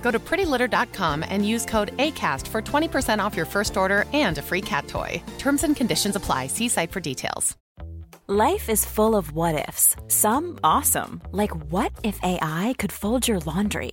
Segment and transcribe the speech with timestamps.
[0.00, 4.42] Go to prettylitter.com and use code ACAST for 20% off your first order and a
[4.42, 5.22] free cat toy.
[5.38, 6.46] Terms and conditions apply.
[6.46, 7.56] See site for details.
[8.30, 9.96] Life is full of what ifs.
[10.08, 13.92] Some awesome, like what if AI could fold your laundry?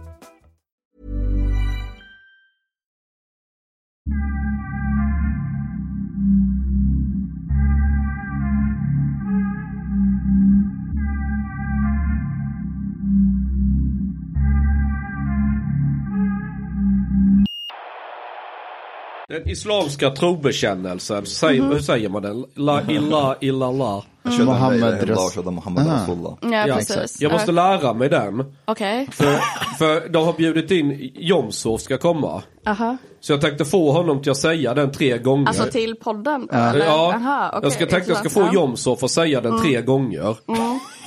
[19.31, 22.45] Den islamska trobekännelsen, säg, hur säger man den?
[22.55, 24.03] La illa illallah.
[24.23, 26.01] Mohammed Allah, Ras- Shada Muhammad Aha.
[26.03, 26.33] Rasulullah.
[26.41, 27.21] Ja, Ja, precis.
[27.21, 28.53] Jag måste lära mig den.
[28.65, 29.07] Okej.
[29.11, 29.35] För,
[29.77, 32.41] för de har bjudit in Jomshof ska komma.
[32.65, 32.97] Aha.
[33.19, 35.47] Så jag tänkte få honom till att säga den tre gånger.
[35.47, 36.49] Alltså till podden?
[36.51, 36.85] eller?
[36.85, 38.49] Ja, Aha, okej, jag ska tänkte jag ska få.
[38.53, 40.35] Jomshof att säga den tre gånger.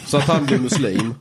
[0.07, 1.15] Så att han blir muslim.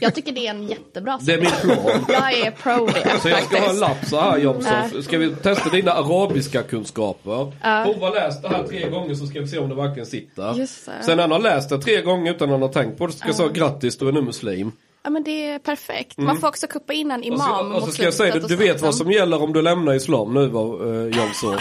[0.00, 1.26] Jag tycker det är en jättebra sak.
[1.26, 2.04] Det är min plan.
[2.08, 5.04] Jag är pro det Så jag ska ha en lapp så här Jomshof.
[5.04, 7.52] Ska vi testa dina arabiska kunskaper?
[7.84, 10.54] Prova läs det här tre gånger så ska vi se om det verkligen sitter.
[10.54, 10.92] Just det.
[11.02, 13.28] Sen han har läst det tre gånger utan han har tänkt på det så ska
[13.28, 14.72] jag säga grattis du är nu muslim.
[15.02, 16.18] Ja men det är perfekt.
[16.18, 17.34] Man får också kuppa in en Mm.
[17.34, 19.42] Och så, imam och så ska jag säga det, du så vet vad som gäller
[19.42, 21.60] om du lämnar islam nu var uh, Jomshof.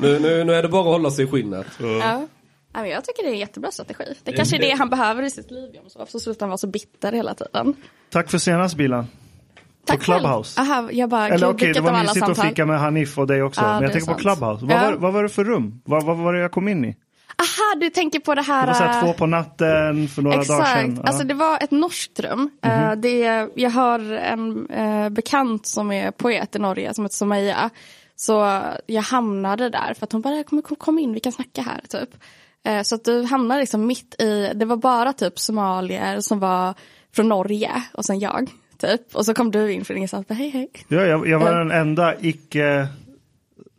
[0.00, 1.66] nu, nu, nu är det bara att hålla sig i skinnet.
[1.80, 2.26] Ja.
[2.74, 4.04] Men jag tycker det är en jättebra strategi.
[4.24, 5.70] Det kanske är det han behöver i sitt liv.
[6.06, 7.74] Så, slutar han vara så bitter hela tiden.
[8.10, 9.06] Tack för senast Bilan.
[9.86, 10.60] Tack Clubhouse.
[10.60, 10.70] Själv.
[10.70, 13.26] Aha, jag bara, Eller okej, det vilket av var mysigt att fika med Hanif och
[13.26, 13.60] dig också.
[13.60, 14.38] Ja, men det jag tänker på sant.
[14.38, 14.66] Clubhouse.
[14.66, 14.90] Vad, Ja.
[14.90, 15.80] var, vad var det för rum?
[15.84, 16.96] Vad, vad var det jag kom in i?
[17.38, 18.60] Aha, du tänker på det här...
[18.60, 20.94] Det var så här äh, två på natten för några dagar Exakt, sedan.
[20.96, 21.02] Ja.
[21.08, 22.50] alltså det var ett norskt rum.
[22.62, 27.70] Eh, det, jag har en eh, bekant som är poet i Norge som heter Somaya.
[28.16, 31.62] Så jag hamnade där för att hon bara, kom, kom, kom in, vi kan snacka
[31.62, 32.10] här typ.
[32.64, 36.74] Eh, så att du hamnar liksom mitt i, det var bara typ somalier som var
[37.14, 38.50] från Norge och sen jag.
[38.78, 39.14] Typ.
[39.14, 40.68] Och så kom du in från ingenstans, hej hej.
[40.88, 42.86] Ja, jag, jag var den enda icke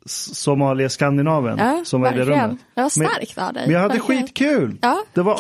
[0.08, 2.52] somalier skandinaven Ja, som var i det rummet.
[2.76, 3.64] Det var Men- starkt av dig.
[3.66, 4.22] Men jag hade verkligen.
[4.24, 4.78] skitkul.
[4.82, 5.38] Ja, det var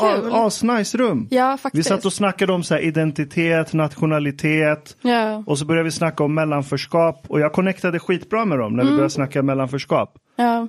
[0.48, 1.28] asnice rum.
[1.32, 1.90] Ja, Vi faktiskt.
[1.90, 4.98] satt och snackade om så identitet, nationalitet.
[5.02, 7.24] Ja, Och så började vi snacka om mellanförskap.
[7.28, 8.98] Och jag connectade skitbra med dem när vi Mm.
[8.98, 10.14] började snacka mellanförskap.
[10.36, 10.68] ja.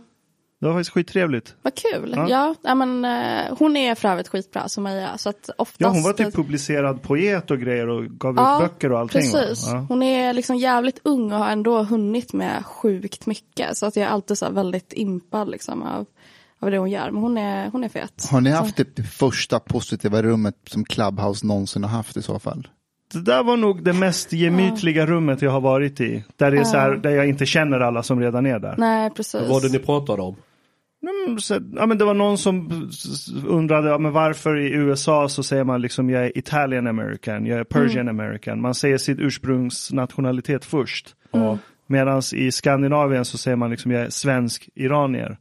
[0.60, 1.54] Det var faktiskt skittrevligt.
[1.62, 2.14] Vad kul.
[2.16, 2.54] Ja.
[2.62, 5.18] Ja, men, eh, hon är för övrigt skitbra som Maja.
[5.18, 8.70] Så att oftast, Ja, hon var typ publicerad poet och grejer och gav Ja, ut
[8.70, 9.20] böcker och allting.
[9.20, 9.66] Precis.
[9.66, 9.86] Ja.
[9.88, 13.76] Hon är liksom jävligt ung och har ändå hunnit med sjukt mycket.
[13.76, 16.06] Så att jag är alltid så här väldigt impad liksom av,
[16.60, 17.10] av det hon gör.
[17.10, 18.28] Men hon är, hon är fet.
[18.30, 22.38] Har ni haft typ det första positiva rummet som Clubhouse någonsin har haft i så
[22.38, 22.68] fall?
[23.12, 26.24] Det där var nog det mest gemytliga rummet jag har varit i.
[26.36, 28.74] Där, det är så här, där jag inte känner alla som redan är där.
[28.78, 29.40] Nej, precis.
[29.40, 30.36] Vad var det ni pratade om?
[31.02, 32.90] Mm, så, ja, men det var någon som
[33.46, 37.58] undrade ja, men varför i USA så säger man liksom jag är Italian American, jag
[37.58, 38.60] är Persian American.
[38.60, 41.14] Man säger sitt ursprungsnationalitet först.
[41.86, 45.38] Medan i Skandinavien så säger man liksom jag är svensk iranier.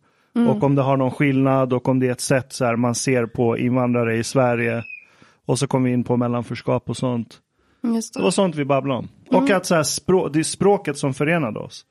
[0.47, 2.95] Och om det har någon skillnad och om det är ett sätt så här man
[2.95, 4.83] ser på invandrare i Sverige.
[5.45, 7.39] Och så kom vi in på mellanförskap och sånt.
[7.93, 8.23] Just Det det.
[8.23, 9.07] var sånt vi babblade om.
[9.31, 11.85] Och att så här, språ- det är språket som förenade oss.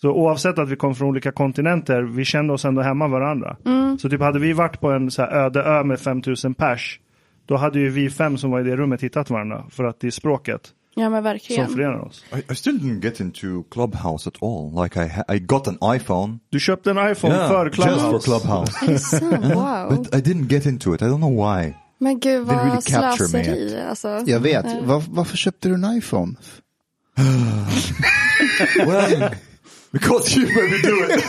[0.00, 3.56] Så oavsett att vi kom från olika kontinenter, vi kände oss ändå hemma varandra.
[4.00, 7.00] Så typ hade vi varit på en så här öde ö med 5000 pers,
[7.46, 9.64] då hade ju vi fem som var i det rummet hittat varandra.
[9.70, 10.60] För att det är språket
[10.94, 11.68] Ja, men som verkligen.
[11.68, 12.24] förenar oss.
[12.48, 14.82] I, I still didn't get into Clubhouse at all.
[14.84, 16.38] Like I, I got an iPhone.
[16.50, 18.78] Du köpte en iPhone för just for Clubhouse.
[18.78, 19.20] Clubhouse.
[19.54, 19.96] Wow.
[19.96, 21.02] But I didn't get into it.
[21.02, 21.74] I don't know why.
[22.02, 23.80] Men gud really vad me slöseri.
[23.88, 24.22] Alltså.
[24.26, 24.66] Jag vet.
[24.82, 26.34] Var, varför köpte du en iPhone?
[28.86, 29.34] well,
[29.92, 31.24] because you made me do it.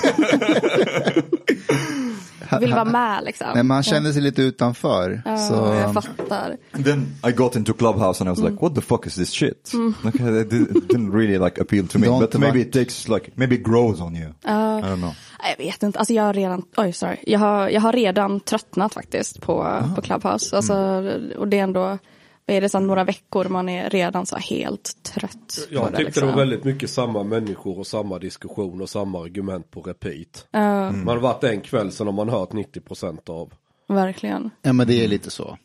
[2.60, 3.48] Vill vara med liksom.
[3.54, 5.22] Nej, men han kände sig lite utanför.
[5.26, 6.58] Ja, så, jag fattar.
[6.84, 9.72] Then I got into Clubhouse and I was like, what the fuck is this shit?
[10.04, 12.08] Like, it di- it didn't really like appeal to me.
[12.08, 14.28] Don't But maybe it takes like, maybe it grows on you.
[14.46, 15.16] I don't know.
[15.58, 18.94] Jag vet inte, alltså jag har redan, oj sorry, jag har, jag har redan tröttnat
[18.94, 20.56] faktiskt på, på Clubhouse.
[20.56, 20.74] Alltså,
[21.38, 21.98] Och det är ändå,
[22.46, 25.68] vad är det, sedan några veckor man är redan så helt trött.
[25.72, 26.28] Jag tyckte liksom.
[26.28, 30.48] det var väldigt mycket samma människor och samma diskussion och samma argument på repeat.
[30.52, 33.54] Ja, Man har varit en kväll sen har man hört 90% av.
[33.88, 34.50] verkligen.
[34.62, 35.58] ja men det är lite så.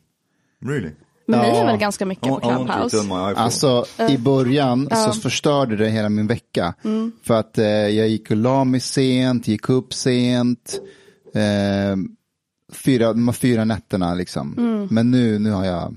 [0.64, 0.90] Really?
[1.26, 1.54] Men ni Ja.
[1.54, 2.98] är väl ganska mycket I, på Clubhouse?
[3.36, 6.74] Alltså i början så förstörde det hela min vecka.
[7.22, 10.80] För att eh, jag gick och la mig sent, gick upp sent.
[11.34, 11.96] Eh,
[12.72, 14.54] fyra, de fyra nätterna liksom.
[14.90, 15.96] Men nu, nu har jag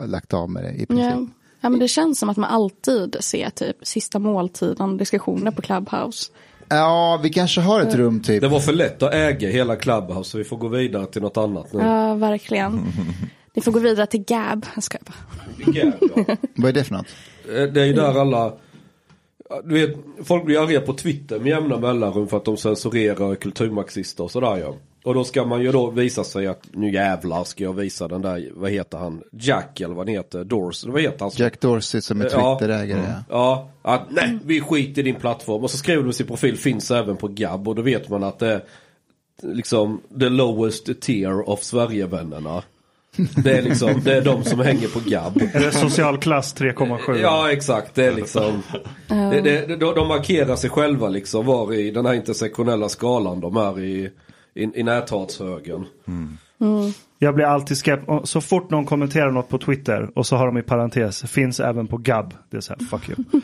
[0.00, 1.06] lagt av med det i princip.
[1.10, 1.26] Ja.
[1.60, 6.32] ja, men det känns som att man alltid ser typ sista måltiden diskussioner på Clubhouse.
[6.68, 8.40] Ja, vi kanske har ett rum typ.
[8.40, 11.36] Det var för lätt att äga hela Clubhouse så vi får gå vidare till något
[11.36, 11.80] annat nu.
[11.80, 12.92] Ja, verkligen.
[13.54, 14.66] Ni får gå vidare till Gab.
[14.74, 15.72] Jag bara.
[15.72, 15.94] Gab,
[16.26, 16.36] ja.
[16.56, 17.06] Vad är det för något?
[17.48, 18.52] Eh, Det är ju där alla
[19.64, 24.24] du vet, folk blir arga på Twitter med jämna mellanrum för att de censurerar kulturmarxister
[24.24, 24.74] och sådär ja.
[25.02, 28.22] Och då ska man ju då visa sig att nu jävlar ska jag visa den
[28.22, 31.30] där, vad heter han, Jack eller vad han heter, Dors, vad heter han?
[31.34, 32.24] Jack Dorsey som är.
[32.24, 33.02] Twitter-ägare.
[33.06, 33.22] Ja.
[33.28, 35.64] Ja, att nej, vi skiter i din plattform.
[35.64, 37.68] Och så skriver de sin profil, finns även på Gab.
[37.68, 38.62] Och då vet man att det är
[39.42, 42.62] liksom the lowest tier of Sverigevännerna.
[43.44, 45.42] Det är liksom, det är de som hänger på Gab.
[45.54, 47.20] Är det socialklass 3,7?
[47.22, 48.62] Ja exakt, det är liksom
[49.08, 53.56] det, det, de, de markerar sig själva liksom var i den här intersektionella skalan de
[53.56, 54.10] är i,
[54.54, 55.86] i, i näthatshögen.
[57.18, 58.08] Jag blir alltid skeptisk.
[58.24, 61.86] Så fort någon kommenterar något på Twitter och så har de i parentes, finns även
[61.86, 62.34] på Gab.
[62.50, 63.18] Det är så här, fuck you.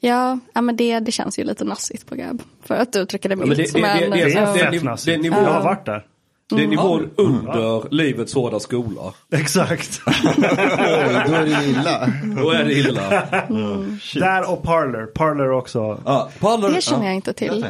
[0.00, 2.42] Ja, ja men det, det känns ju lite nassigt på Gab.
[2.62, 3.56] För att uttrycka det milt.
[3.56, 4.52] det- det- det- men, det- Det är ja.
[4.52, 5.06] det- fett det- nassigt.
[5.06, 6.06] det är nivå- Jag har varit där.
[6.48, 9.12] Det är nivån under livets hårda skola.
[9.32, 10.00] Exakt.
[10.06, 10.12] Oj,
[11.28, 12.12] då är det illa.
[12.42, 13.10] Då är det illa.
[14.14, 15.06] där och Parler.
[15.06, 16.00] Parler också.
[16.04, 17.66] Ah, Parler, Det känner ah, jag inte till.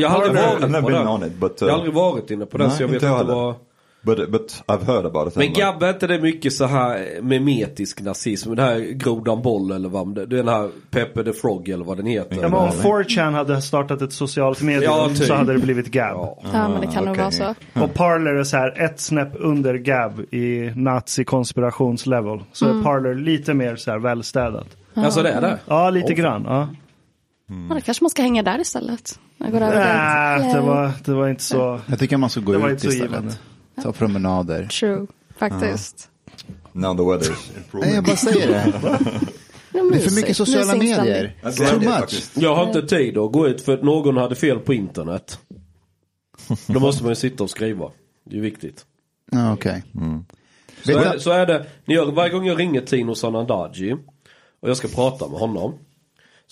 [0.00, 2.30] Jag har aldrig varit I've never been on it, but, Jag har uh, aldrig varit
[2.30, 3.44] inne på den Nej, så jag vet inte jag inte heller.
[3.44, 3.54] vad.
[4.04, 5.36] But, but I've heard about it.
[5.36, 8.54] Men and, like, Gab är inte det mycket så här memetisk nazism?
[8.54, 12.06] Den här grodan boll eller vad det Den här Peppe the Frog eller vad den
[12.06, 12.36] heter.
[12.36, 15.16] Ja, men om 4chan hade startat ett socialt medium Ja, typ.
[15.16, 16.16] så hade det blivit Gab.
[16.16, 16.38] Ja.
[16.52, 17.54] ja, men det kan nog vara så.
[17.74, 22.40] Och Parler är så här ett snäpp under Gab i nazi-konspirationslevel.
[22.52, 24.66] Så är Parler lite mer så här välstädat.
[24.94, 25.58] Alltså det är det?
[25.66, 26.44] Ja, lite grann.
[26.46, 26.68] Ja.
[27.68, 29.18] Ja, då kanske man ska hänga där istället.
[29.50, 30.38] Går över.
[30.38, 31.80] Nej, det var, det var inte så.
[31.86, 33.40] Jag tycker man ska gå Det var ut så istället.
[33.82, 34.66] Ta promenader.
[34.66, 35.06] True,
[35.36, 36.08] faktiskt.
[36.72, 37.86] now the weather is improving.
[37.88, 38.72] Nej, jag bara säger det.
[39.72, 41.36] Det är för mycket sociala medier.
[41.42, 42.30] Jag Too much.
[42.34, 45.38] Jag har inte tid att gå ut för att någon hade fel på internet.
[46.66, 47.90] Då måste man ju sitta och skriva.
[48.24, 48.86] Det är viktigt.
[49.30, 49.82] Ja, Okej.
[50.84, 53.92] Så Vet är, du- så är det, ni gör, varje gång jag ringer Tino Sanandaji
[54.60, 55.74] och jag ska prata med honom.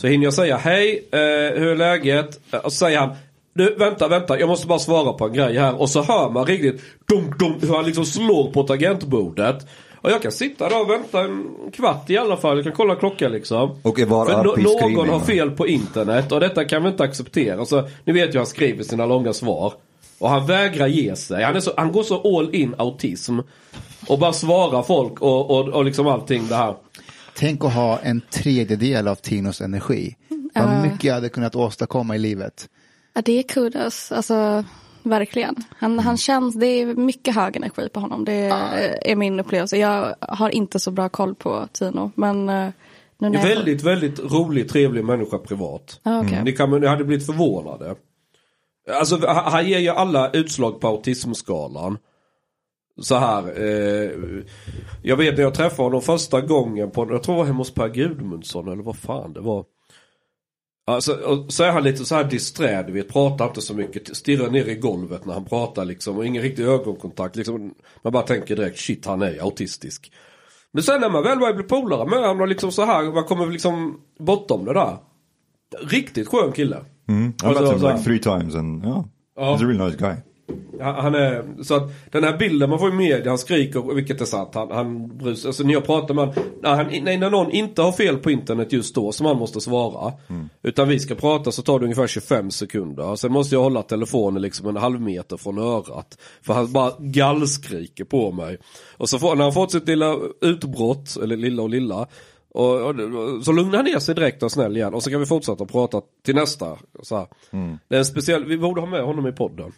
[0.00, 1.19] Så hinner jag säga hej, eh,
[1.61, 2.41] hur är läget?
[2.52, 3.11] Eh, Och så säger han,
[3.55, 5.81] du vänta, vänta, jag måste bara svara på en grej här.
[5.81, 9.67] Och så hör man riktigt dunk, dunk, hur han liksom slår på tangentbordet.
[10.02, 12.94] Och jag kan sitta där och vänta en kvart i alla fall, jag kan kolla
[12.97, 13.70] klockan liksom.
[13.82, 17.65] Och vara För no- någon har fel på internet och detta kan vi inte acceptera.
[17.65, 19.72] Så ni vet ju han skriver sina långa svar.
[20.19, 21.44] Och han vägrar ge sig.
[21.44, 23.39] Han, är så, han går så all in autism.
[24.08, 26.75] Och bara svarar folk och, och, och liksom allting det här.
[27.41, 30.17] Tänk att ha en tredjedel av Tinos energi.
[30.55, 32.69] Vad mycket jag hade kunnat åstadkomma i livet.
[33.15, 34.65] Ja, det är kudos, alltså
[35.03, 35.56] verkligen.
[35.79, 38.25] Han, han känns, det är mycket hög energi på honom.
[38.25, 39.77] Det är, är min upplevelse.
[39.77, 42.69] Jag har inte så bra koll på Tino, men eh,
[43.19, 46.01] nu när jag- väldigt, väldigt rolig, trevlig människa privat.
[46.03, 46.41] Ja, okej.
[46.44, 47.94] Ni, kan, ni hade blivit förvånade.
[48.99, 51.99] Alltså han han ger ju alla utslag på autismskalan.
[53.01, 53.63] Så här.
[53.63, 54.11] Eh,
[55.03, 57.75] jag vet när jag träffade honom första gången på, jag tror det var hemma hos
[57.75, 59.65] Per Gudmundsson eller vad fan det var.
[60.87, 64.51] Alltså, så är han lite så här disträ, du vet, pratar inte så mycket, stirrar
[64.51, 67.37] ner i golvet när han pratar liksom och ingen riktig ögonkontakt.
[67.37, 70.13] Liksom, man bara tänker direkt, shit han är autistisk.
[70.73, 73.47] Men sen när man väl börjar bli polare med honom liksom så här, man kommer
[73.47, 74.97] liksom bortom det där.
[75.81, 76.85] Riktigt skön kille.
[77.09, 77.33] Mm.
[77.33, 79.05] I've met him like three times and yeah,
[79.37, 79.43] Ja.
[79.57, 80.15] he's a really nice guy.
[80.81, 84.25] Han är, så att den här bilden man får i media, han skriker, vilket är
[84.25, 87.83] sant, han, han brus, alltså när jag pratar med när, han, nej, när någon inte
[87.83, 90.13] har fel på internet just då som han måste svara.
[90.63, 93.17] Utan vi ska prata så tar det ungefär 25 sekunder.
[93.17, 96.19] Sen måste jag hålla telefonen liksom en halv meter från örat.
[96.43, 98.59] För han bara gallskriker på mig.
[98.97, 102.07] Och så får, när han fått sitt lilla utbrott, eller lilla och lilla.
[102.55, 102.95] Och, och,
[103.45, 106.01] så lugnar han ner sig direkt och snäll igen och så kan vi fortsätta prata
[106.25, 106.79] till nästa.
[107.03, 107.27] Så här.
[107.89, 109.73] Det är en speciell, vi borde ha med honom i podden.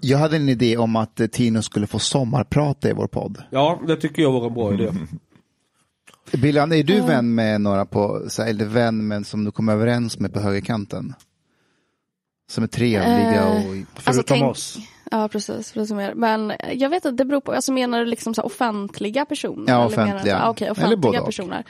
[0.00, 3.42] Jag hade en idé om att eh, Tino skulle få sommarprata i vår podd.
[3.50, 4.90] Ja, det tycker jag var en bra idé.
[6.42, 10.32] Billan, är du vän med några på, eller vän med som du kom överens med
[10.32, 11.14] på högerkanten?
[12.50, 13.56] Som är trevliga och...
[13.56, 14.78] Alltså, Förutom tänk- oss.
[15.10, 15.88] Ja, precis.
[15.88, 16.14] som er.
[16.14, 19.72] Men jag vet att det beror på, alltså menar du liksom så offentliga personer?
[19.72, 20.84] Ja, Eller menar du offentliga.
[20.86, 21.26] Eller både offentliga och.
[21.26, 21.64] personer.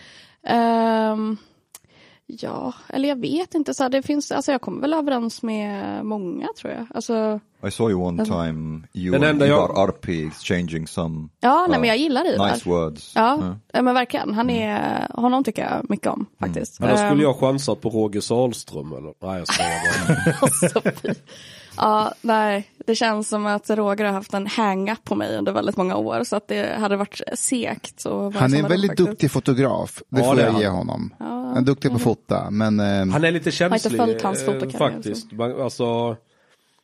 [2.40, 3.74] Ja, eller jag vet inte.
[3.74, 6.86] Så här, det finns, alltså jag kommer väl överens med många tror jag.
[6.94, 11.28] Alltså, I saw you one time, you Den and enda jag- Ivar Arpi exchanging some
[11.40, 12.52] ja, nej uh, men jag gillar Ivar.
[12.52, 13.12] nice words.
[13.14, 14.34] Ja, ja, men verkligen.
[14.34, 16.80] Han är, honom tycker jag mycket om faktiskt.
[16.80, 19.14] Men då skulle Ehm, jag chansat på Roger Sahlström eller?
[19.22, 20.32] Nej jag skojar bara.
[20.40, 20.80] alltså,
[21.76, 25.76] ja, nej, det känns som att Roger har haft en hang-up på mig under väldigt
[25.76, 26.24] många år.
[26.24, 28.04] Så att det hade varit segt.
[28.04, 28.96] Han är en väldigt faktiskt.
[29.08, 30.02] duktig fotograf.
[30.08, 30.60] Det Ja, får det jag han.
[30.60, 31.14] ge honom.
[31.18, 32.80] Han är duktig på att fota, men...
[32.80, 35.32] eh, Han är lite känslig följt hans eh, faktiskt.
[35.32, 36.16] Man, alltså,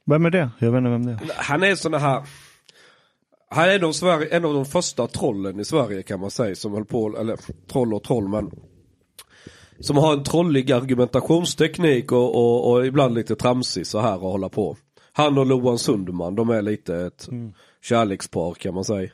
[0.07, 0.51] Vem är det?
[0.59, 1.19] Jag vet inte vem det är.
[1.37, 2.23] han är sån här
[3.51, 6.55] han är en av, Sverige, en av de första trollen i Sverige kan man säga
[6.55, 7.39] som höll på, eller
[7.73, 8.51] troll och troll men
[9.81, 14.49] Som har en trollig argumentationsteknik och, och, och ibland lite tramsig så här och hålla
[14.49, 14.77] på.
[15.17, 17.29] Han och Loan Sundman, de är lite ett
[17.83, 19.11] kärlekspar kan man säga.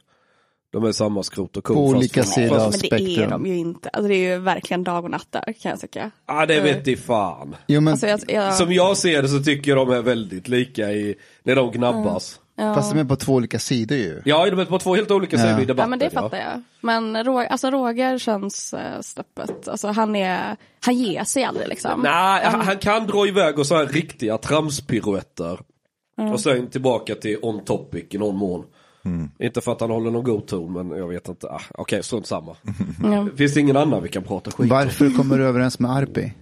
[0.73, 1.75] De är samma skrot och ko.
[1.75, 3.30] På olika sidor av Men det är spektrum.
[3.30, 3.88] de ju inte.
[3.88, 6.11] Alltså det är ju verkligen dag och natt där kan jag tycka.
[6.28, 7.56] Ja det vet i fan.
[7.66, 10.49] Jo, men Alltså jag, jag, Som jag ser det så tycker jag de är väldigt
[10.49, 12.40] lika i, när de gnabbas.
[12.56, 14.23] fast de är på två olika sidor ju.
[14.25, 15.90] Ja, de är på två helt olika sidor i ja debatten.
[15.90, 16.62] men det fattar jag.
[16.80, 19.68] Men Roger, alltså Roger känns äh, steppet.
[19.68, 22.00] Alltså han är, han ger sig aldrig liksom.
[22.02, 25.59] Nej, han, han kan dra iväg och så här riktiga tramspiruetter.
[26.16, 28.64] Och sen tillbaka till on topic i någon mån.
[29.38, 31.47] Inte för att han håller någon god ton, men jag vet inte.
[31.47, 32.57] Ah, Okej, strunt samma.
[33.02, 33.28] Ja.
[33.37, 34.69] Finns det ingen annan vi kan prata skit om?
[34.69, 36.33] Varför kommer du överens med Arpi?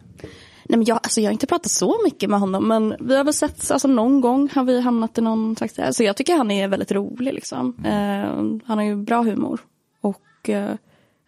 [0.65, 3.25] Nej, men jag, alltså jag har inte pratat så mycket med honom men vi har
[3.25, 6.51] väl sett, alltså någon gång har vi hamnat i någon slags, alltså jag tycker han
[6.51, 7.75] är väldigt rolig liksom.
[7.85, 7.93] Eh,
[8.67, 9.61] han har ju bra humor.
[10.01, 10.71] Och eh,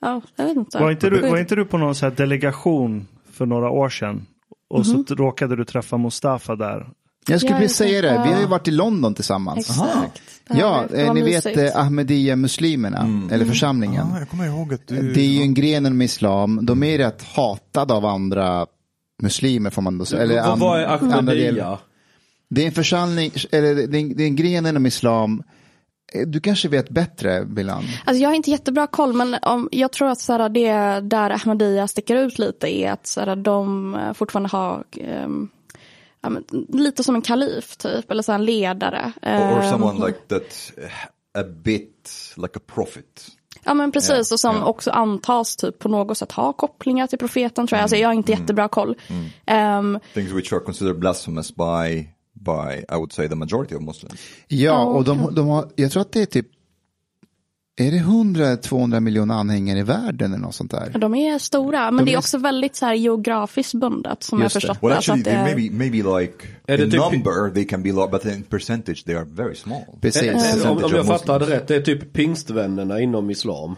[0.01, 0.79] ja, jag vet inte.
[0.79, 4.27] Var inte, du, var inte du på någon så här delegation för några år sedan?
[4.69, 6.87] Och så t- råkade du träffa Mustafa där.
[7.29, 9.59] Jag skulle precis säga det, vi har ju varit i London tillsammans.
[9.71, 10.23] Exakt.
[10.49, 14.07] Ja, eh, ni vet eh, Ahmadiyya-muslimerna, eller församlingen.
[14.14, 15.12] Ah, jag kommer ihåg att du...
[15.12, 18.67] Det är ju en gren inom islam, de är rätt hatade av andra
[19.23, 20.23] muslimer får man då säga.
[20.23, 21.79] Eller Vad vad är an- Ahmadiyya?
[22.50, 25.43] Det är en församling, eller det är en, det är en gren inom islam.
[26.12, 27.85] Eh, Du kanske vet bättre, Bilan?
[28.05, 31.31] Alltså jag har inte jättebra koll men om, jag tror att så här, det där
[31.31, 35.49] Ahmadiyya sticker ut lite är att så här, de eh, fortfarande har ehm,
[36.23, 39.12] ja, men, lite som en kalif typ eller så en ledare.
[39.23, 40.91] Or, or Ehm, someone like that, uh,
[41.41, 43.26] a bit like a prophet.
[43.64, 44.64] Ja men precis Ja, och som ja.
[44.64, 47.83] också antas typ på något sätt ha kopplingar till profeten tror jag.
[47.83, 48.97] Alltså jag har inte jättebra koll.
[49.47, 54.21] Ehm, Things which are considered blasphemous by, by I would say the majority of Muslims.
[54.49, 56.47] Ja, och de, de har, jag tror att det är typ,
[57.76, 60.99] är det 100-200 miljoner anhängare i världen eller något sånt där?
[60.99, 64.41] de är stora men De det är är- också väldigt så här geografiskt bundet som
[64.43, 64.97] Just jag förstått Well, det.
[64.99, 66.35] Actually, det maybe maybe like
[66.67, 69.55] Är det in typ- number they can be large, but in percentage they are very
[69.55, 69.83] small.
[70.00, 70.64] Precis.
[70.64, 73.76] Om, om jag fattade rätt, det är typ pingstvännerna inom islam.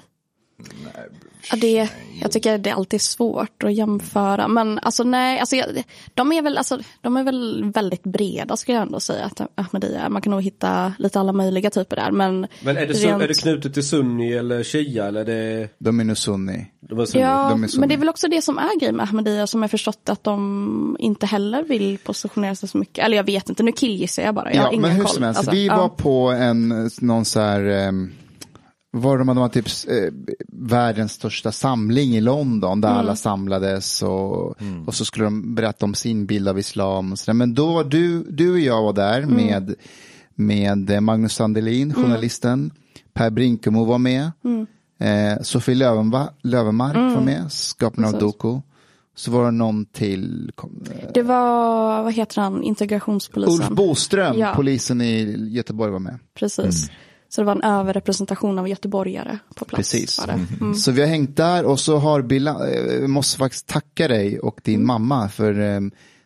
[1.50, 1.88] Ja, det,
[2.22, 4.48] jag tycker det är alltid svårt att jämföra.
[4.48, 5.66] Men alltså nej, alltså, jag,
[6.14, 10.00] de, är väl, alltså, de är väl väldigt breda skulle jag ändå säga att Ahmadiyya
[10.00, 10.08] är.
[10.08, 12.10] Man kan nog hitta lite alla möjliga typer där.
[12.10, 15.68] Men, Men är det, rent- är det knutet till sunni eller shia eller är det...
[15.78, 16.66] De är nu sunni.
[16.80, 17.24] De är sunni?
[17.24, 17.80] Ja, de är sunni.
[17.80, 20.24] men det är väl också det som är grejen med Ahmadiyya som jag förstått att
[20.24, 23.04] de inte heller vill positionera sig så mycket.
[23.04, 24.52] Eller jag vet inte, nu killgissar jag bara.
[24.54, 25.14] Jag Ja, men hur koll.
[25.14, 25.76] som helst, Alltså, vi ja.
[25.76, 28.12] var på en, någon så här, um,
[28.94, 30.12] var de, de var typ eh,
[30.48, 33.00] världens största samling i London där Mm.
[33.00, 37.12] alla samlades och, och så skulle de berätta om sin bild av islam.
[37.12, 37.34] Och så där.
[37.34, 39.34] Men då var du, du och jag var där Mm.
[39.46, 39.74] med,
[40.34, 42.70] med eh, Magnus Sandelin, journalisten,
[43.12, 44.66] Per Brinkemo var med, Mm.
[44.98, 48.20] eh, Sofie Lövenva, Lövenmark var med, skaparen av.
[48.20, 48.60] Doku.
[49.16, 53.54] Så var det någon till, kom, eh, Det var, vad heter han, integrationspolisen.
[53.66, 54.52] Ulf Boström, Ja.
[54.56, 56.18] polisen i Göteborg var med.
[56.34, 56.90] Precis.
[57.34, 59.76] Så det var en överrepresentation av göteborgare på plats.
[59.76, 60.20] Precis.
[60.26, 60.46] Det.
[60.60, 60.74] Mm.
[60.74, 64.40] Så vi har hängt där och så har Billa, eh, jag måste faktiskt tacka dig
[64.40, 64.86] och din Mm.
[64.86, 65.80] mamma för eh,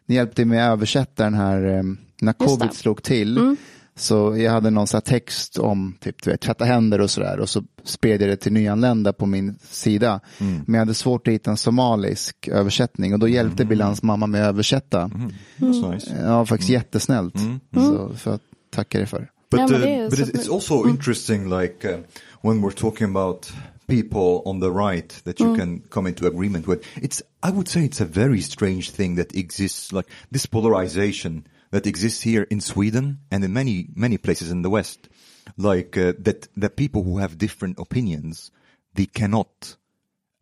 [0.07, 1.83] ni hjälpte mig att översätta den här eh,
[2.21, 2.75] när covid det.
[2.75, 3.39] slog till.
[3.39, 3.57] Mm.
[3.97, 7.41] Så jag hade någon sån här text om typ, du vet, tvätta händer och sådär
[7.41, 10.21] och så spred jag det till nyanlända på min sida.
[10.39, 10.61] Mm.
[10.67, 14.41] Men jag hade svårt att hitta en somalisk översättning och då hjälpte Bilans mamma mig
[14.41, 15.03] att översätta.
[15.03, 15.33] Mm.
[15.57, 16.17] That's nice.
[16.25, 17.35] Ja, faktiskt jättesnällt.
[17.75, 19.31] Så för att tacka dig för.
[19.51, 22.01] But, uh, but it's, also interesting, like uh,
[22.43, 23.51] when we're talking about
[23.87, 26.85] people on the right that you can come into agreement with.
[27.01, 31.87] It's, I would say it's a very strange thing that exists, like this polarization that
[31.87, 35.09] exists here in Sweden and in many, many places in the West.
[35.57, 38.51] Like, uh, that, that people who have different opinions,
[38.93, 39.77] they cannot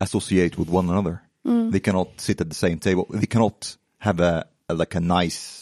[0.01, 1.21] associate with one another.
[1.71, 3.07] They cannot sit at the same table.
[3.09, 5.56] They cannot have a, a like a nice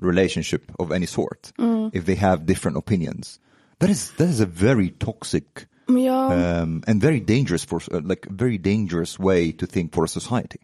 [0.00, 1.52] relationship of any sort
[1.92, 3.40] if they have different opinions.
[3.78, 5.44] That is that is a very toxic
[5.88, 10.04] Men jag, um, and very dangerous for uh, like very dangerous way to think for
[10.04, 10.58] a society.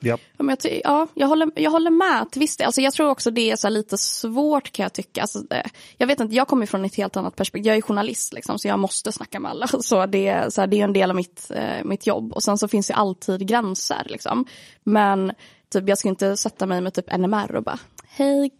[0.00, 0.20] Japp.
[0.36, 2.66] Ja, men jag, ja, jag, håller, jag håller med till viss del.
[2.66, 5.20] Alltså, jag tror också det är så lite svårt kan jag tycka.
[5.20, 7.66] Alltså, det, jag vet inte, jag kommer från ett helt annat perspektiv.
[7.66, 9.66] Jag är journalist liksom, så jag måste snacka med alla.
[9.80, 12.32] Så det, är- så här, det är en del av mitt, eh, mitt jobb.
[12.32, 14.06] Och sen så finns det alltid gränser.
[14.06, 14.44] Liksom.
[14.84, 15.32] Men
[15.72, 17.78] typ, jag ska inte sätta mig med typ NMR och bara
[18.16, 18.50] Hej,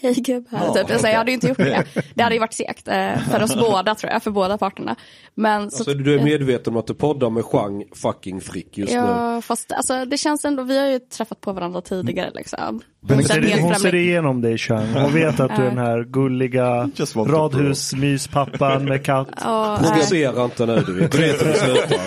[0.00, 0.74] hej gubbar.
[0.74, 0.90] typ.
[0.90, 1.86] alltså, jag hade ju inte gjort det.
[2.14, 4.96] Det hade ju varit segt eh, för oss båda tror jag, för båda parterna.
[5.34, 8.92] Men, så, Alltså du är medveten om att du poddar med Chang fucking Frick just
[8.92, 8.98] nu.
[8.98, 12.82] Ja, fast alltså, det känns ändå, vi har ju träffat på varandra tidigare liksom.
[13.08, 14.86] Hon Hon ser, hon ser igenom dig Chang.
[14.86, 19.28] Hon vet att du är den här gulliga radhusmyspappan med katt.
[19.44, 19.78] Nej.
[19.78, 21.14] Provocera inte nu du vet.
[21.14, 22.00] Vet hur det slutar.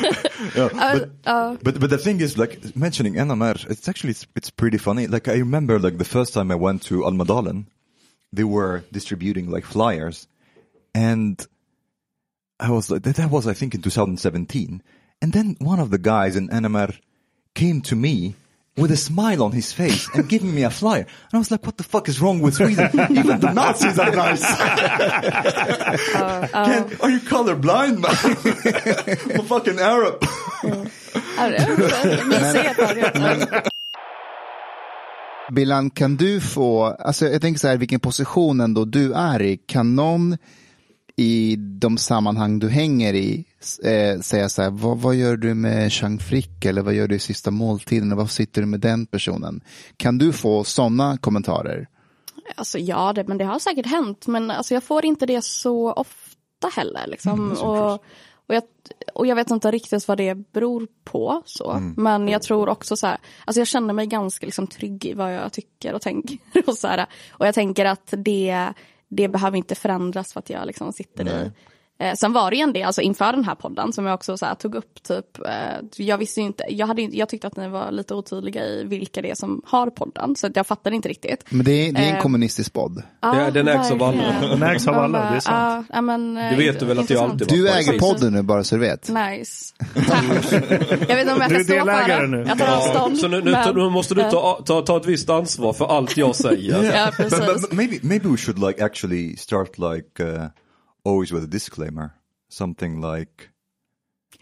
[1.64, 5.08] But but the thing is, like mentioning NMR, it's actually it's, it's pretty funny.
[5.08, 7.66] Like I remember, like the first time I went to Almadalen,
[8.36, 10.28] they were distributing like flyers,
[10.94, 11.46] and
[12.60, 14.82] I was like, that was I think in 2017,
[15.22, 16.96] and then one of the guys in NMR
[17.54, 18.36] came to me
[18.77, 21.65] with a smile on his face and giving me a flyer, and I was like,
[21.65, 22.89] what the fuck is wrong with Sweden?
[23.12, 24.44] Even the Nazis are nice.
[26.51, 28.15] Can, are you colorblind, man?
[28.15, 30.24] I'm a fucking Arab.
[31.38, 33.63] ja, det är mysig erfarenhet.
[35.51, 39.58] Billan, kan du få, alltså jag tänker så här, vilken position ändå du är i.
[39.58, 40.38] Kan någon
[41.15, 43.45] i de sammanhang du hänger i
[43.84, 47.15] eh, säga så här, vad, vad gör du med Chang Frick eller vad gör du
[47.15, 49.62] i sista måltiden och vad sitter du med den personen?
[49.98, 51.87] Kan du få sådana kommentarer?
[52.55, 54.27] Alltså ja, det, men det har säkert hänt.
[54.27, 57.07] Men alltså, jag får inte det så ofta heller.
[57.07, 57.51] Liksom.
[57.51, 57.94] och,
[58.48, 58.63] och, jag,
[59.13, 61.42] och jag vet inte riktigt vad det beror på.
[61.46, 61.92] så.
[61.98, 65.35] Men jag tror också så här, alltså jag känner mig ganska liksom, trygg i vad
[65.35, 66.37] jag tycker och tänker.
[66.68, 68.74] Och, så här, och jag tänker att det,
[69.07, 71.51] det behöver inte förändras för att jag liksom, sitter i
[72.00, 74.38] Eh, sen var det ju en del, alltså inför den här podden som jag också
[74.38, 77.48] så här, tog upp typ, eh, jag visste ju inte, jag, hade, inte- jag tyckte
[77.48, 80.68] att ni var lite otydliga i vilka det är som har podden, så att jag
[80.68, 81.46] fattade inte riktigt.
[81.50, 83.03] Men det är, det är en Eh, kommunistisk podd.
[83.22, 84.24] Ja, den ägs av alla.
[84.42, 85.86] Den ägs av alla, Ja, det är sant.
[85.90, 88.01] Ja, ja, men, eh, Det vet du väl att jag alltid Du varit äger precis.
[88.01, 89.10] podden nu bara så du vet.
[89.10, 89.74] Nice.
[90.08, 90.24] Tack.
[91.10, 92.27] Jag vet inte om jag Du är kan stå för delägare det.
[92.27, 92.46] nu.
[92.48, 93.18] Jag tar avstånd.
[93.18, 96.18] Så nu, nu, men- nu måste du ta, ta, ta ett visst ansvar för allt
[96.18, 96.84] jag säger.
[96.96, 97.62] Ja, but, but, precis.
[97.62, 100.44] but maybe maybe we should like actually start like uh,
[101.05, 102.09] always with a disclaimer,
[102.50, 103.31] something like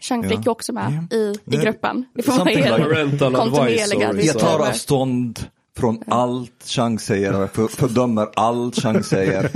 [0.00, 1.16] Chang fick ju också med Ja.
[1.16, 2.04] i, i gruppen.
[2.14, 4.26] Det får man like advisory.
[4.26, 5.40] jag tar avstånd
[5.76, 9.42] från allt Chang säger för, fördömer allt Chang säger.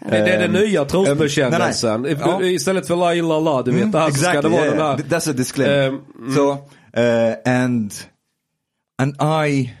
[0.00, 2.04] Det, det är den nya trosbekännelsen.
[2.20, 2.36] Ja.
[2.36, 3.92] Mm, Istället för la illa la, du vet.
[3.92, 5.20] Det här så ska det vara yeah, den yeah.
[5.20, 5.88] That's a disclaimer.
[5.88, 6.34] Um, mm.
[6.34, 7.92] So, uh, and
[8.98, 9.14] and
[9.46, 9.74] I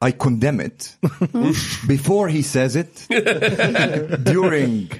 [0.00, 0.94] I condemn it
[1.88, 3.06] before he says it,
[4.24, 4.90] during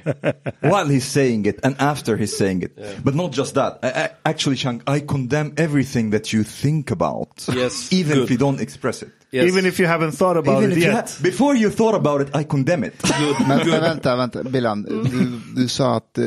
[0.61, 3.04] while he's saying it, and after he's saying it.
[3.04, 3.78] But not just that.
[3.82, 8.24] I, I, actually, Chang, I condemn everything that you think about, Yes, even good.
[8.24, 9.12] if you don't express it.
[9.37, 9.53] Yes.
[9.53, 10.94] Even if you haven't thought about even it you yet.
[11.11, 13.03] ha- before you thought about it, I condemn it.
[13.49, 16.25] Men, men vänta, vänta, Billan, du, du sa att, eh,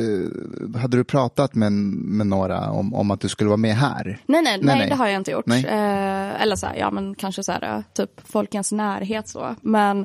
[0.80, 4.04] hade du pratat med, med några om, om att du skulle vara med här?
[4.04, 4.88] Nej, nej, nej, Nej, nej.
[4.88, 5.48] det har jag inte gjort.
[5.48, 9.54] Eh, eller så här, ja men kanske så här, typ folkens närhet så.
[9.60, 10.04] Men, eh,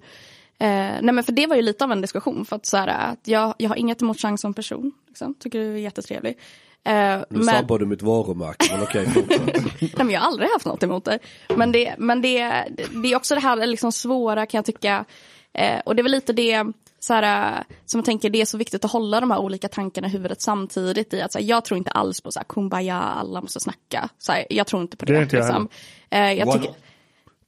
[1.02, 2.46] nej men för det var ju lite av en diskussion.
[2.46, 4.92] För att så här, att jag, jag har inget emot Chang som person.
[5.08, 5.34] Liksom.
[5.40, 6.38] Tycker du är jättetrevlig.
[6.86, 9.56] Eh, Nu men, sabbar du mitt varumärke, men okej, fortsätt.
[9.82, 11.20] nej, men jag har aldrig haft något emot det.
[11.56, 12.64] Men det, men det,
[13.04, 15.06] det är också det här liksom svåra kan jag tycka.
[15.54, 16.64] Eh, och det är väl lite det
[17.00, 20.08] så här, som jag tänker det är så viktigt att hålla de här olika tankarna
[20.08, 21.14] i huvudet samtidigt.
[21.14, 24.10] i att så här, Jag tror inte alls på så här, kumbaya, alla måste snacka.
[24.18, 25.14] Så här, jag tror inte på det.
[25.14, 25.70] Det är inte jag liksom.
[26.10, 26.76] eh, jag tycker?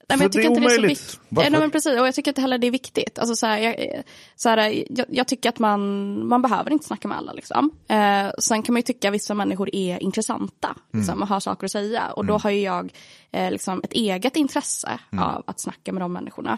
[0.09, 0.99] Nej, men jag tycker det är inte det är så omöjligt.
[0.99, 1.19] viktigt.
[1.29, 1.51] Varför?
[1.51, 3.19] Nej, men precis, och jag tycker inte heller det är viktigt.
[3.19, 4.01] Alltså, så här, jag, eh,
[4.35, 7.33] så här, jag, jag tycker att man, man behöver inte snacka med alla.
[7.33, 7.71] Liksom.
[7.89, 11.65] Eh, sen kan man ju tycka att vissa människor är intressanta liksom, och har saker
[11.65, 12.11] att säga.
[12.11, 12.93] Och då har ju jag
[13.31, 16.57] eh, liksom, ett eget intresse av att snacka med de människorna.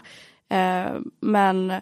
[0.50, 1.72] Eh, men,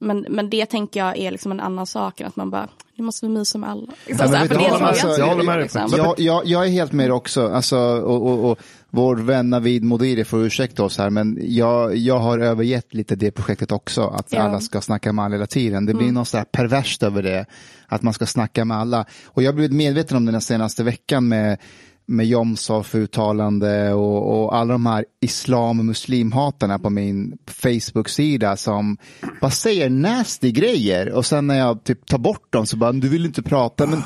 [0.00, 3.04] men, men det tänker jag är liksom en annan sak än att man bara, nu
[3.04, 3.92] måste vi mysa med alla.
[4.06, 5.80] Liksom, men så här, för det jag alltså, jag håller med dig liksom.
[5.80, 5.98] faktiskt.
[5.98, 7.48] Jag, jag, jag är helt med också.
[7.48, 8.58] Alltså, och, och, och
[8.96, 13.30] vår vän Navid Modiri får ursäkta oss här, men jag, jag har övergett lite det
[13.30, 14.40] projektet också, att Ja.
[14.42, 15.86] alla ska snacka med alla hela tiden.
[15.86, 17.46] Det blir något så här perverst över det,
[17.86, 19.04] att man ska snacka med alla.
[19.26, 21.58] Och jag har blivit medveten om den här senaste veckan med,
[22.06, 28.96] med Jomshof uttalande och, och alla de här islam och muslimhatarna på min Facebook-sida som
[29.40, 33.08] bara säger nasty grejer och sen när jag typ tar bort dem så bara, du
[33.08, 34.02] vill inte prata, men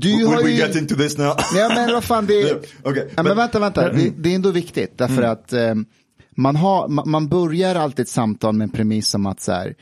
[0.00, 0.56] du har we ju...
[0.56, 1.36] get into this now?
[1.54, 2.56] Ja men vad fan det är...
[2.82, 3.92] Okay, Ja, men vänta, vänta.
[3.92, 5.74] Det, det är ändå viktigt därför att eh,
[6.36, 9.74] man, har, man, man börjar alltid ett samtal med en premiss om att så här,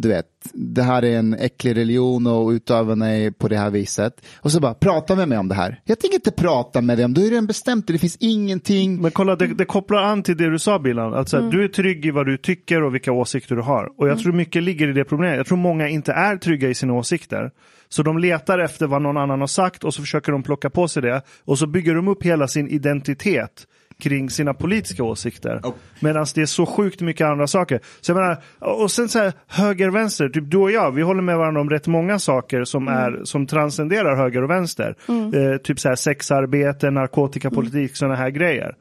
[0.00, 4.26] du vet, det här är en äcklig religion och utövarna är på det här viset.
[4.40, 5.80] Och så bara, prata med mig om det här.
[5.84, 9.02] Jag tänker inte prata med dig om, du är redan bestämt det, det finns ingenting.
[9.02, 11.14] Men kolla, det, det kopplar an till det du sa Bilan.
[11.14, 13.92] Att så här, Du är trygg i vad du tycker och vilka åsikter du har.
[13.96, 15.36] Och jag tror mycket ligger i det problemet.
[15.36, 17.50] Jag tror många inte är trygga i sina åsikter.
[17.88, 20.88] Så de letar efter vad någon annan har sagt och så försöker de plocka på
[20.88, 21.22] sig det.
[21.44, 23.66] Och så bygger de upp hela sin identitet
[24.00, 25.60] kring sina politiska åsikter.
[26.00, 27.80] Medan det är så sjukt mycket andra saker.
[28.00, 31.22] Så jag menar, och sen så här höger vänster, typ du och jag, vi håller
[31.22, 34.94] med varandra om rätt många saker som, är, som transcenderar höger och vänster.
[35.34, 38.74] Eh, typ så här sexarbete, narkotikapolitik, sådana här grejer.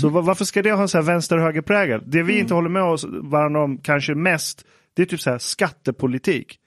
[0.00, 2.02] Så va- varför ska det ha en så här vänster-höger-prägel?
[2.06, 4.64] Det vi inte håller med oss varandra om kanske mest,
[4.96, 6.58] det är typ så här skattepolitik.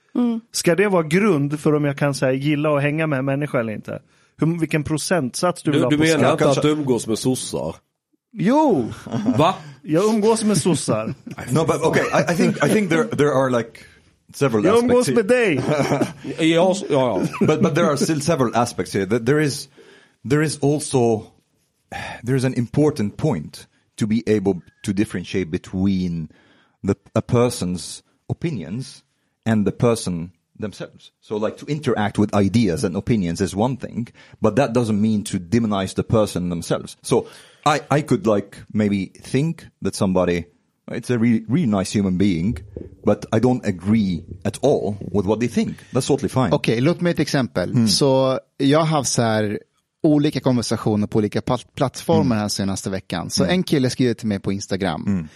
[0.52, 3.24] Ska det vara grund för om jag kan så här, gilla och hänga med en
[3.24, 4.02] människa eller inte?
[4.40, 6.32] Hur, vilken procentsats du vill Du, ha du på menar skatt?
[6.32, 7.76] inte kanske- att du umgås med sossar?
[8.32, 8.88] Jo!
[9.38, 9.54] Va?
[9.82, 11.06] Jag umgås med sossar.
[11.52, 13.80] no, but okay, I, I think I think there there are like
[14.34, 14.92] several Jag aspects.
[14.92, 15.16] umgås here.
[15.16, 15.60] med dig.
[16.50, 17.22] Ja, ja, ja.
[17.46, 19.06] but but there are still several aspects here.
[19.06, 19.68] That there is
[20.30, 21.22] there is also
[22.26, 23.66] there is an important point
[23.98, 26.28] to be able to differentiate between
[26.86, 29.02] the a person's opinions
[29.46, 31.12] and the person themselves.
[31.20, 34.08] So like to interact with ideas and opinions is one thing,
[34.40, 36.96] but that doesn't mean to demonize the person themselves.
[37.02, 37.26] So
[37.66, 40.44] I I could like maybe think that somebody
[40.90, 42.58] it's a really, really nice human being,
[43.04, 45.76] but I don't agree at all with what they think.
[45.92, 46.52] That's totally fine.
[46.52, 47.72] Okej, låt mig ett exempel.
[47.72, 47.88] Hmm.
[47.88, 49.58] Så jag har haft så här
[50.02, 52.42] olika konversationer på olika plat- plattformar hmm.
[52.42, 53.30] här senaste veckan.
[53.30, 53.52] Så hmm.
[53.52, 55.28] en kille skrev till mig på Instagram.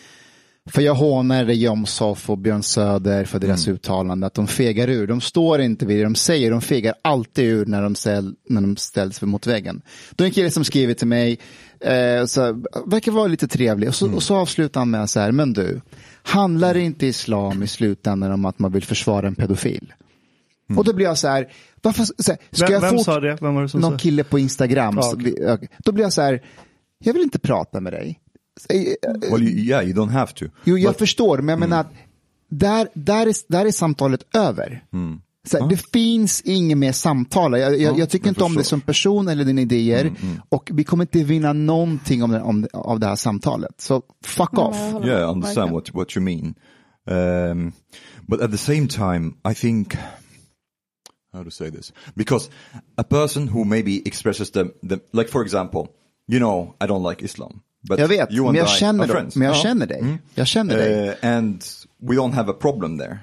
[0.71, 5.07] För jag hånade Jomshof och Björn Söder för deras uttalande att de fegar ur.
[5.07, 8.61] De står inte vid det de säger, de fegar alltid ur när de, ställ, när
[8.61, 9.83] de ställs mot väggen.
[10.11, 11.39] Då är en kille som skriver till mig,
[11.81, 15.33] eh, så verkar vara lite trevlig och så, och så avslutar han med så här,
[15.33, 15.81] men du,
[16.23, 19.93] handlar inte islam i slutändan om att man vill försvara en pedofil?
[20.77, 23.21] Och då blir jag så här, varför, så här ska Vem, jag vem fort- sa
[23.21, 23.39] det?
[23.41, 24.97] Vem var det som någon sa kille på Instagram.
[24.97, 25.17] Ja, så
[25.53, 25.69] okej.
[25.79, 26.43] Då blir jag så här,
[26.99, 28.21] jag vill inte prata med dig.
[28.69, 30.45] Eh, Well, you, yeah, you don't have to.
[30.65, 31.93] Jo, jag But- förstår, men jag menar att
[32.51, 34.85] där, där, är, där är samtalet över.
[35.47, 37.53] Så här, Det finns inget mer samtal.
[37.53, 38.77] Jag, jag, Ja, jag tycker jag inte om dig förstår.
[38.77, 40.13] som person eller dina idéer.
[40.49, 43.81] Och vi kommer inte vinna någonting om det, om, av det här samtalet.
[43.81, 44.77] Så fuck off.
[45.05, 46.55] Yeah, I understand what what you mean.
[47.07, 47.73] Um,
[48.27, 49.97] but at the same time, I think
[51.33, 52.51] how to say this because
[52.97, 55.87] a person who maybe expresses the, the like for example,
[56.29, 57.61] you know, I don't like Islam.
[57.89, 59.31] But Jag vet, you and men jag I känner are dem.
[59.35, 59.63] Men jag Ja.
[59.63, 60.01] känner dig.
[60.01, 60.19] Mm.
[60.35, 61.09] Jag känner dig.
[61.09, 61.65] Uh, and
[61.99, 63.19] we don't have a problem there.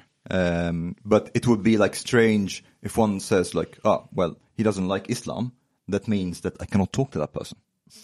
[0.69, 4.93] Um, but it would be like strange if one says like, oh, well, he doesn't
[4.95, 5.51] like Islam.
[5.91, 7.57] That means that I cannot talk to that person.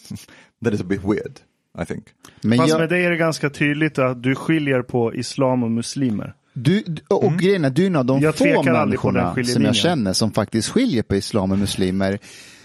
[0.64, 1.40] that is a bit weird,
[1.82, 2.06] I think.
[2.42, 5.72] Men Fast jag, med dig är det ganska tydligt att du skiljer på islam och
[5.72, 6.34] muslimer.
[6.58, 9.76] Du, och och grejen är, du är en av de Jag få människorna som jag
[9.76, 12.20] känner som faktiskt skiljer på islam och muslimer.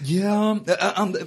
[0.05, 1.17] Yeah, uh, and,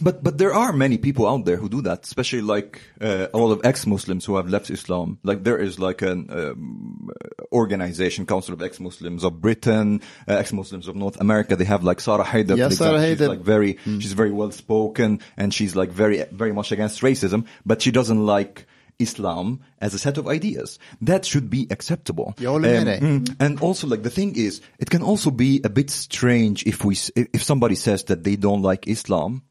[0.00, 3.38] but but there are many people out there who do that, especially like uh, a
[3.38, 5.18] lot of ex-Muslims who have left Islam.
[5.22, 7.10] Like there is like an um,
[7.52, 11.54] organization, Council of Ex-Muslims of Britain, uh, ex-Muslims of North America.
[11.56, 12.56] They have like Sarah Haider.
[12.56, 12.98] Yeah, Sarah.
[12.98, 13.18] Haider.
[13.18, 17.44] She's like very, she's very well spoken, and she's like very very much against racism,
[17.64, 18.66] but she doesn't like.
[18.98, 20.78] Islam as a set of ideas.
[21.00, 22.34] That should be acceptable.
[22.38, 26.64] Med mm, and also like the thing is it can also be a bit strange
[26.66, 29.42] if we if if somebody says that they don't like islam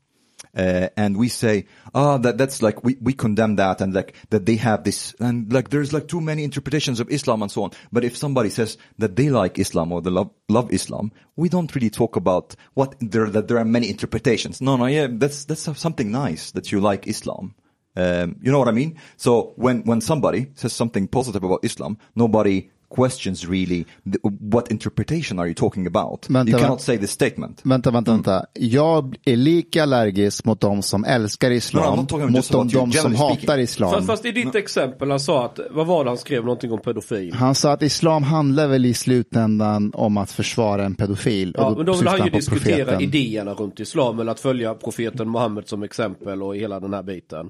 [0.56, 4.46] uh, and we say ah that that's like we, we condemn that and like that
[4.46, 7.72] they have this and like there's like too many interpretations of islam and so on.
[7.92, 11.74] But if somebody says that they like islam or they love love islam we don't
[11.74, 14.62] really talk about what there that there are many interpretations.
[14.62, 17.56] No no yeah that's that's something nice that you like islam
[17.98, 19.00] um, you know what I mean?
[19.18, 25.40] So when, when somebody says something positive about Islam, nobody questions really the, what interpretation
[25.40, 26.28] are you talking about?
[26.30, 27.62] Vänta, you cannot say the statement.
[27.64, 28.46] Vänta, vänta, vänta.
[28.54, 32.68] Jag är lika allergisk mot de som älskar No, no, islam not talking mot de,
[32.68, 33.60] de som hatar speaking.
[33.64, 33.92] islam.
[33.92, 36.80] Fast, fast i ditt exempel, han sa att, vad var det han skrev någonting om
[36.80, 37.34] pedofil?
[37.34, 41.56] Han sa att islam handlar väl i slutändan om att försvara en pedofil.
[41.58, 43.02] Ja, och men då vill han ju diskutera profeten.
[43.02, 47.50] idéerna runt islam, eller att följa profeten Muhammed som exempel och hela den här biten.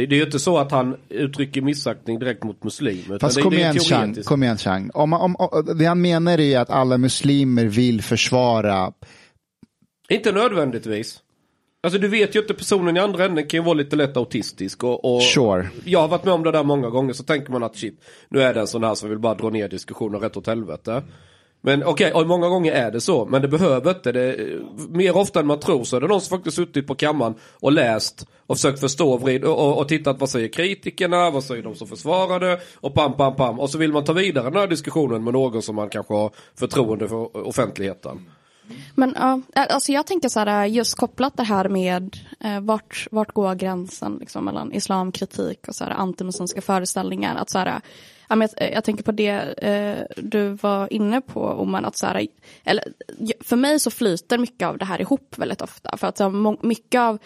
[0.00, 3.18] Det, det är ju inte så att han uttrycker missaktning direkt mot muslimer.
[3.18, 4.90] Fast kom det igen Chang, kom igen Chang.
[4.94, 8.92] Om, om, om, det han menar är att alla muslimer vill försvara
[10.08, 11.22] Inte nödvändigtvis.
[11.82, 14.84] Alltså du vet ju inte, personen i andra änden kan ju vara lite lätt autistisk
[14.84, 15.68] och, och Sure.
[15.84, 18.42] jag har varit med om det där många gånger så tänker man att shit, nu
[18.42, 21.02] är det en sån här som vill bara dra ner diskussionen rätt åt helvete.
[21.60, 24.12] Men okej, okay, många gånger är det så, men det behöver inte.
[24.12, 24.36] Det,
[24.88, 27.72] mer ofta än man tror så är det någon som faktiskt suttit på kammaren och
[27.72, 31.74] läst och försökt förstå och, vrid, och, och, tittat vad säger kritikerna, vad säger de
[31.74, 33.60] som försvarar det och pam, pam, pam.
[33.60, 36.30] Och så vill man ta vidare den här diskussionen med någon som man kanske har
[36.54, 38.26] förtroende för offentligheten.
[38.94, 43.32] Men ja, alltså jag tänker så här, just kopplat det här med eh, vart, vart
[43.32, 47.36] går gränsen liksom, mellan islamkritik och så här, antimuslimska föreställningar.
[47.36, 47.80] Att så här,
[48.36, 52.26] men jag, jag tänker på det eh, du var inne på, Oman, att så här,
[52.64, 52.84] eller,
[53.40, 55.96] för mig så flyter mycket av det här ihop väldigt ofta.
[55.96, 57.18] För att så, här, mycket av,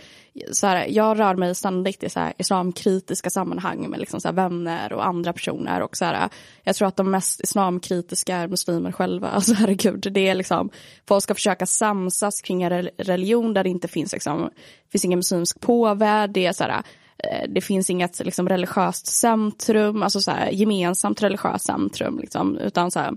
[0.53, 4.33] så här, jag rör mig ständigt i så här, islamkritiska sammanhang med liksom, så här,
[4.33, 5.83] vänner och andra personer.
[5.83, 6.29] Och så här,
[6.63, 9.29] jag tror att de mest islamkritiska är muslimer själva.
[9.35, 10.71] Alltså herregud, det är liksom,
[11.09, 14.51] folk ska försöka samsas kring en religion där det inte finns, liksom,
[14.93, 16.31] finns ingen muslimsk påvärld.
[16.31, 16.83] Det är så här,
[17.19, 22.19] Eh, det finns inget liksom, religiöst centrum, alltså så här, gemensamt religiöst centrum.
[22.19, 23.13] Liksom, utan så här,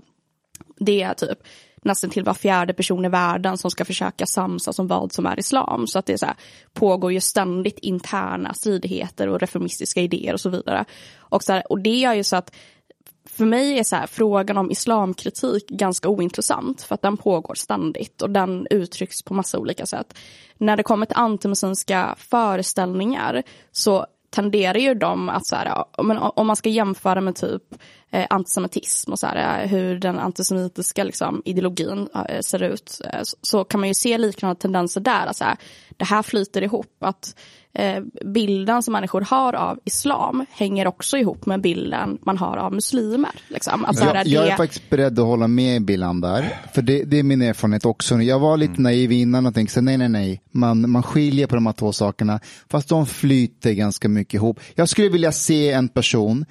[0.78, 1.38] det är typ
[1.82, 5.38] nästan till var fjärde person i världen som ska försöka samsas om vad som är
[5.38, 5.86] islam.
[5.86, 6.36] Så att det är så här,
[6.72, 10.84] pågår ju ständigt interna stridigheter och reformistiska idéer och så vidare.
[11.18, 12.54] Och, så här, och det gör ju så att
[13.38, 18.22] för mig är så här, frågan om islamkritik ganska ointressant för att den pågår ständigt
[18.22, 20.18] och den uttrycks på massa olika sätt.
[20.58, 25.84] När det kommer till antimuslimska föreställningar så tenderar ju de att så här,
[26.38, 27.62] om man ska jämföra med typ
[28.10, 33.00] eh, antisemitism och så här, eh, hur den antisemitiska liksom, ideologin eh, ser ut
[33.42, 35.26] så, kan man ju se liknande tendenser där.
[35.26, 35.56] Att, så här,
[35.96, 36.96] det här flyter ihop.
[37.00, 37.34] att
[38.24, 43.30] Bilden som människor har av islam hänger också ihop med bilden man har av muslimer.
[43.48, 43.84] Liksom.
[43.84, 46.60] Att, så här, Jag, jag det- är faktiskt beredd att hålla med Billan där.
[46.74, 48.22] För det, det är min erfarenhet också.
[48.22, 50.42] Jag var lite naiv innan och tänkte så, nej, nej, nej.
[50.50, 52.40] Man, man skiljer på de här två sakerna.
[52.70, 54.60] Fast de flyter ganska mycket ihop.
[54.74, 56.44] Jag skulle vilja se en person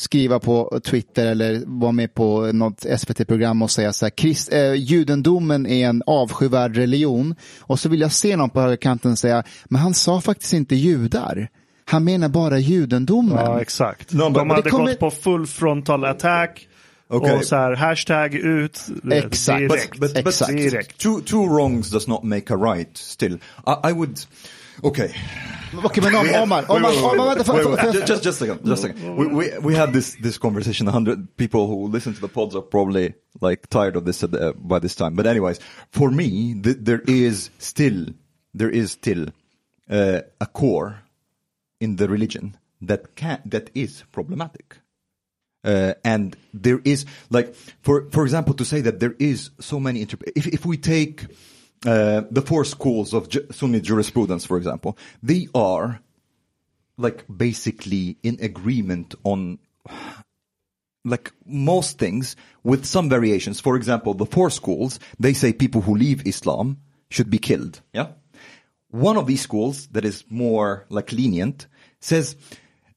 [0.00, 4.74] skriva på Twitter eller vara med på något SVT-program och säga så här, Krist, eh,
[4.74, 7.34] judendomen är en avskyvärd religion.
[7.60, 11.48] Och så vill jag se någon på högerkanten säga, men han sa faktiskt inte judar.
[11.84, 13.36] Han menar bara judendomen.
[13.44, 14.12] Ja, exakt.
[14.12, 16.66] No, but- de but hade det kommer- gått på full frontal attack.
[17.12, 17.36] Okej.
[17.36, 18.80] Och så här, hashtag ut.
[19.12, 19.58] Exakt.
[19.58, 19.98] Direkt.
[20.00, 20.52] But, but Exakt.
[20.52, 20.98] Direkt.
[20.98, 23.34] two, two wrongs does not make a right still.
[23.66, 24.18] I, I would,
[24.82, 25.14] okay.
[25.84, 28.66] Okej, men om, Omar, Omar, Omar, vänta, Wait, wait, för, ju- just, just a second,
[28.66, 29.16] just a second.
[29.16, 32.56] We, we, we had this, this conversation, a hundred people who listen to the pods
[32.56, 35.14] are probably like tired of this the, by this time.
[35.14, 35.60] But anyways,
[35.92, 38.06] for me, th- there is still,
[38.54, 39.26] there is still
[39.88, 41.02] uh, a core
[41.80, 44.76] in the religion that can, that is problematic.
[45.62, 50.00] Uh, and there is like for for example to say that there is so many
[50.00, 51.26] if if we take
[51.86, 56.00] uh, the four schools of Ju- Sunni jurisprudence for example they are
[56.96, 59.58] like basically in agreement on
[61.04, 63.60] like most things with some variations.
[63.60, 67.80] For example the four schools they say people who leave Islam should be killed.
[67.92, 68.08] Yeah.
[68.90, 71.66] One of these schools that is more like lenient
[72.00, 72.36] says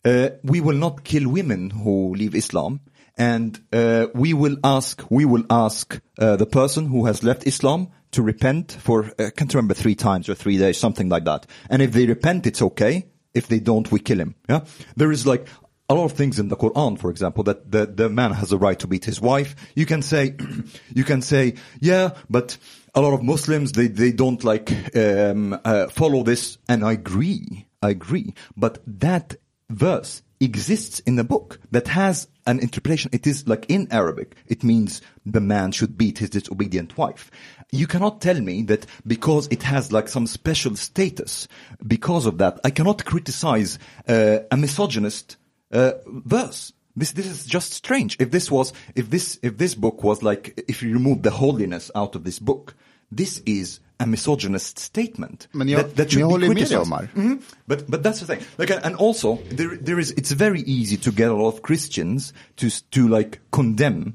[0.06, 2.82] uh, we will not kill women who leave Islam,
[3.17, 7.88] and uh, we will ask we will ask uh, the person who has left Islam
[8.13, 11.47] to repent for uh, I can't remember three times or three days, something like that.
[11.69, 13.08] And if they repent, it's okay.
[13.34, 14.36] If they don't, we kill him.
[14.47, 14.62] Yeah,
[14.95, 15.47] there is like
[15.89, 18.58] a lot of things in the Quran, for example, that the, the man has a
[18.58, 19.56] right to beat his wife.
[19.76, 20.36] You can say,
[20.93, 22.58] you can say, yeah, but
[22.95, 26.58] a lot of Muslims, they, they don't like, um, uh, follow this.
[26.69, 27.67] And I agree.
[27.82, 28.34] I agree.
[28.56, 29.36] But that
[29.69, 33.10] verse exists in the book that has an interpretation.
[33.13, 37.32] It is like in Arabic, it means the man should beat his disobedient wife.
[37.73, 41.47] You cannot tell me that because it has like some special status,
[41.86, 45.38] because of that, I cannot criticize uh, a misogynist
[45.71, 46.71] uh, verse.
[46.95, 48.15] This this is just strange.
[48.19, 51.89] If this was if this if this book was like if you remove the holiness
[51.95, 52.75] out of this book,
[53.12, 56.86] this is a misogynist statement Men jag- that, that should be håller med dig, criticized.
[56.88, 57.09] Omar.
[57.15, 57.41] Mhm.
[57.67, 58.45] But but that's the thing.
[58.59, 62.33] Like and also there there is it's very easy to get a lot of Christians
[62.57, 64.13] to to like condemn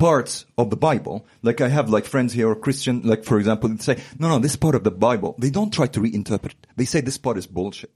[0.00, 3.68] parts of the Bible, like I have like friends here or Christian, like for example,
[3.68, 6.54] they say, no, no, this part of the Bible, they don't try to reinterpret.
[6.76, 7.92] They say this part is bullshit.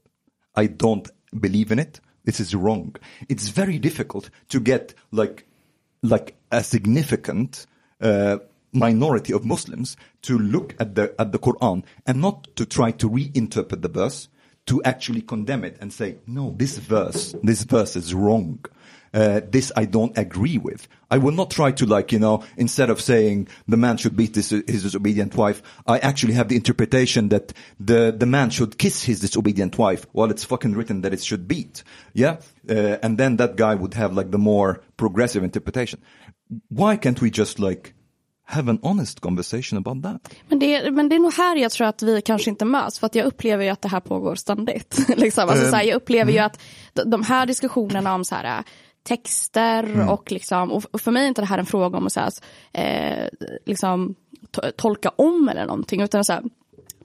[0.55, 1.99] I don't believe in it.
[2.23, 2.95] This is wrong.
[3.27, 5.45] It's very difficult to get like,
[6.03, 7.65] like a significant,
[7.99, 8.37] uh,
[8.71, 13.09] minority of Muslims to look at the, at the Quran and not to try to
[13.09, 14.29] reinterpret the verse,
[14.67, 18.63] to actually condemn it and say, no, this verse, this verse is wrong.
[19.15, 20.89] Uh, this I don't agree with.
[21.09, 24.35] I will not try to like, you know, instead of saying the man should beat
[24.35, 29.03] his, his disobedient wife, I actually have the interpretation that the, the man should kiss
[29.03, 31.83] his disobedient wife while it's fucking written that it should beat.
[32.13, 32.39] Yeah?
[32.69, 36.01] Uh, and then that guy would have like the more progressive interpretation.
[36.67, 37.93] Why can't we just like
[38.45, 40.33] have an honest conversation about that.
[40.47, 43.07] Men det, men det är nog här jag tror att vi kanske inte möts, för
[43.07, 45.09] att jag upplever ju att det här pågår ständigt.
[45.17, 45.49] liksom.
[45.49, 46.59] alltså, så här, jag upplever ju att
[47.05, 48.63] de här diskussionerna om så här,
[49.05, 50.09] texter mm.
[50.09, 52.31] och liksom, och för mig är inte det här en fråga om att här,
[52.73, 53.29] eh,
[53.65, 54.15] liksom,
[54.51, 56.43] to tolka om eller någonting, utan så här,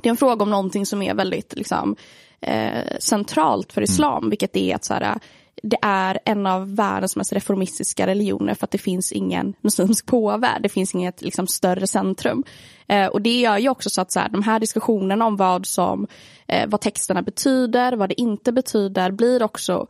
[0.02, 1.96] det är en fråga om någonting som är väldigt liksom,
[2.40, 4.30] eh, centralt för islam, mm.
[4.30, 5.18] vilket är att så här,
[5.62, 10.58] det är en av världens mest reformistiska religioner för att det finns ingen muslimsk påve,
[10.60, 12.44] det finns inget liksom, större centrum.
[12.86, 15.66] Eh, och det gör ju också så att så här, de här diskussionerna om vad
[15.66, 16.06] som,
[16.48, 19.86] eh, vad texterna betyder, vad det inte betyder, blir också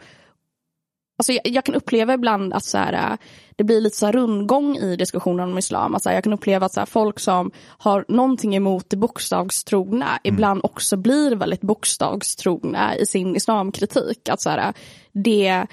[1.20, 3.18] Alltså jag, jag, kan uppleva ibland att så här,
[3.56, 5.94] det blir lite så här rundgång i diskussionen om islam.
[5.94, 10.35] Alltså jag kan uppleva att så här, folk som har någonting emot det bokstavstrogna mm.
[10.35, 14.28] ibland också blir väldigt bokstavstrogna i sin islamkritik.
[14.28, 14.72] Att så här,
[15.12, 15.66] det,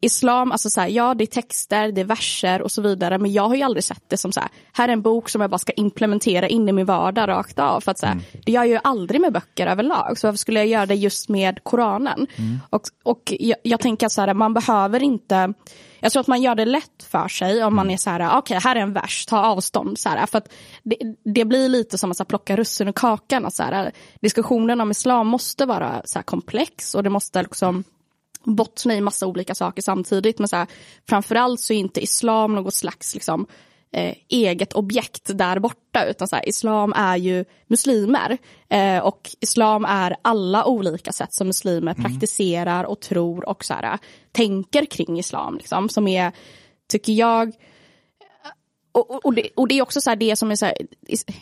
[0.00, 3.32] islam, alltså så här, ja det är texter, det är verser och så vidare men
[3.32, 5.50] jag har ju aldrig sett det som så här, här är en bok som jag
[5.50, 7.80] bara ska implementera in i min vardag rakt av.
[7.80, 8.24] För att så här, mm.
[8.44, 11.28] Det gör jag ju aldrig med böcker överlag så varför skulle jag göra det just
[11.28, 12.26] med Koranen?
[12.36, 12.60] Mm.
[12.70, 15.54] Och, och jag, jag tänker så här, man behöver inte
[16.00, 17.94] jag tror att man gör det lätt för sig om man mm.
[17.94, 19.98] är så här, okej okay, här är en vers, ta avstånd.
[19.98, 20.52] Så här, för att
[20.82, 23.44] det, det blir lite som att så här, plocka russin ur kakan.
[23.44, 27.84] Och så här, diskussionen om islam måste vara så komplex och det måste liksom
[28.44, 30.38] bottna i massa olika saker samtidigt.
[30.38, 30.66] Men så här,
[31.08, 33.46] framförallt så är inte islam något slags liksom,
[33.92, 36.04] eh, eget objekt där borta.
[36.04, 38.38] Utan så här, islam är ju muslimer.
[38.68, 42.02] Eh, och islam är alla olika sätt som muslimer mm.
[42.02, 43.98] praktiserar och tror och så här,
[44.32, 45.56] tänker kring islam.
[45.56, 46.32] Liksom, som är,
[46.88, 47.52] tycker jag,
[48.94, 50.74] och, och, det, och, det, är också så här, det som är så här,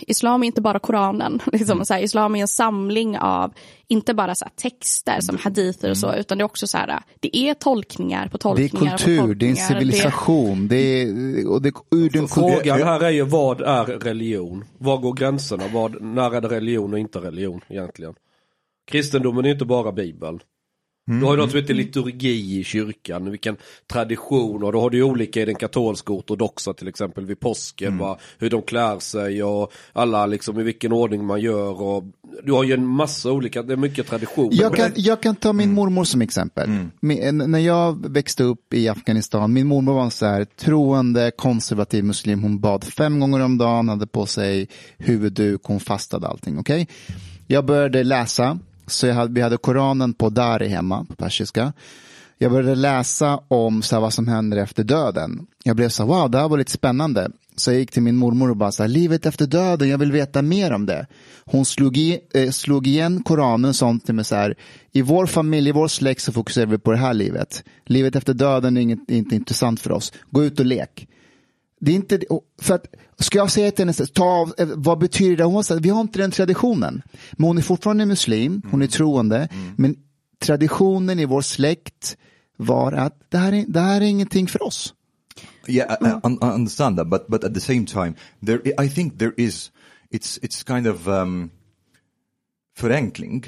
[0.01, 1.41] islam är inte bara Koranen.
[1.53, 1.85] Liksom, mm.
[1.85, 3.53] så här, islam är en samling av,
[3.89, 6.21] inte bara så här, texter som hadither och så, mm.
[6.21, 8.85] utan det är också så här, det är tolkningar på tolkningar.
[8.85, 10.69] Det är kultur, det är en civilisation.
[10.69, 14.65] Det, det är, och det, ur den Frågan här är ju, vad är religion?
[14.79, 15.65] Var går gränserna?
[15.73, 18.15] Vad, när är det religion och inte religion egentligen?
[18.87, 20.41] Kristendomen är inte bara bibeln.
[21.09, 21.21] Mm.
[21.21, 23.57] Du har ju något som heter liturgi i kyrkan, vilken
[23.93, 27.89] tradition och då har du ju olika i den katolska ortodoxa till exempel vid påsken,
[27.89, 27.99] mm.
[27.99, 32.05] va, hur de klär sig och alla liksom i vilken ordning man gör och
[32.45, 34.49] du har ju en massa olika, det är mycket traditioner.
[34.53, 35.75] Jag kan, jag kan ta min mm.
[35.75, 36.69] mormor som exempel.
[36.69, 36.91] Mm.
[37.01, 42.05] Min, när jag växte upp i Afghanistan, min mormor var en så här troende konservativ
[42.05, 46.83] muslim, hon bad fem gånger om dagen, hade på sig huvudduk, hon fastade allting, okej?
[46.83, 47.17] Okay?
[47.47, 48.59] Jag började läsa
[48.93, 51.73] så jag hade, vi hade Koranen på Dari hemma, på persiska.
[52.39, 55.47] Jag började läsa om så här, vad som händer efter döden.
[55.65, 57.31] Jag blev så här, wow, det här var lite spännande.
[57.57, 60.13] Så jag gick till min mormor och bara så här, livet efter döden, jag vill
[60.13, 61.07] veta mer om det.
[61.45, 64.55] Hon slog, i, eh, slog igen Koranen och sånt till mig så här,
[64.93, 67.65] i vår familj, i vår släkt så fokuserar vi på det här livet.
[67.87, 70.13] Livet efter döden är, inget, är inte intressant för oss.
[70.31, 71.09] Gå ut och lek.
[71.85, 72.21] Det är inte,
[72.61, 72.87] för att,
[73.19, 75.45] ska jag säga till henne, ta av, eh, vad betyder det?
[75.45, 77.03] Hon säger, vi har inte den traditionen.
[77.33, 79.37] Men hon är fortfarande muslim, hon är troende.
[79.37, 79.75] Mm.
[79.77, 79.97] Men
[80.39, 82.17] traditionen i vår släkt
[82.57, 84.95] var att det här är, det här är ingenting för oss.
[85.67, 88.15] Yeah, I, I, I understand that, but, but at the same time,
[88.47, 89.71] there, I think there is,
[90.11, 91.51] it's, it's kind of um,
[92.77, 93.45] förenkling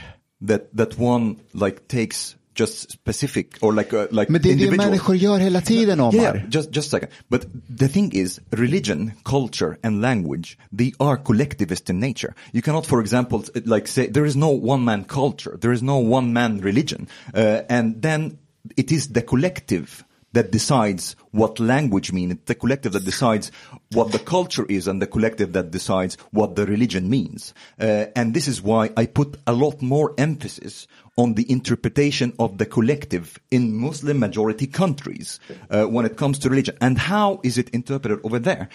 [0.48, 4.76] that, that one like takes just specific or like uh, like Men det är det
[4.76, 6.14] människor gör hela tiden Omar.
[6.14, 7.12] Yeah, just just a second.
[7.28, 7.46] But
[7.78, 12.34] the thing is religion, culture and language they are collectivist in nature.
[12.52, 15.98] You cannot for example like say there is no one man culture, there is no
[15.98, 17.08] one man religion.
[17.34, 18.38] Uh, and then
[18.76, 22.32] it is the collective that decides what language means.
[22.32, 23.50] It's the collective that decides
[23.92, 27.54] what the culture is and the collective that decides what the religion means.
[27.80, 32.58] Uh, and this is why I put a lot more emphasis on the interpretation of
[32.58, 35.38] the collective in Muslim majority countries
[35.70, 36.76] uh, when it comes to religion.
[36.80, 38.68] And how is it interpreted over there?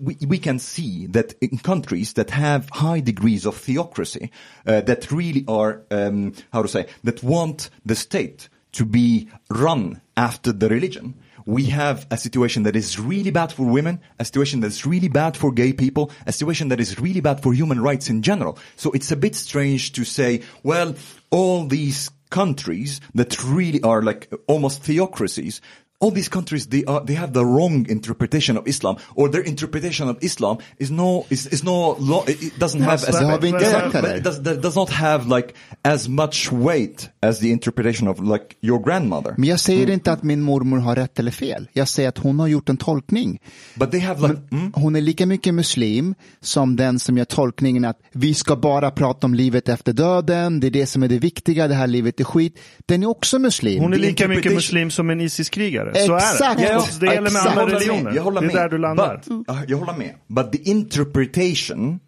[0.00, 4.30] we, we, can see that in countries that have high degrees of theocracy,
[4.64, 8.48] uh, that really are, um, how to say, that want the state
[8.78, 11.14] to be run after the religion.
[11.46, 15.36] We have a situation that is really bad for women, a situation that's really bad
[15.36, 18.56] for gay people, a situation that is really bad for human rights in general.
[18.76, 20.94] So it's a bit strange to say, well,
[21.30, 25.60] all these countries that really are like almost theocracies,
[26.00, 30.08] all these countries they are they have the wrong interpretation of Islam or their interpretation
[30.08, 34.42] of Islam is no is, is no lo- it doesn't have as Yeah, it does,
[34.42, 39.34] that does not have like as much weight as the interpretation of like your grandmother.
[39.36, 41.68] Men jag säger inte att min mormor har rätt eller fel.
[41.72, 43.40] Jag säger att hon har gjort en tolkning.
[43.74, 47.84] But they have like mm, Hon är lika mycket muslim som den som gör tolkningen
[47.84, 51.18] att vi ska bara prata om livet efter döden, det är det som är det
[51.18, 52.58] viktiga, det här livet är skit.
[52.86, 53.82] Den är också muslim.
[53.82, 55.87] Hon är lika mycket muslim som en ISIS-krigare.
[55.94, 56.42] Så Exakt.
[56.42, 56.62] är det.
[56.72, 58.12] Ja, det gäller med alla Jag håller med, religioner.
[58.14, 58.56] Jag håller det är med.
[58.56, 59.16] där du landar.
[59.16, 60.14] But, uh, jag håller med.
[60.26, 62.00] But the interpretation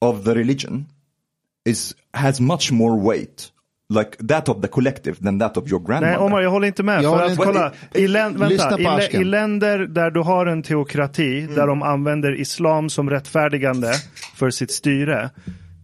[0.00, 0.86] of the religion
[1.68, 3.48] is has much more weight,
[3.94, 6.18] like that of the collective than that of your Nej, grandmother.
[6.26, 7.02] Omar, jag håller inte med.
[7.02, 7.72] Jag för håller att, inte- kolla,
[8.04, 8.78] i, län, vänta,
[9.12, 11.54] i, i länder där du har en teokrati, Mm.
[11.54, 13.92] där de använder islam som rättfärdigande
[14.36, 15.30] för sitt styre.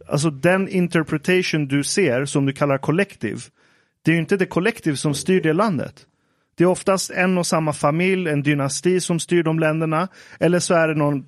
[0.08, 3.44] Alltså den interpretation du ser, som du kallar kollektiv,
[4.04, 5.94] det är ju inte det kollektiv som styr det landet.
[6.60, 10.08] Det är oftast en och samma familj, en dynasti som styr de länderna.
[10.40, 11.24] Eller så är det någon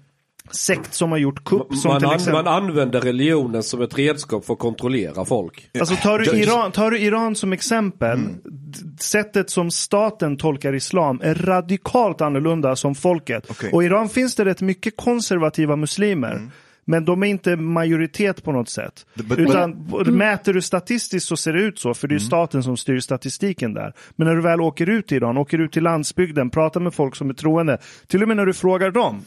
[0.50, 1.74] sekt som har gjort kupp.
[1.74, 2.44] Som Man, till an, exempel...
[2.44, 5.70] man använder religionen som ett redskap för att kontrollera folk.
[5.80, 11.20] Alltså tar du, Iran, tar du Iran som exempel, d- sättet som staten tolkar islam
[11.22, 13.46] är radikalt annorlunda som folket.
[13.50, 13.70] Okej.
[13.72, 16.50] Och i Iran finns det rätt mycket konservativa muslimer.
[16.84, 19.06] Men de är inte majoritet på något sätt.
[19.14, 22.76] But- Utan mäter du statistiskt så ser det ut så, för det är staten som
[22.76, 23.92] styr statistiken där.
[24.16, 27.16] Men när du väl åker ut i Iran, åker ut till landsbygden, pratar med folk
[27.16, 29.22] som är troende, till och med när du frågar dem,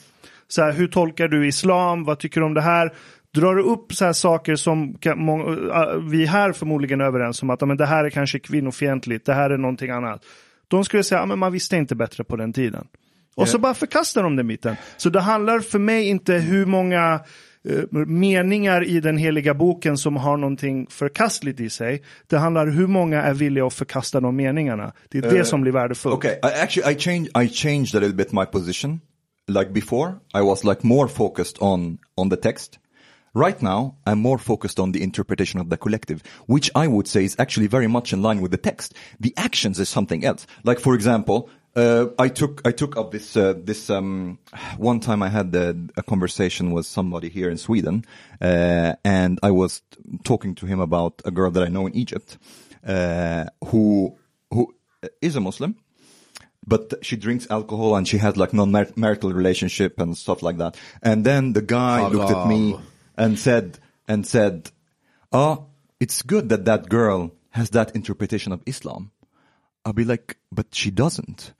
[0.47, 2.93] så här, hur tolkar du islam, vad tycker du om det här?
[3.33, 7.49] Drar du upp så här saker som må, äh, vi här förmodligen är överens om
[7.49, 10.21] att men det här är kanske kvinnofientligt, det här är någonting annat.
[10.67, 12.87] De skulle säga att man visste inte bättre på den tiden.
[13.35, 14.75] Och så bara förkastar de den biten.
[14.97, 17.21] Så det handlar för mig inte hur många
[17.69, 22.03] eh, meningar i den heliga boken som har någonting förkastligt i sig.
[22.27, 24.93] Det handlar hur många är villiga att förkasta de meningarna.
[25.09, 26.15] Det är det som blir värdefullt.
[26.15, 27.43] Okay, I, actually, I changed.
[27.43, 29.01] I changed a little bit my position.
[29.47, 32.79] Like before, I was like more focused on on the text.
[33.35, 37.25] Right now, I'm more focused on the interpretation of the collective, which I would say
[37.25, 38.93] is actually very much in line with the text.
[39.19, 40.47] The actions is something else.
[40.63, 44.39] Like for example, uh, I took I took up this uh, this um,
[44.77, 48.05] one time I had a, a conversation with somebody here in Sweden,
[48.41, 49.81] uh, and I was
[50.23, 52.37] talking to him about a girl that I know in Egypt,
[52.85, 54.17] uh, who
[54.51, 54.73] who
[55.21, 55.75] is a Muslim,
[56.65, 60.77] but she drinks alcohol and she has like non-marital relationship and stuff like that.
[61.01, 62.79] And then the guy looked at me
[63.17, 64.71] and said, and said,
[65.31, 65.67] oh,
[65.99, 69.11] it's good that that girl has that interpretation of Islam.
[69.85, 71.53] I'll be like, but she doesn't.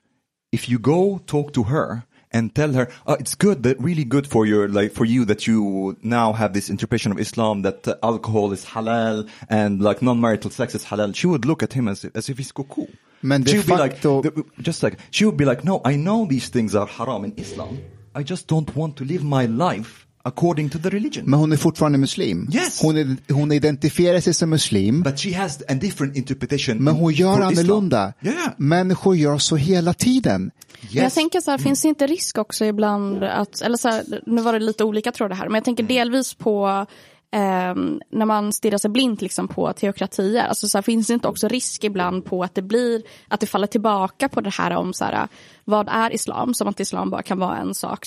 [0.56, 1.00] If you go
[1.34, 1.88] talk to her
[2.36, 5.46] and tell her, oh, it's good, that really good for your, like, for you that
[5.48, 10.50] you now have this interpretation of Islam that uh, alcohol is halal and like non-marital
[10.50, 12.86] sex is halal, she would look at him as, if- as if he's cuckoo.
[13.44, 14.00] De she would be like,
[14.68, 17.78] just like, she would be like, no, I know these things are haram in Islam.
[18.14, 21.24] I just don't want to live my life according to the religion.
[21.26, 22.48] Men hon är fortfarande muslim.
[22.52, 22.82] Yes.
[22.82, 25.02] Hon, är, hon identifierar sig som muslim.
[25.02, 26.84] But she has a different interpretation.
[26.84, 28.12] Men hon gör annorlunda.
[28.20, 28.34] Islam.
[28.36, 28.52] Yeah.
[28.56, 30.50] Människor gör så hela tiden.
[30.92, 34.22] Men Jag tänker så här, finns det inte risk också ibland att, eller så här,
[34.26, 36.86] nu var det lite olika trådar här, men jag tänker delvis på
[37.30, 41.28] ehm, när man stirrar sig blind liksom på teokratier, alltså så här, finns det inte
[41.28, 44.92] också risk ibland på att det blir, att det faller tillbaka på det här om
[44.92, 45.28] så här,
[45.64, 48.04] vad är islam, som att islam bara kan vara en sak,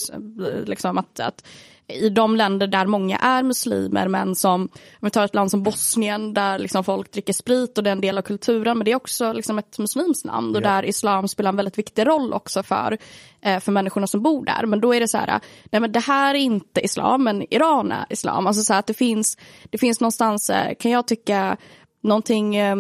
[0.66, 1.44] liksom att, att
[1.90, 4.70] i de länder där många är muslimer men som, om
[5.02, 8.02] vi tar ett land som Bosnien där liksom folk dricker sprit och det är en
[8.02, 11.50] del av kulturen men det är också liksom ett muslimskt land och där islam spelar
[11.50, 12.98] en väldigt viktig roll också för,
[13.42, 14.66] eh, för människorna som bor där.
[14.66, 15.40] Men då är det så här,
[15.72, 18.48] nej men det här är inte islam men Iran är islam.
[18.48, 19.38] Alltså så här att det finns,
[19.70, 21.58] det finns någonstans, eh, kan jag tycka,
[22.02, 22.76] någonting eh,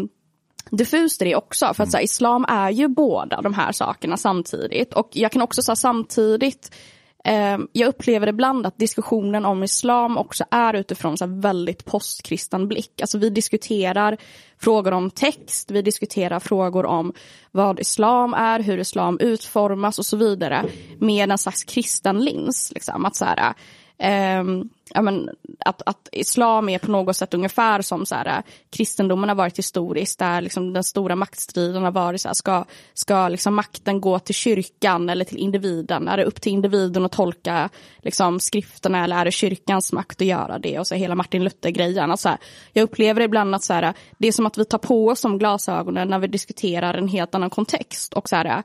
[0.72, 1.74] diffust i det också.
[1.74, 4.94] För att så här, islam är ju båda de här sakerna samtidigt.
[4.94, 6.76] Och jag kan också säga samtidigt
[7.24, 12.68] Ehm, jag upplever ibland att diskussionen om islam också är utifrån så här väldigt postkristen
[12.68, 13.02] blick.
[13.02, 14.18] Alltså vi diskuterar
[14.60, 17.14] frågor om text, vi diskuterar frågor om
[17.52, 20.66] vad islam är, hur islam utformas och så vidare
[21.00, 22.72] med en slags kristen lins.
[22.74, 23.06] Liksom.
[23.06, 23.54] Att så här,
[23.98, 25.30] ehm, ja, men,
[25.60, 29.58] att, att islam är på något sätt ungefär som så här, äh, kristendomen har varit
[29.58, 34.20] historiskt, där liksom den stora maktstriden har varit så här, ska, ska liksom makten gå
[34.20, 36.08] till kyrkan eller till individen?
[36.08, 37.70] Är det upp till individen att tolka
[38.02, 40.80] liksom, skrifterna eller är det kyrkans makt att göra det?
[40.80, 42.12] Och så hela Martin Luther-grejen.
[42.12, 42.38] Alltså,
[42.74, 45.38] jag upplever ibland att så här, det är som att vi tar på oss de
[45.38, 48.14] glasögonen när vi diskuterar en helt annan kontext.
[48.14, 48.64] Och så här, äh,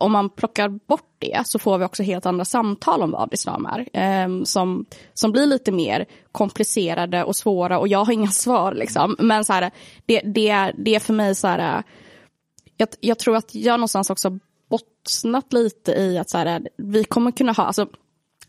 [0.00, 3.66] om man plockar bort det så får vi också helt andra samtal om vad islam
[3.66, 3.88] är.
[3.92, 8.74] Eh, som, som blir lite mer komplicerade och svåra och jag har inga svar.
[8.74, 9.16] Liksom.
[9.18, 9.70] Men så här,
[10.06, 11.82] det, det, det är för mig så här,
[12.76, 14.38] jag, jag tror att jag någonstans också
[14.70, 17.86] bottnat lite i att så här, vi kommer kunna ha, alltså,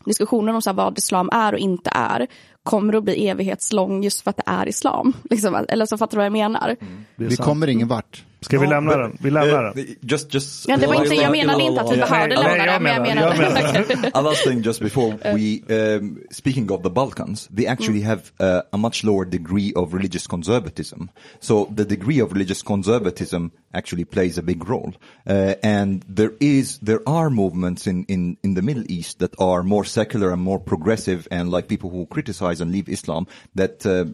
[0.04, 2.26] diskussionen om så här, vad islam är och inte är
[2.62, 5.12] kommer att bli evighetslång just för att det är islam.
[5.30, 5.66] Liksom.
[5.68, 6.76] Eller så fattar du vad jag menar?
[6.80, 7.04] Mm.
[7.16, 8.24] Vi kommer ingen vart.
[8.40, 9.18] Ska vi lämna den?
[9.20, 9.86] Vi lämnar den.
[10.00, 10.68] Just, just.
[10.68, 14.10] Ja, det var inte, jag menade inte att vi behövde lämna den, men jag menade...
[14.14, 18.62] A last thing just before we, um, speaking of the Balkans, they actually have uh,
[18.72, 21.08] a much lower degree of religious conservatism.
[21.40, 24.94] So the degree of religious conservatism actually plays a big role.
[25.26, 29.64] Uh, and there is, there are movements in, in, in the Middle East that are
[29.64, 33.26] more secular and more progressive and like people who criticize and leave Islam
[33.56, 34.04] that, uh,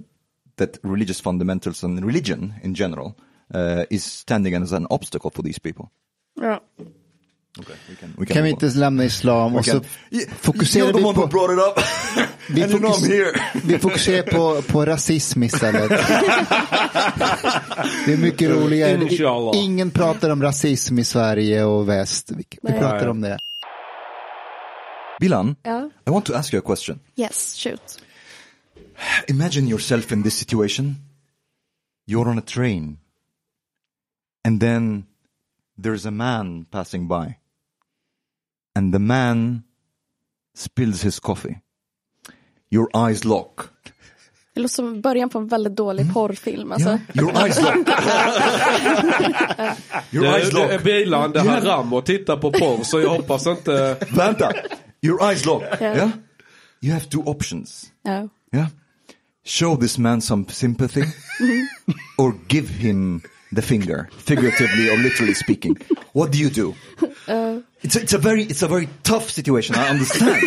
[0.57, 3.17] that religious fundamentals and religion in general
[3.55, 5.85] uh, is standing as an obstacle for these people.
[6.41, 6.61] Ja.
[7.59, 9.81] Okay, we can, we Kan vi move inte lämna islam och så
[10.11, 11.85] Yeah, fokuserar You're the vi one who på, brought it up.
[12.51, 13.33] vi, and you know fokus, I'm here.
[13.65, 15.89] vi fokuserar på, på rasism istället.
[18.07, 19.03] Det är mycket roligare.
[19.03, 19.53] Inshallah.
[19.65, 22.31] Ingen pratar om rasism i Sverige och väst.
[22.31, 22.81] Vi, vi Nej.
[22.81, 23.39] pratar om det.
[25.21, 25.91] Bilan, Ja.
[26.07, 27.01] I want to ask you a question.
[27.17, 27.99] Yes, shoot.
[29.29, 30.95] Imagine yourself in this situation.
[32.09, 32.99] You're on a train.
[34.45, 35.07] And then
[35.83, 37.39] there's a man passing by.
[38.77, 39.65] And the man
[40.55, 41.61] spills his coffee.
[42.71, 43.71] Your eyes lock.
[44.55, 46.15] Det låter som början på en väldigt dålig mm.
[46.15, 46.73] porrfilm.
[46.73, 46.89] Alltså.
[46.89, 47.77] Yeah, your eyes lock.
[50.13, 50.85] your eyes Det, det är lock.
[50.85, 53.97] bilan, det här ram och titta på porr så jag hoppas inte...
[54.11, 54.53] Vänta.
[55.03, 55.63] Your eyes lock.
[55.63, 55.97] Yeah.
[55.97, 56.11] Yeah.
[56.81, 57.91] You have two options.
[58.03, 58.29] Ja.
[58.53, 58.69] Yeah.
[59.45, 61.67] Show this man some sympathy mm-hmm.
[62.19, 63.21] or give him
[63.55, 65.77] the finger, figuratively or literally speaking.
[66.13, 66.75] What do you do?
[67.83, 69.77] It's a, it's a very it's a very tough situation.
[69.77, 70.43] I understand.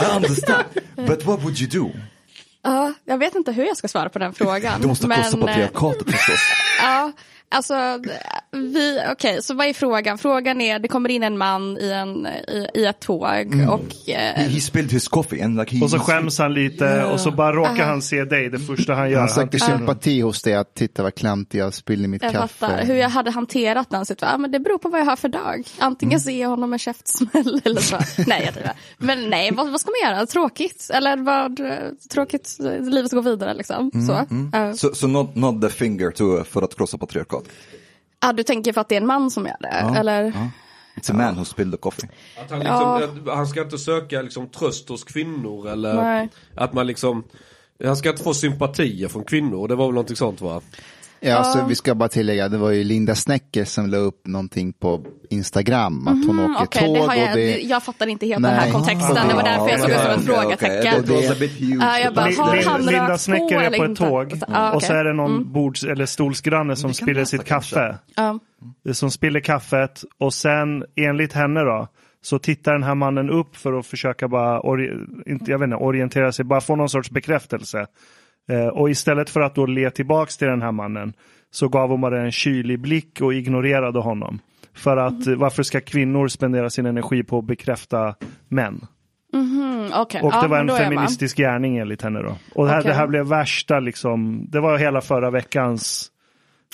[0.00, 0.66] I understand.
[0.96, 1.90] But what would you do?
[2.64, 4.80] Ja, jag vet inte hur jag ska svara på den frågan.
[4.80, 6.40] Du måste men, eh, patriarkatet förstås.
[6.80, 7.12] Ja,
[7.52, 7.74] alltså,
[8.50, 10.18] vi, okej, så vad är frågan?
[10.18, 13.94] Frågan är, det kommer in en man i, en, i, i ett tåg och...
[14.06, 17.20] He, Eh, he spilled his coffee and like he Och så skäms han lite och
[17.20, 19.20] så bara råkar han se dig det första han gör.
[19.20, 22.54] Han sökte sympati hos dig att titta vad klantig jag spiller mitt jag kaffe.
[22.54, 22.84] fattar.
[22.84, 25.66] Hur jag hade hanterat den situationen, men det beror på vad jag har för dag.
[25.78, 27.98] Antingen ser jag honom med käftsmäll eller så.
[28.26, 28.72] nej, jag driver.
[28.98, 30.26] Men nej, vad, vad ska man göra?
[30.26, 30.90] Tråkigt?
[30.94, 31.60] Eller vad,
[32.10, 33.90] tråkigt, livet ska gå vidare liksom.
[34.06, 34.26] så.
[34.52, 34.74] Ja.
[34.74, 37.41] So, so not, not the finger to, för att krossa patriarkat.
[38.18, 39.98] Ah, du tänker för att det är en man som gör det?
[39.98, 40.32] Eller?
[40.94, 42.08] It's a man who spilled the coffee.
[42.44, 46.28] Att han, liksom, han ska inte söka liksom, tröst hos kvinnor eller Nej.
[46.54, 47.24] att man liksom
[47.84, 50.60] han ska inte få sympatier från kvinnor, det var väl någonting sånt va?
[51.24, 54.72] Ja, alltså, vi ska bara tillägga, det var ju Linda Snäcker som la upp någonting
[54.72, 55.00] på
[55.30, 57.60] Instagram, att hon åker Mhm, Okej, tåg det har jag, och det...
[57.60, 58.72] jag fattar inte helt den här Nej.
[58.72, 59.28] kontexten.
[59.28, 61.06] Det var därför jag såg ut som ett Okay, okay.
[61.06, 61.80] frågetecken.
[62.02, 65.04] Jag bara, har han Linda Snäcker på är på ett tåg Ah, och så är
[65.04, 67.98] det någon bords eller stolsgranne som spiller sitt kaffe.
[68.16, 68.38] Ja.
[68.92, 71.88] Som spiller kaffet och sen enligt henne då
[72.22, 74.60] så tittar den här mannen upp för att försöka bara
[75.46, 77.86] jag vet inte, orientera sig, bara få någon sorts bekräftelse.
[78.50, 81.12] Eh, och istället för att då le tillbaks till den här mannen
[81.50, 84.38] så gav hon bara en kylig blick och ignorerade honom.
[84.74, 88.14] För att eh, varför ska kvinnor spendera sin energi på att bekräfta
[88.48, 88.86] män?
[89.34, 90.22] Mm, okej.
[90.22, 92.36] Och ja, det var men en feministisk gärning enligt henne då.
[92.54, 92.90] Och det här, Okej.
[92.90, 96.11] det här blev värsta liksom, det var hela förra veckans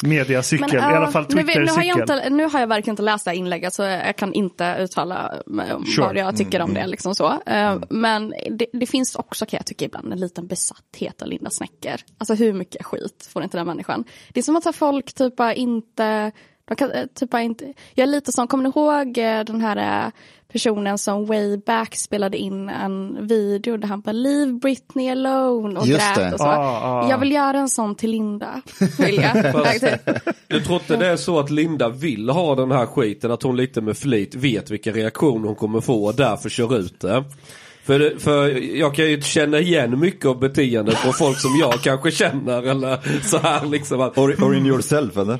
[0.03, 2.19] mediacykel, Men, i alla fall nu, vet- nu, har jag Twittercykel.
[2.19, 5.35] inte, nu har jag verkligen inte läst det här inlägget så jag kan inte uttala
[5.47, 6.07] mig Sure.
[6.07, 6.87] vad jag tycker om det.
[6.87, 7.41] Liksom så.
[7.47, 11.51] Eh, Men det, det finns också kan jag tycka ibland en liten besatthet av Linda
[11.51, 12.01] Snäcker.
[12.19, 14.05] Alltså hur mycket skit får inte den människan?
[14.33, 16.33] Det är som att folk typ inte
[16.65, 20.13] de kan, eh, typ inte, jag är lite som, kommer ni ihåg eh, den här
[20.53, 25.87] personen som way back spelade in en video där han bara leave Britney alone och
[25.87, 26.33] Just grät det.
[26.33, 26.47] och så.
[26.47, 27.11] Ah, ah.
[27.11, 28.63] Jag vill göra en sån till Linda.
[28.99, 29.53] Vill jag.
[29.53, 29.85] Fast-
[30.49, 33.57] Du tror inte det är så att Linda vill ha den här skiten, att hon
[33.57, 37.25] lite med flit vet vilka reaktioner hon kommer få och därför kör ut det?
[37.89, 42.11] För, för jag kan ju känna igen mycket av beteendet på folk som jag kanske
[42.11, 44.01] känner eller så här liksom.
[44.01, 45.39] Att, Or, or in yourself eller?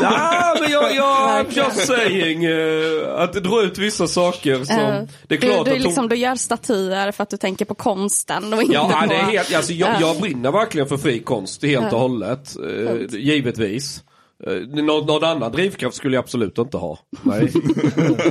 [0.00, 2.46] Ja, men jag, jag just saying.
[2.46, 4.76] Uh, att dra ut vissa saker som...
[4.76, 6.08] Eh, det är klart du, du, att liksom, hon...
[6.08, 9.08] du gör statyer för att du tänker på konsten och inte Ja, på...
[9.08, 10.00] det är helt, alltså, jag, Ja.
[10.00, 12.56] jag brinner verkligen för fri konst helt och hållet.
[12.60, 14.02] Uh, givetvis.
[14.48, 16.98] Uh, någon, någon annan drivkraft skulle jag absolut inte ha.
[17.22, 17.40] Nej.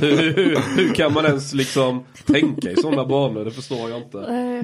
[0.32, 3.44] hur, hur kan man ens liksom tänka i sådana banor?
[3.44, 4.18] Det förstår jag inte.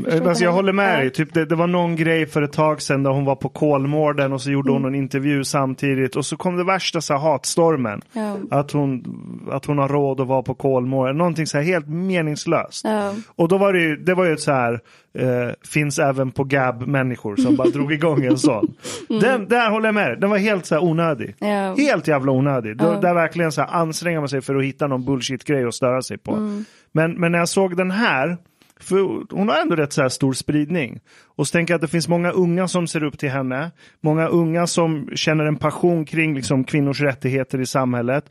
[0.05, 1.11] förstår Alltså jag håller med dig.
[1.11, 4.33] Typ det, det var någon grej för ett tag sedan där hon var på Kolmården
[4.33, 4.83] och så gjorde Mm.
[4.83, 6.17] hon en intervju samtidigt.
[6.17, 8.03] Och så kom det värsta så här, hatstormen.
[8.13, 8.37] Ja.
[8.51, 9.05] Att, hon,
[9.51, 11.19] att hon har råd att vara på Kolmården.
[11.19, 12.85] Någonting så här helt meningslöst.
[12.85, 13.15] Ja.
[13.37, 14.81] Och då var det ju, det var ju ett så här,
[15.15, 18.75] eh, finns även på Gab människor som bara drog igång en sån.
[19.21, 20.21] Den, där håller jag med.
[20.21, 21.35] Den var helt så här onödig.
[21.41, 21.55] Mm.
[21.55, 21.75] Ja.
[21.75, 22.77] Helt jävla onödig.
[22.77, 23.01] Då.
[23.01, 26.19] Där verkligen så här anstränger man sig för att hitta någon bullshit-grej att störa sig
[26.19, 26.33] på.
[26.33, 26.65] Mm.
[26.93, 28.37] Men, men när jag såg den här,
[28.81, 28.99] för
[29.37, 31.01] hon har ändå rätt så här stor spridning.
[31.37, 33.71] Och så tänker jag att det finns många unga som ser upp till henne.
[34.01, 38.25] Många unga som känner en passion kring liksom, kvinnors rättigheter i samhället.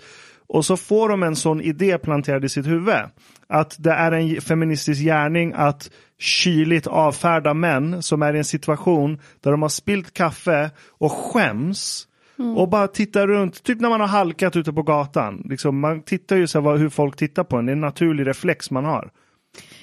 [0.53, 2.95] Och så får de en sån idé planterad i sitt huvud.
[3.47, 9.19] Att det är en feministisk gärning att kyligt avfärda män som är i en situation
[9.39, 12.07] där de har spilt kaffe och skäms.
[12.55, 15.41] Och bara tittar runt, typ när man har halkat ute på gatan.
[15.49, 18.27] Liksom, man tittar ju så här hur folk tittar på en, det är en naturlig
[18.27, 19.11] reflex man har.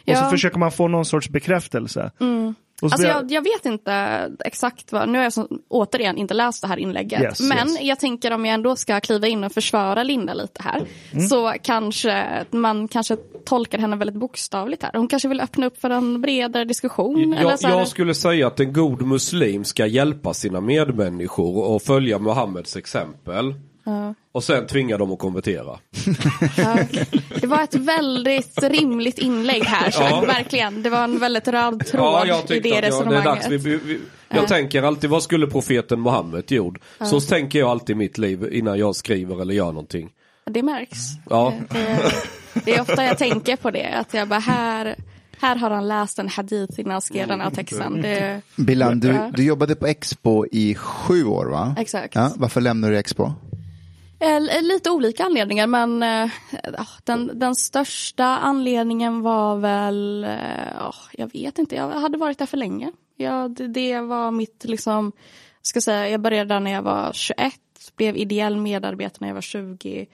[0.06, 2.10] Och så försöker man få någon sorts bekräftelse.
[2.18, 6.62] Så Alltså jag, jag vet inte exakt vad, nu har jag så, återigen inte läst
[6.62, 7.22] det här inlägget.
[7.22, 7.80] Yes, men yes.
[7.80, 10.82] jag tänker om jag ändå ska kliva in och försvara Linda lite här.
[11.12, 11.28] Mm.
[11.28, 14.92] Så kanske man kanske tolkar henne väldigt bokstavligt här.
[14.94, 17.32] Hon kanske vill öppna upp för en bredare diskussion.
[17.32, 17.78] eller Jag, så här.
[17.78, 23.54] jag skulle säga att en god muslim ska hjälpa sina medmänniskor och följa Muhammeds exempel.
[24.32, 25.78] Och sen tvinga dem att konvertera.
[26.56, 26.76] Ja.
[27.40, 29.90] Det var ett väldigt rimligt inlägg här.
[29.90, 30.20] Så Ja.
[30.26, 30.82] Verkligen.
[30.82, 33.48] Det var en väldigt röd tråd Ja, jag i det att ja, det resonemanget.
[33.50, 36.78] Vi, vi, vi, jag tänker alltid, vad skulle profeten Muhammed gjort?
[37.00, 40.10] Så tänker jag alltid i mitt liv innan jag skriver eller gör någonting.
[40.50, 40.96] Det märks.
[41.30, 41.52] Ja.
[41.70, 41.98] Det,
[42.64, 43.86] det är ofta jag tänker på det.
[43.98, 44.96] Att jag bara här,
[45.40, 48.02] här har han läst en hadith innan han skrev den här texten.
[48.02, 49.30] Det, Bilan, du, Ja.
[49.34, 51.74] du jobbade på Expo i sju år va?
[51.78, 52.14] Exakt.
[52.14, 53.32] Ja, varför lämnade du Expo?
[54.20, 56.30] Eh, Lite olika anledningar men eh,
[56.62, 62.38] ja, den, den största anledningen var väl, eh, ja, jag vet inte, jag hade varit
[62.38, 62.92] där för länge.
[63.16, 65.12] Ja, det, det var mitt, liksom,
[65.62, 67.54] ska säga, jag började där när jag var 21,
[67.96, 70.06] blev ideell medarbetare när jag var 20.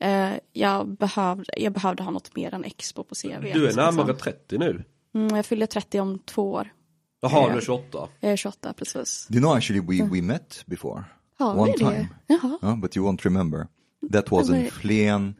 [0.00, 3.28] Eh, jag, behövde, jag behövde ha något mer än Expo på CV.
[3.54, 4.32] Du är närmare liksom.
[4.32, 4.84] 30 nu.
[5.14, 6.72] Mm, jag fyller 30 om två år.
[7.20, 7.48] Jaha, Ja.
[7.52, 8.08] du är 28.
[8.20, 9.26] Jag är 28 precis.
[9.30, 11.04] Do you know actually we, we met before?
[11.38, 11.78] Har One vi det?
[11.78, 12.08] time.
[12.26, 12.58] Jaha.
[12.62, 13.66] Uh, but you won't remember.
[14.12, 14.70] That was in Nej.
[14.70, 15.34] Flen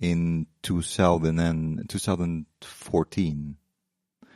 [0.00, 3.56] in 2000 and 2014.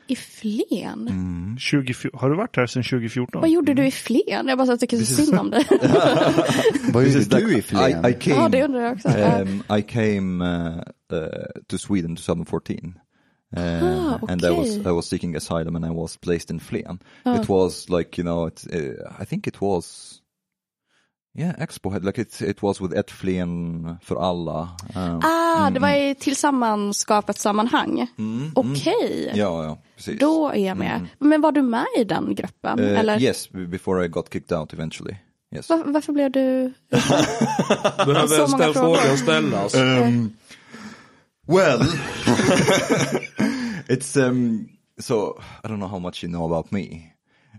[0.07, 1.57] I Flen?
[1.61, 3.41] 20, har du varit här sedan 2014?
[3.41, 4.49] Vad gjorde du i Flen?
[4.49, 5.67] Jag bara tycker så synd om dig.
[6.93, 8.05] Vad This gjorde du i Flen?
[8.07, 9.09] I, I came, Ja, det undrar jag också.
[9.09, 10.77] Um, I came uh,
[11.13, 11.29] uh,
[11.69, 12.95] to Sweden 2014.
[13.57, 14.77] Uh, Ah, And I was.
[14.77, 16.99] I was seeking asylum and I was placed in Flen.
[17.27, 20.10] It was like you know it, uh, I think it was
[21.39, 24.69] yeah Expo had like it it was with ett Flen för alla.
[24.97, 28.07] Um, Ah, det var i tillsammanskapets sammanhang.
[28.55, 30.21] Okej, Ja ja precis.
[30.21, 31.07] då är jag med.
[31.19, 32.81] Men var du med i den gruppen?
[32.81, 33.21] Uh, eller?
[33.23, 35.17] Yes, before I got kicked out eventually.
[35.55, 35.69] Yes.
[35.69, 36.73] Var, varför blev du...
[38.07, 38.97] Behöver ställa frågor.
[38.97, 39.75] frågan ställas.
[39.75, 40.37] Um,
[41.49, 41.81] well,
[43.89, 44.69] it's um.
[45.01, 47.13] So I don't know how much you know about me.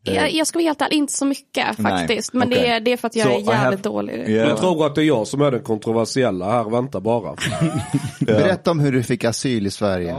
[0.03, 2.33] Jag, jag ska vara helt ärlig, inte så mycket Nej, faktiskt.
[2.33, 2.69] Men det, okej.
[2.69, 4.13] är, det är för att jag So är jävligt have- dålig.
[4.13, 4.49] Yeah.
[4.49, 7.35] Jag tror att det är jag som är den kontroversiella här, vänta bara.
[8.19, 10.15] Berätta om hur du fick asyl i Sverige.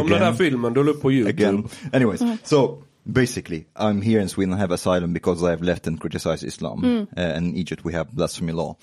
[0.00, 1.46] Om den här filmen du la upp på YouTube.
[1.46, 1.68] again.
[1.92, 4.54] Anyways, so basically, I'm here in Sweden.
[4.54, 6.84] I have asylum because I have left and criticized Islam.
[6.84, 8.76] Uh, and in Egypt, we have blasphemy law.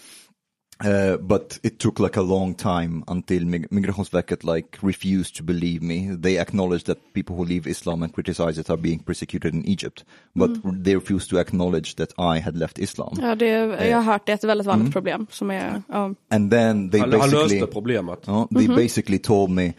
[0.86, 5.82] Uh, but it took like a long time until Mig- Migrationsverket like refused to believe
[5.82, 6.16] me.
[6.22, 10.06] They acknowledged that people who leave Islam and criticize it are being persecuted in Egypt,
[10.36, 10.52] but
[10.86, 13.18] they refused to acknowledge that I had left Islam.
[13.22, 13.46] Ja, det,
[13.88, 15.28] jag har hört det är ett väldigt vanligt problem.
[15.30, 16.14] Som är, ja.
[16.30, 18.28] And then they Han, han basically löste problemet.
[18.28, 19.74] Uh, they basically told me,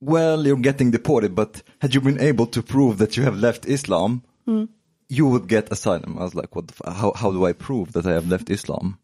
[0.00, 3.66] well, you're getting deported, but had you been able to prove that you have left
[3.66, 4.20] Islam,
[5.08, 6.16] you would get asylum.
[6.18, 6.68] I was like, what?
[6.68, 8.96] The f- how how do I prove that I have left Islam?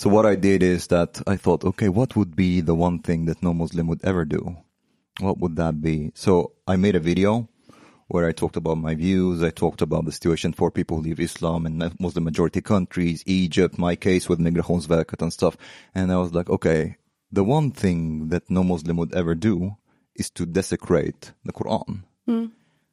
[0.00, 3.26] So what I did is that I thought, okay, what would be the one thing
[3.26, 4.56] that no Muslim would ever do?
[5.18, 6.10] What would that be?
[6.14, 7.50] So I made a video
[8.08, 9.42] where I talked about my views.
[9.42, 13.76] I talked about the situation for people who leave Islam in Muslim majority countries, Egypt,
[13.78, 15.58] my case with Migrationsverket and stuff.
[15.94, 16.96] And I was like, okay,
[17.30, 19.76] the one thing that no Muslim would ever do
[20.14, 22.04] is to desecrate the Quran.
[22.24, 22.46] Hmm.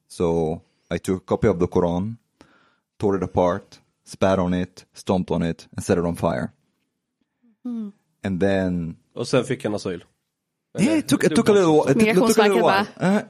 [0.08, 2.18] So I took a copy of the Quran,
[2.98, 6.52] tore it apart, spat on it, stomped on it, and set it on fire.
[8.24, 10.04] And then Och sen fick han asyl.
[10.78, 11.88] yeah, it took it took a little while.
[11.88, 12.86] It took, took a little while.
[13.00, 13.22] Uh,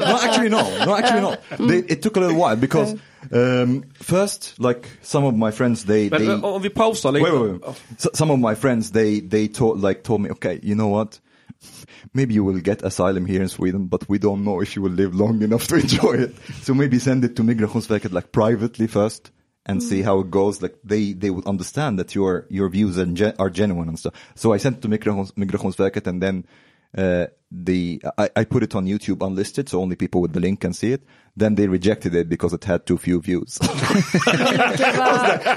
[0.00, 1.36] no, actually no, no, actually no.
[1.66, 2.94] They, it took a little while because
[3.32, 7.60] um, first, like some of my friends, they, they men om vi pausar wait, wait,
[7.62, 7.76] wait.
[7.98, 11.20] So, some of my friends, they they told like told me, okay, you know what?
[12.14, 14.92] Maybe you will get asylum here in Sweden, but we don't know if you will
[14.92, 16.34] live long enough to enjoy it.
[16.62, 19.30] So maybe send it to Migrationsverket like privately first
[19.68, 20.62] and see how it goes.
[20.62, 24.14] Like they they would understand that your your views are, gen- are genuine and stuff.
[24.34, 26.46] So I sent it to Migrations, Migrationsverket and then
[26.96, 30.60] uh, the I, I put it on YouTube unlisted, so only people with the link
[30.60, 31.02] can see it.
[31.36, 33.58] Then they rejected it because it had too few views.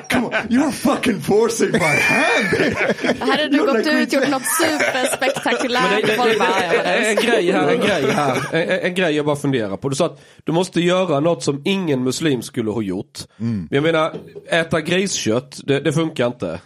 [0.10, 2.76] Come on, you're fucking forcing my hand.
[3.20, 6.04] Hade du gått like ut gjort reject- något superspektakulärt.
[6.04, 9.90] En grej här, en grej här, en, en grej jag bara funderar på.
[9.90, 13.20] Du sa att du måste göra något som ingen muslim skulle ha gjort.
[13.38, 14.14] Men Jag menar,
[14.50, 16.60] äta griskött, det, det funkar inte.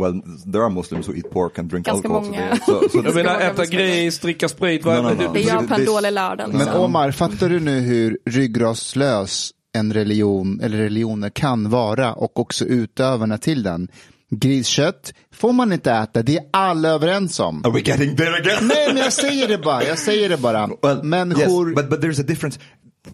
[0.00, 2.24] Well, there are Muslims who eat pork and drink Ganska alcohol.
[2.24, 2.58] många.
[3.04, 5.32] Jag menar, äta gris, dricka sprit, No, no, no.
[5.32, 6.48] Det gör på en This- dålig lördag.
[6.48, 6.80] Men Liksom.
[6.80, 13.38] Omar, fattar du nu hur ryggradslös en religion eller religioner kan vara och också utövarna
[13.38, 13.88] till den?
[14.30, 17.62] Griskött får man inte äta, det är alla överens om.
[17.64, 18.66] Are we getting there again?
[18.68, 20.70] Nej, men jag säger det bara, jag säger det bara.
[20.82, 21.68] Well, Människor...
[21.68, 22.60] yes, but but there's a difference.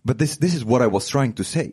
[0.03, 1.70] But this this is what I was trying to say.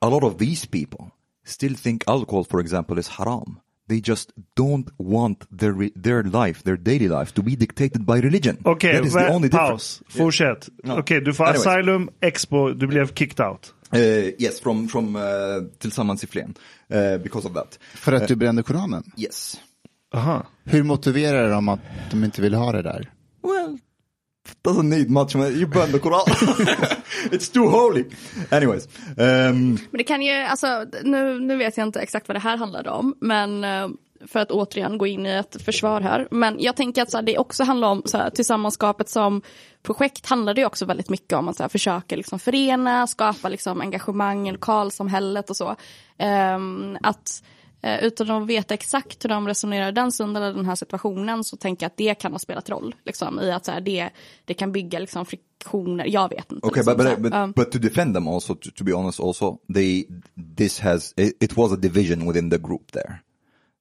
[0.00, 0.98] A lot of these people
[1.46, 3.56] still think alcohol, for example, is haram.
[3.90, 8.56] They just don't want their their life, their daily life, to be dictated by religion.
[8.64, 10.00] Okej, that is the vä- only difference.
[10.00, 10.02] paus.
[10.08, 10.68] Fortsätt.
[10.84, 10.98] No.
[10.98, 11.66] Okej, du får Anyways.
[11.66, 13.74] asylum, expo, du blev kicked out.
[13.92, 13.98] Uh,
[14.38, 15.22] yes, from from uh,
[15.78, 16.54] Tillsammans i Flen,
[16.94, 17.78] uh, because of that.
[17.94, 19.02] För att du brände Koranen?
[19.16, 19.60] Yes.
[20.14, 20.46] Aha.
[20.64, 21.80] Hur motiverar de att
[22.10, 23.10] de inte vill ha det där?
[23.42, 23.78] Well,
[24.62, 25.34] doesn't need much.
[25.34, 25.52] man.
[25.52, 26.24] You burn the Quran.
[27.32, 28.04] it's too holy.
[28.50, 28.88] Anyways.
[29.16, 32.56] Um, Men det kan ju, alltså, nu, nu vet jag inte exakt vad det här
[32.56, 33.88] handlade om, men eh,
[34.26, 36.28] för att återigen gå in i ett försvar här.
[36.30, 39.42] Men jag tänker att så här, det också handlar om så här, tillsammanskapet som
[39.82, 43.80] projekt handlar det också väldigt mycket om att så här, försöka liksom, förena, skapa liksom,
[43.80, 45.76] engagemang i lokalsamhället och så.
[46.18, 47.42] Ehm, att
[47.82, 51.56] utan att veta exakt hur de resonerar i den stunden eller den här situationen så
[51.56, 52.94] tänker jag att det kan ha spelat roll.
[53.04, 54.10] Liksom, I att så här, det,
[54.44, 56.66] det kan bygga liksom, friktioner, jag vet inte.
[56.66, 57.52] Okay, liksom, but but, but, Ja.
[57.56, 60.06] but to defend them also, to, to be honest, also they
[60.56, 63.14] this has it, it was a division within the group there.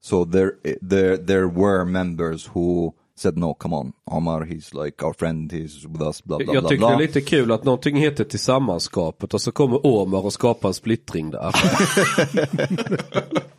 [0.01, 0.51] So there
[0.89, 5.85] there there were members who said no, come on, Omar, he's like our friend, he's
[5.87, 9.33] with us, blah blah Jag blah tycker det är lite kul att någonting heter tillsammanskapet
[9.33, 11.51] och så kommer Omar och skapar en splittring där.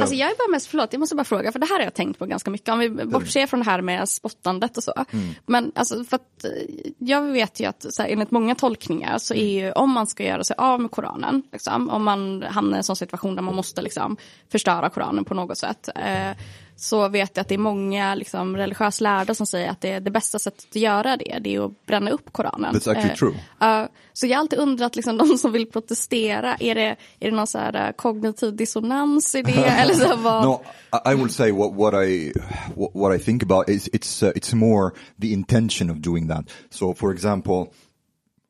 [0.00, 1.94] Alltså jag är bara mest, förlåt, jag måste bara fråga, för det här har jag
[1.94, 2.68] tänkt på ganska mycket.
[2.68, 5.04] Om vi bortser från det här med spottandet och så.
[5.46, 6.50] Men alltså för att eh,
[6.98, 10.24] jag vet ju att så här, enligt många tolkningar så är ju om man ska
[10.24, 13.54] göra sig av med Koranen, liksom, om man hamnar i en sån situation där man
[13.54, 14.16] måste liksom,
[14.52, 15.88] förstöra Koranen på något sätt.
[15.96, 16.30] Eh,
[16.76, 20.00] så vet jag att det är många liksom, religiösa lärda som säger att det, är
[20.00, 22.74] det bästa sättet att göra det, det är att bränna upp Koranen.
[22.74, 23.34] That's actually Eh, true.
[23.58, 27.36] Ja, så jag har alltid undrat, liksom, de som vill protestera, är det, är det
[27.36, 29.52] någon så här, eh, kognitiv dissonans i det?
[29.64, 30.44] Eller så vad...
[30.44, 30.62] No,
[30.92, 32.32] I, I will say what what I
[32.74, 36.44] what, what I think about is it's uh, it's more the intention of doing that.
[36.70, 37.72] So, for example,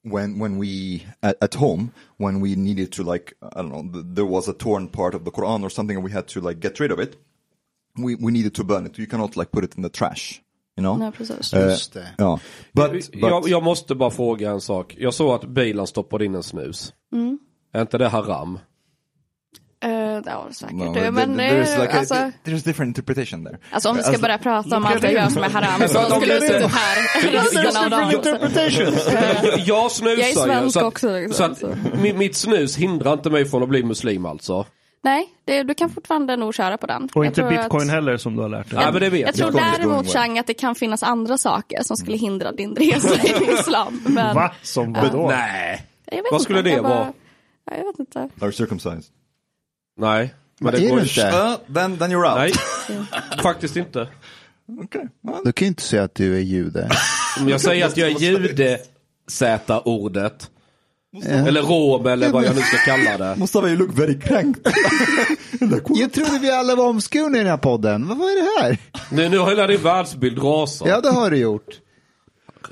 [0.03, 4.05] when when we at, at home when we needed to like I don't know th-
[4.14, 6.61] there was a torn part of the Quran or something and we had to like
[6.61, 7.16] get rid of it,
[7.97, 8.99] we we needed to burn it.
[8.99, 10.40] You cannot like put it in the trash,
[10.78, 10.99] you know.
[10.99, 11.55] Nej, precis.
[11.55, 12.07] Uh, Just det.
[12.18, 12.38] yeah,
[12.72, 14.94] but, but jag, jag måste bara fråga en sak.
[14.99, 16.92] Jag såg att bilen stoppade in en snus.
[17.12, 17.38] Mm.
[17.74, 18.59] Är inte det haram?
[19.84, 19.90] Eh,
[20.26, 20.76] ja, säkert.
[20.76, 23.59] no, det, there- men there's eh, like a- alltså, there's different interpretation there.
[23.70, 26.16] alltså om vi ska Alltså- börja prata om allt jag gör som är haram så
[26.20, 28.11] skulle vi sitta här resten av dagen.
[29.42, 32.76] jag, jag snusar Jag är ju, svensk så att, också, liksom, så att mitt snus
[32.76, 34.66] hindrar inte mig från att bli muslim alltså.
[35.07, 37.02] Nej, det, du kan fortfarande nog köra på den.
[37.14, 38.78] Och Jag inte bitcoin att, heller som du har lärt dig.
[38.78, 39.52] Nej men det vet Jag jag.
[39.52, 40.12] tror däremot.
[40.12, 44.00] Chang att det kan finnas andra saker som skulle hindra din resa i islam.
[44.07, 44.52] Men, Va?
[44.62, 45.28] Som vadå?
[45.28, 45.86] Nej.
[46.04, 47.12] Jag vet Vad inte, skulle det jag bara- vara?
[47.70, 48.28] Ja, Jag vet inte.
[48.40, 49.04] Are circumcised?
[50.00, 50.34] Nej.
[50.61, 51.20] Men Är det går du inte?
[51.20, 52.57] Uh, then then you're out.
[52.88, 53.02] Nej,
[53.42, 54.09] faktiskt inte.
[54.84, 55.02] Okay.
[55.44, 56.90] Du kan ju inte säga att du är jude.
[57.40, 58.78] Om jag säger att jag är jude,
[59.28, 60.50] Z-ordet.
[61.24, 63.36] Eller rom eller vad jag nu ska kalla det.
[63.38, 64.66] Mustafa, you look very cranked.
[65.94, 68.08] Jag trodde vi alla var omskurna i den här podden.
[68.08, 68.78] Vad var det här?
[69.10, 70.88] Nu, nu har hela din världsbild rasat.
[70.88, 71.80] Ja, det har du gjort.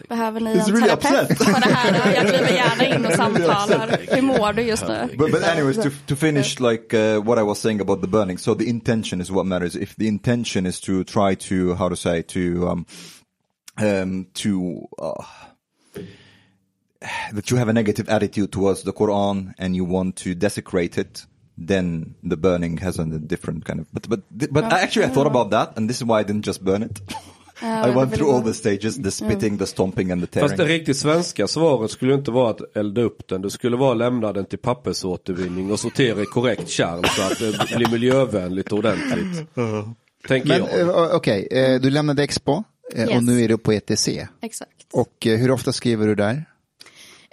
[0.08, 1.44] Behöver ni It's en really terapeut upset.
[1.44, 2.14] för det här?
[2.14, 3.98] Jag kliver gärna in och samtalar.
[4.14, 5.08] Hur mår du just nu?
[5.18, 8.38] But, but anyways, to, to finish like uh, what I was saying about the burning.
[8.38, 9.76] So the intention is what matters.
[9.76, 12.86] If the intention is to try to, how to say, to um,
[13.82, 15.24] um, to uh,
[17.34, 21.26] that you have a negative attitude towards the Quran and you want to desecrate it,
[21.66, 23.86] then the burning has a different kind of.
[23.92, 26.60] But but but actually, I thought about that, and this is why I didn't just
[26.62, 27.00] burn it.
[27.62, 30.48] I went through all the stages: the spitting, the stomping, and the tearing.
[30.48, 33.42] Fast det riktigt svenska svaret skulle inte vara att elda upp den.
[33.42, 37.38] Det skulle vara att lämna den till pappersåtervinning och sortera i korrekt kärn så att
[37.38, 39.48] det blir miljövänligt och ordentligt.
[40.28, 40.80] Tänker Men jag.
[40.80, 42.62] eh, okej, eh, du lämnade Expo
[42.94, 43.16] eh, Yes.
[43.16, 44.08] och nu är du på ETC.
[44.42, 44.70] Exakt.
[44.92, 46.44] Och hur ofta skriver du där?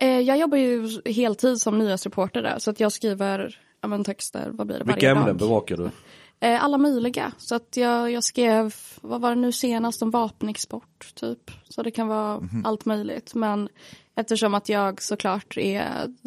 [0.01, 4.49] Eh, jag jobbar ju heltid som nyhetsreporter där så att jag skriver ja, men texter,
[4.53, 5.37] vad blir det, Vilka varje ämnen dag.
[5.37, 5.89] bevakar du?
[6.39, 7.31] Eh, alla möjliga.
[7.37, 11.51] Så att jag, jag skrev, vad var det nu senast, om vapenexport typ.
[11.69, 13.35] Så det kan vara allt möjligt.
[13.35, 13.69] Men
[14.15, 15.85] eftersom att jag såklart är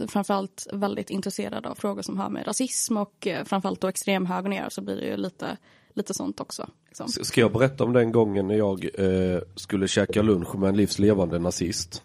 [0.09, 4.59] framförallt väldigt intresserad av frågor som har med rasism och eh, framförallt då extremhögern att
[4.59, 5.57] göra så blir det ju lite,
[5.95, 6.69] lite sånt också.
[6.87, 7.09] Liksom.
[7.09, 11.39] Ska jag berätta om den gången när jag eh, skulle käka lunch med en livslevande
[11.39, 12.03] nazist?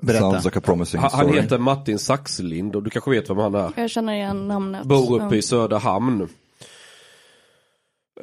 [0.00, 0.20] Berätta.
[0.30, 1.40] Sounds like a promising Han, han story.
[1.40, 3.72] heter Martin Saxlind och du kanske vet vem han är?
[3.76, 4.84] Jag känner igen namnet.
[4.84, 6.22] Bor uppe i Söderhamn.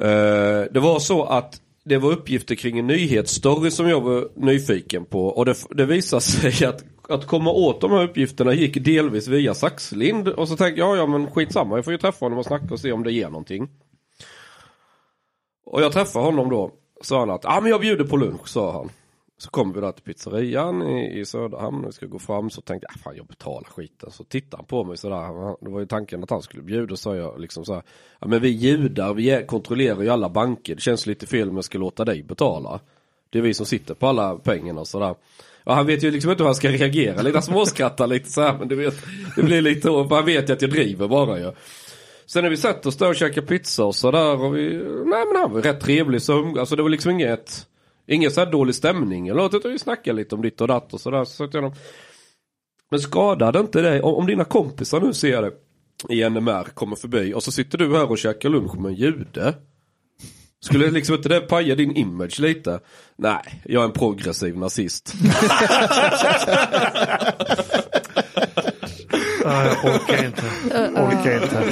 [0.00, 0.06] Eh,
[0.70, 5.26] det var så att det var uppgifter kring en nyhetsstory som jag var nyfiken på
[5.26, 9.54] och det, det visade sig att att komma åt de här uppgifterna gick delvis via
[9.54, 12.74] Saxlind och så tänkte jag, ja men skitsamma, jag får ju träffa honom och snacka
[12.74, 13.68] och se om det ger någonting.
[15.66, 16.70] Och jag träffade honom då,
[17.02, 18.90] sa han att, ja men jag bjuder på lunch, sa han.
[19.38, 22.60] Så kommer vi där till pizzerian i, i Söderhamn och vi ska gå fram så
[22.60, 24.10] tänkte jag, ah, fan jag betalar skiten.
[24.10, 27.14] Så tittade han på mig sådär, det var ju tanken att han skulle bjuda, så
[27.14, 27.82] jag liksom så här,
[28.20, 31.54] ja men vi judar, vi är, kontrollerar ju alla banker, det känns lite fel om
[31.54, 32.80] jag ska låta dig betala.
[33.30, 35.14] Det är vi som sitter på alla pengarna och sådär.
[35.64, 38.58] Ja, han vet ju liksom inte hur han ska reagera, lite småskrattar lite så här,
[38.58, 38.94] men du vet,
[39.36, 41.52] det blir lite, han vet ju att jag driver bara ju.
[42.26, 44.76] Sen när vi satt oss där och käkade pizza och sådär och vi,
[45.06, 47.66] nej men han var rätt trevlig så, alltså det var liksom inget,
[48.06, 50.94] ingen så här dålig stämning eller något, utan vi snackade lite om ditt och datt
[50.94, 51.24] och sådär.
[51.24, 51.74] Så jag honom,
[52.90, 55.52] men skadade inte det, om, om dina kompisar nu ser det
[56.08, 59.54] i NMR kommer förbi och så sitter du här och käkar lunch med en jude.
[60.60, 62.80] Skulle liksom inte det paja din image lite?
[63.16, 65.12] Nej, jag är en progressiv nazist.
[69.44, 70.42] Ja, jag orkar inte.
[71.00, 71.62] Orkar inte.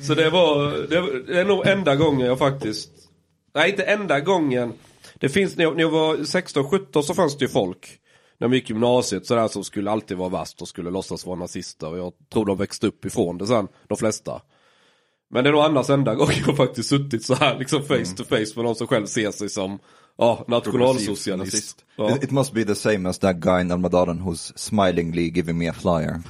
[0.00, 2.90] Så det var, det, var- det är nog enda gången jag faktiskt,
[3.54, 4.72] nej inte enda gången.
[5.14, 7.98] Det finns, när jag, när jag var 16-17 så fanns det ju folk.
[8.38, 11.36] När man gick i gymnasiet sådär som skulle alltid vara värst och skulle låtsas vara
[11.36, 11.88] nazister.
[11.88, 14.42] Och jag tror de växte upp ifrån det sen, de flesta.
[15.30, 18.24] Men det är nog annars enda gången jag faktiskt suttit så här liksom face to
[18.24, 19.78] face med någon som själv ser sig som
[20.18, 21.84] ja, nationalsocialist.
[21.96, 22.16] Ja.
[22.16, 25.68] It, it must be the same as that guy in Almadaden who's smilingly giving me
[25.68, 26.22] a flyer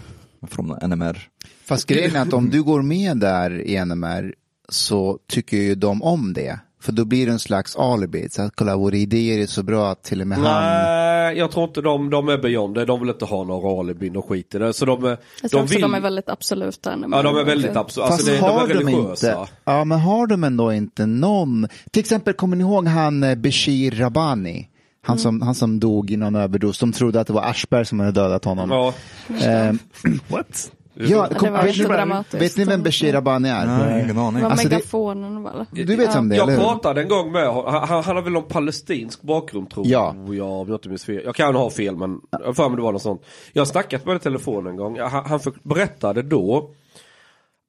[0.48, 1.28] from NMR.
[1.64, 4.34] Fast grejen är att om du går med där i NMR
[4.68, 6.60] så tycker ju de om det.
[6.82, 8.28] För då blir det en slags alibi.
[8.30, 10.62] Så att kolla, våra idéer är så bra att till och med han...
[10.62, 12.84] Nej, jag tror inte de, de är beyond det.
[12.84, 14.72] De vill inte ha några alibin och skit i det.
[14.72, 15.08] Så de, är-
[15.42, 15.82] Jag tror de också vill...
[15.82, 16.98] de är väldigt absoluta.
[17.10, 18.08] Ja, de är väldigt absolut.
[18.08, 21.68] Fast Alltså det, de är har de inte, ja men har de ändå inte någon,
[21.90, 24.68] till exempel kommer ni ihåg han eh, Bashir Rabani?
[25.04, 28.00] Han, som, han som dog i någon överdos, de trodde att det var Aschberg som
[28.00, 28.70] hade dödat honom.
[28.70, 28.94] Ja.
[29.46, 29.72] Eh,
[30.28, 30.70] What?
[30.94, 33.66] Ja, det kom, var vet, ni, vet ni vem Bashir Rabani är?
[33.66, 34.42] Nej, ingen aning.
[34.42, 35.48] Alltså, det- megafonen.
[35.70, 37.74] Du vet vem det är, Jag pratade en gång med honom.
[37.74, 40.14] han, han, har väl någon palestinsk bakgrund tror Ja.
[40.16, 40.50] jag.
[40.50, 41.22] Om jag inte minns fel.
[41.24, 43.22] Jag kan ha fel men jag för mig det var något sånt.
[43.52, 44.98] Jag har snackat med i telefon en gång.
[45.00, 46.70] Han, han för, berättade då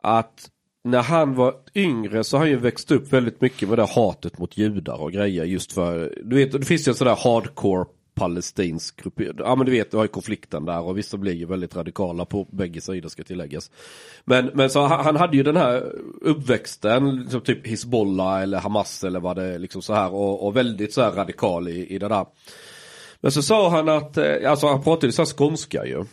[0.04, 0.50] att
[0.84, 4.38] när han var yngre så har han ju växt upp väldigt mycket med det hatet
[4.38, 7.86] mot judar och grejer just för, du vet det finns ju en sån där hardcore
[8.14, 11.46] palestinsk grupp, ja men du vet du har ju konflikten där och vissa blir ju
[11.46, 13.72] väldigt radikala på bägge sidor ska tilläggas.
[14.26, 19.04] Men, men så han, han hade ju den här uppväxten, liksom typ Hizbollah eller Hamas
[19.04, 22.00] eller vad det är liksom så här och, och väldigt så här radikal i, i
[22.00, 22.26] det där.
[23.22, 26.06] Men så sa han att, eh, alltså han pratade ju så här skånska ju.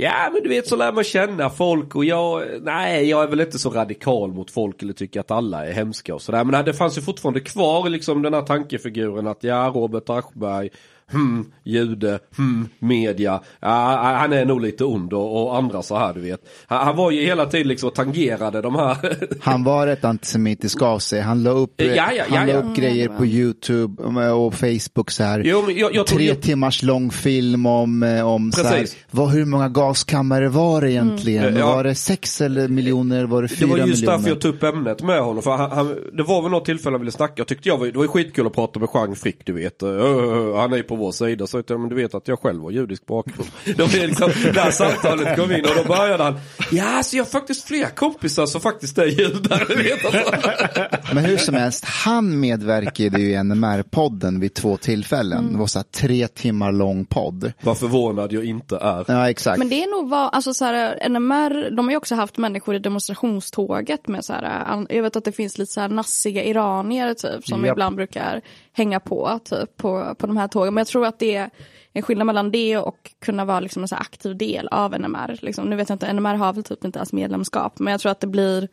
[0.00, 3.40] Ja men du vet så lär man känna folk och jag, nej jag är väl
[3.40, 6.44] inte så radikal mot folk eller tycker att alla är hemska och sådär.
[6.44, 10.70] Men det fanns ju fortfarande kvar liksom den här tankefiguren att ja Robert Aschberg,
[11.12, 13.40] hmm, jude, hmm, media.
[13.60, 16.40] Ja, han är nog lite ond och, och andra så här du vet.
[16.66, 18.96] Han, han var ju hela tiden liksom tangerade de här
[19.40, 21.20] Han var rätt antisemitisk av sig.
[21.20, 24.02] Han la upp, Ja, ja, han la upp grejer på YouTube
[24.32, 25.42] och Facebook så här.
[25.44, 29.44] Jo, jag- jag Tre jag- timmars lång film om, eh, om så här, vad, hur
[29.44, 31.44] många gaskammare var det egentligen?
[31.44, 31.62] Mm.
[31.66, 33.24] Var det sex eller miljoner?
[33.24, 34.16] Var det Det fyra var just miljoner?
[34.16, 35.42] därför jag tog upp ämnet med honom.
[35.42, 37.32] För han, han, det var väl något tillfälle han ville snacka.
[37.36, 39.82] Jag tyckte jag var, det var skitkul att prata med Jean Frick, du vet.
[39.82, 41.46] Uh, han är ju på vår sida.
[41.46, 43.50] Så att, men du vet att jag själv har judisk bakgrund.
[43.92, 46.40] Liksom, det här samtalet kom in och då började han.
[46.70, 49.60] Ja, så jag har faktiskt flera kompisar som faktiskt är judar.
[50.04, 51.14] alltså.
[51.14, 55.52] Men hur som helst, han medverkade ju i NMR-podden vid två tillfällen.
[55.52, 57.52] Det var så här tre timmar lång podd.
[57.60, 59.04] Vad förvånad jag inte är.
[59.08, 59.58] Ja, exakt.
[59.58, 62.74] Men det är nog vad, alltså så här, NMR, de har ju också haft människor
[62.74, 67.14] i demonstrationståget med så här, jag vet att det finns lite så här nassiga iranier
[67.14, 67.72] typ som Japp.
[67.74, 68.42] ibland brukar
[68.72, 70.74] hänga på typ på, på de här tågen.
[70.74, 71.50] Men jag tror att det är
[71.92, 75.38] en skillnad mellan det och kunna vara liksom en så aktiv del av NMR.
[75.42, 75.70] Liksom.
[75.70, 78.20] Nu vet jag inte, NMR har väl typ inte ens medlemskap, men jag tror att
[78.20, 78.68] det blir,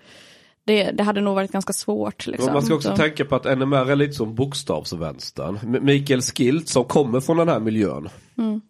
[0.65, 2.27] det, det hade nog varit ganska svårt.
[2.27, 2.53] Liksom.
[2.53, 5.59] Man ska också Så- tänka på att NMR är lite som bokstavsvänstern.
[5.85, 8.09] Mikael Skilt som kommer från den här miljön.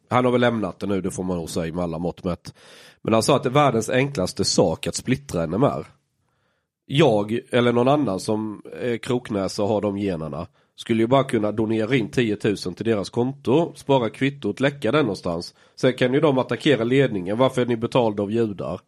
[0.09, 2.53] Han har väl lämnat det nu, det får man nog säga med alla mått mätt.
[3.01, 5.85] Men han sa att det är världens enklaste sak att splittra NMR.
[6.85, 11.51] Jag eller någon annan som är kroknäsa och har de generna skulle ju bara kunna
[11.51, 15.53] donera in 10 000 till deras konto, spara kvittot, läcka den någonstans.
[15.75, 18.79] Sen kan ju de attackera ledningen, varför är ni betalda av judar?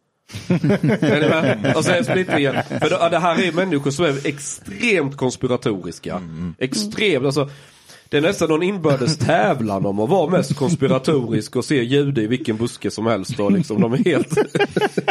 [1.76, 2.54] Och sen splittringen.
[2.68, 6.22] För då, det här är människor som är extremt konspiratoriska.
[6.58, 7.50] Extremt, alltså.
[8.10, 12.26] Det är nästan någon inbördes tävlan om att vara mest konspiratorisk och se jude i
[12.26, 13.40] vilken buske som helst.
[13.40, 14.38] Och liksom, de är helt...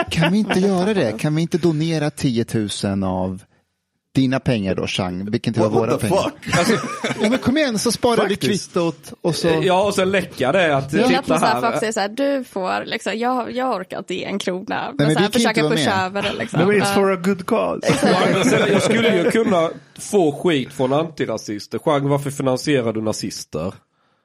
[0.10, 1.20] Kan vi inte göra det?
[1.20, 2.46] Kan vi inte donera 10
[2.84, 3.44] 000 av
[4.22, 5.32] dina pengar då, Chang?
[5.32, 6.24] Vilken till What, våra pengar?
[6.24, 6.34] fuck?
[7.22, 9.60] Ja, men kom igen, så sparar vi kvittot och så...
[9.64, 12.86] Ja, och sen läcka det att Jag titta här, folk säger så här, du får,
[12.86, 14.94] liksom, jag, jag orkar inte ge en krona.
[14.98, 16.06] men Men så här, inte försöka vara pusha med.
[16.06, 16.34] över det.
[16.40, 16.60] Liksom.
[16.62, 17.88] No, it's for a good cause.
[18.70, 21.80] Jag skulle ju kunna få skit från antirasister.
[21.80, 23.74] Chang, varför finansierar du nazister?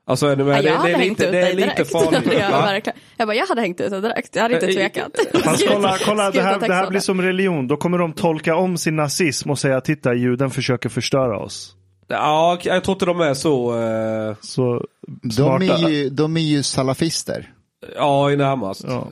[0.04, 0.58] Alltså är ni med?
[0.58, 2.32] Ja, det, jag det hade är hängt lite, ut det är lite farligt.
[2.32, 2.98] jag, verkligen.
[3.16, 4.36] jag bara, jag hade hängt ut dig direkt.
[4.36, 5.12] Jag hade inte Eh, tvekat.
[5.44, 7.66] Fast kolla, kolla det, här, det här blir som religion.
[7.68, 11.76] Då kommer de tolka om sin nazism och säga titta juden försöker förstöra oss.
[12.08, 13.80] Ja, jag tror inte de är så...
[13.82, 14.86] Eh, Så
[15.22, 15.64] De smarta.
[15.64, 17.52] är, ju, de är ju salafister.
[17.96, 18.84] ja, i närmast.
[18.88, 19.08] Ja.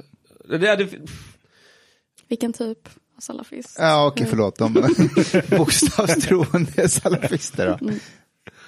[0.48, 0.88] Det, det,
[2.28, 2.78] Vilken typ
[3.16, 3.76] av salafist?
[3.78, 4.58] Ja, okej, förlåt.
[4.58, 4.72] De
[5.58, 7.90] bokstavstroende salafister då.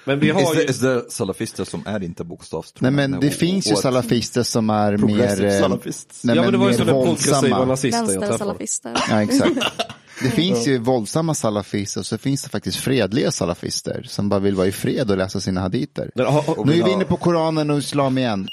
[0.05, 0.69] Men vi har there, ju...
[0.69, 3.07] is there salafister som är inte Nej, bokstavstroende?
[3.07, 5.45] men det finns ju salafister som är mer...
[5.45, 6.23] eh, salafists.
[6.23, 8.65] Nej, Ja, men det var ju mer så den progressiva nazister jag träffade.
[9.09, 9.57] Ja, exakt.
[10.21, 14.55] Det finns ju våldsamma salafister och så finns det faktiskt fredliga salafister som bara vill
[14.55, 16.11] vara i fred och läsa sina haditer.
[16.15, 16.25] Men
[16.65, 18.47] Nu är vi inne på Koranen och Islam igen.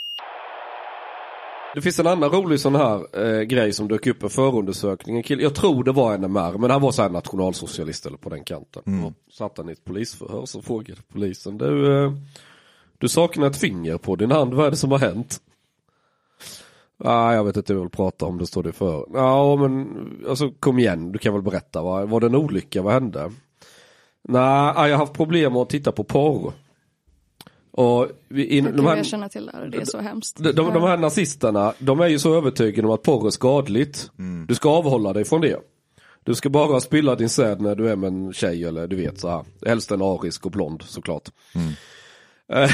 [1.74, 5.24] Det finns en annan rolig sån här eh, grej som dök upp i förundersökningen.
[5.28, 8.82] Jag tror det var NMR, men han var så här nationalsocialist eller på den kanten.
[9.04, 12.12] Och satt han i ett polisförhör så frågade polisen, du, eh,
[12.98, 15.40] du saknar ett finger på din hand, vad är det som har hänt?
[17.04, 19.06] Ah, jag vet inte vad jag vill prata om, det står det för.
[19.14, 22.06] Ja, men alltså kom igen, du kan väl berätta, va?
[22.06, 23.32] var det en olycka, vad hände?
[24.22, 26.52] Nej, ah, jag har haft problem med att titta på porr.
[27.80, 30.36] Och in, Jag de här, jag känner till det det är så hemskt.
[30.36, 34.10] de, de, de här nazisterna, de är ju så övertygade om att porr är skadligt.
[34.48, 35.56] Du ska avhålla dig från det.
[36.24, 39.20] Du ska bara spilla din säd när du är med en tjej eller du vet
[39.20, 39.44] så här.
[39.66, 41.28] Helst en arisk och blond såklart.
[42.52, 42.70] Eh,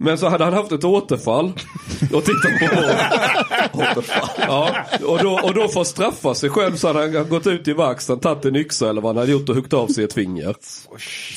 [0.00, 1.52] Men så hade han haft ett återfall
[2.12, 4.04] och tittat på porr.
[4.38, 4.70] ja,
[5.06, 7.72] och, då, och då för att straffa sig själv så hade han gått ut i
[7.72, 10.54] verkstaden, tagit en yxa eller vad han hade gjort och huggit av sig ett finger.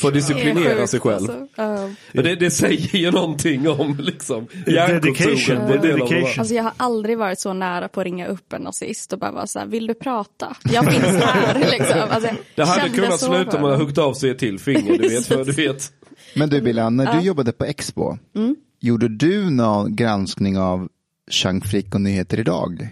[0.02, 1.30] För att disciplinera sig själv.
[1.56, 1.96] Alltså.
[2.14, 6.22] Det, det säger ju någonting om liksom hjärnkontoret Dedication, på en del av de här-
[6.22, 6.40] dedication.
[6.40, 9.32] Alltså jag har aldrig varit så nära på att ringa upp en nazist och bara
[9.32, 10.56] vara så här, vill du prata?
[10.72, 12.00] Jag finns här liksom.
[12.10, 13.82] Alltså, Det hade kunnat sluta med att dem.
[13.88, 15.26] huggt av sig ett till finger, du vet.
[15.28, 15.92] För du vet.
[16.36, 18.18] Men du Billan, när du jobbade på Expo,
[18.80, 20.90] gjorde du någon granskning av
[21.32, 22.90] Chang Frick och Nyheter Idag?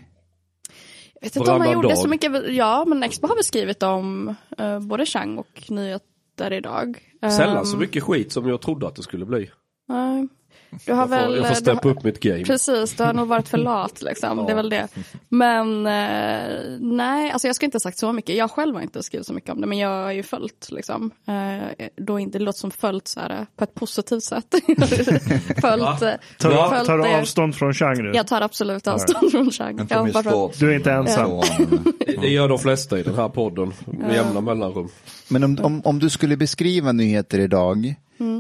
[1.22, 1.98] Jag vet inte om man gjorde dag.
[1.98, 7.00] så mycket, ja men Expo har väl skrivit om eh, både Chang och nyheter idag.
[7.38, 9.50] Sällan så Ehm, mycket skit som jag trodde att det skulle bli.
[9.88, 10.28] nej.
[10.86, 12.44] Du har Jag får, väl, jag får du steppa har- upp mitt game.
[12.44, 14.46] Precis, du har nog varit för lat liksom.
[14.46, 14.88] Det är väl det.
[15.30, 18.36] Men eh, nej, alltså jag skulle inte ha sagt så mycket.
[18.36, 21.12] Jag själv har inte skrivit så mycket om det, men jag har ju följt liksom.
[21.28, 24.46] Eh, då inte, det låter som följt så här, eh, på ett positivt sätt.
[25.62, 28.12] följt, eh, Tar, följt tar du avstånd från Chang nu?
[28.14, 29.76] Jag tar absolut avstånd från Chang.
[30.58, 31.30] Du är inte ensam.
[32.00, 34.90] Det, det gör de flesta i den här podden med jämna mellanrum.
[35.30, 37.96] Men om, om, om du skulle beskriva Nyheter Idag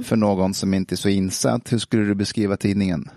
[0.05, 3.09] för någon som inte är så insatt, hur skulle du beskriva tidningen?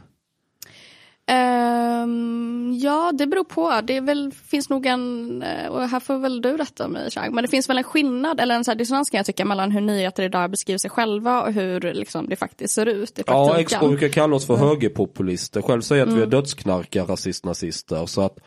[1.26, 3.80] Ehm, ja, det beror på.
[3.84, 7.34] Det är väl, finns nog en, eh, och här får väl du rätta mig Chang,
[7.34, 9.70] men det finns väl en skillnad eller en så här dissonans kan jag tycka mellan
[9.70, 13.46] hur nyheter idag beskriver sig själva och hur liksom, det faktiskt ser ut i Ja,
[13.46, 13.60] praktiken.
[13.60, 15.62] Expo brukar kalla oss för högerpopulister.
[15.62, 18.06] Själv säger att vi är dödsknarkar, rasist, nazister.
[18.06, 18.38] Så att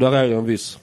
[0.00, 0.78] där är ju en viss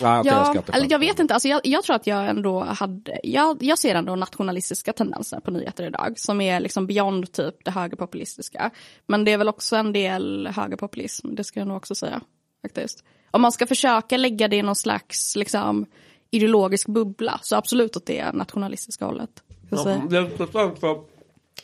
[0.00, 1.34] Jag ska Ja, inte eller jag vet inte.
[1.34, 5.50] Alltså jag, jag tror att jag ändå hade, jag, jag ser ändå nationalistiska tendenser på
[5.50, 8.70] nyheter idag som är liksom beyond typ det högerpopulistiska.
[9.06, 12.20] Men det är väl också en del högerpopulism, det ska jag nog också säga.
[12.62, 13.04] faktiskt.
[13.30, 15.86] Om man ska försöka lägga det i någon slags liksom,
[16.30, 19.30] ideologisk bubbla så absolut åt det nationalistiska hållet.
[19.70, 21.00] Jag Ja, det är intressant för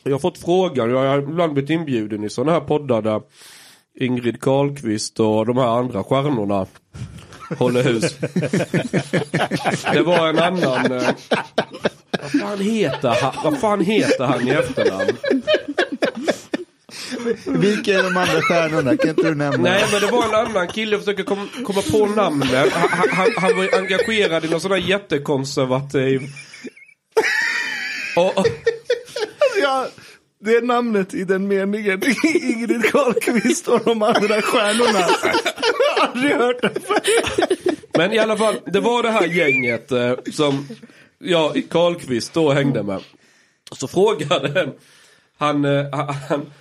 [0.03, 3.21] jag har fått frågan, jag har ibland blivit inbjuden i sådana här poddar där
[3.95, 6.65] Ingrid Carlqvist och de här andra stjärnorna
[7.57, 8.15] håller hus.
[9.93, 11.09] Det var en annan, eh,
[12.21, 15.17] vad fan heter han, vad fan heter han i efternamn?
[17.45, 18.97] Vilka är de andra stjärnorna?
[18.97, 19.57] Kan inte du nämna?
[19.57, 22.73] Nej men det var en annan kille, jag försöker kom, komma på namnet.
[22.73, 26.21] Han, han, han var engagerad i någon sån här jättekonservativ...
[28.15, 28.47] Och, och,
[29.61, 29.87] Ja,
[30.41, 32.01] det är namnet i den meningen.
[32.41, 34.99] Ingrid Carlqvist och de andra stjärnorna.
[34.99, 35.33] Jag
[35.99, 40.67] har aldrig hört det Men i alla fall, det var det här gänget eh, som
[41.19, 43.01] jag, Karlqvist då hängde med.
[43.71, 44.73] Och så frågade
[45.37, 46.51] han, eh, han, han,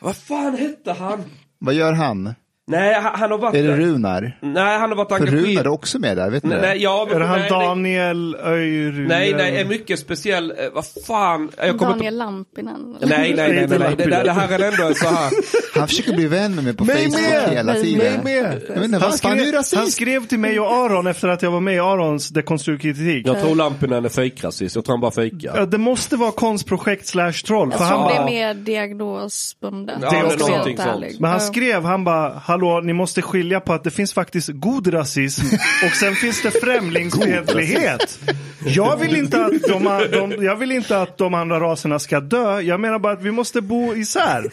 [0.00, 1.24] vad fan hette han?
[1.58, 2.34] Vad gör han?
[2.70, 3.76] Nej, han, han har varit Är det.
[3.76, 4.38] Runar?
[4.40, 5.66] Nej, han har varit För Runar är engagerad.
[5.66, 9.08] också med där, vet du Nej, nej, ja, men, Är det han nej, Daniel Öjryd?
[9.08, 12.16] nej, nej, är mycket speciell, eh, vad fan, jag kommer Daniel.
[12.18, 12.96] Lampinen.
[13.00, 15.30] Nej, nej, nej, nej, nej, det, det, det här är ändå en så här.
[15.78, 17.50] Han försöker bli vän med mig på Mig Facebook med!
[17.50, 18.24] hela Mig tiden.
[18.24, 18.34] med!
[18.68, 19.92] Jag vet inte, Han vad fan, är skrev, han rasist!
[19.92, 23.26] skrev till mig och Aron efter att jag var med i Arons dekonstruktiv kritik.
[23.26, 25.56] Jag tror Lampinen är fejkrasist, jag tror han bara fejkar.
[25.56, 27.72] Ja, det måste vara konstprojekt slash troll.
[27.72, 29.96] För Jag han är bara, mer diagnosbundet.
[30.02, 31.04] Ja, det är ska vara någonting helt sånt.
[31.04, 31.16] ärlig.
[31.20, 31.46] men han Ja.
[31.46, 35.46] skrev, han bara, hallå, ni måste skilja på att det finns faktiskt god rasism
[35.86, 38.18] och sen finns det främlingsfientlighet.
[38.66, 42.60] Jag vill, inte att de, de, jag vill inte att de andra raserna ska dö,
[42.60, 44.50] jag menar bara att vi måste bo isär.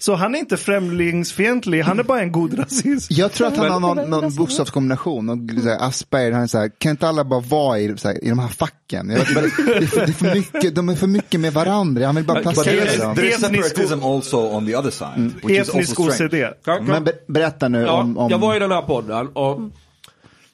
[0.00, 3.10] Så han är inte främlingsfientlig, han är bara en god rasist.
[3.10, 6.58] Jag tror att han har någon, någon bokstavskombination, någon, så här, Asperger, han är så
[6.58, 9.10] här, kan inte alla bara vara i, så här, i de här facken?
[9.10, 12.06] Jag vet, det, är för, det är för mycket, de är för mycket med varandra,
[12.06, 13.16] han vill bara placera dem.
[13.16, 16.50] there is separatism also on the other side, which is Etnisk also strange.
[16.64, 16.86] OCD.
[16.86, 19.60] Men ber, berätta nu Ja, om, om jag var i den här podden och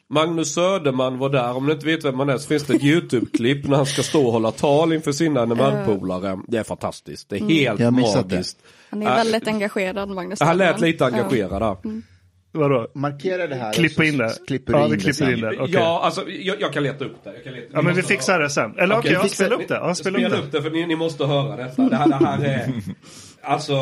[0.09, 1.53] Magnus Söderman var där.
[1.57, 4.03] Om ni inte vet vem man är så finns det ett YouTube-klipp när han ska
[4.03, 6.39] stå och hålla tal inför sina NMR-polare.
[6.49, 7.29] Det är fantastiskt.
[7.29, 8.59] Det är helt Jag har missat magiskt.
[8.91, 10.91] Han är väldigt engagerad, Magnus Han lät Söderman.
[10.91, 12.03] lite engagerad där.
[12.53, 12.89] Vadå?
[12.95, 13.73] markera det här.
[13.73, 14.33] Klippa in det.
[14.47, 15.49] Klipper Ja, vi in det klipper in det.
[15.49, 15.75] Okej.
[15.75, 17.35] Ja, alltså jag, jag kan leta upp det.
[17.35, 18.79] Jag kan leta, Ja, men vi fixar det sen.
[18.79, 19.75] Eller okej, okay, spela upp det.
[19.75, 20.39] Ja, spela upp det.
[20.39, 21.83] upp det för ni, ni måste höra detta.
[21.83, 22.73] Det här, det här är...
[23.43, 23.75] Alltså...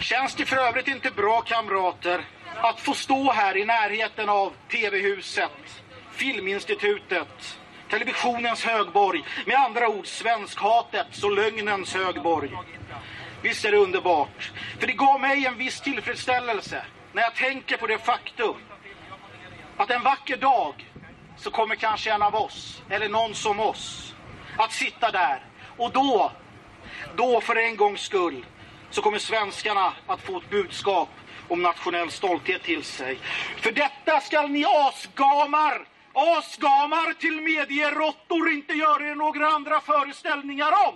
[0.00, 2.20] Känns det för övrigt inte bra kamrater
[2.60, 5.82] att få stå här i närheten av TV-huset,
[6.12, 7.58] Filminstitutet,
[7.90, 12.50] televisionens högborg, med andra ord svenskhatets och lögnens högborg.
[13.42, 14.52] Visst är det underbart?
[14.78, 18.54] För det gav mig en viss tillfredsställelse när jag tänker på det faktum
[19.76, 20.92] att en vacker dag
[21.36, 24.14] så kommer kanske en av oss, eller någon som oss,
[24.56, 25.44] att sitta där
[25.76, 26.32] och då
[27.16, 28.46] då för en gångs skull
[28.90, 31.08] så kommer svenskarna att få ett budskap
[31.48, 33.18] om nationell stolthet till sig.
[33.56, 40.94] För detta skall ni asgamar, asgamar till medieråttor inte göra er några andra föreställningar om.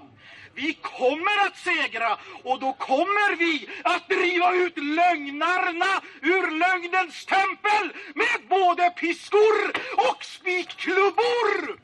[0.55, 7.93] Vi kommer att segra och då kommer vi att driva ut lögnarna ur lögnens tempel
[8.15, 11.79] med både piskor och spikklubbor!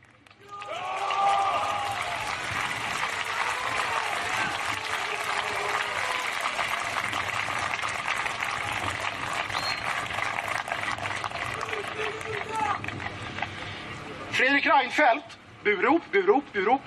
[14.36, 15.38] Fredrik Reinfeldt.
[15.64, 16.80] Burop, burop, burop.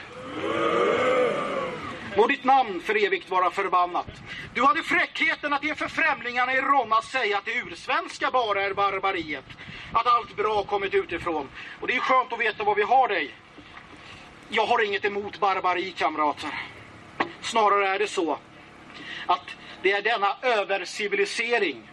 [2.18, 4.08] Må ditt namn för evigt vara förbannat.
[4.54, 9.46] Du hade fräckheten att inför främlingarna i Ronna säga att det ursvenska bara är barbariet.
[9.94, 11.50] Att allt bra kommit utifrån.
[11.80, 13.36] Och det är skönt att veta var vi har dig.
[14.50, 16.50] Jag har inget emot barbari, kamrater.
[17.42, 18.38] Snarare är det så
[19.26, 21.92] att det är denna övercivilisering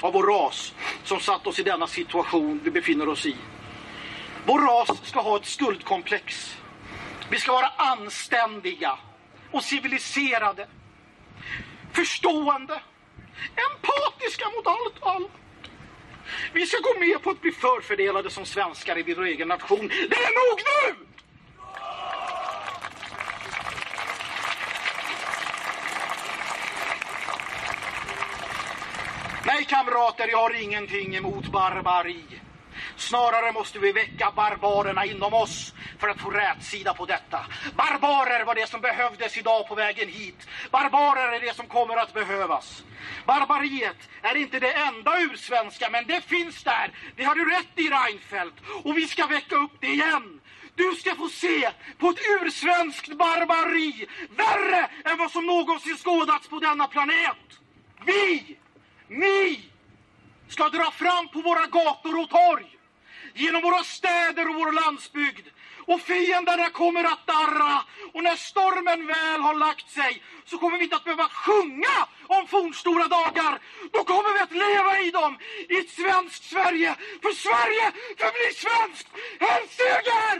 [0.00, 3.36] av vår ras som satt oss i denna situation vi befinner oss i.
[4.46, 6.56] Vår ras ska ha ett skuldkomplex.
[7.30, 8.98] Vi ska vara anständiga
[9.52, 10.66] och civiliserade.
[11.92, 12.80] Förstående.
[13.70, 15.30] Empatiska mot allt och allt.
[16.52, 19.88] Vi ska gå med på att bli förfördelade som svenskar i vår egen nation.
[19.88, 20.60] Det är nog
[20.98, 21.06] nu!
[29.46, 32.24] Nej kamrater, jag har ingenting emot barbari.
[32.96, 37.46] Snarare måste vi väcka barbarerna inom oss för att få rätsida på detta.
[37.76, 40.48] Barbarer var det som behövdes idag på vägen hit.
[40.70, 42.82] Barbarer är det som kommer att behövas.
[43.26, 46.90] Barbariet är inte det enda ursvenska, men det finns där.
[47.16, 48.56] Det har du rätt i, Reinfeldt.
[48.84, 50.40] Och vi ska väcka upp det igen.
[50.74, 56.58] Du ska få se på ett ursvenskt barbari värre än vad som någonsin skådats på
[56.58, 57.36] denna planet.
[58.06, 58.56] Vi,
[59.08, 59.70] ni,
[60.48, 62.75] ska dra fram på våra gator och torg,
[63.36, 65.46] genom våra städer och vår landsbygd.
[65.86, 67.82] Och fienderna kommer att darra.
[68.14, 71.96] Och när stormen väl har lagt sig så kommer vi inte att behöva sjunga
[72.26, 73.58] om fornstora dagar.
[73.92, 75.38] Då kommer vi att leva i dem,
[75.68, 76.94] i ett svenskt Sverige.
[77.22, 79.08] För Sverige förblir svenskt!
[79.40, 80.36] Hälseger!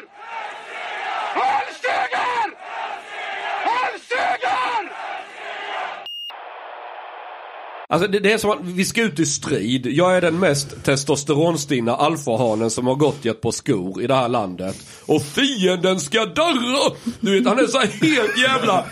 [1.35, 2.47] Hälseger!
[3.65, 5.06] Hälseger!
[7.89, 9.87] Alltså det, det är som att vi ska ut i strid.
[9.87, 14.15] Jag är den mest testosteronstinna alfahanen som har gått i ett par skor i det
[14.15, 14.77] här landet.
[15.07, 16.93] Och fienden ska darra!
[17.21, 18.85] Du vet, han är så helt jävla...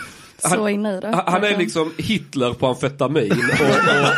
[0.42, 1.22] Han, Så inne i det.
[1.26, 3.66] han är liksom Hitler på amfetamin och,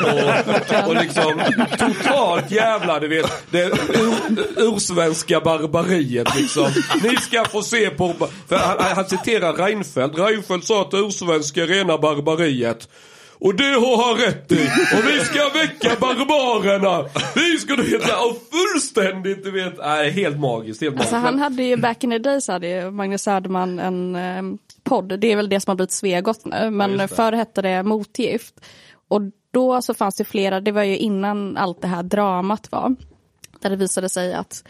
[0.09, 1.43] och, och, och liksom
[1.79, 4.15] totalt jävla, du vet, det ur,
[4.57, 6.67] ursvenska barbariet liksom.
[7.03, 8.15] Ni ska få se på,
[8.49, 12.89] för han, han citerar Reinfeldt, Reinfeldt sa att ursvenska är rena barbariet.
[13.39, 14.67] Och det har han rätt i.
[14.97, 17.09] Och vi ska väcka barbarerna.
[17.35, 21.13] Vi ska, du vet, och fullständigt, du vet, nej, helt magiskt, helt magiskt.
[21.13, 25.21] Alltså han hade ju back in the days hade ju Magnus Söderman en eh, podd.
[25.21, 26.71] Det är väl det som har blivit Svegot nu.
[26.71, 27.09] Men det.
[27.09, 28.55] förr hette det Motgift.
[29.09, 32.97] Och då så fanns det flera, det var ju innan allt det här dramat var.
[33.61, 34.65] Där det visade sig att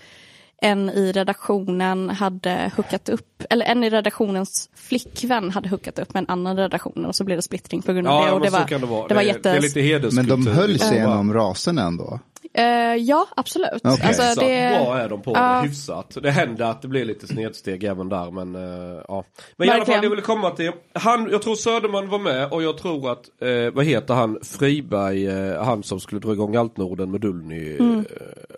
[0.62, 6.20] en i redaktionen hade hookat upp, eller en i redaktionens flickvän hade hookat upp med
[6.20, 8.28] en annan redaktion och så blev det splittring på grund av det.
[8.28, 9.08] Ja, Och det men så var, det vara.
[9.08, 9.50] det var det, jätte...
[9.52, 10.36] det är lite hederskultur.
[10.36, 11.02] Men de höll sig Ja.
[11.08, 12.20] genom rasen ändå.
[12.54, 12.64] Eh,
[12.94, 13.68] ja, absolut.
[13.84, 14.06] Okej.
[14.06, 14.80] Alltså, Hyfsat det...
[14.84, 15.60] bra är de på Ja.
[15.62, 16.16] det, hyfsat.
[16.22, 19.24] Det händer att det blir lite snedsteg även där men uh, ja.
[19.56, 20.72] Men i alla fall det jag vill komma till.
[20.92, 25.28] Han, jag tror Söderman var med och jag tror att, eh, vad heter han, Friberg,
[25.64, 27.76] han som skulle dra igång allt Norden med Dullny.
[27.78, 28.04] Mm.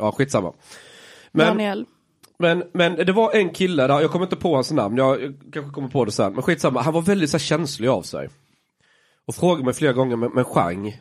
[0.01, 0.53] ja skitsamma.
[1.39, 1.86] Men, Daniel.
[2.39, 5.35] men, men det var en kille där, jag kommer inte på hans namn, jag, jag
[5.52, 6.32] kanske kommer på det sen.
[6.32, 8.28] Men skitsamma, han var väldigt så här, känslig av sig.
[9.27, 11.01] Och frågade mig flera gånger, men, men Chang,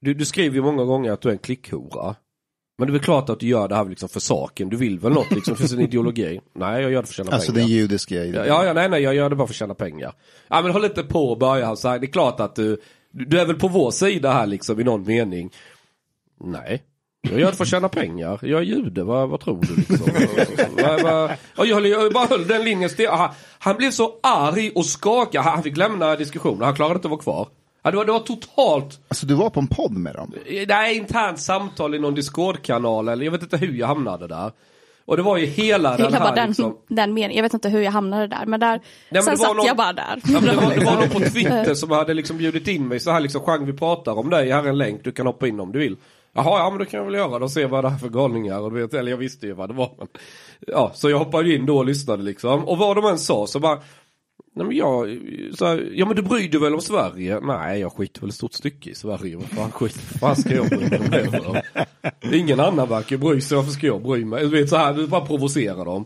[0.00, 2.14] du, du skriver ju många gånger att du är en klickhora.
[2.78, 4.98] Men det är väl klart att du gör det här liksom för saken, du vill
[4.98, 6.40] väl något liksom för sin ideologi?
[6.52, 7.66] Nej, jag gör det för att tjäna Alltså pengar.
[7.66, 10.12] den judiska Ja, ja, nej, nej, jag gör det bara för att tjäna pengar.
[10.48, 11.98] Ja, men håll inte på och börja han så här.
[11.98, 12.80] Det är klart att du,
[13.10, 15.50] du är väl på vår sida här liksom i någon mening.
[16.40, 16.82] Nej.
[17.30, 18.38] Jag gör det för att tjäna pengar.
[18.42, 20.10] Jag är jude, vad, vad tror du liksom?
[20.82, 23.10] vad, vad, och jag, höll, jag bara höll den linjen stel.
[23.10, 25.42] Han, han blev så arg och skakad.
[25.44, 26.62] Han, han fick lämna diskussionen.
[26.62, 27.48] Han klarade inte att vara kvar.
[27.82, 30.32] Ja, det, var, det var totalt, Alltså du var på en podd med dem?
[30.68, 34.52] nej, internt samtal i någon Discord-kanal eller jag vet inte hur jag hamnade där.
[35.04, 37.36] Och det var ju hela den Jag här den, liksom, den meningen.
[37.36, 38.46] Jag vet inte hur jag hamnade där.
[38.46, 38.80] Men där,
[39.10, 40.20] men sen satt någon- jag bara där.
[40.24, 43.00] Ja, men det, var, det var någon på Twitter som hade liksom bjudit in mig
[43.00, 45.48] så här liksom Chang vi pratar om dig, här är en länk, du kan hoppa
[45.48, 45.96] in om du vill.
[46.36, 48.08] Jaha, ja men det kan jag väl göra då, se vad det här är för
[48.08, 49.94] galningar och du vet, eller jag visste ju vad det var.
[49.98, 50.08] Men,
[50.66, 52.64] ja, så jag hoppade in då och lyssnade liksom.
[52.64, 53.80] Och vad de än sa så bara,
[54.54, 55.18] nej men jag,
[55.58, 57.40] så här, ja men du bryr dig väl om Sverige?
[57.40, 59.36] Nej, jag skiter väl ett stort stycke i Sverige.
[59.36, 61.56] Vad fan, skit, vad fan ska jag bry mig om?
[62.32, 64.40] Ingen annan verkar bry sig, varför ska jag bry mig?
[64.40, 66.04] Du vet så här, du bara provocerar dem.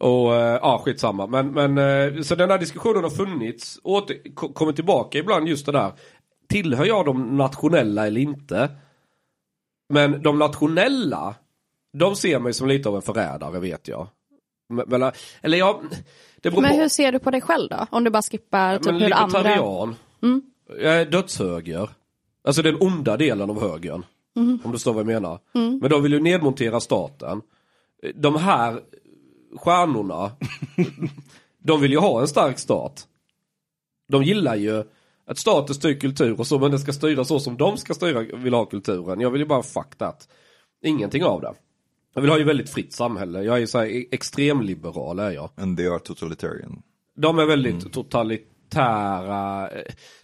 [0.00, 1.26] Och eh, ja, skitsamma.
[1.26, 5.72] Men, men eh, så den här diskussionen har funnits, åter, kommer tillbaka ibland just det
[5.72, 5.92] där.
[6.48, 8.70] Tillhör jag de nationella eller inte?
[9.88, 11.34] Men de nationella,
[11.92, 14.08] de ser mig som lite av en förrädare vet jag.
[14.68, 15.12] Men,
[15.42, 15.82] eller jag,
[16.36, 16.76] det beror Men på.
[16.76, 17.86] hur ser du på dig själv då?
[17.90, 19.38] Om du bara skippar typ men hur andra...
[19.38, 19.96] libertarian.
[20.68, 21.90] Jag är dödshöger.
[22.44, 24.04] Alltså den onda delen av högern.
[24.36, 25.38] Om du förstår vad jag menar.
[25.52, 27.42] Men de vill ju nedmontera staten.
[28.14, 28.80] De här
[29.56, 30.30] stjärnorna,
[31.58, 33.06] de vill ju ha en stark stat.
[34.08, 34.84] De gillar ju
[35.28, 38.20] att staten styr kultur och så, men det ska styra så som de ska styra,
[38.20, 39.20] vill ha kulturen.
[39.20, 40.28] Jag vill ju bara fuck that.
[40.82, 41.54] Ingenting av det.
[42.14, 43.42] Jag vill ha ju väldigt fritt samhälle.
[43.42, 45.50] Jag är ju så här extremliberal är jag.
[45.56, 46.82] And they are totalitarian.
[47.16, 49.68] De är väldigt totalitära.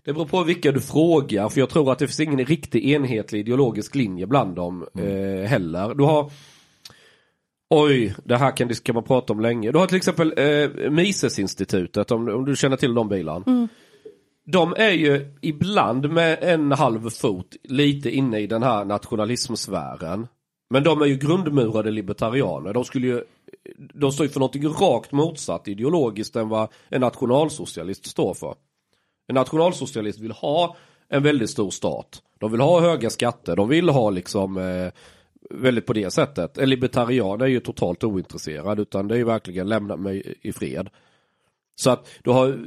[0.05, 1.49] Det beror på vilka du frågar.
[1.49, 5.95] För jag tror att det finns ingen riktig enhetlig ideologisk linje bland dem eh, heller.
[5.95, 6.31] Du har
[7.71, 9.73] Oj, det här kan, kan man prata om länge.
[9.73, 13.69] Du har till exempel eh, Misesinstitutet, om, om du känner till de bilarna.
[14.47, 20.27] De är ju ibland med en halv fot lite inne i den här nationalismsfären.
[20.71, 22.73] Men de är ju grundmurade libertarianer.
[22.73, 23.25] De skulle ju
[23.95, 28.55] de står ju för någonting rakt motsatt ideologiskt än vad en nationalsocialist står för.
[29.27, 30.77] En nationalsocialist vill ha
[31.09, 32.23] en väldigt stor stat.
[32.39, 34.93] De vill ha höga skatter, de vill ha liksom eh,
[35.51, 36.59] väldigt på det sättet.
[36.59, 40.91] En libertarian är ju totalt ointresserad utan det är ju verkligen lämna mig i fred.
[41.77, 42.59] Så att du har...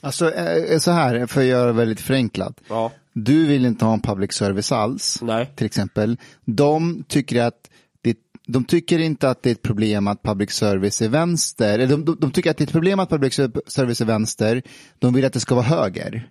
[0.00, 2.60] Alltså eh, så här, för att göra det väldigt förenklat.
[2.68, 2.92] Ja.
[3.12, 5.52] Du vill inte ha en public service alls, Nej.
[5.56, 6.16] till exempel.
[6.44, 7.70] De tycker att
[8.02, 8.16] det,
[8.46, 11.78] de tycker inte att det är ett problem att public service är vänster.
[11.78, 13.34] De, de, de tycker att det är ett problem att public
[13.66, 14.62] service är vänster.
[14.98, 16.28] De vill att det ska vara höger.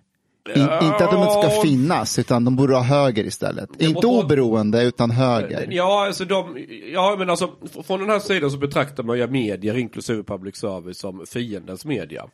[0.48, 3.82] In, inte att de inte ska finnas, utan de borde ha höger istället.
[3.82, 5.68] inte oberoende, utan höger.
[5.70, 7.50] Ja, alltså de, ja men alltså
[7.86, 12.24] från den här sidan så betraktar man ju medier inklusive public service som fiendens media.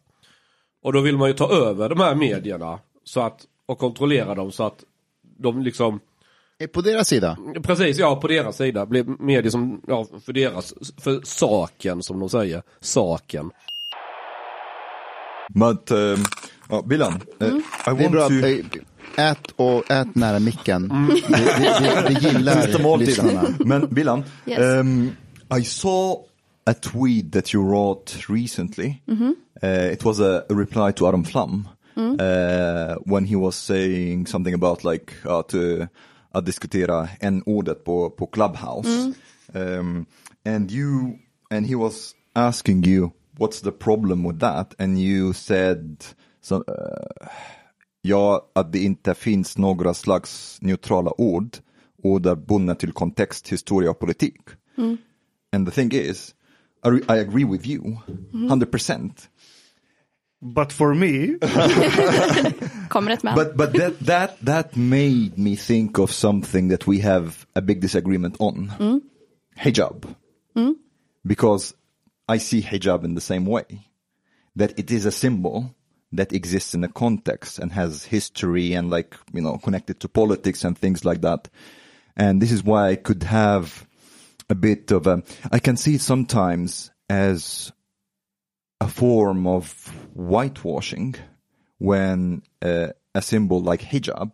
[0.82, 4.52] Och då vill man ju ta över de här medierna så att, och kontrollera dem
[4.52, 4.84] så att
[5.38, 6.00] de liksom,
[6.58, 7.38] Är På deras sida.
[7.62, 12.28] precis ja på deras sida blir medier som, ja för deras, för saken som de
[12.28, 13.50] säger, saken.
[15.54, 16.16] But, um,
[16.70, 18.34] oh, Bilan, uh, I Det är want bra, to...
[18.34, 20.88] eh, ät och ät nära micken.
[20.88, 21.44] Det, det,
[21.80, 23.54] det, det gillar lyssnarna.
[23.64, 24.58] Men Bilan, Yes.
[24.80, 25.10] um,
[25.60, 26.24] I saw
[26.66, 29.02] a tweet that you wrote recently.
[29.62, 34.54] Uh, it was a, a reply to Adam Flam uh, when he was saying something
[34.54, 35.86] about like uh, to,
[36.32, 39.12] att diskutera en ordet på, på Clubhouse.
[39.54, 40.06] Um,
[40.44, 41.18] and you
[41.50, 45.96] and he was asking you what's the problem with that and you said
[46.40, 47.28] so, uh,
[48.02, 51.56] Ja, att det inte finns några slags neutrala ord,
[52.02, 54.40] ord är bundna till kontext, historia och politik.
[55.52, 56.34] And the thing is,
[56.84, 57.96] I, re- I agree with you,
[58.32, 59.10] 100%.
[60.40, 61.38] But for me,
[62.88, 63.34] Kommer ett men.
[63.34, 67.80] But but that that that made me think of something that we have a big
[67.80, 68.72] disagreement on.
[69.56, 70.06] Hijab.
[71.24, 71.74] Because
[72.26, 73.64] I see hijab in the same way.
[74.56, 75.64] That it is a symbol
[76.12, 80.64] that exists in a context and has history and like, you know, connected to politics
[80.64, 81.48] and things like that.
[82.16, 83.86] And this is why I could have
[84.48, 85.22] a bit of a,
[85.52, 87.72] I can see it sometimes as
[88.80, 89.72] a form of
[90.14, 91.14] whitewashing
[91.78, 94.32] when uh, a symbol like hijab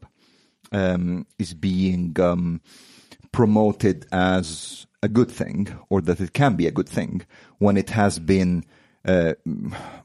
[0.72, 2.60] um, is being um,
[3.32, 7.22] promoted as a good thing or that it can be a good thing
[7.58, 8.64] when it has been
[9.06, 9.34] uh,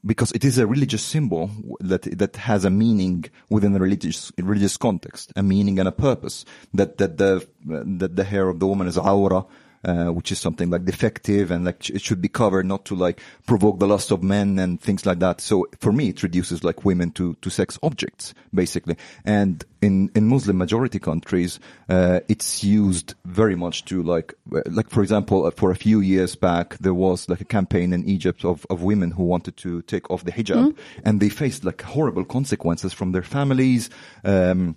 [0.06, 1.50] because it is a religious symbol
[1.80, 6.46] that that has a meaning within a religious religious context, a meaning and a purpose.
[6.74, 9.46] That that the that the hair of the woman is aura,
[9.84, 13.20] uh, which is something like defective and like it should be covered not to like
[13.48, 15.42] provoke the lust of men and things like that.
[15.42, 18.98] So for me, it reduces like women to, to sex objects basically.
[19.26, 21.60] And in, in Muslim majority countries,
[21.90, 24.34] uh, it's used very much to like,
[24.68, 28.06] like for example, uh, for a few years back, there was like a campaign in
[28.06, 31.82] Egypt of, of women who wanted to take off the hijab and they faced like
[31.82, 33.90] horrible consequences from their families.
[34.24, 34.76] Um,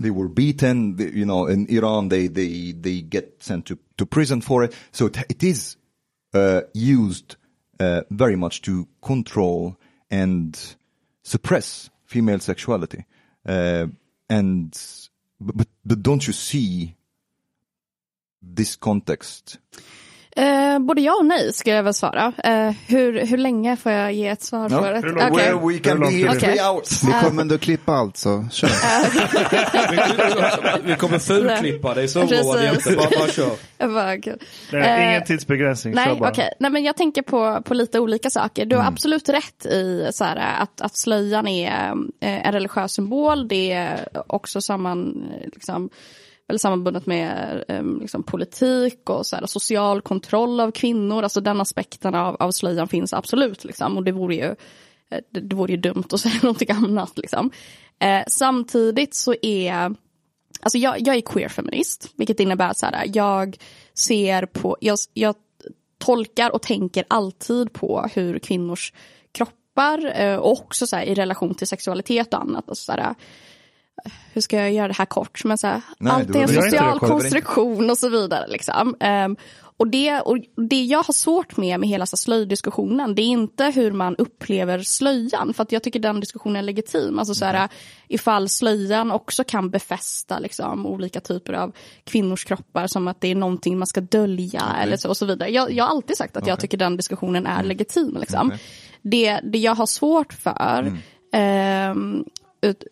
[0.00, 0.96] they were beaten.
[0.98, 4.74] You know, in Iran, they they they get sent to to prison for it.
[4.90, 5.76] So it, it is
[6.34, 7.36] uh, used
[7.78, 9.76] uh, very much to control
[10.10, 10.58] and
[11.22, 13.04] suppress female sexuality.
[13.46, 13.86] Uh,
[14.28, 14.76] and
[15.40, 16.96] but but don't you see
[18.42, 19.58] this context?
[20.36, 22.32] Eh, både ja och nej ska jag väl svara.
[22.44, 25.44] Eh, hur, hur länge får jag ge ett svar långt- Okej.
[25.44, 27.02] Where we can be here three hours.
[27.04, 28.68] Vi kommer ändå klippa allt så kör.
[30.86, 32.86] Vi kommer fulklippa dig så oroa dig Precis.
[32.86, 33.50] inte, bara, bara kör.
[33.94, 34.14] Bara,
[34.84, 35.94] Eh, ingen tidsbegränsning.
[35.94, 36.20] Nej, okej.
[36.20, 36.32] bara.
[36.58, 38.66] Nej, men jag tänker på, på lite olika saker.
[38.66, 38.94] Du har Mm.
[38.94, 43.48] absolut rätt i så här, att, att slöjan är eh, en religiös symbol.
[43.48, 45.90] Det är också samman, eh, liksom,
[46.50, 51.22] väldigt sammanbundet med eh, liksom, politik och så här, social kontroll av kvinnor.
[51.22, 53.64] Alltså den aspekten av, av slöjan finns absolut.
[53.64, 53.96] Liksom.
[53.96, 54.54] Och det vore ju
[55.10, 57.18] eh, det, det vore ju dumt att säga någonting annat.
[57.18, 57.50] Liksom.
[57.98, 59.94] Eh, samtidigt så är
[60.62, 63.56] Alltså jag, jag är queer-feminist, vilket innebär att så här, jag
[63.94, 65.34] ser på, jag, jag
[65.98, 68.92] tolkar och tänker alltid på hur kvinnors
[69.32, 72.68] kroppar eh, och också så här, i relation till sexualitet och annat.
[72.68, 73.14] Alltså, så här,
[74.32, 75.44] hur ska jag göra det här kort?
[75.44, 78.46] Men så här, Nej, allt är en social konstruktion och så vidare.
[78.48, 78.96] Liksom.
[79.00, 79.36] Ehm,
[79.80, 83.64] och, det, och det jag har svårt med med hela så slöjdiskussionen, det är inte
[83.64, 85.54] hur man upplever slöjan.
[85.54, 87.18] För att jag tycker den diskussionen är legitim.
[87.18, 87.68] Alltså så här,
[88.08, 91.72] ifall slöjan också kan befästa liksom, olika typer av
[92.04, 95.50] kvinnors kroppar som att det är någonting man ska dölja eller så, och så vidare.
[95.50, 98.16] Jag, jag har alltid sagt att jag tycker den diskussionen är legitim.
[98.20, 98.46] Liksom.
[98.46, 98.60] Okej.
[99.02, 100.98] Det, det jag har svårt för
[101.32, 102.24] ehm,
[102.62, 102.84] ut,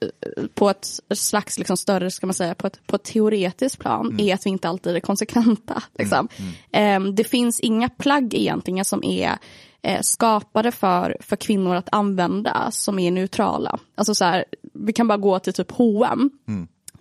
[0.54, 4.34] på ett slags liksom större, ska man säga, på ett, på ett teoretiskt plan är
[4.34, 5.82] att vi inte alltid är konsekventa.
[5.98, 6.28] Liksom.
[6.72, 9.38] Ehm, det finns inga plagg egentligen som är
[9.82, 13.78] eh, skapade för, för kvinnor att använda som är neutrala.
[13.94, 16.30] Alltså så här, vi kan bara gå till typ H&M.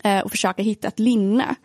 [0.03, 1.55] eh, och försöka hitta ett linne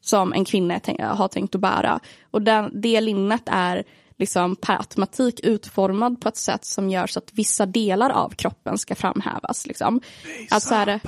[0.00, 2.00] som en kvinna tänk- har tänkt att bära.
[2.30, 3.84] Och den, det linnet är
[4.20, 8.78] liksom per automatik utformad på ett sätt som gör så att vissa delar av kroppen
[8.78, 9.66] ska framhävas.
[9.66, 10.00] Liksom.
[10.50, 11.00] Att så här,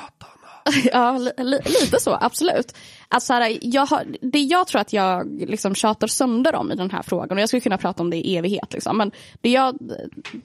[0.93, 2.75] ja, li, li, lite så, absolut.
[3.09, 6.75] Att så här, jag har, det jag tror att jag liksom tjatar sönder om i
[6.75, 9.11] den här frågan, och jag skulle kunna prata om det i evighet, liksom, men
[9.41, 9.79] det jag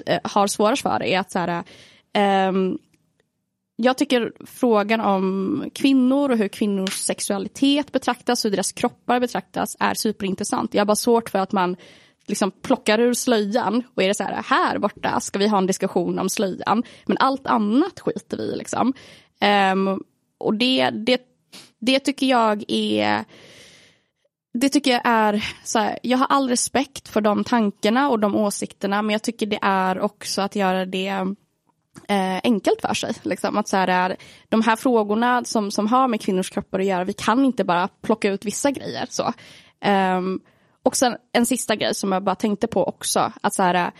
[0.05, 1.63] eh, har svårast för är att så här,
[2.13, 2.77] ehm,
[3.75, 9.93] jag tycker frågan om kvinnor och hur kvinnors sexualitet betraktas, hur deras kroppar betraktas är
[9.93, 10.73] superintressant.
[10.73, 11.75] Jag har bara svårt för att man
[12.27, 15.67] liksom plockar ur slöjan och är det så här, här borta ska vi ha en
[15.67, 16.83] diskussion om slöjan.
[17.05, 18.93] Men allt annat skiter vi i liksom.
[19.73, 20.03] Um,
[20.37, 21.21] och det, det,
[21.79, 23.25] det tycker jag är
[24.53, 28.35] det tycker jag är, så här, jag har all respekt för de tankarna och de
[28.35, 31.07] åsikterna men jag tycker det är också att göra det
[32.07, 33.13] eh, enkelt för sig.
[33.23, 33.57] Liksom.
[33.57, 34.15] Att så här, är,
[34.49, 37.87] de här frågorna som, som har med kvinnors kroppar att göra, vi kan inte bara
[37.87, 39.05] plocka ut vissa grejer.
[39.09, 39.33] Så.
[39.81, 40.39] Ehm,
[40.87, 43.91] och sen en sista grej som jag bara tänkte på också, att så här,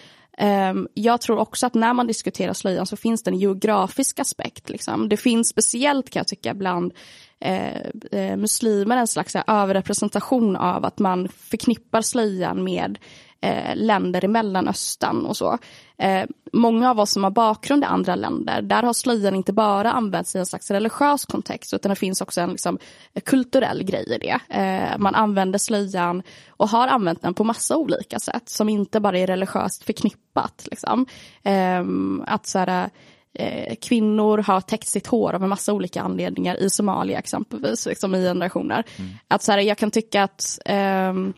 [0.72, 4.70] um, jag tror också att när man diskuterar slöjan så finns det en geografisk aspekt.
[4.70, 5.10] Liksom.
[5.10, 6.94] Det finns speciellt kan jag tycka bland
[7.40, 7.82] eh,
[8.12, 12.98] eh, muslimer en slags här, överrepresentation av att man förknippar slöjan med
[13.42, 15.58] eh, länder i Mellanöstern och så.
[16.00, 19.92] Eh, många av oss som har bakgrund i andra länder, där har slöjan inte bara
[19.92, 22.80] använts i en slags religiös kontext utan det finns också en liksom,
[23.26, 24.40] kulturell grej i det.
[24.50, 29.20] Eh, man använder slöjan och har använt den på massa olika sätt som inte bara
[29.20, 30.68] är religiöst förknippat.
[30.72, 31.06] Liksom.
[31.44, 31.84] Eh,
[32.26, 32.90] att så här,
[33.34, 38.16] eh, kvinnor har täckt sitt hår av en massa olika anledningar i Somalia exempelvis, liksom
[38.16, 38.84] i generationer.
[39.28, 41.34] Att så här, jag kan tycka att ehm,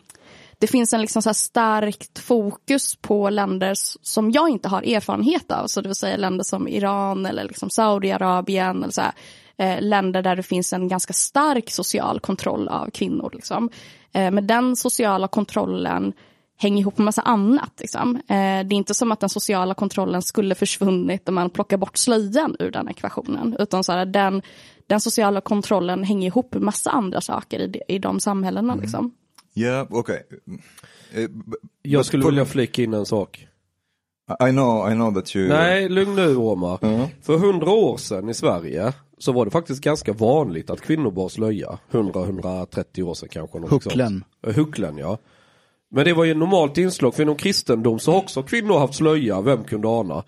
[0.60, 3.72] det finns en liksom så starkt fokus på länder
[4.02, 5.66] som jag inte har erfarenhet av.
[5.66, 8.82] Så det vill säga länder som Iran eller liksom Saudiarabien.
[8.82, 9.12] Eller så här,
[9.56, 13.30] eh, länder där det finns en ganska stark social kontroll av kvinnor.
[13.32, 13.70] Liksom.
[14.12, 16.12] Eh, men den sociala kontrollen
[16.58, 17.72] hänger ihop med massa annat.
[17.80, 18.16] Liksom.
[18.16, 21.96] Eh, det är inte som att den sociala kontrollen skulle försvunnit om man plockar bort
[21.96, 23.56] slöjan ur den ekvationen.
[23.58, 24.42] Utan så här, den,
[24.86, 28.74] den sociala kontrollen hänger ihop med massa andra saker i, de- i de samhällena.
[28.74, 29.14] Liksom.
[29.60, 30.18] Yeah, okay.
[31.16, 33.46] Uh, b- Jag skulle vilja flika in en sak.
[34.48, 35.48] I know, I know that you...
[35.48, 36.78] Nej, lugn nu Omar.
[36.82, 37.08] Ja.
[37.22, 41.28] För hundra år sedan i Sverige så var det faktiskt ganska vanligt att kvinnor bar
[41.28, 41.78] slöja.
[41.90, 43.58] 100-130 år sedan kanske.
[43.58, 44.24] Hucklen.
[44.42, 44.56] sånt.
[44.56, 45.18] Eh, Hucklen ja.
[45.90, 49.40] Men det var ju normalt inslag, för inom kristendom så har också kvinnor haft slöja,
[49.40, 50.24] vem kunde ana?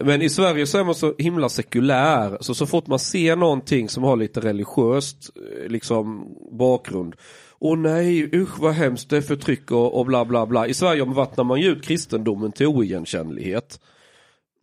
[0.00, 3.88] Men i Sverige så är man så himla sekulär, så så fort man ser någonting
[3.88, 6.26] som har lite religiöst eh, liksom
[6.58, 7.14] bakgrund.
[7.60, 10.66] Åh nej, usch vad hemskt, det är förtryck och, och bla bla bla.
[10.66, 13.80] I Sverige vattnar man ju ut kristendomen till oigenkännlighet.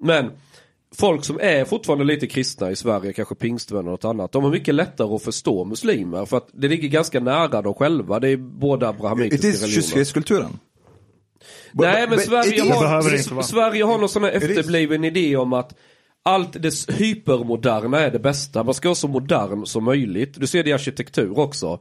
[0.03, 0.31] Men
[0.95, 4.51] folk som är fortfarande lite kristna i Sverige, kanske pingstvänner och något annat, de har
[4.51, 8.19] mycket lättare att förstå muslimer för att det ligger ganska nära dem själva.
[8.19, 9.81] Det är båda It abrahamitiska is religioner.
[9.81, 10.59] kyskhetskulturen.
[11.71, 13.43] Nej men Sverige is- har, det.
[13.43, 14.43] Sverige har någon sån här is.
[14.43, 15.75] efterbliven idé om att
[16.23, 18.63] allt det hypermoderna är det bästa.
[18.63, 20.39] Man ska vara så modern som möjligt.
[20.39, 21.79] Du ser det i arkitektur också.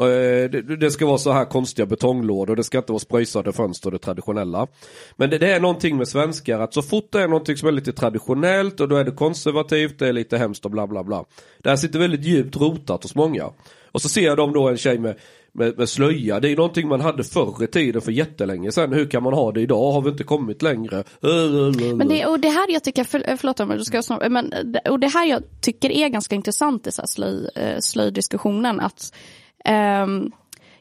[0.00, 3.98] Eh, det, ska vara så här konstiga betonglådor, det ska inte vara spröjsade fönster, det
[3.98, 4.66] traditionella.
[5.16, 7.72] Men det, det är någonting med svenskar att så fort det är någonting som är
[7.72, 11.24] lite traditionellt och då är det konservativt, det är lite hemskt och bla bla bla.
[11.62, 13.50] Det här sitter väldigt djupt rotat hos många.
[13.92, 15.16] Och så ser de då en tjej med,
[15.52, 18.92] med, med slöja, det är någonting man hade förr i tiden för jättelänge sedan.
[18.92, 19.92] Hur kan man ha det idag?
[19.92, 21.04] Har vi inte kommit längre?
[21.96, 24.52] Men det, och det här jag tycker, för, eh, förlåt om jag ska snabbt, men
[24.52, 27.48] eh, och det här jag tycker är ganska intressant i så här slöj,
[27.80, 29.12] slöjdiskussionen att
[29.64, 30.30] ehm,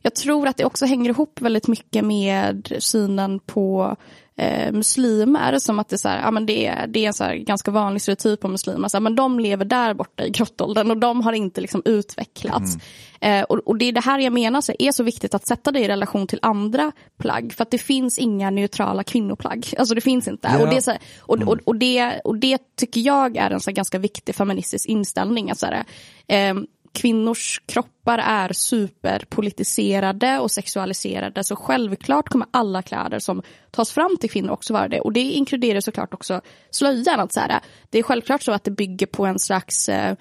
[0.01, 3.95] jag tror att det också hänger ihop väldigt mycket med synen på
[4.37, 7.13] eh, muslimer som att det är, så här, ja, men det är, det är en
[7.13, 8.87] så ganska vanlig stereotyp om muslimer.
[8.87, 12.77] Så här, men de lever där borta i grottåldern och de har inte liksom utvecklats.
[13.21, 15.71] Eh, och, och det är det här jag menar så är så viktigt att sätta
[15.71, 17.53] det i relation till andra plagg.
[17.53, 19.73] För att det finns inga neutrala kvinnoplagg.
[19.77, 20.49] Alltså det finns inte.
[20.53, 20.63] Ja.
[20.63, 23.71] Och, det så här, och, och, och, det, och det tycker jag är en så
[23.71, 25.51] ganska viktig feministisk inställning.
[25.51, 25.85] Att så här,
[26.27, 26.55] eh,
[26.95, 31.43] kvinnors kroppar är superpolitiserade och sexualiserade.
[31.43, 33.41] Så självklart kommer alla kläder som
[33.71, 34.99] tas fram till kvinnor också vara det.
[34.99, 37.19] Och det inkluderar såklart också slöjan.
[37.19, 37.59] Att så här,
[37.89, 40.15] det är självklart så att det bygger på en slags eh,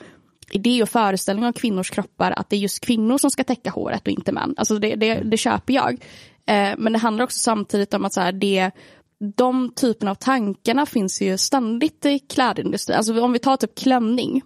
[0.50, 4.02] idé och föreställning om kvinnors kroppar att det är just kvinnor som ska täcka håret
[4.02, 4.54] och inte män.
[4.56, 5.92] Alltså det, det, det köper jag.
[6.46, 8.70] Eh, men det handlar också samtidigt om att så här, det
[9.36, 12.96] de typerna av tankarna finns ju ständigt i klädindustrin.
[12.96, 14.42] Alltså om vi tar typ klänning.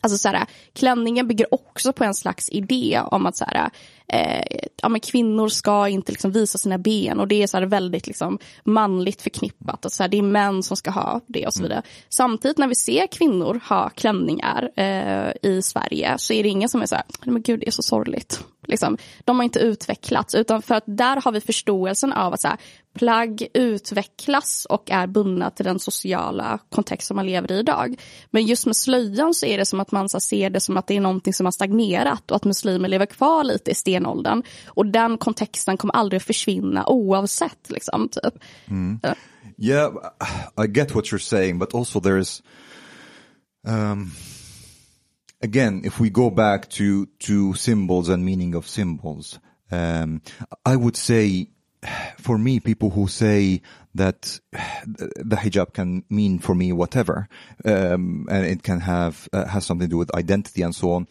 [0.00, 3.70] Alltså så här, klänningen bygger också på en slags idé om att så här,
[4.08, 8.06] eh, ja, men kvinnor ska inte liksom visa sina ben och det är så väldigt
[8.06, 9.86] liksom manligt förknippat.
[9.86, 11.82] Att så här, det är män som ska ha det och så vidare.
[12.08, 16.82] Samtidigt när vi ser kvinnor ha klänningar eh, i Sverige så är det ingen som
[16.82, 18.44] är så här, men gud det är så sorgligt.
[18.66, 22.48] Liksom, de har inte utvecklats utan för att där har vi förståelsen av att så
[22.48, 22.58] här,
[22.94, 27.96] plagg utvecklas och är bundna till den sociala kontext som man lever i idag.
[28.30, 30.86] Men just med slöjan så är det som att man så ser det som att
[30.86, 34.42] det är någonting som har stagnerat och att muslimer lever kvar lite i stenåldern.
[34.66, 37.70] Och den kontexten kommer aldrig att försvinna oavsett.
[37.70, 38.34] Liksom, typ.
[38.68, 39.00] Mm.
[39.58, 39.92] Yeah,
[40.64, 42.42] I get what you're saying, but also there's
[43.66, 44.10] um,
[45.42, 49.38] again, if we go back to to symbols and meaning of symbols,
[49.70, 50.22] um,
[50.64, 51.48] I would say
[52.18, 53.62] for me, people who say
[53.94, 57.28] that the hijab can mean for me whatever,
[57.64, 61.08] um, and it can have uh, has something to do with identity and so on.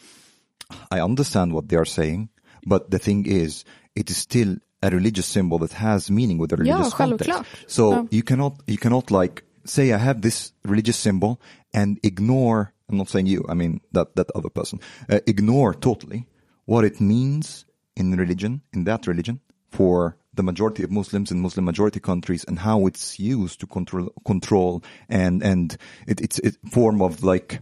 [0.92, 2.30] I understand what they are saying,
[2.66, 3.66] but the thing is,
[3.96, 7.44] it is still a religious symbol that has meaning with a religious yeah, context.
[7.68, 8.04] So yeah.
[8.12, 11.42] you cannot you cannot like say I have this religious symbol
[11.74, 12.74] and ignore.
[12.88, 13.46] I'm not saying you.
[13.50, 14.80] I mean that that other person.
[15.10, 16.28] Uh, ignore totally
[16.66, 17.66] what it means
[17.96, 19.42] in religion in that religion
[19.72, 24.10] for the majority of Muslims in Muslim majority countries and how it's used to control
[24.26, 27.60] control and and it, it's a form of like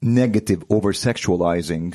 [0.00, 1.94] negative over sexualizing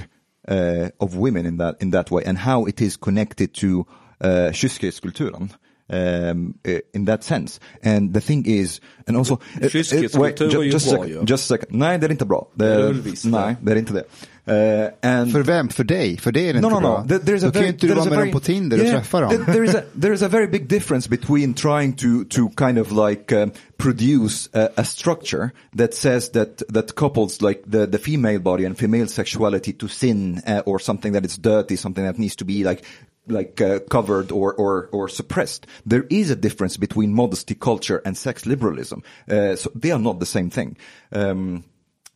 [0.50, 3.88] uh, of women in that in that way and how it is connected to
[4.20, 5.50] uh, kyskhetskulturen.
[5.88, 6.56] Um,
[6.94, 7.60] in that sense.
[7.84, 9.36] And the thing is, and also...
[9.62, 11.24] Kyskhetskultur ju just, bra ju.
[11.28, 11.78] Just a second.
[11.78, 12.48] Nej, det är inte bra.
[12.56, 12.96] Det,
[13.26, 14.04] nej, det är inte det.
[14.48, 15.70] Uh, and för vem?
[15.70, 16.18] För dig?
[16.18, 17.06] För det är det no, inte no, bra.
[17.10, 17.20] No.
[17.20, 19.46] There, Då kan ju inte du vara med dem på Tinder yeah, och träffa dem.
[19.46, 22.92] There is, a, there is a very big difference between trying to, to kind of
[22.92, 28.40] like um, produce a, a, structure that says that, that couples like the, the female
[28.40, 32.36] body and female sexuality to sin uh, or something that is dirty, something that needs
[32.36, 32.84] to be like
[33.28, 35.66] like uh, covered or, or, or suppressed.
[35.86, 39.02] There is a difference between modesty culture and sex liberalism.
[39.28, 40.78] Uh, so they are not the same thing.
[41.12, 41.64] Um,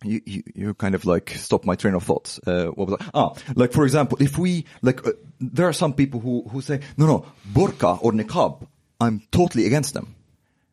[0.04, 2.40] you, you, you kind of like stop my train of thoughts.
[2.46, 3.10] Uh, what was that?
[3.14, 6.80] Ah, like for example, if we, like, uh, there are some people who, who say,
[6.98, 8.68] no, no, burqa or niqab,
[9.00, 10.16] I'm totally against them.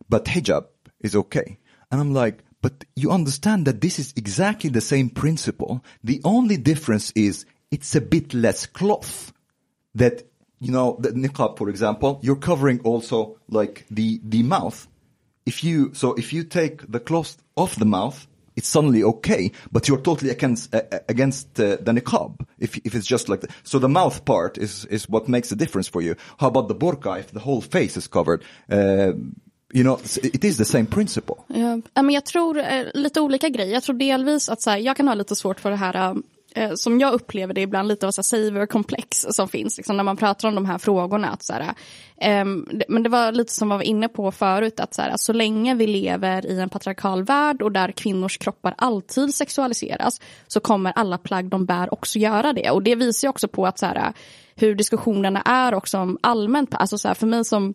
[0.09, 0.67] But hijab
[1.01, 1.59] is okay.
[1.91, 5.85] And I'm like, but you understand that this is exactly the same principle.
[6.03, 9.33] The only difference is it's a bit less cloth
[9.95, 10.25] that
[10.61, 14.89] you know the niqab for example you're covering also like the the mouth
[15.45, 18.27] if you so if you take the cloth off the mouth
[18.57, 23.07] it's suddenly okay but you're totally against uh, against uh, the niqab if if it's
[23.07, 23.51] just like that.
[23.63, 26.75] so the mouth part is is what makes the difference for you how about the
[26.75, 29.13] burqa if the whole face is covered uh,
[29.73, 31.37] You know, it is the same principle.
[31.95, 33.73] Ja, men jag tror eh, lite olika grejer.
[33.73, 36.23] Jag tror delvis att så här, jag kan ha lite svårt för det här um,
[36.57, 40.17] eh, som jag upplever det ibland lite av så saver-komplex som finns liksom, när man
[40.17, 41.29] pratar om de här frågorna.
[41.29, 41.63] Att, så här,
[42.17, 42.45] eh,
[42.89, 45.75] men det var lite som vi var inne på förut, att så, här, så länge
[45.75, 51.19] vi lever i en patriarkal värld och där kvinnors kroppar alltid sexualiseras så kommer alla
[51.19, 52.71] plagg de bär också göra det.
[52.71, 54.13] Och det visar också på att så här,
[54.55, 56.75] hur diskussionerna är också allmänt.
[56.75, 57.75] Alltså så här, för mig som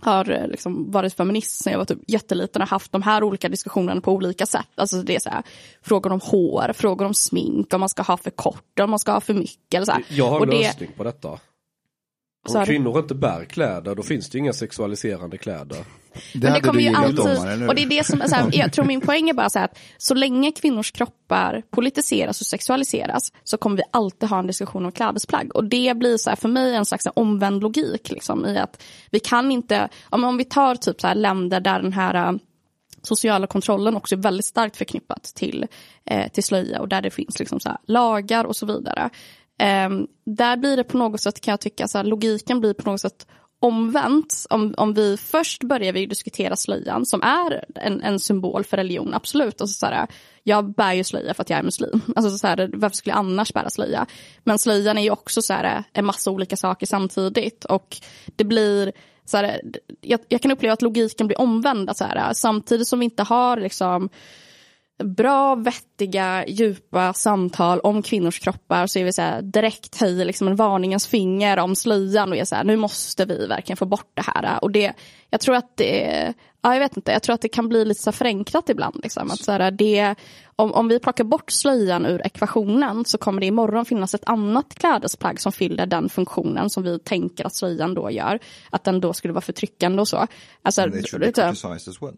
[0.00, 3.48] har eh, liksom varit feminist sen jag var typ jätteliten och haft de här olika
[3.48, 4.68] diskussionerna på olika sätt.
[4.74, 5.42] Alltså det är så här,
[5.82, 9.12] frågor om hår, frågor om smink, om man ska ha för kort, om man ska
[9.12, 9.74] ha för mycket.
[9.74, 10.04] Eller så här.
[10.08, 11.38] Jag har en det, lösning på detta.
[12.48, 15.78] Om kvinnor inte bär kläder, då finns det inga sexualiserande kläder.
[16.34, 18.84] Det men det kommer ju alltid, och det är det som, så här, jag tror
[18.84, 23.56] min poäng är bara så här att så länge kvinnors kroppar politiseras och sexualiseras så
[23.56, 25.56] kommer vi alltid ha en diskussion om klädesplagg.
[25.56, 29.20] Och det blir så här, för mig en slags omvänd logik liksom, i att vi
[29.20, 32.32] kan inte, om, om vi tar typ så här länder där den här äh,
[33.02, 35.66] sociala kontrollen också är väldigt starkt förknippat till,
[36.04, 39.10] eh, till slöja och där det finns liksom så lagar och så vidare.
[39.58, 39.90] Eh,
[40.24, 43.00] där blir det på något sätt kan jag tycka, så här, logiken blir på något
[43.00, 43.26] sätt
[43.60, 44.46] omvänt.
[44.50, 49.14] Om, om vi först börjar vi diskutera slöjan som är en, en symbol för religion,
[49.14, 49.60] absolut.
[49.60, 50.06] Och så, så här,
[50.42, 52.00] jag bär ju slöja för att jag är muslim.
[52.16, 54.06] Alltså, så här, varför skulle jag annars bära slöja?
[54.44, 57.64] Men slöjan är ju också så här, en massa olika saker samtidigt.
[57.64, 57.96] Och
[58.36, 58.92] det blir
[59.24, 59.60] så här,
[60.00, 61.96] jag, jag kan uppleva att logiken blir omvänd.
[61.96, 64.08] Så här, samtidigt som vi inte har liksom
[65.04, 70.48] bra, vettiga, djupa samtal om kvinnors kroppar så är vi så här, direkt höjer liksom
[70.48, 74.10] en varningens finger om slöjan och är så här, nu måste vi verkligen få bort
[74.14, 74.64] det här.
[74.64, 74.92] Och det,
[75.30, 78.02] jag tror att det, ja, jag vet inte, jag tror att det kan bli lite
[78.02, 79.00] så förenklat ibland.
[79.02, 79.30] Liksom.
[79.30, 80.14] Att så här, det,
[80.56, 84.74] om, om vi plockar bort slöjan ur ekvationen så kommer det imorgon finnas ett annat
[84.74, 88.38] klädesplagg som fyller den funktionen som vi tänker att slöjan då gör.
[88.70, 90.26] Att den då skulle vara förtryckande och så.
[90.62, 92.16] Alltså, And it should be criticized as well.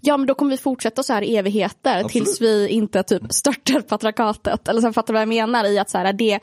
[0.00, 2.12] Ja men då kommer vi fortsätta så här i evigheter Absolut.
[2.12, 4.68] tills vi inte typ störtar patriarkatet.
[4.68, 6.40] Eller så fattar du vad jag menar i att så här, det,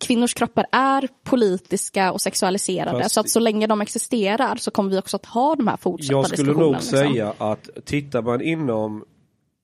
[0.00, 3.02] kvinnors kroppar är politiska och sexualiserade.
[3.02, 5.76] Fast- så att så länge de existerar så kommer vi också att ha de här
[5.76, 6.98] fortsatta Jag skulle nog liksom.
[6.98, 9.04] säga att tittar man inom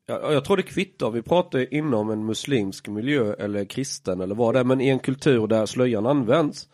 [0.06, 4.54] jag, jag tror det kvittar, vi pratar inom en muslimsk miljö eller kristen eller vad
[4.54, 6.68] det är, men i en kultur där slöjan används.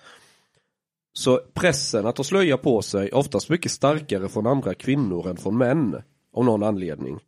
[1.13, 5.37] Så pressen att ha slöja på sig är oftast mycket starkare från andra kvinnor än
[5.37, 6.03] från män.
[6.37, 7.19] Av någon anledning.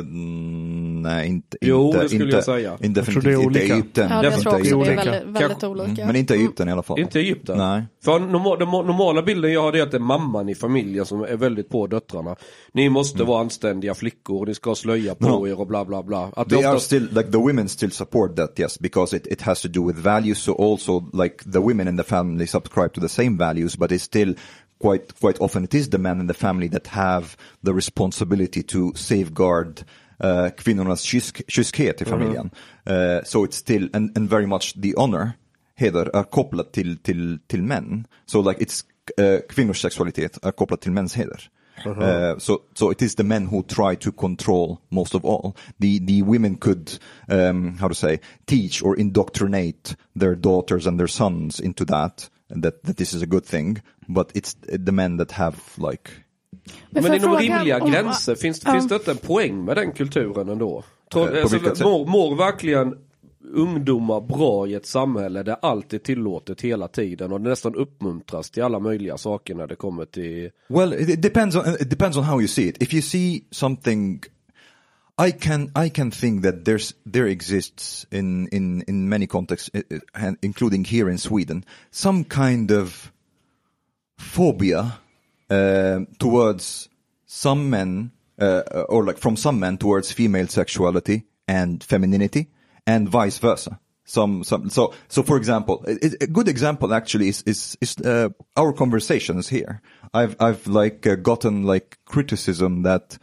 [0.00, 2.78] Mm, nej, inte, Jo, inte, det skulle inte, jag säga.
[2.82, 3.74] Inte, Jag tror det är definitivt inte olika.
[3.74, 4.08] Egypten.
[4.10, 5.84] Ja, jag tror också det är väldigt, väldigt olika.
[5.92, 6.98] Mm, men inte Egypten i alla fall.
[7.00, 7.58] Inte Egypten.
[7.58, 7.82] Nej.
[8.04, 11.06] För normal, den normala bilden jag har det är att det är mamman i familjen
[11.06, 12.36] som är väldigt på döttrarna.
[12.72, 15.48] Ni måste vara anständiga flickor, ni ska ha slöja på No.
[15.48, 16.30] er och bla bla bla.
[16.36, 19.26] Att det They are oftast- still like the women still support that yes because it,
[19.26, 22.88] it has to do with values so also like the women in the family subscribe
[22.88, 24.34] to the same values but it's still
[24.78, 28.92] quite quite often it is the men in the family that have the responsibility to
[28.94, 29.84] safeguard
[30.20, 32.50] uh, kvinnornas kysk, kyskhet i familjen.
[32.86, 35.32] Uh, so it's still and, and very much the honor
[35.74, 38.06] heder är kopplat till, till, till män.
[38.26, 38.84] So like it's
[39.18, 41.50] uh, kvinnors sexualitet är kopplat till mäns heder.
[41.86, 45.56] Uh, so, so it is the men who try to control most of all.
[45.78, 46.98] The, the women could,
[47.28, 52.64] um, how to say, teach or indoctrinate their daughters and their sons into that, and
[52.64, 53.82] that, that this is a good thing.
[54.08, 54.56] But it's
[54.86, 56.10] the men that have like,
[56.90, 58.72] Men Men inom rimliga om- gränser, finns, Ja.
[58.72, 60.84] finns det inte en poäng med den kulturen ändå?
[61.12, 62.94] Tror, Eh, alltså, mår, mår verkligen
[63.54, 68.50] ungdomar bra i ett samhälle där allt är tillåtet hela tiden och det nästan uppmuntras
[68.50, 70.50] till alla möjliga saker när det kommer till...
[70.68, 72.82] well, it, depends on, it depends on how you see it.
[72.82, 74.22] If you see something
[75.28, 79.98] I can I can think that there's there exists in in in many contexts, uh,
[80.12, 83.12] and including here in Sweden, some kind of
[84.18, 84.98] phobia
[85.50, 86.88] uh, towards
[87.26, 92.50] some men, uh, or like from some men towards female sexuality and femininity,
[92.86, 93.80] and vice versa.
[94.04, 98.72] Some some so so for example, a good example actually is is is uh, our
[98.72, 99.82] conversations here.
[100.14, 103.18] I've I've like uh, gotten like criticism that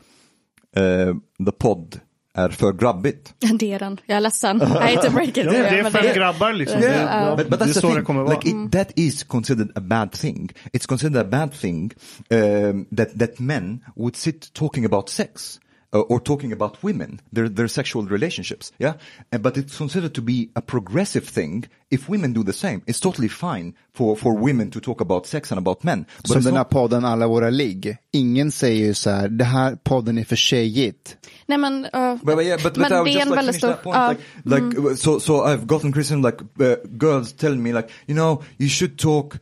[0.76, 2.02] uh, the pod
[2.36, 3.34] är för grabbigt.
[3.60, 4.00] Det är den.
[4.06, 4.62] Jag är ledsen.
[4.62, 5.38] I hate to break it.
[5.46, 6.82] Ja, det är men fem grabbar liksom.
[6.82, 8.34] Yeah, Det, but, but det är that's så det kommer vara.
[8.34, 10.50] Like it, that is considered a bad thing.
[10.74, 11.92] It's considered a bad thing
[12.30, 15.60] um, that that men would sit talking about sex.
[15.96, 18.96] Uh, or talking about women, their their sexual relationships, yeah.
[19.32, 22.82] Uh, but it's considered to be a progressive thing if women do the same.
[22.86, 26.06] It's totally fine for for women to talk about sex and about men.
[26.18, 27.98] But Som it's den här not- podden Alla våra ligg.
[28.12, 31.18] Ingen säger ju så här, det här podden är för tjejigt.
[31.46, 33.30] Nej men, uh, But, but yeah, but, but men I would det är just en
[33.30, 33.68] like väldigt stor...
[33.68, 34.20] that point.
[34.44, 38.16] ja, like, like so, so I've gotten criticism like uh, girls telling me like, you
[38.16, 39.38] know, you should talk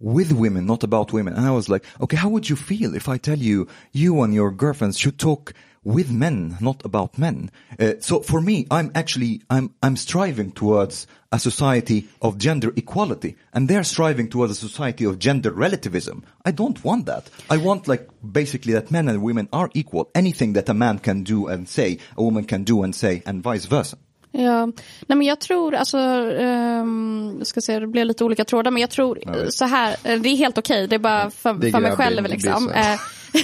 [0.00, 1.34] with women, not about women.
[1.34, 4.34] And I was like, okay, how would you feel if I tell you, you and
[4.34, 7.50] your girlfriends should talk with men, not about men?
[7.78, 13.36] Uh, so for me, I'm actually, I'm, I'm striving towards a society of gender equality
[13.52, 16.24] and they're striving towards a society of gender relativism.
[16.44, 17.28] I don't want that.
[17.48, 20.10] I want like basically that men and women are equal.
[20.14, 23.42] Anything that a man can do and say, a woman can do and say and
[23.42, 23.96] vice versa.
[24.32, 24.66] Ja,
[25.06, 28.80] nej men jag tror, alltså, um, jag ska säga, det blev lite olika trådar, men
[28.80, 31.66] jag tror eh, så här, eh, det är helt okej, det är bara för, Det
[31.66, 32.70] är för mig själv liksom.
[32.70, 32.94] Eh,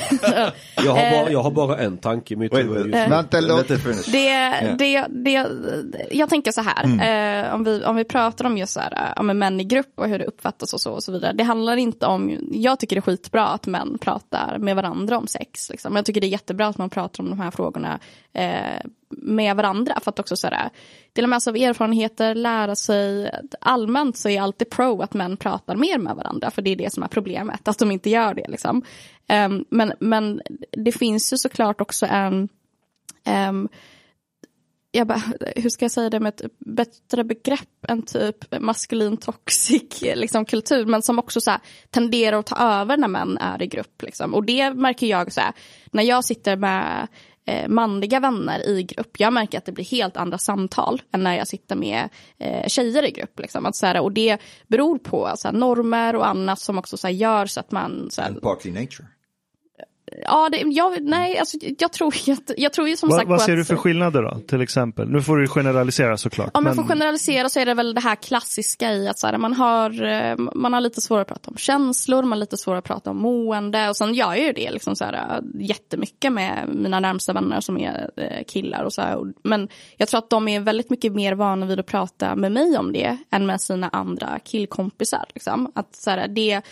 [0.84, 2.94] Jag har, Eh, bara, jag har bara en tanke i mitt huvud.
[4.12, 5.46] Det, det, det,
[6.10, 7.44] jag tänker så här, Mm.
[7.46, 9.92] eh, om, vi, om vi pratar om just så här, eh, om män i grupp
[9.94, 11.32] och hur det uppfattas och så, och så vidare.
[11.32, 15.26] Det handlar inte om, jag tycker det är skitbra att män pratar med varandra om
[15.26, 15.70] sex.
[15.70, 15.96] Liksom.
[15.96, 17.98] Jag tycker det är jättebra att man pratar om de här frågorna
[18.38, 20.00] eh, med varandra.
[20.02, 20.70] För att också så här,
[21.12, 23.30] dela med sig av erfarenheter, lära sig.
[23.60, 26.50] Allmänt så är jag alltid pro att män pratar mer med varandra.
[26.50, 28.48] För det är det som är problemet, att de inte gör det.
[28.48, 28.82] Liksom.
[29.28, 30.40] Ehm, men, men
[30.70, 32.48] det finns ju såklart också en
[33.24, 33.68] ehm,
[34.90, 35.22] jag bara,
[35.56, 40.86] hur ska jag säga det med ett bättre begrepp än typ maskulin toxic liksom, kultur,
[40.86, 41.60] men som också så här,
[41.90, 44.02] tenderar att ta över när män är i grupp.
[44.02, 44.34] Liksom.
[44.34, 45.52] Och det märker jag så här,
[45.92, 47.08] när jag sitter med
[47.48, 51.36] Eh, manliga vänner i grupp, jag märker att det blir helt andra samtal än när
[51.36, 52.08] jag sitter med
[52.38, 53.40] eh, tjejer i grupp.
[53.40, 53.66] Liksom.
[53.66, 57.06] Att, så här, och det beror på så här, normer och annat som också så
[57.06, 58.08] här, gör så att man...
[58.10, 59.06] Så här, And partly nature
[60.22, 63.42] ja, det, jag, nej, alltså, jag, tror, jag, jag tror ju som Vad, sagt vad
[63.42, 65.08] ser att, du för skillnader då, till exempel?
[65.08, 66.50] Nu får du generalisera såklart.
[66.54, 69.38] Om men- får generalisera så är det väl det här klassiska i att så här,
[69.38, 72.78] man, har, eh, man har lite svårare att prata om känslor, man har lite svårare
[72.78, 73.88] att prata om mående.
[73.88, 77.60] Och sen gör jag ju det liksom så här, eh, jättemycket med mina närmsta vänner
[77.60, 78.84] som är eh, killar.
[78.84, 79.18] Och så här.
[79.42, 82.78] Men jag tror att de är väldigt mycket mer vana vid att prata med mig
[82.78, 85.24] om det än med sina andra killkompisar.
[85.34, 85.72] Liksom.
[85.74, 86.62] Att så här, det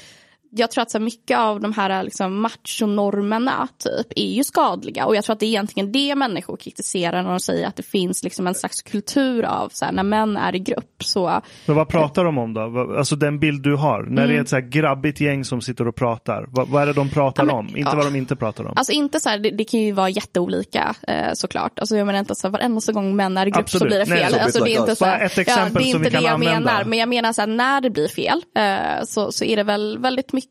[0.58, 5.06] jag tror att så mycket av de här liksom, machonormerna typ, är ju skadliga.
[5.06, 7.82] Och jag tror att det är egentligen det människor kritiserar när de säger att det
[7.82, 11.04] finns liksom, en slags kultur av så här, när män är i grupp.
[11.04, 12.94] Så, Men vad pratar de om då?
[12.98, 15.88] Alltså den bild du har, när det är ett så här grabbigt gäng som sitter
[15.88, 16.46] och pratar.
[16.48, 17.66] Vad, vad är det de pratar Ja, men- om?
[17.66, 17.94] Inte ja.
[17.96, 18.72] vad de inte pratar om.
[18.76, 21.78] Alltså inte så här, det, det kan ju vara jätteolika eh, såklart.
[21.78, 23.80] Alltså jag menar inte så här, varenda gång män är i grupp Absolut.
[23.82, 24.32] så blir det Nej, fel.
[24.32, 26.10] så alltså, det är inte så här, ett exempel ja, det är som vi inte
[26.10, 26.60] kan det jag använda.
[26.72, 26.84] menar.
[26.84, 29.98] Men jag menar så här, när det blir fel eh, så, så är det väl
[29.98, 30.45] väldigt mycket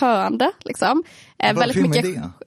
[0.00, 0.50] höhönde.
[0.64, 1.02] Liksom.
[1.38, 2.04] Eh, väldigt, mycket,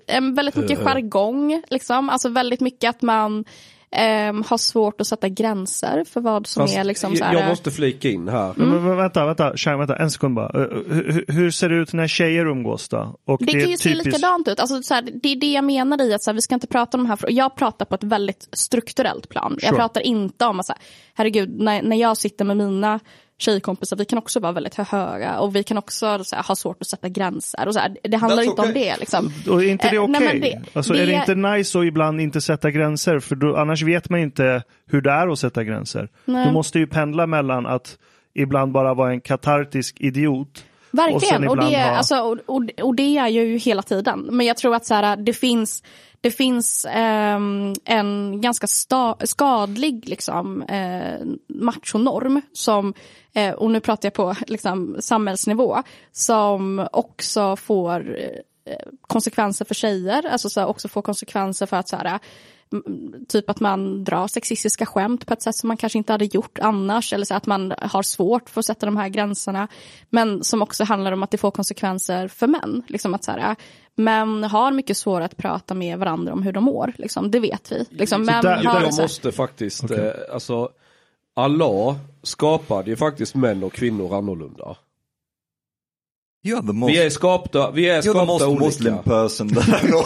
[0.07, 1.61] eh, väldigt mycket jargong.
[1.69, 2.09] Liksom.
[2.09, 3.45] Alltså väldigt mycket att man
[3.91, 7.47] ehm, har svårt att sätta gränser för vad som Fast är liksom så här, jag
[7.47, 8.53] måste flika in här.
[8.55, 10.59] Men, men, vänta, vänta, Chang, vänta, en sekund bara.
[10.65, 13.19] Uh, hur, hur ser det ut när tjejer umgås då?
[13.25, 14.59] Och Det kan är ju se typiskt- likadant ut.
[14.59, 16.67] Alltså, så här, det är det jag menar i att så här, vi ska inte
[16.67, 17.37] prata om de här frågorna.
[17.37, 19.51] Jag pratar på ett väldigt strukturellt plan.
[19.61, 19.77] Jag Sure.
[19.77, 20.81] pratar inte om att, så här,
[21.13, 22.99] herregud, när, när jag sitter med mina
[23.37, 26.77] tjejkompisar, vi kan också vara väldigt höga och vi kan också så här, ha svårt
[26.81, 27.67] att sätta gränser.
[27.67, 28.83] Och så här, det handlar That's inte om okay.
[28.83, 28.97] det.
[28.99, 29.31] Liksom.
[29.49, 30.39] Och är inte det Eh, okej?
[30.39, 33.19] det- alltså, är det inte nice att ibland inte sätta gränser?
[33.19, 36.09] För då, annars vet man inte hur det är att sätta gränser.
[36.25, 36.45] Nej.
[36.47, 37.97] Du måste ju pendla mellan att
[38.35, 40.65] ibland bara vara en katartisk idiot.
[40.91, 44.19] Och Verkligen, och, ibland det, ha- alltså, och, och, och det är ju hela tiden.
[44.31, 45.83] Men jag tror att så här, det finns,
[46.23, 47.39] det finns eh,
[47.85, 48.67] en ganska
[49.23, 52.93] skadlig liksom, eh, machonorm som,
[53.33, 58.17] eh, och nu pratar jag på liksom, samhällsnivå, som också får
[58.65, 62.19] eh, konsekvenser för tjejer, alltså så här, också får konsekvenser för att så här,
[63.27, 66.59] typ att man drar sexistiska skämt på ett sätt som man kanske inte hade gjort
[66.59, 69.67] annars eller så att man har svårt för att sätta de här gränserna.
[70.09, 72.83] Men som också handlar om att det får konsekvenser för män.
[72.87, 73.55] Liksom att så här,
[73.95, 76.93] män har mycket svårare att prata med varandra om hur de mår.
[76.97, 77.85] Liksom, det vet vi.
[77.89, 80.69] Liksom, män där- har, där Jag så här, måste faktiskt, eh, alltså
[81.35, 84.75] Allah skapade ju faktiskt män och kvinnor annorlunda.
[86.45, 88.65] You are the most, Vi är skapta, vi är you're the skapta most olika.
[88.65, 90.03] Muslim person that I know.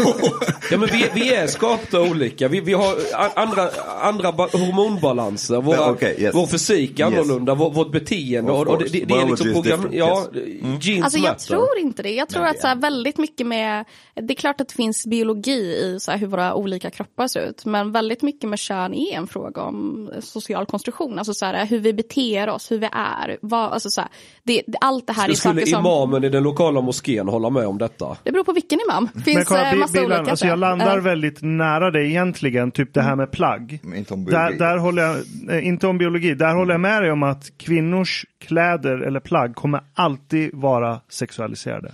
[0.71, 2.47] Ja men vi, vi är skapta olika.
[2.47, 2.95] Vi, vi har
[3.35, 3.69] andra,
[4.01, 5.61] andra ba- hormonbalanser.
[5.61, 6.35] Våra, okej, yes.
[6.35, 7.19] Vår fysik är Yes.
[7.19, 8.51] annorlunda, vår, vårt beteende.
[8.51, 9.89] Och, och det, det, det är liksom program...
[9.91, 10.85] Ja, yes.
[10.85, 11.45] jeans Alltså jag matter.
[11.47, 12.11] tror inte det.
[12.11, 13.85] Jag tror att så här, väldigt mycket med,
[14.15, 17.39] det är klart att det finns biologi i så här, hur våra olika kroppar ser
[17.49, 17.65] ut.
[17.65, 21.17] Men väldigt mycket med kön är en fråga om social konstruktion.
[21.19, 23.37] Alltså så här, hur vi beter oss, hur vi är.
[23.41, 24.09] Vad, alltså, så här,
[24.43, 25.83] det, allt det här är Skulle saker som...
[26.27, 28.17] i den lokala moskén hålla med om detta?
[28.23, 29.07] Det beror på vilken imam.
[29.25, 30.31] Finns Men kolla, eh, massa Bilan, olika.
[30.31, 33.79] alltså jag landar Eh, väldigt nära dig egentligen, typ det här med plagg.
[33.83, 34.57] Men inte om Där, biologi.
[34.57, 35.15] där håller jag,
[35.57, 39.55] eh, inte om biologi, där håller jag med dig om att kvinnors kläder eller plagg
[39.55, 41.91] kommer alltid vara sexualiserade.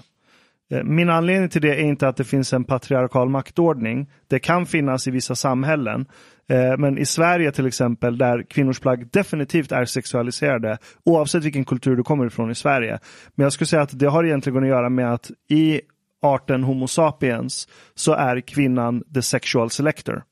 [0.73, 4.09] Eh, Min anledning till det är inte att det finns en patriarkal maktordning.
[4.27, 6.05] Det kan finnas i vissa samhällen.
[6.49, 11.95] Eh, men i Sverige till exempel, där kvinnors plagg definitivt är sexualiserade, oavsett vilken kultur
[11.95, 12.99] du kommer ifrån i Sverige.
[13.35, 15.81] Men jag skulle säga att det har egentligen att göra med att i
[16.21, 20.23] arten Homo sapiens så är kvinnan the sexual selector.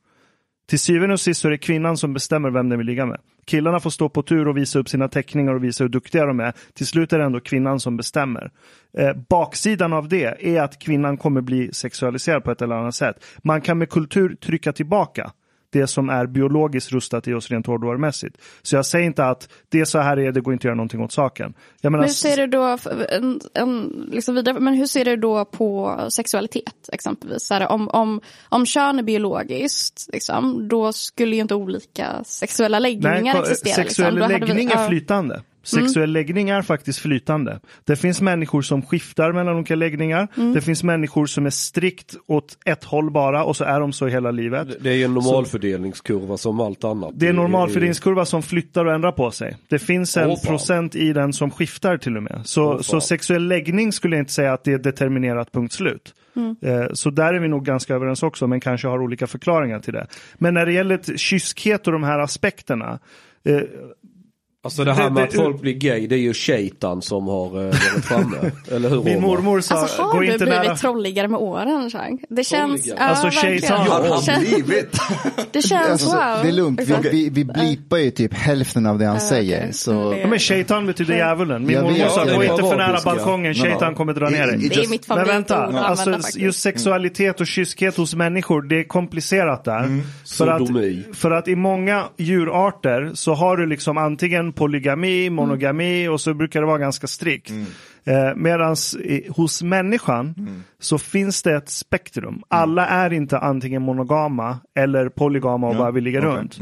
[0.69, 3.17] Till syvende och sist så är det kvinnan som bestämmer vem den vill ligga med.
[3.45, 6.39] Killarna får stå på tur och visa upp sina teckningar och visa hur duktiga de
[6.39, 6.53] är.
[6.73, 8.51] Till slut är det ändå kvinnan som bestämmer.
[8.97, 13.25] Eh, baksidan av det är att kvinnan kommer bli sexualiserad på ett eller annat sätt.
[13.43, 15.31] Man kan med kultur trycka tillbaka
[15.71, 18.37] det som är biologiskt rustat i oss rent hårdvarumässigt.
[18.61, 20.75] Så jag säger inte att det är så här är, det går inte att göra
[20.75, 21.53] någonting åt saken.
[21.81, 22.77] Menar, Men hur ser du då,
[23.09, 27.43] en, en, liksom vidare, men hur ser du då på sexualitet exempelvis?
[27.43, 32.79] Så här, om, om, om kön är biologiskt, liksom, då skulle ju inte olika sexuella
[32.79, 33.75] läggningar ko- existera.
[33.75, 34.31] Sexuell liksom.
[34.31, 35.41] Läggning är flytande.
[35.63, 37.59] Sexuell läggning är faktiskt flytande.
[37.83, 40.27] Det finns människor som skiftar mellan olika läggningar.
[40.37, 40.53] Mm.
[40.53, 44.07] Det finns människor som är strikt åt ett håll bara och så är de så
[44.07, 44.67] hela livet.
[44.81, 47.11] Det är en normalfördelningskurva som allt annat.
[47.13, 49.57] Det är en normalfördelningskurva som flyttar och ändrar på sig.
[49.67, 50.37] Det finns en fan.
[50.47, 52.41] procent i den som skiftar till och med.
[52.45, 52.83] Så, fan.
[52.83, 56.13] så sexuell läggning skulle jag inte säga att det är determinerat punkt slut.
[56.35, 56.55] Mm.
[56.61, 59.93] Eh, Så där är vi nog ganska överens också, men kanske har olika förklaringar till
[59.93, 60.07] det.
[60.35, 62.99] Men när det gäller kyskhet och de här aspekterna.
[63.45, 63.61] eh,
[64.63, 67.27] Alltså det här Det- med det- att folk blir gay, det är ju shaitan som
[67.27, 67.73] har eh, varit
[68.05, 68.51] framme.
[68.71, 70.75] Eller hur Min mormor sa, Alltså har gå du inte blivit nära.
[70.77, 72.19] trolligare med åren, Chang?
[72.29, 72.81] Det känns...
[72.83, 72.99] Trolligare?
[73.09, 73.87] Alltså, shaitan.
[73.87, 74.99] Har han känns, blivit?
[75.51, 76.39] det känns Alltså, wow.
[76.43, 79.71] Det är lugnt, vi, vi, vi blipar ju typ hälften av det han säger.
[79.71, 80.17] Så...
[80.21, 81.61] Ja, men shaitan betyder djävulen.
[81.65, 84.57] Min Jag mormor sa, Ja, gå inte för nära balkongen, shaitan kommer dra ner dig.
[84.57, 88.79] Det är just- mitt Men favoritord vänta, alltså, just sexualitet och kyskhet hos människor, det
[88.79, 89.81] är komplicerat där.
[89.83, 91.03] För, Sodomi.
[91.11, 96.33] att, för att i många djurarter så har du liksom antingen polygami, monogami och så
[96.33, 97.51] brukar det vara ganska strikt.
[98.03, 98.75] Eh, Medan
[99.29, 100.35] hos människan
[100.79, 102.41] så finns det ett spektrum.
[102.47, 106.31] Alla är inte antingen monogama eller polygama och bara vill ligga okej.
[106.31, 106.59] runt.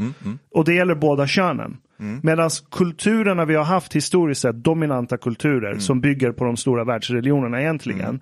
[0.54, 1.76] Och det gäller båda könen.
[2.22, 7.60] Medan kulturerna vi har haft historiskt sett, dominanta kulturer som bygger på de stora världsreligionerna
[7.60, 8.20] egentligen.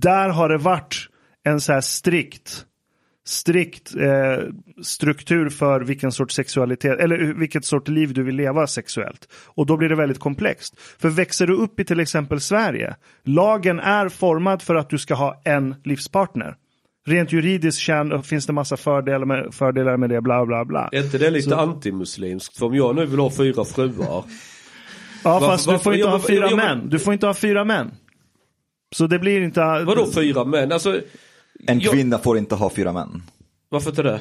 [0.00, 0.96] Där har det varit
[1.44, 2.64] en så här strikt
[3.28, 4.44] strikt eh,
[4.82, 9.28] struktur för vilken sorts sexualitet eller vilket sorts liv du vill leva sexuellt.
[9.46, 10.74] Och då blir det väldigt komplext.
[10.98, 15.14] För växer du upp i till exempel Sverige, lagen är formad för att du ska
[15.14, 16.54] ha en livspartner.
[17.06, 20.88] Rent juridiskt kän, finns det massa fördelar med, fördelar med det, bla bla bla.
[20.92, 22.58] Är inte det lite antimuslimskt?
[22.58, 24.04] För om jag nu vill ha fyra fruar.
[24.06, 24.24] Ja,
[25.24, 26.88] Varför- fast du varför- får inte jag- ha fyra jag- män.
[26.88, 27.90] Du får inte ha fyra män.
[28.96, 29.60] Så det blir inte...
[29.60, 30.72] Vadå fyra män?
[30.72, 31.00] Alltså,
[31.66, 33.22] En jag- kvinna får inte ha fyra män.
[33.68, 34.20] varför inte det?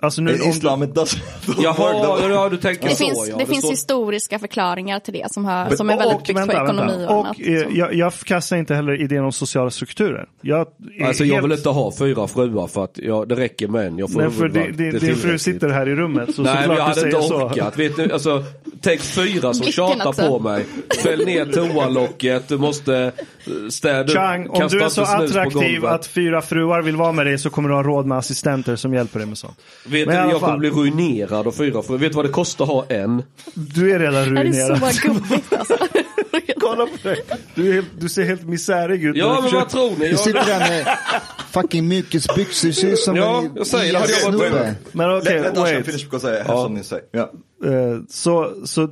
[0.00, 1.18] Alltså nu, du, Islam doesn't
[1.62, 3.36] Jaha, ja, du tänker Det så finns, ja.
[3.38, 6.46] det finns står- historiska förklaringar till det som, har, som är väldigt och, byggt på
[6.46, 7.14] vänta, ekonomi vänta.
[7.14, 7.36] och, och annat.
[7.40, 10.28] eh, jag, jag förkastar inte heller idén om sociala strukturer.
[10.40, 10.66] Jag,
[11.04, 13.98] Alltså jag helt- vill inte ha fyra fruar för att ja, det räcker med en.
[13.98, 16.54] Jag får Nej, för det, det, är din fru sitter här i rummet så Nej
[16.54, 17.74] men såklart jag du hade inte säger orkat.
[17.74, 17.78] så.
[17.78, 18.44] Vet du, alltså,
[18.82, 20.28] tänk fyra som Blicken tjatar också.
[20.28, 20.64] på mig.
[21.02, 26.06] Fäll ner toalocket, du måste eh, städa Chang, om kasta du är så attraktiv att
[26.06, 29.18] fyra fruar vill vara med dig så kommer du ha råd med assistenter som hjälper
[29.18, 29.58] dig med sånt.
[29.86, 30.58] Vet Men du, jag kommer fall.
[30.58, 31.98] bli ruinerad av fyra fruar.
[31.98, 33.22] Vet du vad det kostar att ha en?
[33.54, 34.94] Du är redan Det är ruinerad.
[34.94, 35.76] så gubbigt alltså.
[36.62, 37.16] Kolla på dig.
[37.54, 39.16] Du, är helt, du ser helt misärig ut.
[39.16, 40.08] Ja men vad försöker- tror ni?
[40.08, 40.86] Du sitter Jag, där med
[41.52, 43.98] fucking mjukisbyxor, ser ut som Ja, en jag säger det.
[43.98, 44.94] Hade jag varit-.
[44.94, 45.86] Men okej, Ashkan wait.
[45.86, 46.92] finish.
[47.14, 47.28] Yeah.
[47.64, 48.88] Eh, så, så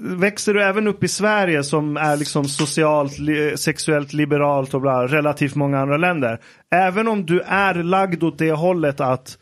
[0.00, 5.06] växer du även upp i Sverige som är liksom socialt, li, sexuellt liberalt och bla,
[5.06, 6.40] relativt många andra länder.
[6.70, 9.38] Även om du är lagd åt det hållet att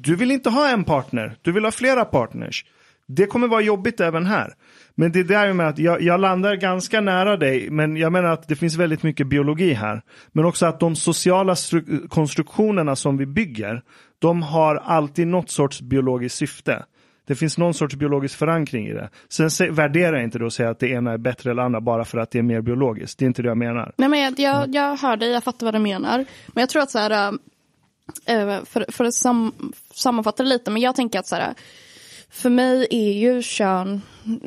[0.00, 2.64] du vill inte ha en partner, du vill ha flera partners.
[3.08, 4.52] Det kommer vara jobbigt även här.
[4.94, 8.28] Men det är där med att jag, jag landar ganska nära dig, men jag menar
[8.28, 10.02] att det finns väldigt mycket biologi här.
[10.32, 13.82] Men också att de sociala stru- konstruktionerna som vi bygger,
[14.18, 16.84] de har alltid något sorts biologiskt syfte.
[17.26, 19.10] Det finns någon sorts biologisk förankring i det.
[19.28, 21.80] Sen se, värderar jag inte det och säger att det ena är bättre eller andra
[21.80, 23.18] bara för att det är mer biologiskt.
[23.18, 23.92] Det är inte det jag menar.
[23.96, 26.24] Nej, men jag, jag, jag hör dig, jag fattar vad du menar.
[26.46, 27.38] Men jag tror att så här,
[28.26, 29.52] äh, för, för att sam,
[29.94, 31.54] sammanfatta det lite, men jag tänker att så här,
[32.34, 34.02] för mig är ju kön,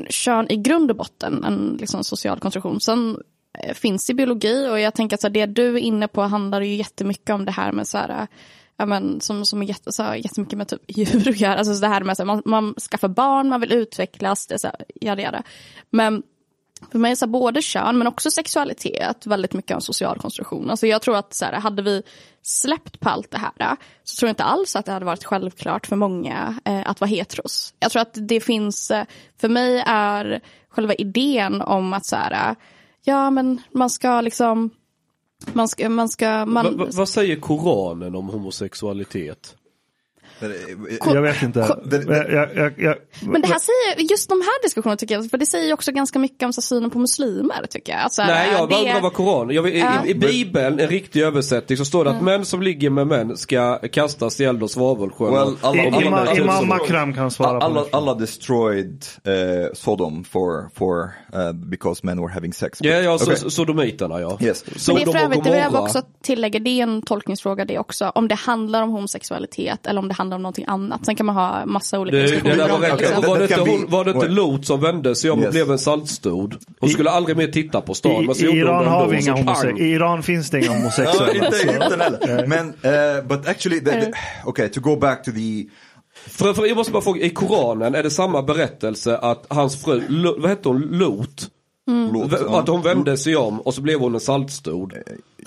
[0.09, 2.81] kön i grund och botten en liksom, social konstruktion.
[2.81, 3.17] Sen
[3.63, 6.21] eh, finns det biologi och jag tänker att så här, det du är inne på
[6.21, 8.27] handlar ju jättemycket om det här med så här, eh,
[8.77, 11.55] ja, men, som, som är jätte, så här, jättemycket med typ djur att göra.
[11.55, 14.57] Alltså så det här med att man, man skaffar barn, man vill utvecklas, det är
[14.57, 15.43] så här, jada, jada.
[15.89, 16.23] Men
[16.91, 20.69] för mig är så här, både kön men också sexualitet väldigt mycket en social konstruktion.
[20.69, 22.03] Alltså jag tror att så här, hade vi
[22.41, 25.87] släppt på allt det här så tror jag inte alls att det hade varit självklart
[25.87, 27.73] för många eh, att vara heteros.
[27.79, 29.05] Jag tror att det finns, eh,
[29.37, 32.55] för mig är själva idén om att så här,
[33.03, 34.69] ja men man ska liksom,
[35.53, 39.56] man ska, man ska, man, Va, va, vad säger Koranen om homosexualitet?
[41.05, 41.59] Jag vet inte.
[42.29, 45.45] Jag, jag, jag, Men det här säger, just de här diskussionerna tycker jag, för det
[45.45, 48.01] säger också ganska mycket om så synen på muslimer tycker jag.
[48.01, 49.55] Alltså, Nej, jag bara det- undrar vad Koranen...
[49.55, 52.89] Jag, i, i, I Bibeln, en riktig översättning, så står det att män som ligger
[52.89, 55.25] med män ska kastas i eld och svavelsjö.
[55.25, 57.97] Well, alla- alla- Imam, alla- Makram kan svara på Allah, det.
[57.97, 59.33] Allah destroyed uh,
[59.73, 62.77] Sodom for for uh, because men were having sex.
[62.81, 63.35] Ja, ja, så, Okay.
[63.35, 64.37] så, sodomiterna ja.
[64.41, 64.63] Yes.
[64.87, 67.79] Men det är för övrigt, det vill jag också tillägga, det är en tolkningsfråga det
[67.79, 68.11] också.
[68.15, 71.05] Om det handlar om homosexualitet eller om det handlar om någonting annat.
[71.05, 72.87] Sen kan man ha massa olika Det, det diskussioner där var det.
[72.87, 73.27] rätt.
[73.27, 75.53] Var det, inte, hon, var det inte Lot som vände sig om och Yes.
[75.53, 76.55] blev en saltstod?
[76.79, 78.11] Hon skulle aldrig mer titta på stan.
[78.11, 79.79] I, I Iran det har vi inga homosexuella.
[79.79, 81.33] I Iran finns det inga homosexuella.
[81.33, 82.47] inte, inte heller.
[82.47, 84.11] Men, uh, but actually, the, the,
[84.45, 85.65] okay, to go back to the
[86.29, 90.01] För, för jag måste bara fråga, i Koranen är det samma berättelse att hans fru,
[90.09, 91.49] Lo- vad hette hon, Lot?
[92.47, 92.59] Ja.
[92.59, 94.93] Att hon vände sig om och så blev hon en saltstod.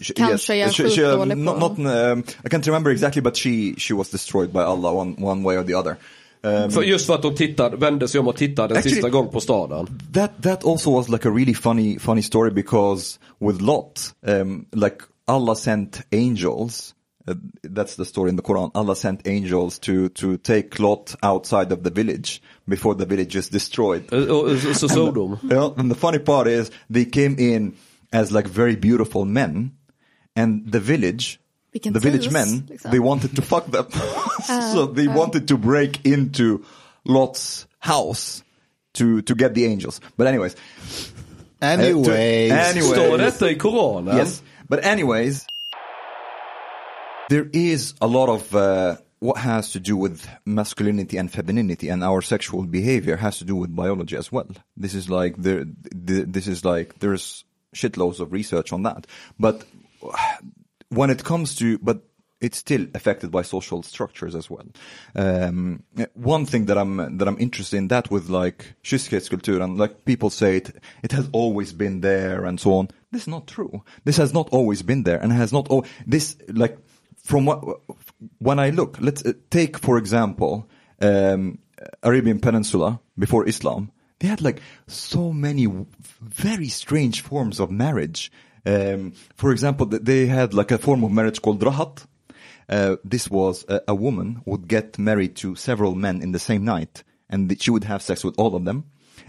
[0.01, 3.75] She- Kanske jag är she, she, not, not, um, I can't remember exactly, but she
[3.79, 5.97] she was destroyed by Allah one one way or the other.
[6.43, 9.09] Um, För, just för att hon tittade, vände sig om och tittade en Actually- sista
[9.09, 9.87] gång på staden.
[10.15, 14.97] that that also was like a really funny funny story because with Lot, um, like
[15.27, 16.95] Allah sent angels.
[17.29, 18.71] Uh, that's the story in the Quran.
[18.75, 23.49] Allah sent angels to to take Lot outside of the village before the village is
[23.49, 24.03] destroyed.
[24.13, 25.37] Och- och- Så Sodom.
[25.51, 27.73] Yeah, and the funny part is they came in
[28.13, 29.71] as like very beautiful men,
[30.41, 31.41] and the village,
[31.73, 32.91] Vilken the village tis, men, liksom.
[32.93, 33.87] they wanted to fuck them.
[34.45, 36.65] so they wanted to break into
[37.05, 38.43] Lot's house
[38.95, 40.01] to to get the angels.
[40.17, 40.55] But anyways,
[41.63, 42.53] uh, to- Anyways.
[42.53, 44.17] anyways, Står detta i Koranen?
[44.17, 44.43] yes.
[44.69, 45.47] But anyways,
[47.29, 52.03] there is a lot of uh, what has to do with masculinity and femininity, and
[52.03, 54.47] our sexual behavior has to do with biology as well.
[54.77, 57.45] This is like there, this is like there's
[57.75, 59.07] shitloads of research on that.
[59.39, 59.65] But
[60.89, 62.03] when it comes to, but
[62.41, 64.67] it's still affected by social structures as well.
[65.15, 65.83] Um,
[66.15, 70.31] one thing that I'm that I'm interested in that with like kyskhetskultur and like people
[70.31, 72.89] say it it has always been there and so on.
[73.13, 73.83] This is not true.
[74.05, 76.79] This has not always been there and has not all this like
[77.23, 77.63] from what
[78.39, 78.97] when I look.
[79.01, 80.67] Let's uh, take for example
[81.01, 81.59] um,
[82.03, 83.93] Arabian Peninsula before Islam.
[84.19, 85.67] They had like so many
[86.21, 88.31] very strange forms of marriage.
[88.67, 92.07] Um, for example, they had like a form of marriage called rahat.
[92.69, 96.65] Uh, this was a, a woman would get married to several men in the same
[96.65, 98.85] night, and she would have sex with all of them.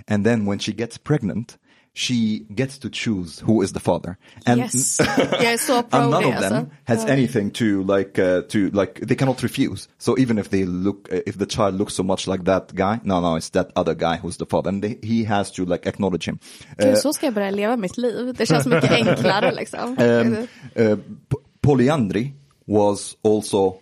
[0.08, 1.58] And then when she gets pregnant,
[1.93, 4.15] she gets to choose who is the father.
[4.45, 4.99] And Yes.
[4.99, 9.43] Är så and none of them has anything to like uh, to like they cannot
[9.43, 9.88] refuse.
[9.97, 12.99] So even if they look uh, if the child looks so much like that guy,
[13.03, 15.85] no, no, it's that other guy who's the father, and they, he has to like
[15.89, 16.39] acknowledge him.
[16.77, 18.34] Gud, Uh, så ska jag börja leva mitt liv.
[18.38, 19.97] Det känns mycket enklare liksom.
[19.99, 20.97] um, uh,
[21.61, 22.34] polyandry
[22.68, 23.76] was also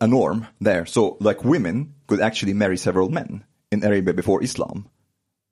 [0.00, 0.86] a norm there.
[0.86, 4.84] So like women could actually marry several men in Arabia before Islam.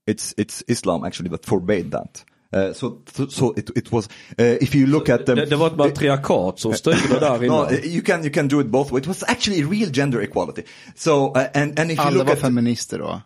[0.07, 2.25] It's it's Islam actually that forbade that.
[2.55, 2.99] Uh, so
[3.31, 4.09] so it it was
[4.39, 7.45] uh, if you look at them, Det, det var ett matriarkat som styrde där no,
[7.45, 7.67] innan.
[7.67, 9.03] uh, you can you can do it both ways.
[9.03, 10.63] It was actually real gender equality.
[10.97, 13.21] So uh, and and if you Alla look var at feminister då.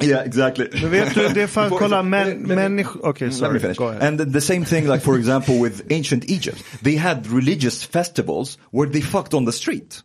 [0.00, 0.68] yeah exactly.
[0.82, 4.08] Men vet du, det är för att kolla människor, okej sorry, go ahead.
[4.08, 8.92] And the same thing, like for example, with ancient Egypt, they had religious festivals where
[8.92, 10.02] they fucked on the street.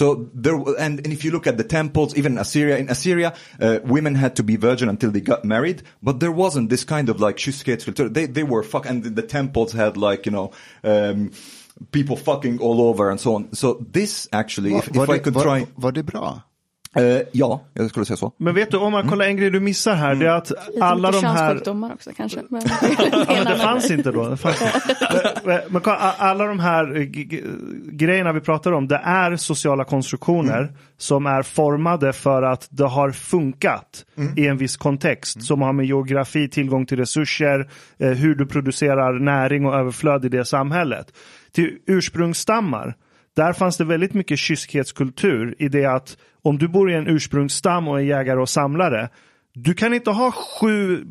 [0.00, 3.34] So there, and, and if you look at the temples, even in Assyria, in Assyria,
[3.60, 7.10] uh, women had to be virgin until they got married, but there wasn't this kind
[7.10, 8.08] of like kyskhetskultur.
[8.08, 10.52] They they were fuck, and the, temples had like you know.
[10.82, 11.32] Um,
[11.92, 13.54] People fucking all over and so on.
[13.54, 16.42] So this actually, if, if I could var, try, var det bra?
[16.98, 18.32] Uh, ja, jag skulle säga så.
[18.36, 20.84] Men vet du, om man kollar en grej du missar här, det är att Lite
[20.84, 21.92] alla de här...
[21.94, 22.40] också kanske.
[22.48, 22.62] Men,
[23.28, 24.36] men det fanns inte då.
[24.36, 25.40] Fanns inte.
[25.44, 25.82] Men- men-
[26.18, 27.02] alla de här eh,
[27.92, 33.10] grejerna vi pratar om, det är sociala konstruktioner som är formade för att det har
[33.10, 34.04] funkat
[34.36, 35.42] i en viss kontext.
[35.42, 40.28] Som har med geografi, tillgång till resurser, eh, hur du producerar näring och överflöd i
[40.28, 41.12] det samhället.
[41.52, 42.94] Till ursprungsstammar,
[43.36, 47.88] där fanns det väldigt mycket kyskhetskultur i det att om du bor i en ursprungsstam
[47.88, 49.08] och är jägare och samlare,
[49.54, 51.04] du kan inte ha sju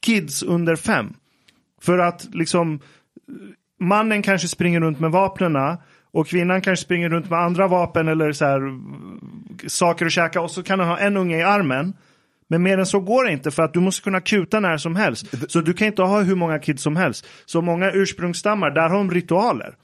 [0.00, 1.14] kids under fem.
[1.82, 2.80] För att liksom
[3.80, 5.78] mannen kanske springer runt med vapnena
[6.12, 8.60] och kvinnan kanske springer runt med andra vapen eller så här,
[9.68, 11.94] saker att käka och så kan han ha en unge i armen.
[12.48, 14.96] Men mer än så går det inte för att du måste kunna kuta när som
[14.96, 15.50] helst.
[15.52, 17.26] Så du kan inte ha hur många kids som helst.
[17.46, 19.74] Så många ursprungsstammar, där har de ritualer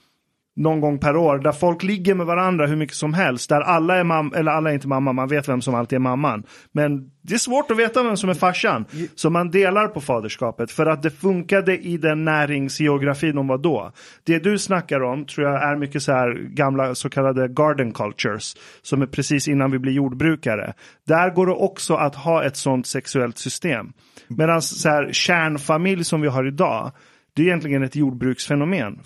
[0.59, 3.49] någon gång per år där folk ligger med varandra hur mycket som helst.
[3.49, 5.99] Där alla är mamma, eller alla är inte mamma, man vet vem som alltid är
[5.99, 6.43] mamman.
[6.71, 8.85] Men det är svårt att veta vem som är farsan.
[9.15, 13.91] Så man delar på faderskapet för att det funkade i den näringsgeografin de var då.
[14.23, 18.55] Det du snackar om tror jag är mycket så här gamla så kallade garden cultures.
[18.81, 20.73] Som är precis innan vi blir jordbrukare.
[21.07, 23.93] Där går det också att ha ett sånt sexuellt system.
[24.27, 26.91] Medan så här kärnfamilj som vi har idag.
[27.33, 28.99] Det är egentligen ett jordbruksfenomen.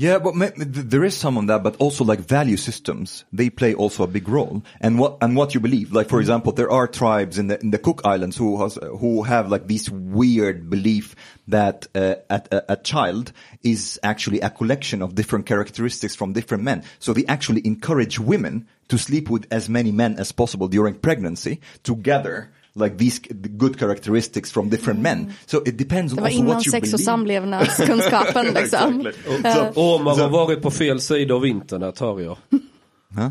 [0.00, 4.04] Yeah, but there is some on that, but also like value systems, they play also
[4.04, 4.62] a big role.
[4.80, 7.72] And what and what you believe, like for example, there are tribes in the in
[7.72, 11.16] the Cook Islands who has who have like this weird belief
[11.48, 13.32] that uh, a, a child
[13.64, 16.84] is actually a collection of different characteristics from different men.
[17.00, 21.60] So they actually encourage women to sleep with as many men as possible during pregnancy
[21.82, 23.20] to gather like these
[23.58, 25.32] good characteristics from different men.
[25.46, 27.04] So it depends Det on var also innan what you sex och believe.
[27.04, 29.06] samlevnadskunskapen liksom.
[29.06, 29.12] Exactly.
[29.42, 32.36] So- Och man so- har varit på fel sida av internet hör jag.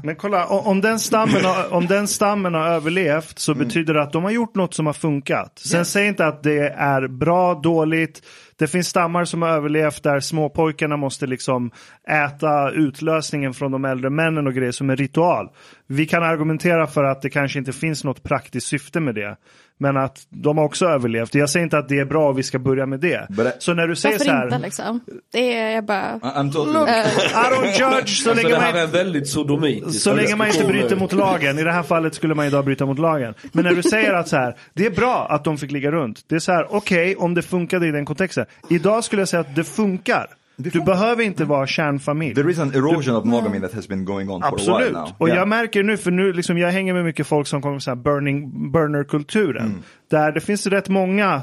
[0.03, 4.13] Men kolla, om den stammen har, om den stammen har överlevt så betyder det att
[4.13, 5.59] de har gjort något som har funkat.
[5.59, 8.21] Sen säg inte att det är bra, dåligt.
[8.55, 11.71] Det finns stammar som har överlevt där småpojkarna måste liksom
[12.09, 15.49] äta utlösningen från de äldre männen och grejer som en ritual.
[15.87, 19.37] Vi kan argumentera för att det kanske inte finns något praktiskt syfte med det.
[19.79, 21.35] Men att de har också överlevt.
[21.35, 23.27] Jag säger inte att det är bra och vi ska börja med det.
[23.29, 24.43] I- Så när du säger så här.
[24.45, 24.99] inte liksom?
[25.33, 26.19] Det är jag bara...
[26.19, 26.91] Totally Look, I
[27.33, 30.01] don't judge så Alltså länge det man här är väldigt sodomitiskt.
[30.03, 31.59] Så länge man inte bryter mot lagen.
[31.59, 33.33] I det här fallet skulle man idag bryta mot lagen.
[33.51, 36.19] Men när du säger att så här, det är bra att de fick ligga runt.
[36.29, 38.45] Det är så här, okej om det funkade i den kontexten.
[38.69, 40.27] Idag skulle jag säga att det funkar.
[40.59, 42.35] Du behöver inte vara kärnfamilj.
[42.35, 44.87] There is an erosion of monogamy that has been going on for a Absolut.
[44.87, 45.07] while now.
[45.17, 45.39] Och Yeah.
[45.39, 48.71] jag märker nu, för nu liksom, jag hänger med mycket folk som kommer här burning,
[48.71, 49.65] burner-kulturen.
[49.65, 49.83] Mm.
[50.09, 51.41] Där det finns rätt många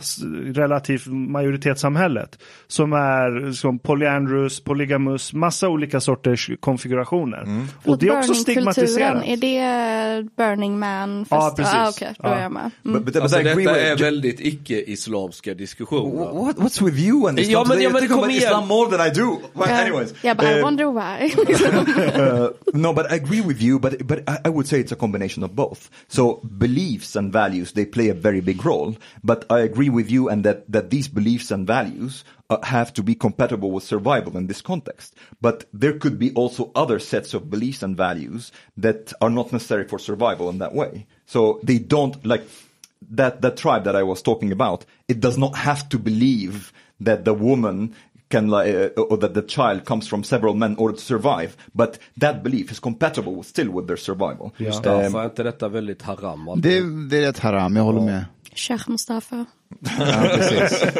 [0.55, 7.67] relativt majoritetssamhället som är som polyandrous, polygamus, massa olika sorters konfigurationer.
[7.85, 9.25] Och det är också stigmatiserat.
[9.27, 11.27] Är det Burning Man?
[11.31, 11.75] Ja, fest- precis.
[11.75, 12.43] Ah, Okej, då är Ja.
[12.43, 12.71] jag med.
[12.85, 12.93] Mm.
[12.95, 16.33] But, but, but Alltså, detta with- är väldigt icke-islamska diskussioner.
[16.45, 17.53] What, what's with you and Islam?
[17.69, 18.43] Ja, men- ja, men kom igen.
[18.43, 19.37] Islam more than I do.
[19.55, 19.81] But Ja.
[19.83, 20.15] anyways.
[20.23, 21.33] Ja, but I uh, wonder why.
[22.45, 22.49] uh,
[22.81, 25.45] no, but I agree with you, but, but I, I would say it's a combination
[25.45, 25.91] of both.
[26.09, 28.97] So beliefs and values, they play a very big role.
[29.23, 33.03] But I agree with you and that, that these beliefs and values uh, have to
[33.03, 35.15] be compatible with survival in this context.
[35.41, 39.89] But there could be also other sets of beliefs and values that are not necessary
[39.89, 41.07] for survival in that way.
[41.27, 42.45] So they don't, like,
[43.11, 47.25] that, that tribe that I was talking about, it does not have to believe that
[47.25, 47.95] the woman
[48.29, 51.57] can uh, or that the child comes from several men in order to survive.
[51.75, 54.53] But that belief is compatible still with their survival.
[54.59, 56.49] Mustafa, är inte detta väldigt haram?
[56.49, 56.63] alltid?
[56.63, 58.25] Det, det är rätt haram, jag håller med.
[58.55, 59.47] Sheikh Mustafa.
[59.99, 60.85] Ja, precis.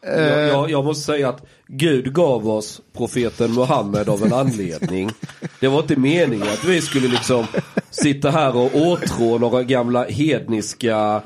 [0.00, 5.10] Jag, jag, jag måste säga att Gud gav oss profeten Muhammed av en anledning.
[5.60, 7.46] Det var inte meningen att vi skulle liksom
[7.90, 11.22] sitta här och åtrå några gamla hedniska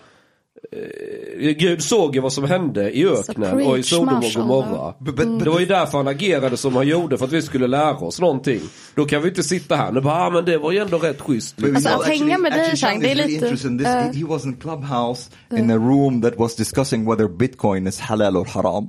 [1.59, 4.32] Gud såg ju vad som hände i öknen och i Sodom och.
[4.34, 4.94] Gomorra.
[4.98, 7.97] But- Det var ju därför han agerade som han gjorde, för att vi skulle lära
[7.97, 8.60] oss någonting.
[8.94, 11.20] Då kan vi inte sitta här och bara, ah, men det var ju ändå rätt
[11.20, 11.56] schysst.
[11.74, 15.30] Alltså, att hänga med dig, Chang, det är lite, eh, he, he was in Clubhouse
[15.56, 18.84] in a room that was discussing whether Bitcoin is halal or haram.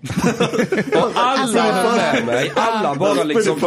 [1.03, 3.59] Och alla höll med mig, alla bara liksom.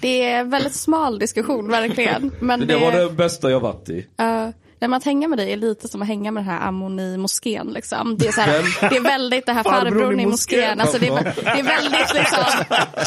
[0.00, 2.30] Det är en väldigt smal diskussion, verkligen.
[2.40, 4.06] Men det, Det var det bästa jag varit i.
[4.20, 4.48] Uh,
[4.78, 7.00] nej, men att hänga med dig är lite som att hänga med den här ammon
[7.00, 7.66] i moskén.
[7.72, 8.16] Liksom.
[8.18, 10.80] Det, är så här, det är väldigt det här Farbrorn i moskén.
[10.80, 12.44] Alltså, det, är, det är väldigt liksom,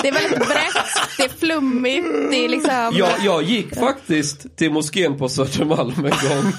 [0.01, 2.91] det är väldigt brett, det är flummigt, det är liksom.
[2.93, 6.53] Jag, jag gick faktiskt till moskén på Södermalm en gång.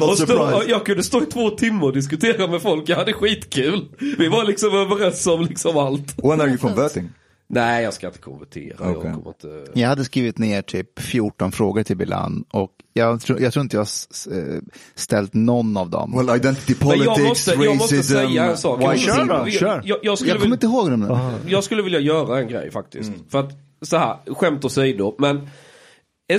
[0.00, 2.88] Och och jag kunde stå i två timmar och diskutera med folk.
[2.88, 3.88] Jag hade skitkul.
[4.18, 6.14] Vi var liksom överens om liksom allt.
[6.22, 7.10] when are you converting?
[7.48, 8.76] Nej, jag ska inte konvertera.
[8.80, 9.12] Jag Okej.
[9.12, 9.64] kommer inte...
[9.80, 13.76] Jag hade skrivit ner typ 14 frågor till Bilan och jag, tror- jag tror inte
[13.76, 13.86] jag
[14.32, 14.60] eh,
[14.94, 16.12] ställt någon av dem.
[16.16, 18.12] Well, identity Men politics, jag måste, jag måste racism.
[18.14, 18.82] säga en sak.
[18.82, 19.80] Jag måste- jag.
[19.84, 21.00] Jag, jag, skulle jag kommer vilja- inte ihåg dem
[21.44, 21.50] nu.
[21.52, 23.12] Jag skulle vilja göra en grej faktiskt.
[23.28, 23.52] För att,
[23.82, 25.48] så här, skämt åsido, men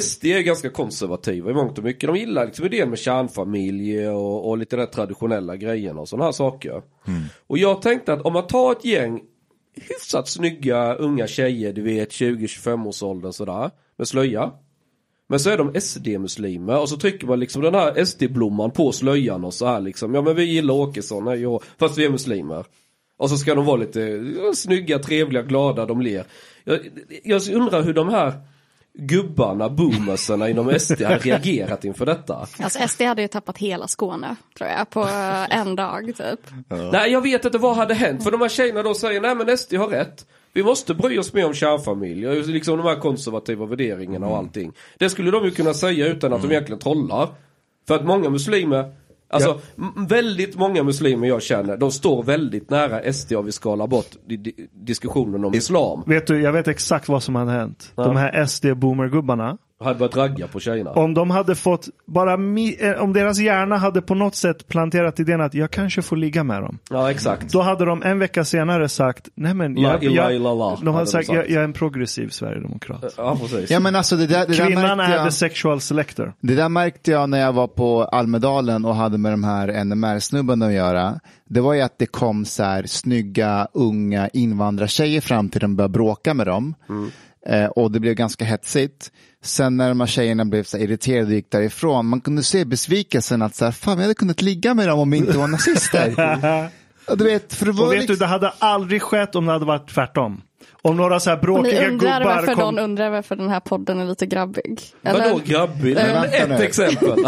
[0.01, 2.07] SD är ganska konservativa i mångt och mycket.
[2.07, 6.31] De gillar liksom idén med kärnfamilj och, och lite de traditionella grejerna och sådana här
[6.31, 6.81] saker.
[7.47, 9.21] Och jag tänkte att om man tar ett gäng
[9.81, 14.51] hyfsat snygga unga tjejer, du vet 20-25 års ålder sådär, med slöja.
[15.29, 19.45] Men så är de SD-muslimer och så trycker man liksom den här SD-blomman på slöjan
[19.45, 20.15] och så här liksom.
[20.15, 22.65] Ja men vi gillar Åkesson, hej och, fast vi är muslimer.
[23.17, 26.25] Och så ska de vara lite ja, snygga, trevliga, glada, de ler.
[26.63, 26.79] Jag,
[27.23, 28.33] jag undrar hur de här
[28.97, 32.47] gubbarna, boomersarna inom SD har reagerat inför detta.
[32.59, 36.39] Alltså SD hade ju tappat hela Skåne, tror jag, på eh, en dag typ.
[36.91, 38.23] Nej jag vet inte vad hade hänt.
[38.23, 40.25] För de här tjejerna då säger nej men SD har rätt.
[40.53, 44.73] Vi måste bry oss mer om kärnfamilj och liksom de här konservativa värderingarna och allting.
[44.97, 47.29] Det skulle de ju kunna säga utan att de egentligen trollar.
[47.87, 48.95] För att många muslimer,
[49.29, 53.87] alltså m- väldigt många muslimer jag känner, de står väldigt nära SD och vi skalar
[53.87, 56.03] bort di- di- diskussionen om islam.
[56.07, 57.91] Vet du, jag vet exakt vad som hade hänt.
[57.95, 59.57] De här SD-boomergubbarna.
[59.79, 60.91] Hade börjat ragga på tjejerna.
[60.91, 65.19] Om de hade fått, bara mi, eh, om deras hjärna hade på något sätt planterat
[65.19, 66.79] idén att jag kanske får ligga med dem.
[66.89, 67.51] Ja exakt.
[67.51, 70.87] Då hade de en vecka senare sagt, nej men La jag, ilaha jag, illallah, de
[70.87, 71.35] hade hade de sagt, sagt.
[71.37, 73.13] jag, jag är en progressiv sverigedemokrat.
[73.17, 73.71] Ja precis.
[73.71, 76.33] Ja men alltså det där, det där, Kvinnan märkte är the jag, sexual selector.
[76.41, 80.65] det där märkte jag när jag var på Almedalen och hade med de här NMR-snubbarna
[80.65, 81.19] att göra.
[81.45, 85.91] Det var ju att det kom så här snygga unga invandrartjejer fram till och började
[85.91, 86.75] bråka med dem.
[87.47, 89.11] Eh, och det blev ganska hetsigt.
[89.43, 93.41] Sen när de här tjejerna blev så irriterade och gick därifrån, man kunde se besvikelsen
[93.41, 96.69] att så här, fan vi hade kunnat ligga med dem om vi inte var nazister.
[97.15, 99.51] Du vet, för det var Och vet du, liksom, det hade aldrig skett om det
[99.51, 100.41] hade varit tvärtom.
[100.81, 102.63] Om några så här Och ni bråkiga undrar gubbar varför kom...
[102.75, 104.81] någon undrar varför den här podden är lite grabbig.
[105.01, 105.95] Vadå grabbig?
[105.95, 106.55] Men vänta Ett nu.
[106.55, 107.25] exempel.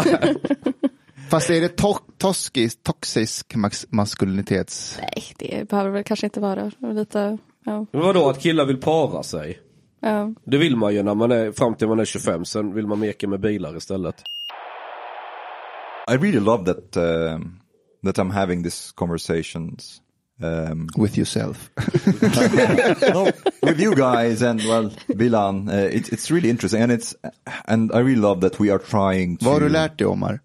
[1.30, 3.54] fast är det to toxisk, toxisk
[3.90, 4.98] maskulinitets...
[5.00, 7.86] Nej, det behöver väl kanske inte vara lite, ja.
[7.92, 9.58] Men vadå att killar vill para sig?
[10.00, 10.34] Ja.
[10.44, 12.98] Det vill man ju när man är fram till man är 25, sen vill man
[13.00, 14.22] meka med bilar istället.
[16.10, 17.60] I really love that um,
[18.04, 20.02] that I'm having these conversations
[20.42, 21.70] um, With yourself.
[23.14, 23.30] no,
[23.62, 25.68] with you guys and well, Bilan.
[25.68, 27.14] Uh, it's it's really interesting and it's
[27.64, 29.44] and I really love that we are trying to.
[29.44, 30.40] Vad har du lärt dig Omar?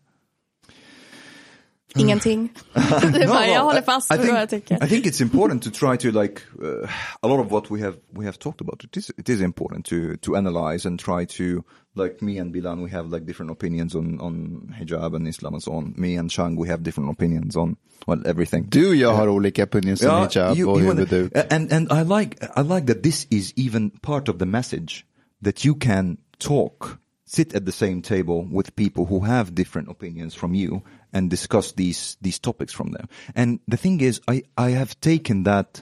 [1.98, 2.50] Ingenting.
[2.74, 2.80] det
[3.24, 4.86] är bara, jag håller fast I vid vad think, jag tycker.
[4.86, 6.90] I think it's important to try to like uh,
[7.22, 8.84] a lot of what we have we have talked about.
[8.84, 11.64] It is it is important to to analyze and try to
[11.96, 15.64] like me and Bilan we have like different opinions on on hijab and Islam and
[15.64, 15.94] so on.
[15.98, 17.76] Me and Chang we have different opinions on
[18.08, 18.68] well everything.
[18.70, 21.54] Du och jag har olika opinions om hijab you- och you wanna- huvudut.
[21.54, 25.06] and and I like I like that this is even part of the message
[25.44, 26.98] that you can talk,
[27.28, 30.82] sit at the same table with people who have different opinions from you
[31.16, 33.08] and discuss these these topics from them.
[33.34, 35.82] And the thing is, I I have taken that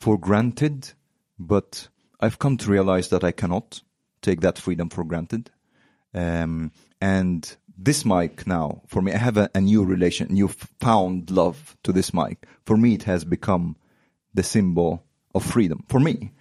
[0.00, 0.92] for granted,
[1.38, 1.88] but
[2.20, 3.82] I've come to realize that I cannot
[4.20, 5.50] take that freedom for granted.
[6.12, 10.48] Um, and this mic now, for me, I have a, a new relation, new
[10.80, 12.46] found love to this mic.
[12.66, 13.76] For me, it has become
[14.34, 15.04] the symbol
[15.34, 15.84] of freedom.
[15.88, 16.32] For me.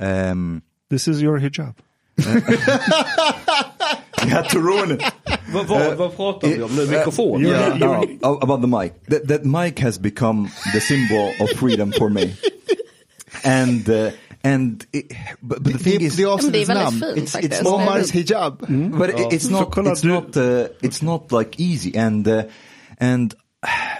[0.00, 1.74] Um, This is your hijab.
[4.24, 5.02] you had to ruin it.
[5.52, 6.86] Vad, vad, vad pratar vi om nu?
[6.86, 7.40] Mikrofon?
[7.42, 7.78] you- Yeah,
[8.22, 8.92] no, about the mic.
[9.08, 12.32] That, that mic has become the symbol of freedom for me.
[13.44, 14.10] And, uh,
[14.44, 15.12] and, it,
[15.42, 17.14] but, but the thing Det, is, det är Men det avsnittets namn.
[17.14, 18.58] fint It's- it's Omars hijab.
[18.98, 22.42] but it- it's not kolla, it's not uh, it's not like easy and uh,
[23.00, 23.34] and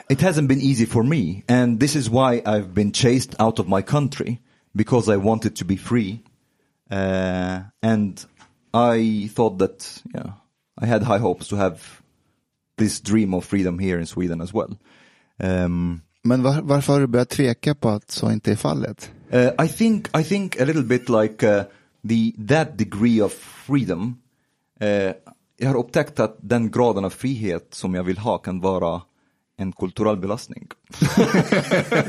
[0.08, 3.68] it hasn't been easy for me and this is why I've been chased out of
[3.68, 4.38] my country
[4.76, 6.20] because I wanted to be free
[6.90, 8.24] uh, and
[8.74, 10.32] I thought that yeah
[10.82, 11.78] I had high hopes to have
[12.78, 14.76] this dream of freedom here in Sweden as well
[15.42, 19.10] um, Men var, varför har du börjat tveka på att så inte är fallet?
[19.34, 21.62] Uh, I think I think a little bit like uh,
[22.08, 23.32] the that degree of
[23.66, 24.16] freedom.
[24.82, 25.12] Uh,
[25.56, 29.02] jag har upptäckt att den graden av frihet som jag vill ha kan vara
[29.56, 30.66] en kulturell belastning.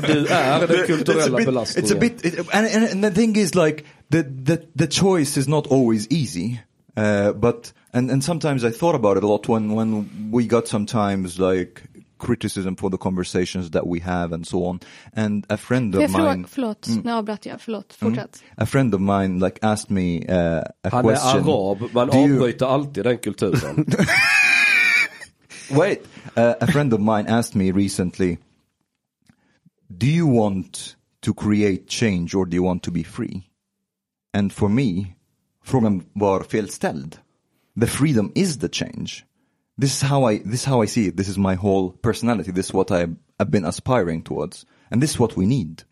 [0.06, 1.90] Du är den It's a kulturella bit- belastningen.
[1.90, 5.46] It's a bit, it, and, and the thing is like the, the, the choice is
[5.48, 6.60] not always easy.
[6.96, 10.68] Uh, but, and, and sometimes I thought about it a lot when, when we got
[10.68, 11.82] sometimes like
[12.18, 14.80] criticism for the conversations that we have and so on.
[15.14, 16.18] And a friend of jag mine.
[16.22, 18.42] fråga, förlåt, nu avbröt jag, förlåt, fortsätt.
[18.56, 21.44] A friend of mine like asked me uh, a Han är question.
[21.48, 23.86] arab, man Do you- alltid den kulturen.
[25.70, 26.02] Wait,
[26.36, 28.38] uh, a friend of mine asked me recently,
[29.96, 33.49] do you want to create change or do you want to be free?
[34.32, 35.06] And for me,
[35.64, 37.16] frågan var felställd.
[37.80, 39.24] The freedom is the change.
[39.80, 41.16] This is how I, this is how I see it.
[41.16, 42.52] This is my whole personality.
[42.52, 43.06] This is what I,
[43.38, 44.66] I've been aspiring towards.
[44.90, 45.82] And this is what we need.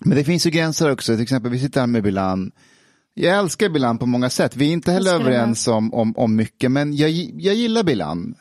[0.00, 1.14] Men det finns ju gränser också.
[1.14, 2.52] Till exempel, vi sitter här med Bilan.
[3.14, 4.56] Jag älskar Bilan på många sätt.
[4.56, 8.34] Vi är inte heller överens om, om, om mycket, men jag, jag gillar Bilan.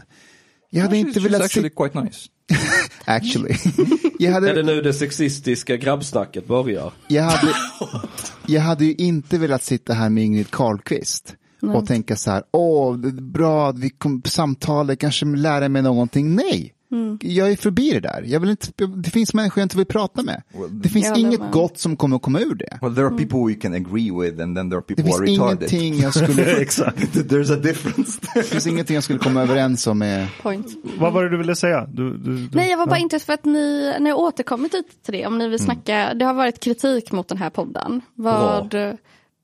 [0.70, 1.76] Jag hade inte She's velat actually se...
[1.76, 2.30] quite nice.
[3.05, 3.55] Actually.
[4.19, 6.93] jag, är det hade, nu det sexistiska grabbsnacket börjar?
[7.07, 7.53] jag, hade,
[8.45, 12.97] jag hade ju inte velat sitta här med Ingrid Carlqvist och tänka så här, åh,
[12.97, 16.35] det är bra, vi kom samtala, kanske lära mig någonting.
[16.35, 16.73] Nej,
[17.22, 18.24] jag är förbi det där.
[18.26, 18.68] Jag vill inte,
[19.03, 20.44] det finns människor jag inte vill prata med.
[20.70, 21.52] Det finns håller inget med.
[21.52, 22.80] gott som kommer att komma ur det.
[22.82, 25.26] Well, there are people we can agree with and then there are Det people who
[25.26, 25.74] finns are retarded.
[25.74, 27.16] ingenting jag skulle, Exakt.
[27.16, 28.20] There's a difference.
[28.34, 30.68] det finns ingenting jag skulle komma överens om med Point.
[30.99, 31.86] Vad var det du ville säga?
[31.86, 33.03] Du, du, du, Nej, jag var bara ja.
[33.03, 36.26] intresserad för att ni, ni har återkommit lite till det, om ni vill snacka, det
[36.26, 38.02] har varit kritik mot den här podden.
[38.16, 38.76] Vad,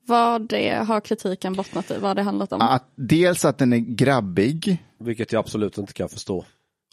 [0.06, 2.60] vad det, har kritiken bottnat i, vad har det handlat om?
[2.60, 4.82] att, dels att den är grabbig.
[5.00, 6.44] Vilket jag absolut inte kan förstå.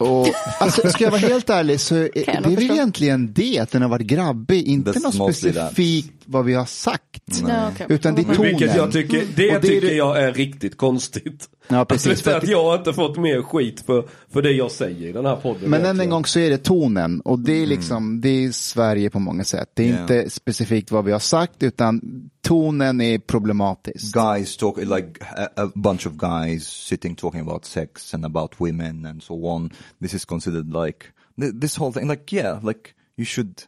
[0.04, 0.28] Och,
[0.60, 3.82] alltså, ska jag vara helt ärlig så är, det är väl egentligen det, att den
[3.82, 7.22] har varit grabbig, inte That's något specifikt vad vi har sagt.
[7.42, 7.86] Okej.
[7.88, 8.42] Utan det är tonen.
[8.42, 11.48] Vilket jag tycker, det, det tycker det- jag är riktigt konstigt.
[11.68, 12.10] Ja, precis.
[12.10, 15.26] Alltså, att jag har inte fått mer skit för, för det jag säger i den
[15.26, 15.70] här podden.
[15.70, 19.10] Men än en gång så är det tonen och det är liksom, det är Sverige
[19.10, 19.70] på många sätt.
[19.74, 20.00] Det är Yeah.
[20.02, 22.00] inte specifikt vad vi har sagt utan
[22.42, 24.14] tonen är problematisk.
[24.14, 25.08] guys talk like
[25.56, 29.70] a, bunch of guys sitting talking about sex and about women and so on.
[30.00, 31.06] This is considered like
[31.40, 32.08] th- this whole thing.
[32.08, 33.62] Like yeah, like you should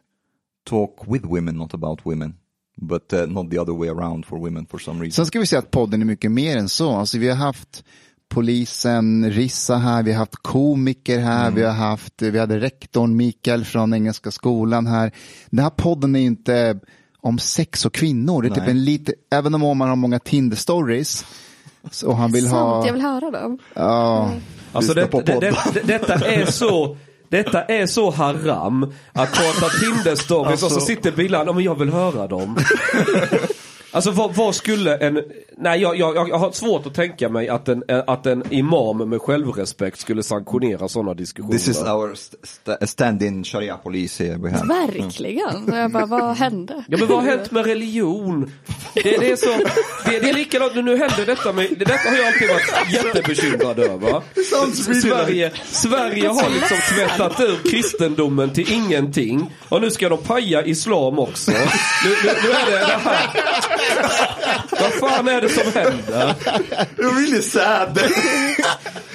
[0.65, 2.33] talk with women, not about women,
[2.81, 5.11] but uh, not the other way around for women for some reason.
[5.11, 6.95] Sen ska vi säga att podden är mycket mer än så.
[6.95, 7.83] Alltså vi har haft
[8.29, 13.65] polisen Rissa här, vi har haft komiker här, vi har haft, vi hade rektorn Mikael
[13.65, 15.11] från Engelska skolan här.
[15.49, 16.79] Den här podden är inte
[17.21, 21.25] om sex och kvinnor, det är typ en lite, även om Omar har många Tinder-stories
[22.05, 23.59] och han vill ha, Sant, jag vill höra dem.
[23.73, 24.31] ja,
[24.71, 26.97] Alltså Lyssna det, det, det, detta är så
[27.29, 28.83] detta är så haram
[29.13, 32.57] att prata Tinder-stories och så Alltså- sitter bilen, ja men jag vill höra dem.
[33.91, 35.21] Alltså vad, vad skulle en...
[35.57, 39.21] Nej jag, jag, jag har svårt att tänka mig att en, att en imam med
[39.21, 41.51] självrespekt skulle sanktionera sådana diskussioner.
[41.57, 44.67] This is our st- st- stand-in sharia police here we have.
[44.67, 45.65] Verkligen.
[45.69, 46.83] Så jag bara, vad hände?
[46.87, 48.51] Ja men vad har hänt med religion?
[48.93, 49.49] Det, det är så,
[50.05, 53.79] det, det är likadant, nu händer detta med, det detta har jag alltid varit jättebekymrad
[53.79, 54.21] över.
[55.01, 59.51] Sverige, Sverige har liksom tvättat ur kristendomen till ingenting.
[59.69, 61.51] Och nu ska de paja islam också.
[61.51, 61.57] Nu,
[62.23, 63.27] nu, nu är det det här.
[64.71, 66.33] Vad fan är det som händer?
[66.97, 67.99] You're really sad.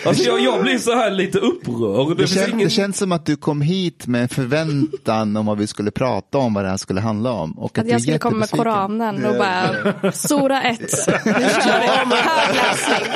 [0.07, 2.09] Alltså jag, jag blir så här lite upprörd.
[2.17, 2.59] Det, Det, kän, ingen...
[2.59, 6.39] det känns som att du kom hit med en förväntan om vad vi skulle prata
[6.39, 7.59] om, vad det här skulle handla om.
[7.59, 8.51] Och Att är jag skulle komma med.
[8.51, 10.87] Koranen och bara, Sora 1, nu
[11.33, 13.09] kör vi, högläsning.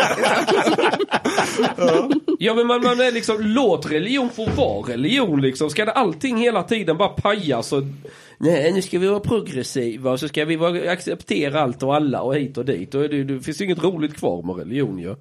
[2.39, 5.70] Ja men man, man är liksom, låt religion få vara religion liksom.
[5.70, 7.82] Ska det allting hela tiden bara pajas och
[8.39, 12.23] Nej nu ska vi vara progressiva och så ska vi vara, acceptera allt och alla
[12.23, 12.95] och hit och dit.
[12.95, 15.17] Och det, det finns ju inget roligt kvar med religion ju.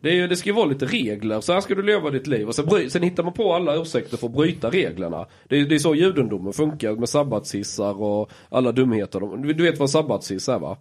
[0.00, 2.26] Det, är, ju- det ska ju vara lite regler, så här ska du leva ditt
[2.26, 2.48] liv.
[2.48, 5.26] Och sen, bry, sen hittar man på alla ursäkter för att bryta reglerna.
[5.48, 9.36] Det, är- det är så judendomen funkar med sabbatshissar och alla dumheter.
[9.42, 10.78] Du, du vet vad sabbatshiss är va?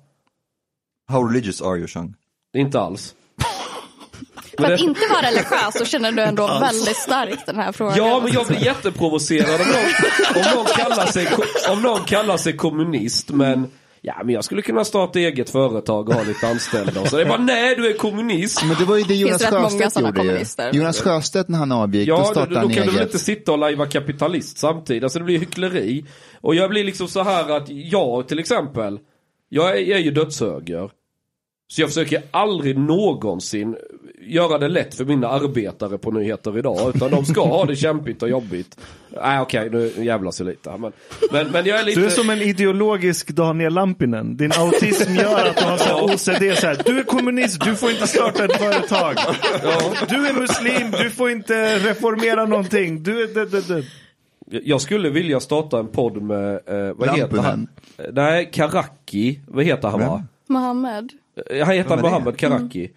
[1.12, 2.16] How religious are you, Sean?
[2.58, 3.16] Inte alls.
[4.58, 7.98] För att inte vara religiös så känner du ändå väldigt starkt den här frågan.
[7.98, 11.28] Ja, men jag blir jätteprovocerad om någon, om någon, kallar, sig,
[11.72, 13.72] om någon kallar sig kommunist men
[14.02, 17.16] Ja men jag skulle kunna starta eget företag och ha lite anställda och så.
[17.16, 18.66] Det är bara nej du är kommunist.
[18.66, 20.24] Men det var ju det Jonas många Sjöstedt gjorde
[20.72, 20.80] ju.
[20.80, 23.08] Jonas Sjöstedt när han avgick, då Ja, då, startade då han kan du väl eget.
[23.08, 25.04] inte sitta och lajva kapitalist samtidigt.
[25.04, 26.06] Alltså det blir hyckleri.
[26.42, 29.00] Och jag blir liksom så här att jag till exempel,
[29.50, 30.92] jag är, jag är ju dödshöger.
[31.68, 33.76] Så jag försöker aldrig någonsin
[34.26, 36.92] göra det lätt för mina arbetare på nyheter idag.
[36.96, 38.78] Utan de ska ha det kämpigt och jobbigt.
[39.24, 40.70] Nej okej, nu jävlas jag lite.
[40.78, 40.92] Men,
[41.32, 42.00] men, men jag är lite...
[42.00, 44.38] Du är som en ideologisk Daniel Lampinen.
[44.38, 46.58] Din autism gör att du har så här OCD.
[46.60, 49.16] Så här, du är kommunist, du får inte starta ett företag.
[50.10, 53.04] Du är muslim, du får inte reformera någonting.
[53.04, 53.28] Du är...
[53.34, 53.84] Det, det, det.
[54.64, 57.46] Jag skulle vilja starta en podd med, eh, vad heter Lampinen.
[57.46, 57.68] han?
[58.14, 59.40] Nej, Karaki.
[59.48, 60.24] Vad heter han va?
[60.48, 61.10] Mohammed.
[61.50, 61.98] Eh, Han heter?
[61.98, 62.90] Mohammed Karaki.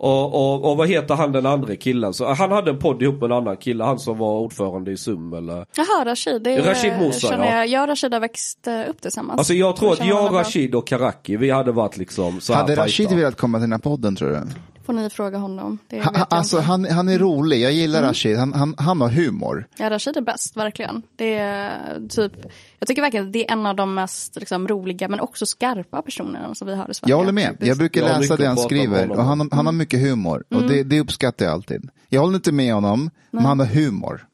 [0.00, 2.14] Och, och, och vad heter han den andra killen?
[2.14, 4.96] Så, han hade en podd ihop med en annan kille, han som var ordförande i
[4.96, 5.66] SUM eller?
[5.76, 6.42] Jaha, Rashid.
[6.42, 7.46] Det är, Rashid Musa, ja.
[7.46, 9.38] jag, jag och Rashid har växt eh, upp tillsammans.
[9.38, 10.34] Alltså jag tror att jag.
[10.34, 12.76] Rashid och Karaki, vi hade varit liksom så här Hade.
[12.76, 14.40] Rashid velat komma till den här podden tror du?
[14.88, 15.78] Får ni fråga honom.
[15.88, 18.08] Det Ha, alltså han, han är rolig, jag gillar Mm.
[18.08, 19.66] Rashid, han, han, han har humor.
[19.78, 21.02] Ja, Rashid är bäst, verkligen.
[21.16, 22.32] Det är typ,
[22.78, 26.02] jag tycker verkligen att det är en av de mest liksom, roliga men också skarpa
[26.02, 27.12] personerna som vi har i Sverige.
[27.12, 30.00] Jag håller med, jag brukar Jag läsa det han skriver och han, han har mycket
[30.00, 30.68] humor och Mm.
[30.68, 31.88] det, det uppskattar jag alltid.
[32.08, 34.24] Jag håller inte med honom, men han har humor.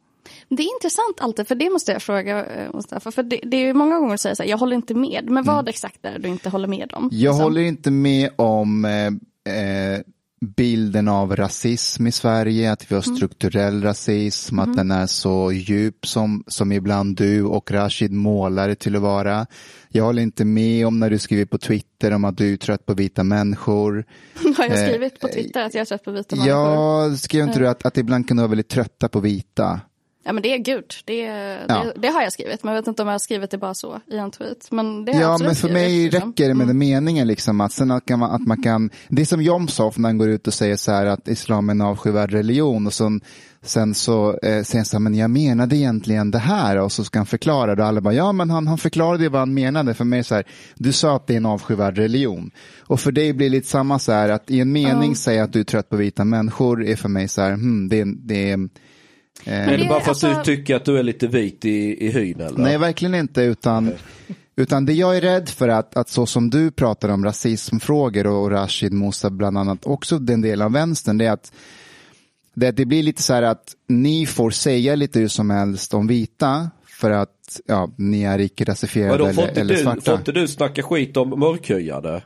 [0.48, 3.10] Det är intressant alltid, för det måste jag fråga eh, Mustafa.
[3.10, 5.30] För det, det är ju många gånger du säger så här, jag håller inte med.
[5.30, 7.02] Men vad exakt är det du inte håller med om?
[7.04, 7.08] Mm.
[7.12, 7.42] Jag Liksom?
[7.44, 9.06] håller inte med om eh,
[9.54, 10.00] eh,
[10.46, 13.16] bilden av rasism i Sverige, att vi har Mm.
[13.16, 18.74] strukturell rasism, att den är så djup som, som ibland du och Rashid målar det
[18.74, 19.46] till att vara.
[19.88, 22.86] Jag håller inte med om när du skriver på Twitter om att du är trött
[22.86, 24.04] på vita människor.
[24.56, 26.58] Har jag Eh, skrivit på Twitter att jag är trött på vita människor?
[27.10, 29.80] Ja, skrev inte du att, att ibland kan du vara väldigt trötta på vita?
[30.26, 31.18] Ja men det är gud, det,
[31.68, 31.84] Ja.
[31.96, 32.64] det, har jag skrivit.
[32.64, 34.68] Men jag vet inte om jag har skrivit det bara så i en tweet.
[34.70, 36.28] Men det har Ja, men för skrivit, mig liksom.
[36.30, 39.26] räcker det med den meningen liksom att sen att, man, att man kan, det är
[39.26, 42.32] som Jomshof när han går ut och säger så här att islam är en avskyvärd
[42.32, 43.20] religion och sen,
[43.62, 47.04] sen så eh, säger han så här, men jag menade egentligen det här och så
[47.04, 49.54] ska han förklara det och alla bara, ja men han, han förklarade ju vad han
[49.54, 50.44] menade för mig så här,
[50.74, 53.98] du sa att det är en avskyvärd religion och för dig blir det lite samma
[53.98, 56.96] så här att i en mening säga att du är trött på vita människor är
[56.96, 58.68] för mig så här, hmm, det, är- det är
[59.44, 62.10] Är det bara för att alltså- du tycker att du är lite vit i, i
[62.10, 62.58] hyn eller?
[62.58, 63.42] Nej, verkligen inte.
[63.42, 63.92] Utan,
[64.56, 68.50] utan det jag är rädd för att, att så som du pratar om rasismfrågor och,
[68.50, 71.52] Rashid Musa bland annat, också den delen av vänstern, det är att
[72.54, 76.06] det, det blir lite så här att ni får säga lite hur som helst om
[76.06, 80.00] vita för att ja, ni är icke-rasifierade Vadå, får eller, eller du, svarta.
[80.00, 82.22] får inte du snacka skit om mörkhyade?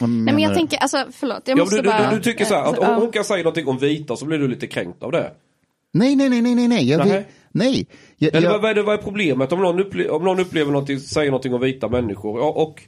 [0.00, 0.54] Vad Nej men jag du?
[0.56, 2.10] tänker, alltså förlåt, jag Ja, måste du, bara...
[2.10, 4.38] du, du tycker så här, att om hon kan säga någonting om vita så blir
[4.38, 5.32] du lite kränkt av det?
[5.92, 6.88] Nej, nej, nej, nej, nej, nej.
[6.88, 7.26] Jag Nej.
[7.52, 7.86] nej.
[8.16, 10.72] Jag, Eller jag, vad, är det, vad är problemet om någon, upple- om någon upplever
[10.72, 12.40] någonting, säger någonting om vita människor?
[12.40, 12.82] Ja, och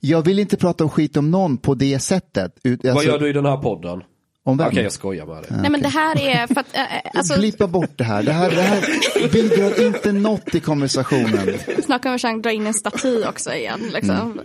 [0.00, 2.58] jag vill inte prata om skit om någon på det sättet.
[2.64, 4.02] Ut, vad alltså, gör du i den här podden?
[4.48, 4.68] Om vem?
[4.68, 5.44] Okej, jag skojar dig.
[5.50, 6.82] Nej men det här är för att, äh,
[7.14, 8.22] alltså, Blippa bort det här.
[8.22, 8.82] Det här, det här
[9.32, 11.58] bidrar inte något i konversationen.
[11.84, 13.80] snart kommer Chang dra in en staty också igen.
[13.92, 14.40] Liksom.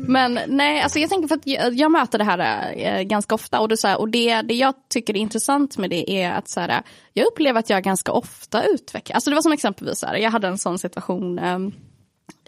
[0.00, 3.60] Men nej, alltså jag tänker för att jag, jag möter det här äh, ganska ofta
[3.60, 6.48] och, det, så här, och det, det jag tycker är intressant med det är att
[6.48, 6.82] så här,
[7.12, 10.30] jag upplever att jag ganska ofta utvecklar, alltså det var som exempelvis så här, jag
[10.30, 11.72] hade en sån situation ähm,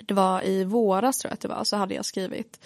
[0.07, 2.61] det var i våras tror jag att det var, så hade jag skrivit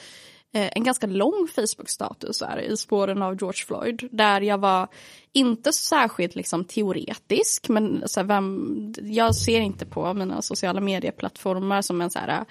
[0.55, 4.09] Eh, en ganska lång Facebook-status här, i spåren av George Floyd.
[4.11, 4.89] Där jag var
[5.33, 11.83] inte särskilt liksom, teoretisk, men så här, vem, jag ser inte på mina sociala medieplattformar
[11.83, 12.45] som en så här,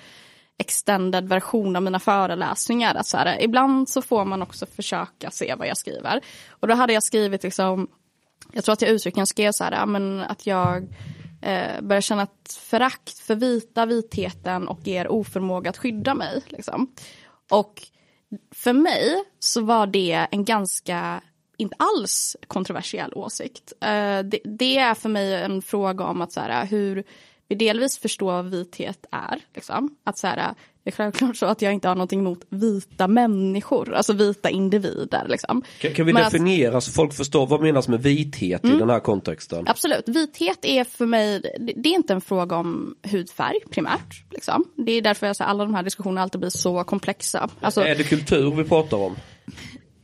[0.58, 2.96] extended version av mina föreläsningar.
[2.96, 6.22] Att så här, ibland så får man också försöka se vad jag skriver.
[6.50, 7.88] Och då hade jag skrivit liksom,
[8.52, 10.88] jag tror att jag uttryckligen skrev så här, men att jag
[11.42, 16.42] eh, börjar känna ett förakt för vita, vitheten och er oförmåga att skydda mig.
[16.48, 16.92] Liksom.
[17.52, 17.93] Och
[18.52, 21.22] för mig så var det en ganska,
[21.58, 23.74] inte alls kontroversiell åsikt.
[23.82, 27.04] Eh, det, det, är för mig en fråga om att så här, hur
[27.48, 29.40] vi delvis förstår vad vithet är.
[29.56, 29.96] Liksom.
[30.04, 30.54] Att så här,
[30.84, 35.28] det är självklart så att jag inte har någonting emot vita människor, alltså vita individer.
[35.28, 35.64] Liksom.
[35.80, 38.80] Kan, kan vi Men definiera att, så folk förstår vad menas med vithet mm, i
[38.80, 39.68] den här kontexten?
[39.68, 41.42] Absolut, vithet är för mig,
[41.76, 44.32] det är inte en fråga om hudfärg primärt.
[44.32, 44.66] Liksom.
[44.76, 47.50] Det är därför jag, så, alla de här diskussionerna alltid blir så komplexa.
[47.62, 49.16] Alltså, är det kultur vi pratar om?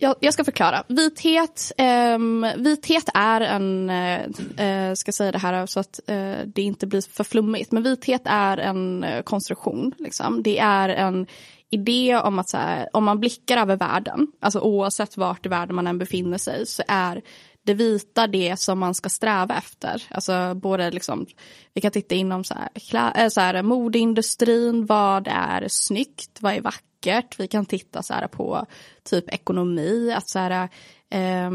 [0.01, 0.83] Jag, jag, ska förklara.
[0.87, 1.71] Vithet,
[2.15, 7.01] um, vithet är en, uh, ska säga det här så att uh, det inte blir
[7.01, 9.93] för flummigt, men vithet är en uh, konstruktion.
[9.97, 10.43] Liksom.
[10.43, 11.27] Det är en
[11.69, 15.75] idé om att så här, om man blickar över världen, alltså oavsett vart i världen
[15.75, 17.21] man än befinner sig, så är
[17.69, 20.03] det vita det som man ska sträva efter.
[20.09, 21.25] Alltså både liksom,
[21.73, 26.61] vi kan titta inom så här, klä, så här, modeindustrin, vad är snyggt, vad är
[26.61, 27.39] vackert vackert.
[27.39, 28.65] Vi kan titta så här på
[29.03, 30.69] typ ekonomi, att så här,
[31.09, 31.51] eh,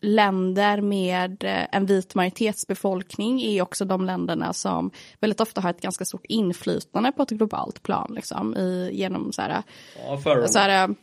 [0.00, 4.90] länder med en vit majoritetsbefolkning är också de länderna som
[5.20, 8.12] väldigt ofta har ett ganska stort inflytande på ett globalt plan.
[8.14, 9.62] Liksom, i, genom så här,
[10.06, 10.94] ja, så här,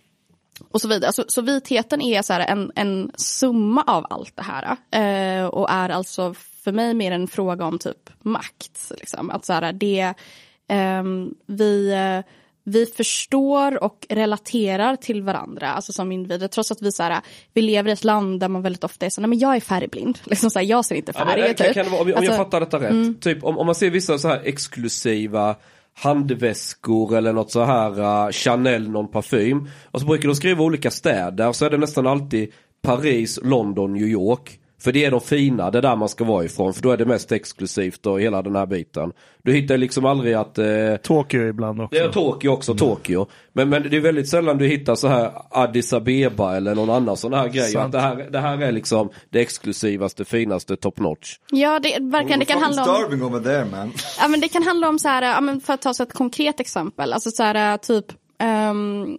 [0.72, 1.14] och så vidare.
[1.14, 4.78] Så, så vitheten är så en, en summa av allt det här.
[4.92, 6.34] Eh, och är alltså
[6.64, 8.92] för mig mer en fråga om typ makt.
[8.98, 9.30] Liksom.
[9.30, 10.14] Att så här, det,
[10.68, 11.04] eh,
[11.46, 11.94] vi
[12.70, 17.22] vi förstår och relaterar till varandra, alltså som individer, trots att vi, så här,
[17.54, 19.60] vi lever i ett land där man väldigt ofta är så nej men jag är
[19.60, 21.40] färgblind, liksom så här, jag ser inte färg.
[21.40, 23.16] Ja, men, kan, kan vara, om, alltså, jag fattar detta rätt, mm.
[23.16, 25.56] typ om, om man ser vissa så här exklusiva
[26.02, 29.70] handväskor eller något så här uh, Chanel någon parfym.
[29.92, 32.52] Och så brukar de skriva olika städer så är det nästan alltid
[32.82, 34.60] Paris, London, New York.
[34.80, 36.74] För det är de fina, det är där man ska vara ifrån.
[36.74, 39.12] För då är det mest exklusivt och hela den här biten.
[39.44, 40.58] Du hittar liksom aldrig att...
[40.58, 40.96] Eh...
[41.04, 42.00] Tokyo ibland också.
[42.00, 42.80] Det är Tokyo också, mm.
[42.80, 43.28] Tokyo.
[43.54, 47.18] Men, men det är väldigt sällan du hittar så här Addis Abeba eller någon annan
[47.18, 47.78] sån här grej.
[47.78, 51.38] Att det, här, det här är liksom det exklusivaste, finaste, top notch.
[51.52, 52.96] Ja, det, verkligen, det kan handla om...
[52.96, 53.92] starving over there man.
[54.20, 56.14] Ja, men det kan handla om så här, ja, men för att ta så ett
[56.14, 57.14] konkret exempel.
[57.14, 58.06] Alltså så här, typ...
[58.72, 59.18] Um,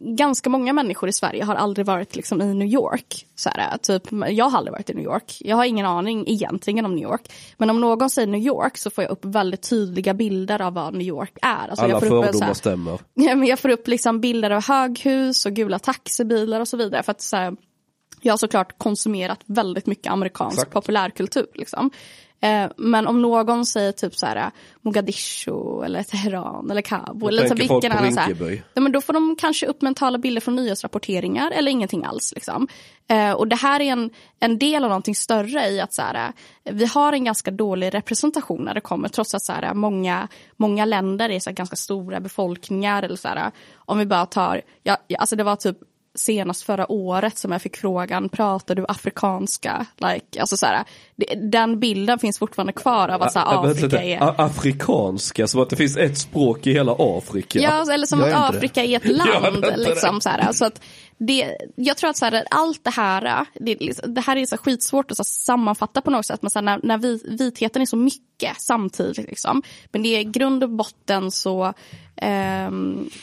[0.00, 3.26] ganska många människor i Sverige har aldrig varit liksom i New York.
[3.34, 5.36] Så här, typ, jag har aldrig varit i New York.
[5.40, 7.32] Jag har ingen aning egentligen om New York.
[7.56, 10.94] Men om någon säger New York så får jag upp väldigt tydliga bilder av vad
[10.94, 11.68] New York är.
[11.68, 12.98] Alltså, Alla jag får fördomar upp, stämmer.
[13.14, 17.02] Ja, men jag får upp liksom bilder av höghus och gula taxibilar och så vidare.
[17.02, 17.56] För att så här,
[18.20, 20.72] jag har såklart konsumerat väldigt mycket amerikansk Exakt.
[20.72, 21.46] populärkultur.
[21.54, 21.90] Liksom.
[22.40, 24.50] Eh, men om någon säger typ så här
[24.82, 29.36] Mogadishu eller Teheran eller Kabul eller så vilken annan så här, men då får de
[29.36, 32.32] kanske upp mentala bilder från nyhetsrapporteringar eller ingenting alls.
[32.34, 32.68] Liksom.
[33.08, 34.10] Eh, och det här är en,
[34.40, 36.32] en del av någonting större i att så här,
[36.64, 40.84] vi har en ganska dålig representation när det kommer trots att så här, många, många
[40.84, 43.02] länder är så här, ganska stora befolkningar.
[43.02, 45.78] Eller så här, om vi bara tar, ja, alltså det var typ
[46.18, 49.86] senast förra året som jag fick frågan, pratar du afrikanska?
[49.96, 50.84] Like, alltså så här,
[51.50, 54.40] den bilden finns fortfarande kvar av att så här, Afrika är...
[54.40, 57.58] Afrikanska, som att det finns ett språk i hela Afrika.
[57.58, 59.66] Ja, eller som att Afrika är ett land.
[59.76, 60.80] liksom, så här, så att
[61.18, 64.56] det, jag tror att så här, allt det här, det, liksom, det här är så
[64.56, 66.42] skitsvårt att så sammanfatta på något sätt.
[66.42, 69.28] Men så här, när, när vi, vitheten är så mycket samtidigt.
[69.28, 69.62] Liksom.
[69.92, 71.74] Men det är i grund och botten så
[72.16, 72.70] eh,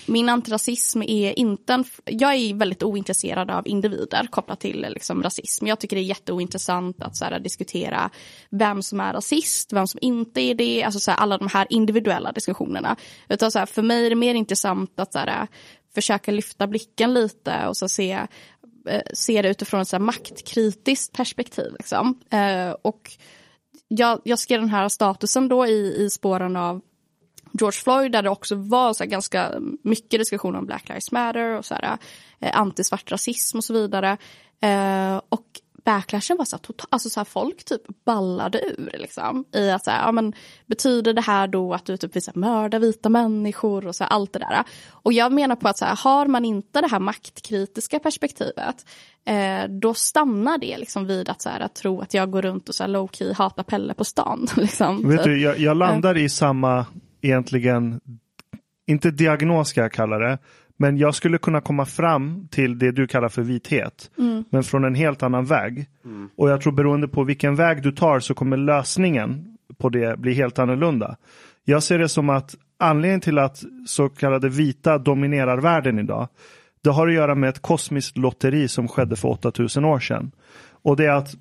[0.05, 1.84] min antirasism är inte en...
[2.05, 5.67] Jag är väldigt ointresserad av individer kopplat till liksom, rasism.
[5.67, 8.09] Jag tycker det är jätteointressant att så här, diskutera
[8.49, 10.84] vem som är rasist, vem som inte är det.
[10.84, 12.95] Alltså så här, alla de här individuella diskussionerna.
[13.30, 15.47] Utan så här, för mig är det mer intressant att så här,
[15.95, 18.11] försöka lyfta blicken lite och så se,
[18.88, 21.73] eh, se det utifrån ett så maktkritiskt perspektiv.
[21.80, 22.19] Liksom.
[22.30, 23.11] Eh, och
[23.88, 26.81] jag, jag skrev den här statusen då i, i spåren av
[27.59, 29.53] George Floyd där det också var så ganska
[29.84, 31.97] mycket diskussion om Black Lives Matter och så här,
[32.39, 34.17] eh, antisvart rasism och så vidare.
[34.61, 35.45] Eh, och
[35.85, 39.45] backlashen var så här, total, alltså så här, folk typ ballade ur liksom.
[39.55, 40.33] I att så här, ja men
[40.65, 44.33] betyder det här då att du typ vill mörda vita människor och så här, allt
[44.33, 44.63] det där.
[44.91, 48.85] Och jag menar på att så här, har man inte det här maktkritiska perspektivet
[49.25, 52.69] eh, då stannar det liksom vid att, så här, att tro att jag går runt
[52.69, 54.47] och så här, low key hatar Pelle på stan.
[54.55, 55.09] liksom.
[55.09, 56.85] Vet du, jag, jag landar i samma
[57.21, 58.01] egentligen
[58.87, 60.37] inte diagnos ska jag kalla det,
[60.77, 64.11] men jag skulle kunna komma fram till det du kallar för vithet.
[64.49, 65.85] Men från en helt annan väg.
[66.35, 70.34] Och jag tror beroende på vilken väg du tar så kommer lösningen på det bli
[70.34, 71.15] helt annorlunda.
[71.64, 76.27] Jag ser det som att anledningen till att så kallade vita dominerar världen idag,
[76.84, 80.31] det har att göra med ett kosmiskt lotteri som skedde för 8000 år sedan.
[80.84, 81.35] Och det är att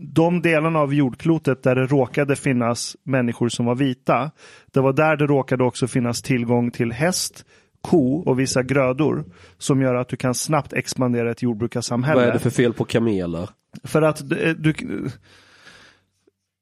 [0.00, 4.30] de delarna av jordklotet där det råkade finnas människor som var vita,
[4.72, 7.44] det var där det råkade också finnas tillgång till häst,
[7.88, 9.24] ko och vissa grödor
[9.58, 12.20] som gör att du kan snabbt expandera ett jordbrukarsamhälle.
[12.20, 13.48] Vad är det för fel på kameler?
[13.84, 14.74] För att du, du,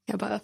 [0.07, 0.40] Jag bara,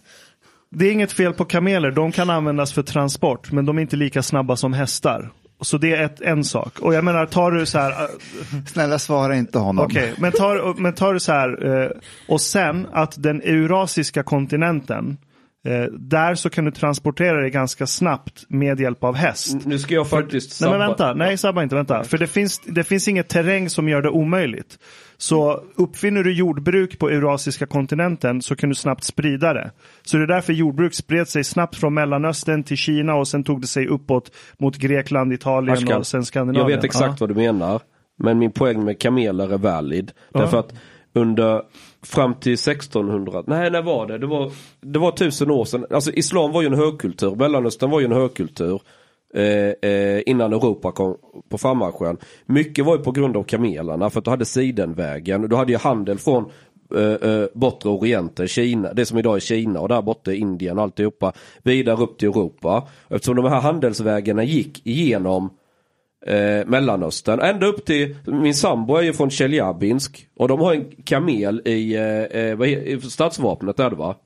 [0.71, 3.97] det är inget fel på kameler, de kan användas för transport men de är inte
[3.97, 5.33] lika snabba som hästar.
[5.61, 6.79] Så det är ett, en sak.
[6.79, 8.09] Och jag menar, tar du så här, äh,
[8.67, 9.85] Snälla svara inte honom.
[9.85, 11.91] Okej, men, tar, men tar du så här, eh,
[12.29, 15.17] och sen att den eurasiska kontinenten,
[15.67, 19.67] eh, där så kan du transportera dig ganska snabbt med hjälp av häst.
[19.67, 22.05] Nu ska jag faktiskt Nej men sabba- vänta, nej sabba inte, vänta.
[22.05, 24.79] För det finns, det finns inget terräng som gör det omöjligt.
[25.17, 29.71] Så uppfinner du jordbruk på eurasiska kontinenten så kan du snabbt sprida det.
[30.03, 33.61] Så det är därför jordbruk spred sig snabbt från Mellanöstern till Kina och sen tog
[33.61, 36.71] det sig uppåt mot Grekland, Italien Ashkan, och sen Skandinavien.
[36.71, 37.81] Jag vet exakt vad du menar.
[38.19, 40.13] Men min poäng med kameler är valid.
[40.33, 40.75] Därför att
[41.15, 41.63] under
[42.07, 44.19] fram till 1600, nej när var det?
[44.19, 45.87] Det var, det var tusen år sedan.
[45.91, 48.81] Alltså islam var ju en högkultur, Mellanöstern var ju en högkultur.
[49.35, 51.17] Eh, eh, innan Europa kom
[51.49, 52.17] på frammarschen.
[52.47, 55.49] Mycket var ju på grund av kamelerna för att du hade sidenvägen.
[55.49, 56.51] Du hade ju handel från
[56.97, 60.79] eh, eh, bortre orienten, Kina, det som idag är Kina och där borta är Indien
[60.79, 61.33] och alltihopa.
[61.63, 62.89] Vidare upp till Europa.
[63.09, 65.51] Eftersom de här handelsvägarna gick igenom
[66.27, 67.41] eh, Mellanöstern.
[67.41, 70.27] Ända upp till, min sambo är ju från Tjeljabinsk.
[70.37, 74.17] Och de har en kamel i, eh, eh, vad i stadsvapnet är det va?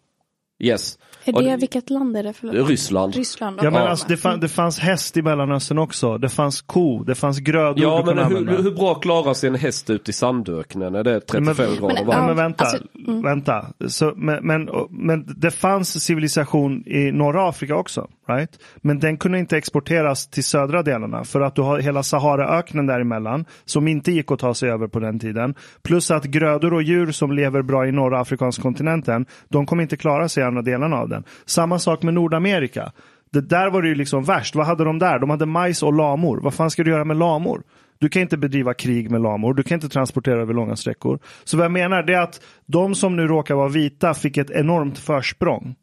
[0.63, 0.99] Yes.
[1.25, 2.33] är Och det, vilket land är det?
[2.33, 2.69] Förlåt.
[2.69, 3.15] Ryssland.
[3.15, 3.61] Ryssland.
[3.63, 6.19] Ja men alltså det, fann, det fanns häst i Mellanöstern också.
[6.19, 9.91] Det fanns ko, det fanns grödor Ja men hur, hur bra klarar sig en häst
[9.91, 10.95] ute i sandöknen?
[10.95, 12.27] Är det 35 Men- grader Men- Ja, varmt?
[12.27, 12.79] men vänta, alltså,
[13.09, 13.23] mm.
[13.23, 13.67] vänta.
[13.89, 18.59] Så, men, men, men det fanns civilisation i norra Afrika också, right?
[18.77, 23.45] Men den kunde inte exporteras till södra delarna för att du har hela Saharaöknen däremellan
[23.65, 25.55] som inte gick att ta sig över på den tiden.
[25.83, 29.97] Plus att grödor och djur som lever bra i norra afrikanska kontinenten, de kommer inte
[29.97, 31.25] klara sig i andra delarna av den.
[31.47, 32.93] Samma sak med Nordamerika.
[33.33, 34.55] Det där var det ju liksom värst.
[34.55, 35.19] Vad hade de där?
[35.19, 36.41] De hade majs och lamor.
[36.43, 37.63] Vad fan ska du göra med lamor?
[37.99, 41.19] Du kan inte bedriva krig med lamor, du kan inte transportera över långa sträckor.
[41.45, 44.51] Så vad jag menar det är att de som nu råkar vara vita fick ett
[44.51, 45.75] enormt försprång.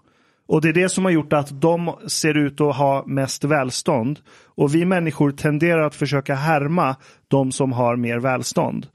[0.47, 4.19] Och det är det som har gjort att de ser ut att ha mest välstånd.
[4.55, 6.95] Och vi människor tenderar att försöka härma
[7.27, 8.87] de som har mer välstånd.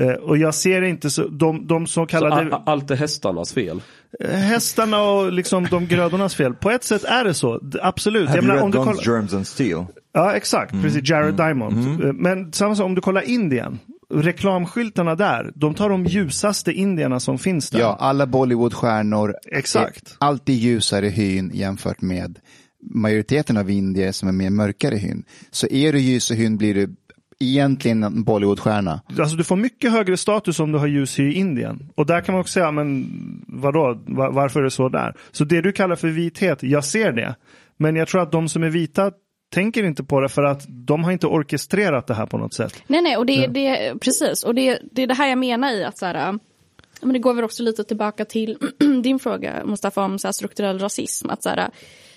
[0.00, 3.52] Eh, och jag ser inte så, de, de så Så kallade a- allt är hästarnas
[3.54, 3.80] fel.
[4.30, 6.54] hästarna och liksom de grödornas fel.
[6.54, 8.28] På ett sätt är det så, absolut.
[8.28, 9.86] Have Jag menar, om du kollar- Germs and Steel?
[10.12, 10.72] Ja, exakt.
[10.82, 11.08] Precis.
[11.10, 12.04] Jared Diamond.
[12.04, 13.78] Eh, Men samma sak om du kollar Indien.
[14.14, 17.78] Reklamskyltarna där, de tar de ljusaste indierna som finns där.
[17.80, 20.10] Ja, alla Bollywoodstjärnor Exakt.
[20.10, 22.38] är alltid ljusare hyn jämfört med
[22.90, 25.24] majoriteten av indier som är mer mörkare hyn.
[25.50, 26.94] Så är du ljus hyn blir du
[27.40, 29.00] egentligen en Bollywoodstjärna.
[29.18, 31.88] Alltså du får mycket högre status om du har ljus hy i Indien.
[31.94, 33.06] Och där kan man också säga, men
[33.48, 35.14] vadå, Va- varför är det så där?
[35.32, 37.34] Så det du kallar för vithet, jag ser det.
[37.76, 39.10] Men jag tror att de som är vita
[39.50, 42.82] tänker inte på det för att de har inte orkestrerat det här på något sätt.
[42.86, 44.42] Nej, nej, och det, det, precis.
[44.42, 46.38] Och det, det är det här jag menar i att så här, ja,
[47.00, 48.58] men det går väl också lite tillbaka till
[49.02, 51.30] din fråga Mustafa om så här, strukturell rasism.
[51.30, 51.70] Att så här,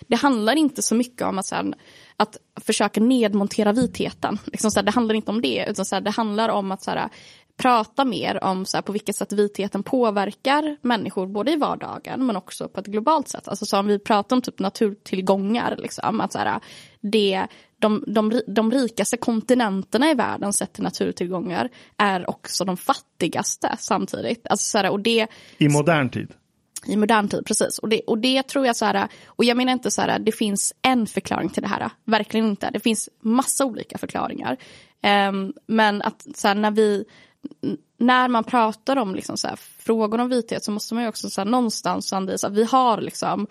[0.08, 1.74] det handlar inte så mycket om att, så här,
[2.18, 4.38] att försöka nedmontera vitheten.
[4.46, 6.92] Liksom, så det handlar inte om det, utan så det handlar om att så
[7.60, 12.68] prata mer om så på vilket sätt vitheten påverkar människor både i vardagen men också
[12.68, 13.48] på ett globalt sätt.
[13.48, 16.60] Alltså så om vi pratar om typ naturtillgångar, liksom, att så här,
[17.02, 17.48] det,
[17.80, 24.48] de, de, de rikaste kontinenterna i världen sett till naturtillgångar är också de fattigaste samtidigt.
[24.48, 25.28] Alltså så här, och det,
[25.58, 26.34] I modern tid.
[26.86, 27.80] i modern tid, precis.
[27.80, 30.32] Och det, och det tror jag så här, och jag menar inte så här, det
[30.32, 31.90] finns en förklaring till det här.
[32.06, 32.70] Verkligen inte.
[32.74, 34.58] Det finns massa olika förklaringar.
[35.02, 37.06] Ehm, men att så här, när vi,
[37.98, 41.30] när man pratar om liksom så här, frågor om vithet så måste man ju också
[41.30, 43.48] så här, någonstans anvisa att vi har liksom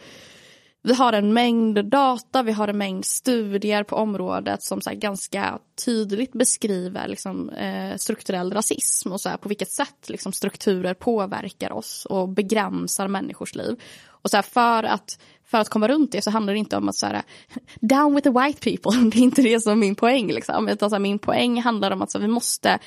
[0.89, 4.97] vi har en mängd data, vi har en mängd studier på området som så här
[4.97, 10.94] ganska tydligt beskriver liksom, eh, strukturell rasism och så här, på vilket sätt liksom, strukturer
[10.94, 13.81] påverkar oss och begränsar människors liv.
[14.06, 16.89] Och så här, för, att, för att komma runt det så handlar det inte om
[16.89, 17.23] att så här,
[17.81, 20.32] down with the white people, det är inte det som är min poäng.
[20.32, 20.69] Liksom.
[20.69, 22.78] Utan så här, min poäng handlar om att så här, vi måste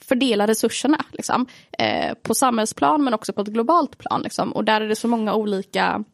[0.00, 1.46] fördela resurserna liksom,
[1.78, 4.22] eh, på samhällsplan men också på ett globalt plan.
[4.22, 4.52] Liksom.
[4.52, 6.04] Och där är det så många olika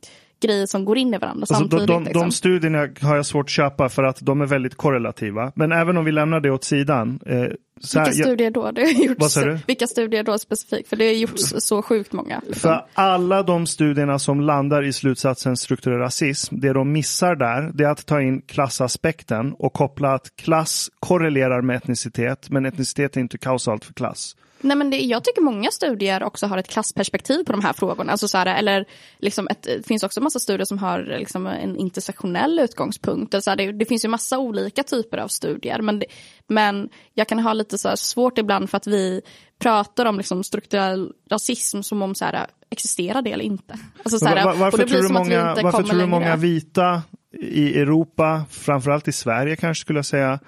[0.46, 1.86] grejer som går in i varandra Alltså, de, samtidigt.
[1.86, 2.22] de, liksom.
[2.22, 5.52] de studierna har jag svårt att köpa för att de är väldigt korrelativa.
[5.54, 7.20] Men även om vi lämnar det åt sidan.
[7.26, 7.44] Eh,
[7.80, 8.70] så här, Vilka studier då?
[8.70, 9.36] Det har gjorts?
[9.66, 10.88] Vilka studier då specifikt?
[10.88, 12.40] För det har gjorts så sjukt många.
[12.46, 12.60] Liksom.
[12.60, 17.84] För alla de studierna som landar i slutsatsen strukturell rasism, det de missar där, det
[17.84, 23.20] är att ta in klassaspekten och koppla att klass korrelerar med etnicitet, men etnicitet är
[23.20, 24.36] inte kausalt för klass.
[24.64, 28.12] Nej, men det, jag tycker många studier också har ett klassperspektiv på de här frågorna.
[28.12, 28.84] Alltså så här, eller
[29.18, 33.34] liksom ett, det finns också massa studier som har liksom en intersektionell utgångspunkt.
[33.34, 35.80] Alltså det, det finns ju massa olika typer av studier.
[35.82, 36.06] Men, det,
[36.48, 39.20] men jag kan ha lite så svårt ibland för att vi
[39.58, 43.78] pratar om liksom strukturell rasism som om så här, existerar det eller inte.
[44.04, 47.02] Alltså så här, var- varför tror du många, varför tror du många vita
[47.42, 50.38] i Europa, framförallt i Sverige kanske skulle jag säga,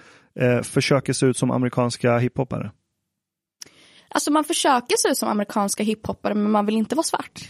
[0.41, 2.71] eh, försöker se ut som amerikanska hiphoppare?
[4.09, 7.41] Alltså man försöker se ut som amerikanska hiphoppare men man vill inte vara svart.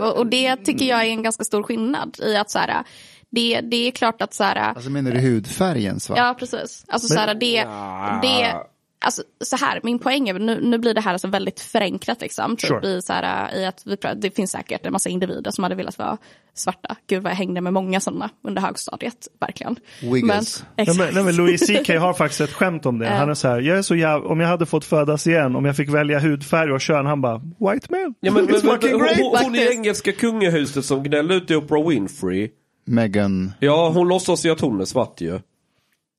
[0.16, 2.84] Och- det tycker jag är en ganska stor skillnad i att så här,
[3.30, 6.18] det, det är klart att så här, Alltså menar du hudfärgen svart?
[6.18, 7.64] ja precis, alltså så här, det,
[8.22, 8.56] det,
[9.02, 12.56] alltså så här, min poäng är, nu, nu blir det här alltså väldigt förenklat liksom,
[12.56, 12.88] typ Sure.
[12.88, 15.98] i, så här, i att vi, det finns säkert en massa individer som hade velat
[15.98, 16.18] vara
[16.54, 16.96] svarta.
[17.06, 19.76] Gud vad jag hängde med många sådana under högstadiet, verkligen.
[20.00, 20.64] Wiggles.
[20.76, 21.14] Men, Ja, men, exakt.
[21.14, 23.08] nej, men Louis CK har faktiskt ett skämt om det.
[23.08, 24.24] Han är så här, jag är så jäv...
[24.26, 27.38] om jag hade fått födas igen, om jag fick välja hudfärg och kön, han bara,
[27.38, 28.14] white man.
[28.20, 29.18] Ja, men, men, It's fucking men, great.
[29.18, 32.50] hon, hon i engelska kungahuset som gnällde ut i Oprah Winfrey.
[32.84, 33.52] Megan.
[33.60, 35.40] Ja, hon låtsas ju att hon är svart ju.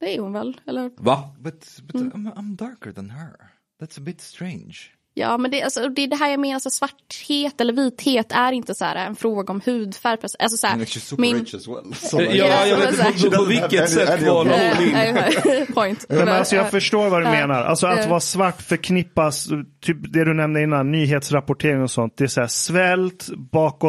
[0.03, 0.91] Det är hon väl, eller?
[0.97, 1.35] Va?
[1.39, 3.33] But but I'm, I'm darker than her.
[3.79, 4.75] That's a bit strange.
[5.15, 8.51] Ja, men det, alltså, det är det här jag menar, så svarthet eller vithet är
[8.51, 10.17] inte så här en fråga om hudfärg.
[10.39, 12.35] Alltså, så här, she's super min, rich as well.
[12.37, 13.17] Ja, jag vet exakt.
[13.23, 14.45] inte på, på vilket sätt var.
[14.45, 16.05] Eh, Point.
[16.09, 17.63] Men alltså jag förstår vad du menar.
[17.63, 18.09] Alltså att Ja.
[18.09, 19.47] vara svart förknippas,
[19.81, 22.17] typ det du nämnde innan, nyhetsrapportering och sånt.
[22.17, 23.29] Det är så här svält,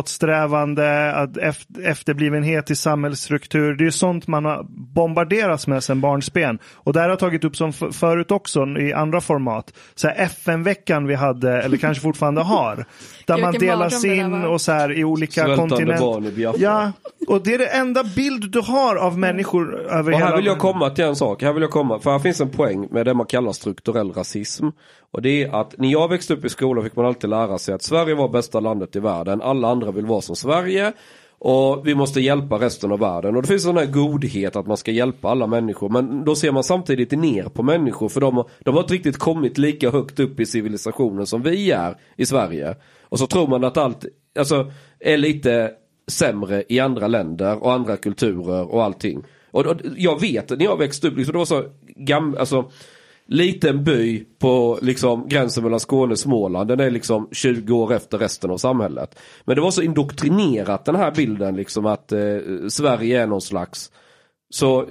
[0.09, 3.75] bakåtsträvande, att eft- efterblivenhet i samhällsstruktur.
[3.75, 6.59] Det är sånt man har bombarderats med sedan barnsben.
[6.75, 9.73] Och det här har jag tagit upp som förut också i andra format.
[9.95, 12.86] Så här FN-veckan vi hade, eller kanske fortfarande har.
[13.27, 16.55] Där man delas in och så här i olika Svältande kontinenter.
[16.59, 16.93] Ja,
[17.28, 20.47] och det är det enda bild du har av människor över Och hela här vill
[20.47, 21.43] jag komma till en sak.
[21.43, 22.01] Här vill jag komma.
[22.01, 24.69] För här finns en poäng med det man kallar strukturell rasism.
[25.12, 27.74] Och det är att när jag växte upp i skolan fick man alltid lära sig
[27.74, 29.43] att Sverige var bästa landet i världen.
[29.43, 30.93] Alla andra vill vara som Sverige.
[31.39, 33.36] Och vi måste hjälpa resten av världen.
[33.36, 35.89] Och det finns en sån här godhet att man ska hjälpa alla människor.
[35.89, 38.09] Men då ser man samtidigt ner på människor.
[38.09, 41.70] För de, har- de har inte riktigt kommit lika högt upp i civilisationen som vi
[41.70, 42.77] är i Sverige.
[43.02, 44.05] Och så tror man att allt
[44.39, 44.70] alltså,
[45.01, 45.70] är lite
[46.09, 49.23] sämre i andra länder och andra kulturer och allting.
[49.51, 51.65] Och, och jag vet när jag växte upp, liksom, det var så
[51.97, 52.65] gam, alltså
[53.27, 56.69] liten by på liksom gränsen mellan Skåne och Småland.
[56.69, 59.19] Den är liksom 20 år efter resten av samhället.
[59.45, 62.19] Men det var så indoktrinerat den här bilden liksom att eh,
[62.69, 63.91] Sverige är någon slags
[64.51, 64.83] så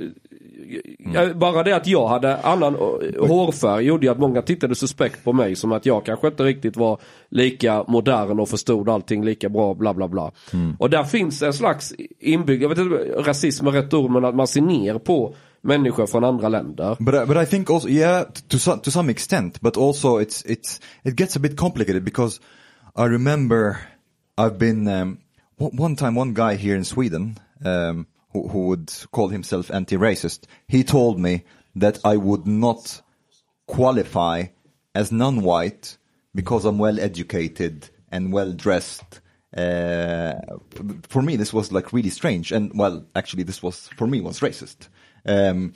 [1.15, 5.23] eh, bara det att jag hade annan eh, hårfärg gjorde ju att många tittade suspekt
[5.23, 6.99] på mig som att jag kanske inte riktigt var
[7.29, 10.31] lika modern och förstod allting lika bra bla bla bla.
[10.79, 12.95] Och där finns en slags inbyggd, jag vet inte
[13.29, 16.97] rasism är rätt ord men att man ser ner på människor från andra länder.
[16.99, 20.45] But I, but I think also yeah to some to some extent, but also it's
[20.45, 22.39] it's it gets a bit complicated because
[22.95, 23.77] I remember
[24.37, 25.17] I've been um,
[25.57, 30.45] one one time one guy here in Sweden um, who, who would call himself anti-racist.
[30.67, 31.43] He told me
[31.75, 33.01] that I would not
[33.65, 34.45] qualify
[34.93, 35.97] as non-white
[36.35, 39.21] because I'm well educated and well dressed.
[39.55, 40.33] Uh,
[41.09, 44.39] for me, this was like really strange, and well, actually, this was for me was
[44.39, 44.87] racist.
[45.25, 45.73] Um,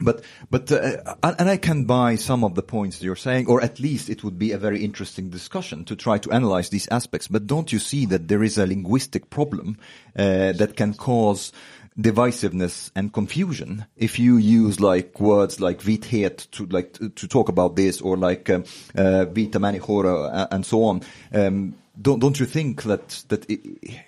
[0.00, 3.78] but but uh, and I can buy some of the points you're saying, or at
[3.78, 7.28] least it would be a very interesting discussion to try to analyze these aspects.
[7.28, 9.78] But don't you see that there is a linguistic problem
[10.16, 11.52] uh, that can cause
[11.98, 17.48] divisiveness and confusion if you use like words like vithet to like to, to talk
[17.48, 21.02] about this or like um, uh, vita människor uh, and so on.
[21.32, 24.04] Um, don't don't you think that that i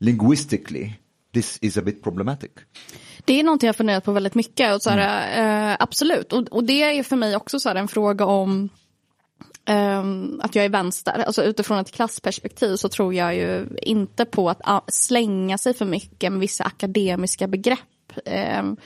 [0.00, 0.98] linguistically
[1.32, 2.64] this is a bit problematic?
[3.24, 4.74] Det är någonting jag funderat på väldigt mycket.
[4.74, 6.32] Och så här, eh, absolut.
[6.32, 8.68] Och, och det är för mig också så här en fråga om
[9.64, 11.24] ehm, att jag är vänster.
[11.26, 15.84] Alltså utifrån ett klassperspektiv så tror jag ju inte på att ah, slänga sig för
[15.84, 18.12] mycket med vissa akademiska begrepp.
[18.24, 18.76] Ehm,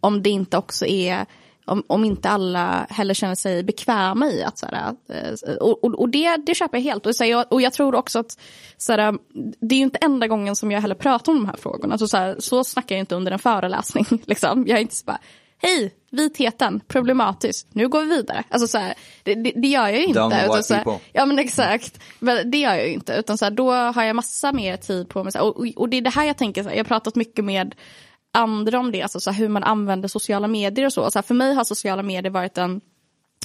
[0.00, 1.26] om det inte också är
[1.66, 5.94] om, om inte alla heller känner sig bekväma i att så här, eh, och, och,
[5.94, 7.06] och det, det köper jag helt.
[7.06, 8.38] Och, så här, jag, och jag tror också att
[8.76, 9.18] så här,
[9.60, 11.94] det är ju inte enda gången som jag heller pratar om de här frågorna.
[11.94, 14.06] Alltså, så, här, så snackar jag inte under en föreläsning.
[14.26, 14.64] Liksom.
[14.66, 15.18] Jag är inte så bara,
[15.58, 18.44] hej, vitheten, problematiskt, nu går vi vidare.
[18.48, 20.20] Alltså så här, det, det, det gör jag ju inte.
[20.44, 23.12] Utan så här, ja men exakt, men det gör jag ju inte.
[23.12, 25.32] Utan så här, då har jag massa mer tid på mig.
[25.32, 27.16] Så här, och, och det är det här jag tänker, så här, jag har pratat
[27.16, 27.74] mycket med
[28.36, 31.10] andra om det, alltså så här, hur man använder sociala medier och så.
[31.10, 32.80] så här, för mig har sociala medier varit en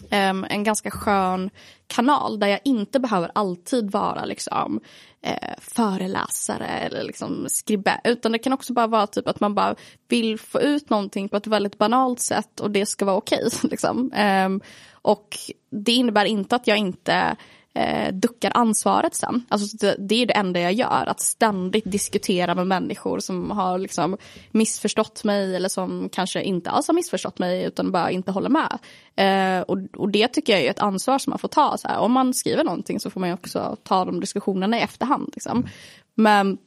[0.03, 1.49] um, en ganska skön
[1.87, 4.81] kanal där jag inte behöver alltid vara liksom,
[5.21, 8.01] eh, föreläsare eller liksom skribent.
[8.03, 9.75] Utan det kan också bara vara typ att man bara
[10.07, 13.49] vill få ut någonting på ett väldigt banalt sätt och det ska vara okej.
[13.63, 14.13] liksom.
[14.45, 14.61] um,
[14.91, 15.37] och
[15.69, 17.35] det innebär inte att jag inte
[17.73, 19.45] eh, duckar ansvaret sen.
[19.49, 23.77] Alltså det, det är det enda jag gör, att ständigt diskutera med människor som har
[23.77, 24.17] liksom
[24.51, 28.79] missförstått mig eller som kanske inte alls har missförstått mig utan bara inte håller med.
[29.15, 31.77] Eh, och, och det tycker jag är ett ansvar som man får ta.
[31.77, 31.97] Så här.
[31.97, 35.29] Om man skriver någonting så får man ju också ta de diskussionerna i efterhand.
[35.33, 35.67] Liksom.
[36.15, 36.57] Men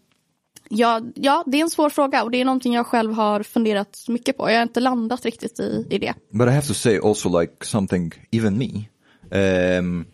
[0.69, 4.05] ja, ja, det är en svår fråga och det är någonting jag själv har funderat
[4.09, 4.51] mycket på.
[4.51, 6.15] Jag har inte landat riktigt i, i det.
[6.33, 8.89] But I have to say also like something, even me,
[9.79, 10.07] um,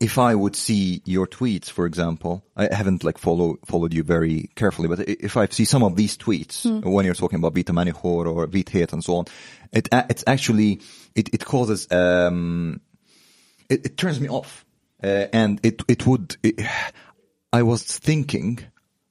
[0.00, 4.50] if I would see your tweets, for example, I haven't like follow, followed you very
[4.54, 8.26] carefully, but if I see some of these tweets when you're talking about vita människor
[8.26, 9.24] or vithet and so on,
[9.72, 10.80] it, it's actually,
[11.14, 12.80] it, it causes, um,
[13.68, 14.64] it, it turns me off.
[15.02, 16.60] Uh, and it, it would, it,
[17.52, 18.60] I was thinking,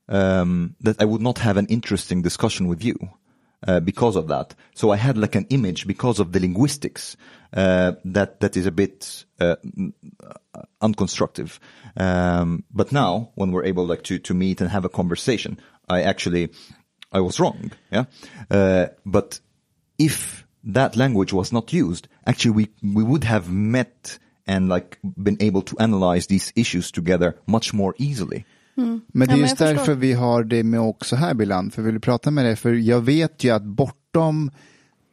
[0.10, 2.98] um, that I would not have an interesting discussion with you
[3.68, 4.56] uh, because of that.
[4.76, 7.18] So I had like an image because of the linguistics
[7.54, 9.56] uh, that that is a bit uh,
[10.54, 11.60] uh, unconstructive.
[11.96, 16.04] Um, but now, when we're able like to to meet and have a conversation, I
[16.04, 16.50] actually
[17.12, 17.72] I was wrong.
[17.92, 18.06] Yeah,
[18.50, 19.40] uh, but
[19.98, 25.38] if that language was not used, actually we we would have met and like been
[25.40, 28.46] able to analyze these issues together much more easily.
[28.76, 29.76] Men det Ja, är men just jag förstår.
[29.76, 32.74] därför vi har det med också här Biland, för vi vill prata med dig, för
[32.74, 34.52] jag vet ju att bortom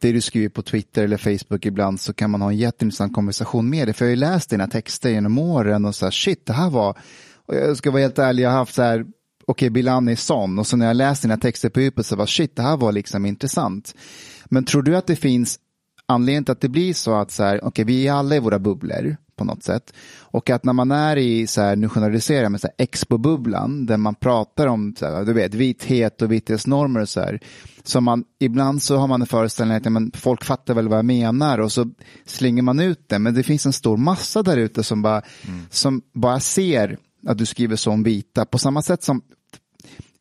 [0.01, 3.69] det du skriver på Twitter eller Facebook ibland så kan man ha en jätteintressant konversation
[3.69, 6.45] med dig, för jag har ju läst dina texter genom åren och så här, shit,
[6.45, 6.97] det här var,
[7.45, 9.05] och jag ska vara helt ärlig, jag har haft så här,
[9.47, 12.25] okej, Bilan är sån, och så när jag läst dina texter på djupet så var
[12.25, 13.95] shit, det här var liksom intressant.
[14.45, 15.59] Men tror du att det finns
[16.11, 18.59] anledningen till att det blir så att så här, okej, vi är alla i våra
[18.59, 19.93] bubblor på något sätt.
[20.19, 23.85] Och att när man är i, så här, nu generaliserar jag, men så här, expo-bubblan,
[23.85, 27.39] där man pratar om, så här, du vet, vithet och vithetsnormer och så här.
[27.83, 30.97] Så man, ibland så har man en föreställning att ja, men, folk fattar väl vad
[30.97, 31.89] jag menar och så
[32.25, 33.19] slänger man ut det.
[33.19, 35.21] Men det finns en stor massa där ute som bara,
[35.69, 38.45] som bara ser att du skriver så om vita.
[38.45, 39.21] På samma sätt som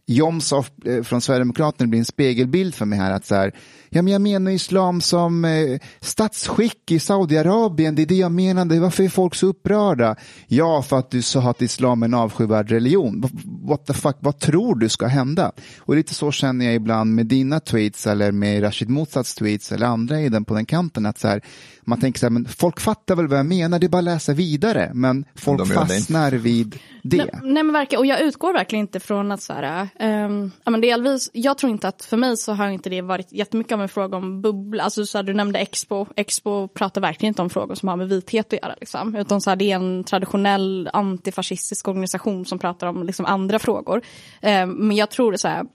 [0.07, 3.13] Jomshof eh, från Sverigedemokraterna blir en spegelbild för mig här.
[3.13, 3.55] att så här,
[3.91, 8.81] ja, men Jag menar islam som eh, statsskick i Saudiarabien, det är det jag menade.
[8.81, 10.17] Varför är folk så upprörda?
[10.47, 13.25] Ja, för att du sa att islam är en avskyvärd religion.
[13.63, 15.53] What the fuck, vad tror du ska hända?
[15.79, 19.87] Och lite så känner jag ibland med dina tweets eller med Rashid Motsats tweets eller
[19.87, 21.07] andra i den på den kanten.
[21.07, 21.41] att så här,
[21.85, 24.05] Man tänker så här, men folk fattar väl vad jag menar, det är bara att
[24.05, 24.91] läsa vidare.
[24.95, 27.17] Men folk det fastnar vid det.
[27.17, 30.71] Nej, nej men verkligen, och jag utgår verkligen inte från att så här, ehm, ja,
[30.71, 33.80] men delvis, jag tror inte att för mig så har inte det varit jättemycket av
[33.83, 37.51] en fråga om bubbla, alltså så här, du nämnde Expo, Expo pratar verkligen inte om
[37.51, 40.91] frågor som har med vithet att göra liksom, utan så här, det är en traditionell
[40.93, 44.03] antifascistisk organisation som pratar om liksom, andra frågor.
[44.43, 45.67] Eh, men jag tror så här,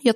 [0.00, 0.14] jag,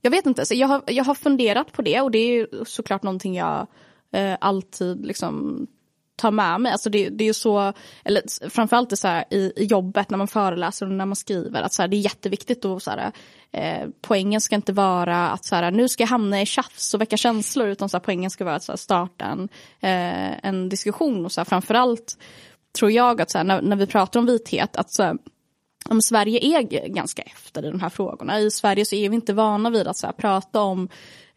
[0.00, 2.46] jag vet inte, så jag, har, jag har funderat på det och det är ju
[2.66, 3.66] såklart någonting jag
[4.12, 5.66] eh, alltid liksom
[6.20, 6.72] ta med mig.
[6.72, 7.72] Alltså det, det är ju så,
[8.04, 11.62] eller framförallt det så här, i, i jobbet när man föreläser och när man skriver,
[11.62, 13.12] att så här, det är jätteviktigt att så här,
[13.52, 17.00] eh, poängen ska inte vara att så här, nu ska jag hamna i tjafs och
[17.00, 19.48] väcka känslor, utan så här, poängen ska vara att så här, starta en,
[19.80, 22.18] eh, en diskussion och så här, framförallt
[22.78, 25.16] tror jag att så här, när, när vi pratar om vithet, att så här,
[25.88, 28.40] om Sverige är ganska efter i de här frågorna.
[28.40, 30.88] I Sverige så är vi inte vana vid att så här, prata om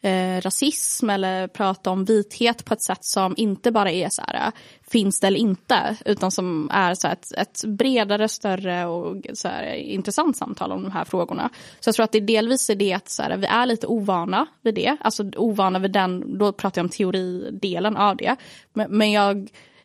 [0.04, 4.46] eh, rasism eller prata om vithet på ett sätt som inte bara är så här,
[4.46, 4.52] eh,
[4.90, 9.48] finns det eller inte, utan som är så här, ett, ett bredare, större och så
[9.48, 11.50] här, eh, intressant samtal om de här frågorna.
[11.80, 14.46] Så jag tror att det delvis är det att så här, vi är lite ovana
[14.62, 18.36] vid det, alltså ovana vid den, då pratar jag om teoridelen av det.
[18.72, 19.36] Men, men, jag,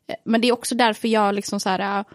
[0.07, 2.05] eh, men det är också därför jag liksom så här,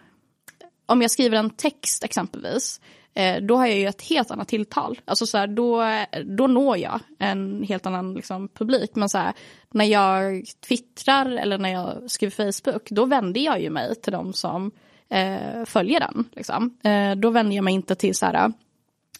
[0.86, 2.81] om jag skriver en text exempelvis,
[3.15, 5.01] Eh, då har jag ju ett helt annat tilltal.
[5.05, 5.83] Alltså så här, då,
[6.25, 8.91] då når jag en helt annan liksom, publik.
[8.94, 9.33] Men så här,
[9.70, 14.33] när jag twittrar eller när jag skriver Facebook, då vänder jag ju mig till de
[14.33, 14.70] som
[15.09, 16.25] eh, följer den.
[16.33, 16.78] Liksom.
[16.84, 18.52] Eh, då vänder jag mig inte till så här,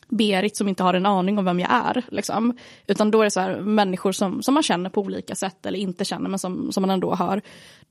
[0.09, 2.03] Berit som inte har en aning om vem jag är.
[2.09, 2.59] Liksom.
[2.87, 5.79] Utan då är det så här, människor som, som man känner på olika sätt eller
[5.79, 7.43] inte känner men som, som man ändå har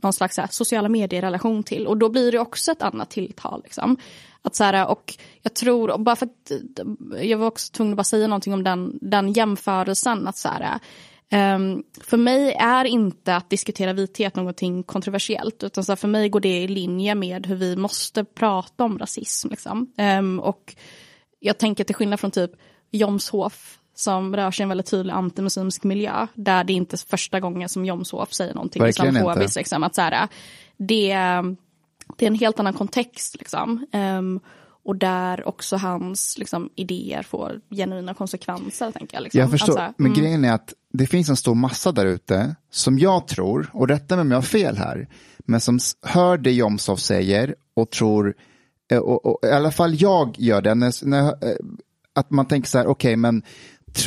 [0.02, 1.88] någon slags så här, sociala medier-relation till.
[1.88, 3.62] Och då blir det också ett annat tilltal.
[3.64, 3.98] Liksom.
[4.42, 6.52] Att så här, och jag tror, och bara för att
[7.22, 10.28] jag var också tvungen att bara säga någonting om den, den jämförelsen.
[10.28, 10.80] att så här,
[11.34, 15.64] Um, för mig är inte att diskutera vithet någonting kontroversiellt.
[15.64, 19.50] Utan så för mig går det i linje med hur vi måste prata om rasism.
[19.50, 19.94] Liksom.
[20.20, 20.76] Um, och
[21.44, 22.52] jag tänker till skillnad från typ
[22.92, 26.28] Jomshof som rör sig i en väldigt tydlig antimuslimsk miljö.
[26.34, 29.56] Där det inte är första gången som Jomshof säger någonting islamfobiskt.
[29.56, 30.28] Liksom, att så här,
[30.78, 31.14] det,
[32.18, 33.36] det är en helt annan kontext.
[33.40, 33.86] Liksom.
[33.94, 34.40] Um,
[34.86, 38.92] och där också hans liksom, idéer får genuina konsekvenser.
[38.92, 39.42] Tänker jag, liksom.
[39.42, 40.24] jag förstår, alltså, men mm.
[40.24, 44.16] grejen är att det finns en stor massa där ute som jag tror, och rätta
[44.16, 45.08] mig om jag har fel här,
[45.38, 48.36] men som hör det Jomshof säger och tror,
[48.94, 51.56] Eh, och, och, i alla fall jag gör det, när, när, eh,
[52.16, 53.44] att man tänker så här, okej okay, men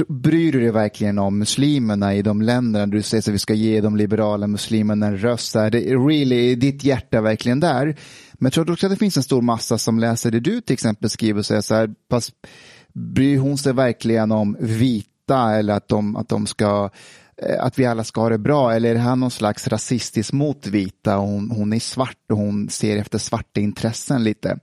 [0.09, 3.81] bryr du dig verkligen om muslimerna i de länderna du säger att vi ska ge
[3.81, 5.57] de liberala muslimerna en röst?
[5.57, 7.85] Är det really, är ditt hjärta verkligen där?
[8.33, 10.75] Men jag tror också att det finns en stor massa som läser det du till
[10.75, 12.33] exempel skriver och säger så här, pass,
[12.93, 16.91] bryr hon sig verkligen om vita eller att de, att de ska
[17.61, 20.67] att vi alla ska ha det bra eller är det här någon slags rasistisk mot
[20.67, 24.59] vita och hon, hon är svart och hon ser efter svarta intressen lite.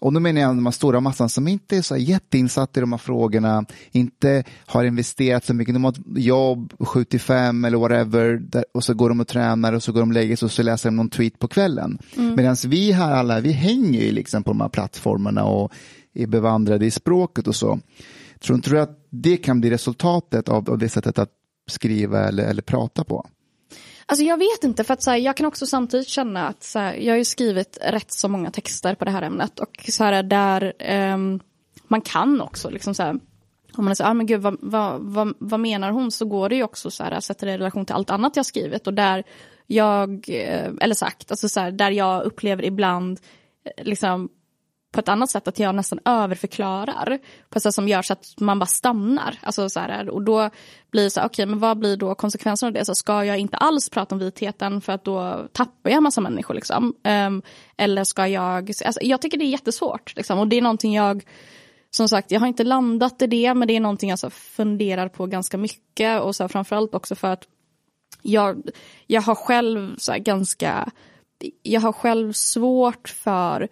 [0.00, 2.92] Och då menar jag de här stora massan som inte är så jätteinsatta i de
[2.92, 8.42] här frågorna, inte har investerat så mycket, de har ett jobb, 75 eller whatever,
[8.74, 10.62] och så går de och tränar och så går de och lägger sig och så
[10.62, 11.98] läser de någon tweet på kvällen.
[12.16, 12.34] Mm.
[12.36, 15.72] Medan vi här alla, vi hänger ju liksom på de här plattformarna och
[16.14, 17.80] är bevandrade i språket och så.
[18.40, 21.30] Tror inte du att det kan bli resultatet av, av det sättet att
[21.70, 23.26] skriva eller, eller prata på?
[24.06, 26.78] Alltså jag vet inte, för att så här, jag kan också samtidigt känna att så
[26.78, 30.04] här, jag har ju skrivit rätt så många texter på det här ämnet och så
[30.04, 30.72] här, där
[31.14, 31.40] um,
[31.88, 33.20] man kan också liksom så här,
[33.76, 36.56] om man säger, ah, men gud vad, vad, vad, vad, menar hon, så går det
[36.56, 39.24] ju också så här, sätter det i relation till allt annat jag skrivit och där
[39.66, 43.20] jag, eh, eller sagt, alltså så här, där jag upplever ibland
[43.64, 44.28] eh, liksom
[44.92, 48.26] på ett annat sätt att jag nästan överförklarar på ett sätt som gör så att
[48.40, 49.38] man bara stannar.
[49.42, 50.50] Alltså så här, och då
[50.90, 52.84] blir det så okej okay, men vad blir då konsekvensen av det?
[52.84, 56.20] Så ska jag inte alls prata om vitheten för att då tappar jag en massa
[56.20, 56.94] människor liksom?
[57.04, 57.42] Um,
[57.76, 61.24] eller ska jag, alltså, jag tycker det är jättesvårt liksom, och det är någonting jag
[61.90, 65.08] som sagt, jag har inte landat i det, men det är någonting jag så funderar
[65.08, 67.44] på ganska mycket och så framförallt också för att
[68.22, 68.70] jag,
[69.06, 70.90] jag har själv så ganska,
[71.62, 73.68] jag har själv svårt för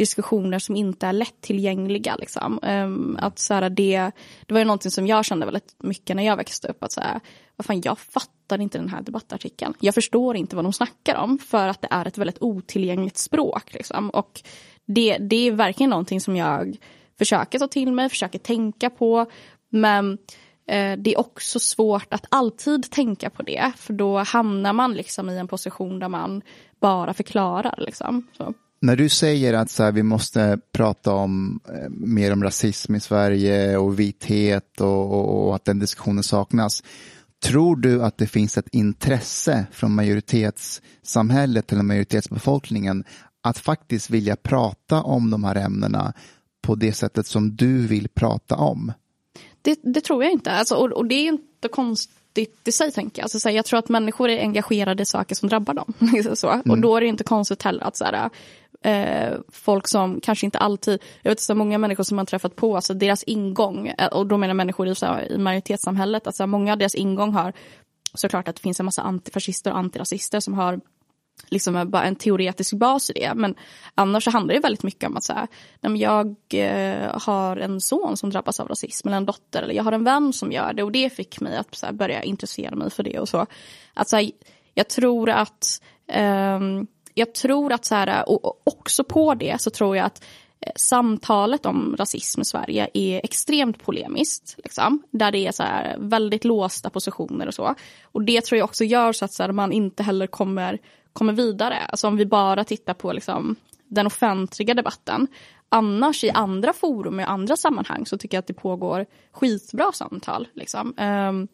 [0.00, 2.16] diskussioner som inte är lättillgängliga.
[2.16, 2.58] Liksom.
[2.62, 4.10] Um, att, så här, det,
[4.46, 6.84] det var ju någonting som jag kände väldigt mycket när jag växte upp.
[6.84, 7.20] Att, så här,
[7.56, 9.74] vad fan, jag fattar inte den här debattartikeln.
[9.80, 13.72] Jag förstår inte vad de snackar om för att det är ett väldigt otillgängligt språk.
[13.72, 14.10] Liksom.
[14.10, 14.42] Och
[14.86, 16.76] det, det är verkligen någonting som jag
[17.18, 19.26] försöker ta till mig, försöker tänka på.
[19.68, 20.18] Men
[20.66, 23.72] eh, det är också svårt att alltid tänka på det.
[23.76, 26.42] För då hamnar man liksom i en position där man
[26.80, 27.74] bara förklarar.
[27.78, 28.26] Liksom.
[28.36, 28.54] Så.
[28.82, 33.00] När du säger att så här, vi måste prata om eh, mer om rasism i
[33.00, 36.82] Sverige och vithet och, och, och, att den diskussionen saknas.
[37.42, 43.04] Tror du att det finns ett intresse från majoritetssamhället eller majoritetsbefolkningen
[43.42, 46.12] att faktiskt vilja prata om de här ämnena
[46.62, 48.92] på det sättet som du vill prata om?
[49.62, 50.50] Det, det tror jag inte.
[50.50, 53.24] Alltså, och, och, det är inte konstigt i sig, tänker jag.
[53.24, 55.92] Alltså, så här, jag tror att människor är engagerade i saker som drabbar dem.
[56.34, 56.50] så.
[56.50, 56.70] Mm.
[56.70, 58.30] Och då är det inte konstigt heller att så här,
[58.84, 62.76] eh, folk som kanske inte alltid, jag vet så många människor som man träffat på,
[62.76, 66.72] alltså deras ingång, eh, och då menar människor i, så här, i majoritetssamhället, alltså många
[66.72, 67.52] av deras ingång har
[68.14, 70.80] såklart att det finns en massa antifascister och antirasister som har
[71.48, 73.32] liksom bara en teoretisk bas i det.
[73.34, 73.54] Men
[73.94, 75.46] annars så handlar det väldigt mycket om att säga,
[75.80, 79.92] jag eh, har en son som drabbas av rasism eller en dotter eller jag har
[79.92, 83.02] en vän som gör det och det fick mig att här, börja intressera mig för
[83.02, 83.46] det och så.
[83.94, 84.30] Att, så här,
[84.74, 85.82] jag tror att
[86.56, 90.24] um, jag tror att så här, och också på det så tror jag att
[90.60, 94.54] eh, samtalet om rasism i Sverige är extremt polemiskt.
[94.58, 97.74] Liksom, där det är så här väldigt låsta positioner och så.
[98.02, 100.78] Och det tror jag också gör så att så här, man inte heller kommer,
[101.12, 101.78] kommer vidare.
[101.78, 103.56] Alltså om vi bara tittar på liksom,
[103.88, 105.26] den offentliga debatten.
[105.68, 110.48] Annars i andra forum i andra sammanhang så tycker jag att det pågår skitbra samtal.
[110.54, 110.94] Liksom.
[110.98, 111.48] Um,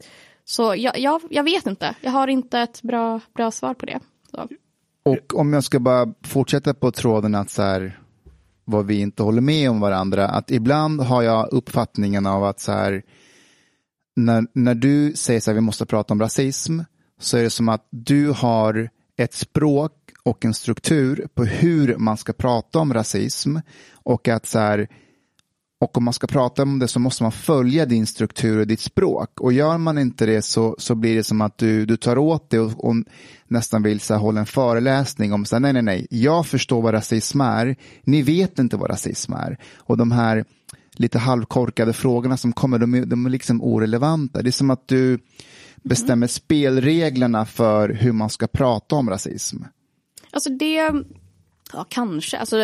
[0.45, 4.01] så jag, jag, jag, vet inte, jag har inte ett bra, bra svar på det.
[4.31, 4.49] Så.
[5.07, 8.01] Och om jag ska bara fortsätta på tråden att så här,
[8.65, 12.73] vad vi inte håller med om varandra, att ibland har jag uppfattningen av att så
[12.73, 13.03] här,
[14.17, 16.81] när, när du säger så här, vi måste prata om rasism,
[17.21, 22.17] så är det som att du har ett språk och en struktur på hur man
[22.17, 23.57] ska prata om rasism
[23.93, 24.89] och att så här,
[25.81, 28.81] och om man ska prata om det så måste man följa din struktur och ditt
[28.81, 29.41] språk.
[29.41, 32.51] Och gör man inte det så, så blir det som att du, du tar åt
[32.51, 32.95] det och, och
[33.49, 36.83] nästan vill så här, hålla en föreläsning om så här, nej, nej, nej, jag förstår
[36.83, 39.59] vad rasism är, ni vet inte vad rasism är.
[39.77, 40.45] Och de här
[40.93, 44.43] lite halvkorkade frågorna som kommer, de är, de är liksom orelevanta.
[44.43, 45.19] Det är som att du,
[45.89, 49.57] bestämmer spelreglerna för hur man ska prata om rasism?
[50.31, 50.93] Alltså det,
[51.73, 52.57] ja kanske, alltså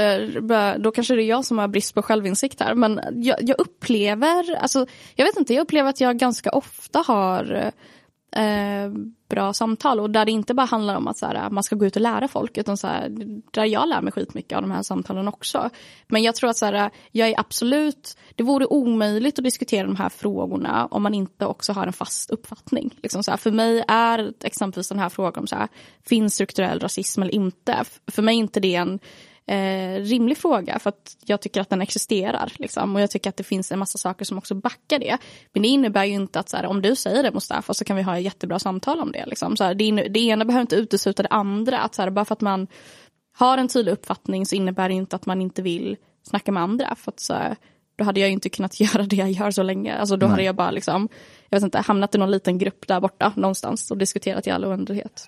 [0.79, 2.75] då kanske det är jag som har brist på självinsikt här.
[2.75, 7.55] Men jag, jag upplever, alltså jag vet inte, jag upplever att jag ganska ofta har
[7.55, 7.71] eh,
[8.37, 8.91] eh,
[9.29, 11.87] bra samtal och där det inte bara handlar om att så här, man ska gå
[11.87, 13.09] ut och lära folk utan så här,
[13.51, 15.71] där jag lär mig skitmycket av de här samtalen också.
[16.09, 19.97] Men jag tror att så här, jag är absolut, det vore omöjligt att diskutera de
[19.97, 22.95] här frågorna om man inte också har en fast uppfattning.
[23.03, 25.69] Liksom så här, för mig är exempelvis den här frågan om så här,
[26.03, 27.85] finns strukturell rasism eller inte?
[28.07, 28.99] För mig är inte det en
[29.47, 32.53] eh, rimlig fråga för att jag tycker att den existerar.
[32.57, 32.95] Liksom.
[32.95, 35.19] Och jag tycker att det finns en massa saker som också backar det.
[35.53, 37.97] Men det innebär ju inte att så här, om du säger det Mustafa så kan
[37.97, 39.27] vi ha ett jättebra samtal om det.
[39.27, 39.57] Liksom.
[39.57, 41.79] Så här, det, det ena behöver inte utesluta det andra.
[41.79, 42.67] Att, så här, bara för att man
[43.33, 46.95] har en tydlig uppfattning så innebär det inte att man inte vill snacka med andra.
[46.95, 47.57] För att, så här,
[47.97, 49.95] då hade jag inte kunnat göra det jag gör så länge.
[49.95, 50.31] Alltså, då Nej.
[50.31, 51.09] hade jag bara liksom,
[51.49, 54.65] jag vet inte, hamnat i någon liten grupp där borta någonstans och diskuterat i all
[54.65, 55.27] oändlighet.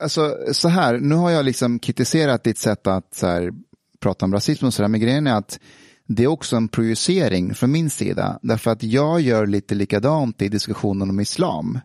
[0.00, 3.50] Alltså så här, nu har jag liksom kritiserat ditt sätt att så här,
[4.00, 5.60] prata om rasism och sådär, men grejen är att
[6.06, 8.38] det är också en projicering från min sida.
[8.42, 11.78] Därför att jag gör lite likadant i diskussionen om islam.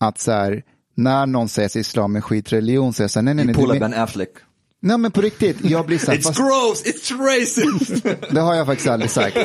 [0.00, 0.62] Att så här,
[0.94, 3.54] när någon säger att islam är skitreligion, så säger jag så här, nej, nej, nej.
[3.54, 4.30] Pull Ben Affleck.
[4.80, 6.38] Nej men på riktigt, jag blir så här, It's fast...
[6.38, 8.04] gross, it's racist!
[8.30, 9.36] det har jag faktiskt aldrig sagt.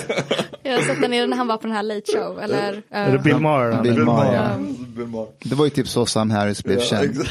[0.64, 2.74] Jag har sett den när han var på den här Late Show, eller?
[2.74, 2.82] Uh...
[2.90, 3.84] Är det Bill Maher?
[3.84, 5.26] Bill, Bill Maher, ja.
[5.44, 7.28] Det var ju typ så Sam Harris blev ja, känd.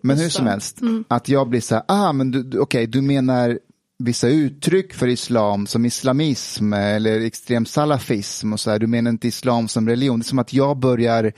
[0.00, 1.04] Men hur som helst, mm.
[1.08, 3.58] att jag blir så här, ah men du, okej, okay, du menar
[3.98, 9.28] vissa uttryck för islam som islamism eller extrem salafism och så här, du menar inte
[9.28, 10.18] islam som religion.
[10.18, 11.32] Det är som att jag börjar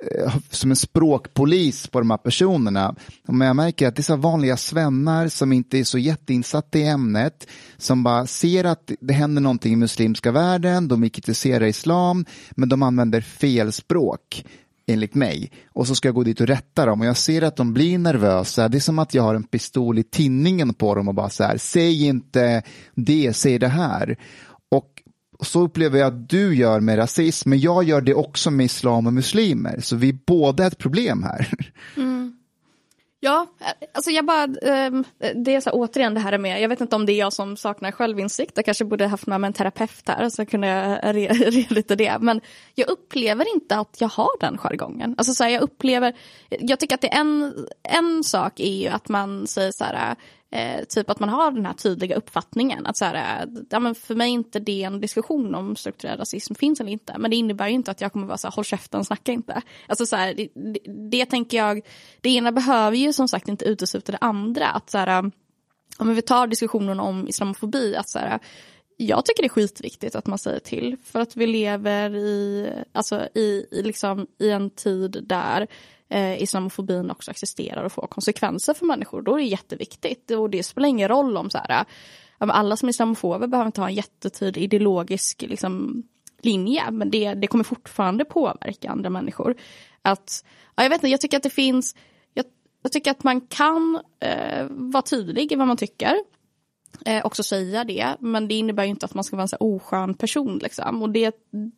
[0.00, 2.94] Eh, som en språkpolis på de här personerna.
[3.28, 6.86] Men jag märker att det är så vanliga svennar som inte är så jätteinsatta i
[6.86, 12.24] ämnet, som bara ser att det händer någonting i muslimska världen, de vill kritisera islam,
[12.50, 14.44] men de använder fel språk
[14.88, 15.52] enligt mig.
[15.72, 17.98] Och så ska jag gå dit och rätta dem och jag ser att de blir
[17.98, 18.68] nervösa.
[18.68, 21.44] Det är som att jag har en pistol i tinningen på dem och bara så
[21.44, 22.62] här, säg inte
[22.94, 24.16] det, säg det här.
[24.70, 25.02] Och
[25.40, 29.06] så upplever jag att du gör med rasism, men jag gör det också med islam
[29.06, 29.80] och muslimer.
[29.80, 31.52] Så vi båda är ett problem här.
[31.96, 32.37] Mm.
[33.20, 33.46] Ja,
[33.94, 37.06] alltså jag bara, ehm, det är så återigen det här med, jag vet inte om
[37.06, 40.28] det är jag som saknar självinsikt, jag kanske borde haft med mig en terapeut här
[40.28, 41.34] så kunde jag reda
[41.74, 42.18] lite det.
[42.20, 42.40] Men
[42.74, 45.14] jag upplever inte att jag har den jargongen.
[45.18, 46.16] Alltså så här, jag upplever,
[46.48, 50.16] jag tycker att det är en, en sak är ju att man säger så här,
[50.50, 53.94] Eh, typ att man har den här tydliga uppfattningen att så här, eh, ja, men
[53.94, 57.14] för mig är inte det en diskussion om strukturell rasism finns eller inte.
[57.18, 59.62] Men det innebär ju inte att jag kommer vara så här, håll käften, snacka inte.
[59.86, 60.78] Alltså så här, det, det,
[61.10, 61.80] det, tänker jag,
[62.20, 64.68] det ena behöver ju som sagt inte utesluta det andra.
[64.68, 65.30] Att så här, eh,
[65.98, 68.40] om vi tar diskussionen om islamofobi, att så här, eh,
[68.96, 70.96] jag tycker det är skitviktigt att man säger till.
[71.04, 75.66] För att vi lever i, alltså i, i, liksom, i en tid där
[76.08, 79.22] eh, islamofobin också existerar och får konsekvenser för människor.
[79.22, 80.30] Då är det jätteviktigt.
[80.30, 81.84] Och det spelar ingen roll om så här, eh,
[82.38, 86.02] alla som är islamofober behöver inte ha en jättetydlig ideologisk liksom,
[86.42, 86.90] linje.
[86.90, 89.54] Men det, det kommer fortfarande påverka andra människor.
[90.02, 90.44] Att,
[90.76, 91.96] ja, jag, vet inte, jag tycker att det finns
[92.34, 92.46] jag,
[92.82, 96.14] jag tycker att man kan eh, vara tydlig i vad man tycker.
[97.06, 99.56] Eh, också säga det, men det innebär ju inte att man ska vara en så
[99.56, 100.58] oskön person.
[100.58, 101.02] Liksom.
[101.02, 101.36] Och det,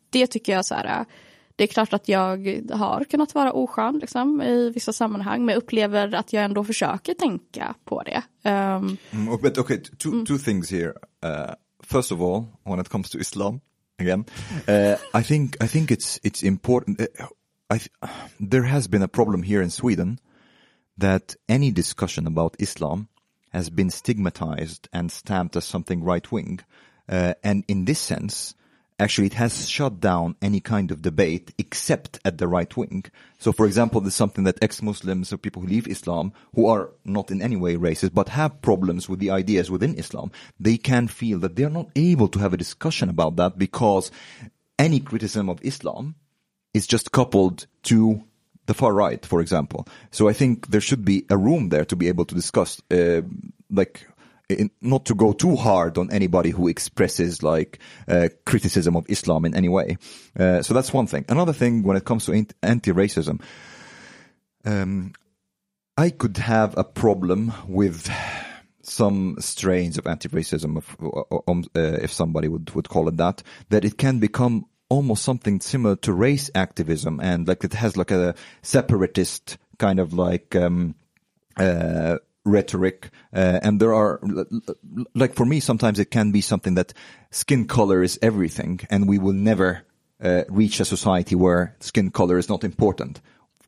[0.09, 1.05] det tycker jag så här, eh,
[1.55, 6.13] det är klart att jag har kunnat vara oskön liksom, i vissa sammanhang, men upplever
[6.13, 8.23] att jag ändå försöker tänka på det.
[8.49, 10.25] Um, mm, but okay, two, mm.
[10.25, 10.93] two things here.
[11.25, 13.61] Uh, first of all, when it comes to Islam,
[13.99, 14.25] again,
[14.67, 17.01] uh, I think I think it's it's important.
[17.01, 17.05] Uh,
[17.75, 17.79] I,
[18.49, 20.19] there has been a problem here in Sweden
[20.97, 23.07] that any discussion about Islam
[23.53, 26.59] has been stigmatized and stamped as something right wing.
[27.09, 28.55] Uh, and in this sense,
[29.01, 33.03] actually it has shut down any kind of debate except at the right wing.
[33.39, 37.31] So for example, there's something that ex-Muslims or people who leave Islam who are not
[37.31, 41.39] in any way racist but have problems with the ideas within Islam, they can feel
[41.39, 44.11] that they're not able to have a discussion about that because
[44.77, 46.15] any criticism of Islam
[46.73, 48.23] is just coupled to
[48.67, 49.87] the far right, for example.
[50.11, 53.21] So I think there should be a room there to be able to discuss, uh,
[53.69, 54.07] like
[54.81, 59.55] not to go too hard on anybody who expresses like uh, criticism of Islam in
[59.55, 59.97] any way.
[60.37, 61.25] Uh, so that's one thing.
[61.29, 63.41] Another thing when it comes to anti-racism,
[64.65, 65.13] um,
[65.97, 68.09] I could have a problem with
[68.83, 70.95] some strains of anti-racism, if,
[71.47, 75.61] um, uh, if somebody would, would call it that, that it can become almost something
[75.61, 80.95] similar to race activism and like it has like a separatist kind of like um,
[81.55, 84.19] uh, rhetoric uh, and there are
[85.13, 86.93] like for me sometimes it can be something that
[87.29, 89.83] skin color is everything and we will never
[90.21, 93.21] uh, reach a society where skin color is not important.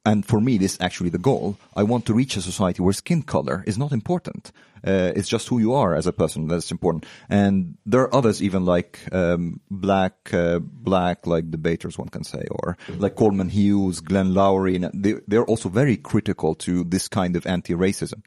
[0.06, 1.58] And for me, this is actually the goal.
[1.77, 4.52] I want to reach a society where skin color is not important.
[4.85, 7.06] Uh, it's just who you are as a person that's important.
[7.30, 12.45] And there are others, even like um, black, uh, black like debaters, one can say,
[12.52, 14.77] or like Coleman Hughes, Glenn Lowry.
[14.93, 18.26] They, they're also very critical to this kind of anti-racism.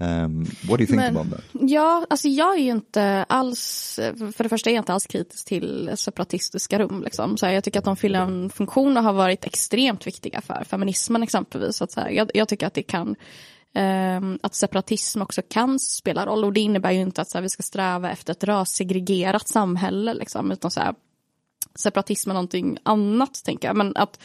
[0.00, 1.44] Um, what do you think Men, about that?
[1.52, 3.94] Ja, alltså jag är ju inte alls,
[4.36, 7.02] för det första är jag inte alls kritisk till separatistiska rum.
[7.04, 7.36] Liksom.
[7.36, 10.64] Så här, jag tycker att de fyller en funktion och har varit extremt viktiga för
[10.64, 11.76] feminismen exempelvis.
[11.76, 13.16] Så att, så här, jag, jag, tycker att det kan,
[14.18, 17.42] um, att separatism också kan spela roll och det innebär ju inte att så här,
[17.42, 20.94] vi ska sträva efter ett rassegregerat samhälle liksom, utan så här,
[21.74, 23.76] separatism är någonting annat tänker jag.
[23.76, 24.20] Men att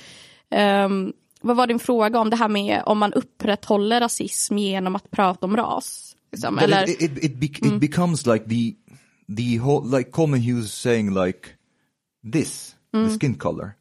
[0.86, 1.14] um,
[1.46, 5.46] vad var din fråga om det här med om man upprätthåller rasism genom att prata
[5.46, 6.16] om ras?
[6.32, 6.90] Liksom, eller?
[6.90, 7.80] It, it, it, be, it mm.
[7.80, 8.76] becomes like the,
[9.36, 11.50] the whole, like Coleman Hughes saying like
[12.34, 13.08] this, mm.
[13.08, 13.76] the skin color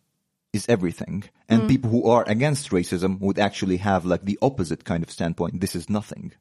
[0.53, 1.25] is everything.
[1.49, 1.69] And mm.
[1.69, 5.77] people who are against racism would actually have like the opposite kind of standpoint, this
[5.77, 6.33] is nothing.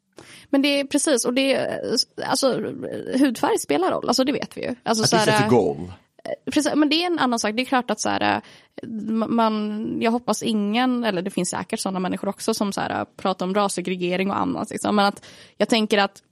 [0.50, 1.96] Men det är precis, och det är,
[2.26, 2.60] alltså
[3.18, 4.76] hudfärg spelar roll, alltså det vet vi ju.
[4.84, 5.92] Alltså, At least that's a goal.
[6.52, 7.56] Precis, men det är en annan sak.
[7.56, 8.88] Det är klart att så här, eh,
[9.28, 13.46] man, jag hoppas ingen, eller det finns säkert sådana människor också som så här, pratar
[13.46, 14.70] om rassegregering och annat.
[14.70, 14.96] Liksom.
[14.96, 15.26] Men att
[15.58, 16.24] jag tänker att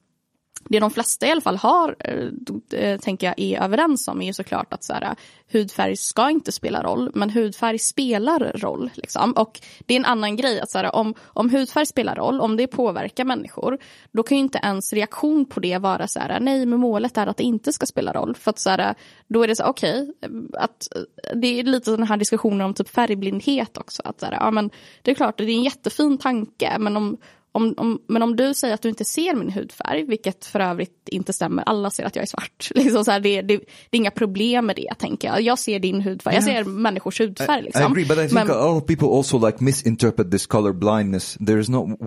[0.70, 4.26] det de flesta i alla fall har, eh, eh, tänker jag, är överens om är
[4.26, 5.14] ju såklart att så här, eh,
[5.52, 8.90] hudfärg ska inte spela roll, men hudfärg spelar roll.
[8.96, 9.32] Liksom.
[9.32, 12.58] Och det är en annan grej, att så här, om, om hudfärg spelar roll, om
[12.58, 13.78] det påverkar människor,
[14.12, 17.28] då kan ju inte ens reaktion på det vara så här, nej, men målet är
[17.28, 18.36] att det inte ska spela roll.
[18.36, 18.96] För att så här,
[19.28, 21.04] då är det så okej, okay,
[21.36, 24.02] det är lite den här diskussionen om typ färgblindhet också.
[24.06, 24.70] Att så här, ja, men
[25.02, 27.18] det är klart, det är en jättefin tanke, men om,
[27.52, 31.10] om, om, men om du säger att du inte ser min hudfärg, vilket för övrigt
[31.10, 32.72] inte stämmer, alla ser att jag är svart.
[32.76, 35.42] Liksom så här, det, det, det, är inga problem med det, tänker jag.
[35.42, 37.62] Jag ser din hudfärg, jag ser människors hudfärg.
[37.62, 37.82] Liksom.
[37.82, 40.46] I, I agree, but I think men, a lot of people also like misinterpret this
[40.46, 41.38] color blindness.
[41.46, 41.98] There is no,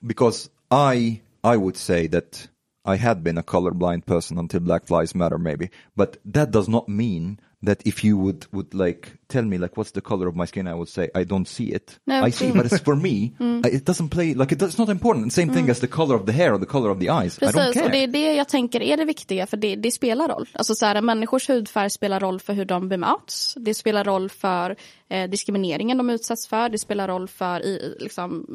[0.00, 2.48] because I, I would say that
[2.84, 6.88] I had been a colorblind person until Black Lives Matter maybe, but that does not
[6.88, 10.46] mean that if you would would like tell me like what's the color of my
[10.46, 11.98] skin i would say i don't see it.
[12.06, 12.56] No, i see mm.
[12.56, 13.32] but it's for me.
[13.42, 13.66] Mm.
[13.66, 15.32] it doesn't play like it, it's not important.
[15.32, 15.70] Same thing mm.
[15.70, 17.38] as the color of the hair or the color of the eyes.
[17.38, 17.84] Precis, I don't care.
[17.84, 19.46] och det är det jag tänker är det viktiga?
[19.46, 20.48] För det, det spelar roll.
[20.52, 23.54] Alltså så här, människors hudfärg spelar roll för hur de bemöts.
[23.56, 24.76] Det spelar roll för
[25.08, 26.68] eh, diskrimineringen de utsätts för.
[26.68, 28.46] Det spelar roll för i, liksom,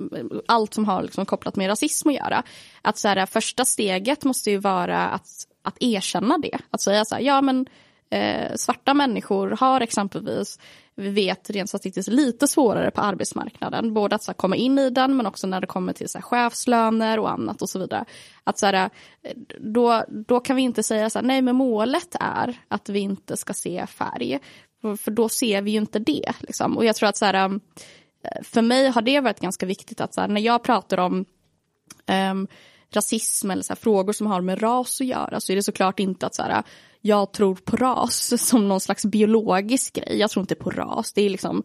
[0.45, 2.43] allt som har liksom, kopplat med rasism att göra.
[2.81, 5.27] Att så här, första steget måste ju vara att,
[5.63, 6.57] att erkänna det.
[6.71, 7.65] Att säga så här, ja men
[8.09, 10.59] eh, svarta människor har exempelvis,
[10.95, 13.93] vi vet rent statistiskt, lite svårare på arbetsmarknaden.
[13.93, 16.17] Både att så här, komma in i den men också när det kommer till så
[16.17, 18.05] här, chefslöner och annat och så vidare.
[18.43, 18.89] Att så här,
[19.23, 22.99] eh, då, då kan vi inte säga så här, nej men målet är att vi
[22.99, 24.39] inte ska se färg.
[24.81, 26.33] För, för då ser vi ju inte det.
[26.39, 26.77] Liksom.
[26.77, 30.13] Och jag tror att så här, eh, för mig har det varit ganska viktigt att
[30.13, 31.25] så här, när jag pratar om
[32.31, 32.47] um,
[32.89, 35.99] rasism eller så här, frågor som har med ras att göra så är det såklart
[35.99, 36.63] inte att så här,
[37.01, 40.17] jag tror på ras som någon slags biologisk grej.
[40.19, 41.63] Jag tror inte på ras, det är liksom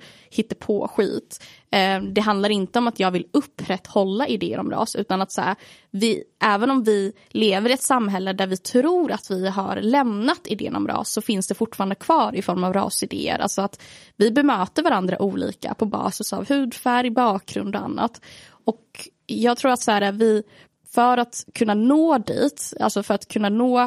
[0.58, 1.44] på skit.
[1.70, 5.40] Eh, det handlar inte om att jag vill upprätthålla idéer om ras utan att så
[5.40, 5.56] här,
[5.90, 10.40] vi, även om vi lever i ett samhälle där vi tror att vi har lämnat
[10.44, 13.38] idén om ras så finns det fortfarande kvar i form av rasidéer.
[13.38, 13.82] Alltså att
[14.16, 18.20] vi bemöter varandra olika på basis av hudfärg, bakgrund och annat.
[18.64, 20.42] Och jag tror att så här, vi,
[20.94, 23.80] för att kunna nå dit, alltså för att kunna nå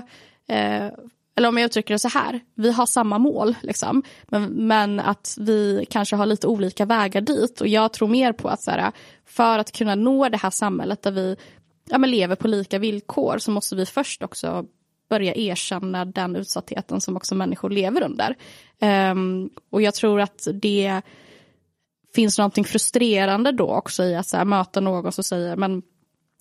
[0.47, 0.87] eh,
[1.35, 5.35] eller om jag uttrycker det så här, vi har samma mål, liksom, men, men att
[5.39, 7.61] vi kanske har lite olika vägar dit.
[7.61, 8.91] Och jag tror mer på att så här,
[9.25, 11.35] för att kunna nå det här samhället där vi
[11.89, 14.65] ja, men lever på lika villkor så måste vi först också
[15.09, 18.35] börja erkänna den utsattheten som också människor lever under.
[19.11, 21.01] Um, och jag tror att det
[22.15, 25.81] finns någonting frustrerande då också i att så här, möta någon som säger men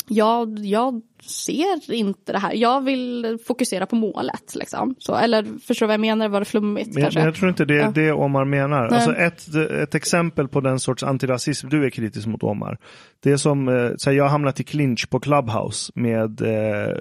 [0.08, 2.54] jag, jag ser inte det här.
[2.54, 4.54] Jag vill fokusera på målet.
[4.54, 4.94] Liksom.
[4.98, 6.28] Så, eller förstår du vad jag menar?
[6.28, 6.94] Var det flummigt?
[6.94, 7.20] Men, kanske?
[7.20, 7.90] jag tror inte det är ja.
[7.94, 8.86] det Omar menar.
[8.86, 12.78] Alltså ett, ett exempel på den sorts antirasism du är kritisk mot Omar.
[13.22, 16.96] Det är som, eh, så här, jag har hamnat i clinch på Clubhouse med eh,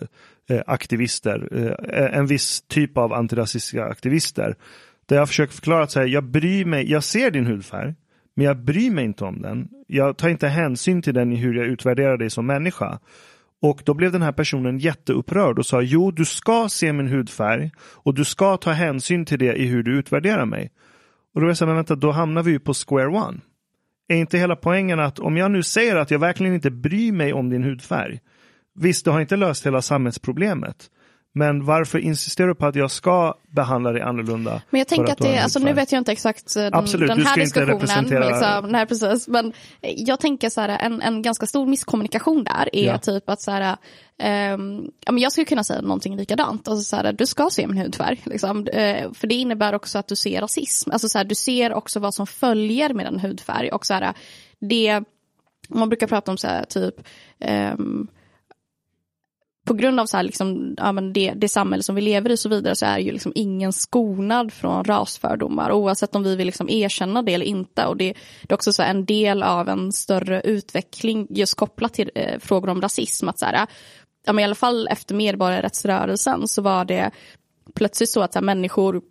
[0.49, 1.47] eh aktivister.
[1.93, 4.55] Eh, en viss typ av antirasistiska aktivister.
[5.05, 7.93] Där jag försöker förklara att så här, jag bryr mig, jag ser din hudfärg.
[8.35, 9.67] Men jag bryr mig inte om den.
[9.87, 12.99] Jag tar inte hänsyn till den i hur jag utvärderar dig som människa.
[13.61, 17.71] Och då blev den här personen jätteupprörd och sa jo, du ska se min hudfärg
[17.79, 20.71] och du ska ta hänsyn till det i hur du utvärderar mig.
[21.33, 23.39] Och då var jag så här, men vänta, då hamnar vi ju på square one.
[24.07, 27.33] Är inte hela poängen att om jag nu säger att jag verkligen inte bryr mig
[27.33, 28.19] om din hudfärg.
[28.75, 30.89] Visst, du har inte löst hela samhällsproblemet.
[31.35, 34.61] Men varför insisterar du på att jag ska behandla dig annorlunda?
[34.69, 37.07] Men jag tänker att har det, alltså nu vet jag inte exakt eh, den, Absolut,
[37.09, 37.79] den här diskussionen.
[37.79, 39.27] representera- Liksom, nej, precis.
[39.27, 42.97] Men eh, jag tänker så här, en, en ganska stor misskommunikation där är Ja.
[42.97, 43.77] typ att så här,
[44.19, 46.67] ehm, ja, men jag skulle kunna säga någonting likadant.
[46.67, 48.21] Alltså så här, du ska se min hudfärg.
[48.25, 48.67] Liksom.
[48.67, 50.91] Eh, för det innebär också att du ser rasism.
[50.91, 53.69] Alltså så här, du ser också vad som följer med en hudfärg.
[53.71, 54.13] Och så här,
[54.59, 55.01] det,
[55.69, 56.95] man brukar prata om så här, typ
[57.39, 58.07] ehm,
[59.65, 62.33] på grund av så här, liksom, ja, men det, det samhälle som vi lever i
[62.33, 66.45] och så vidare så är ju liksom ingen skonad från rasfördomar oavsett om vi vill
[66.45, 67.85] liksom erkänna det eller inte.
[67.85, 71.93] Och det, det är också så här, en del av en större utveckling just kopplat
[71.93, 73.29] till eh, frågor om rasism.
[73.29, 73.67] Att så här,
[74.25, 77.11] ja, men I alla fall efter medborgarrättsrörelsen så var det
[77.75, 79.01] plötsligt så att så här, människor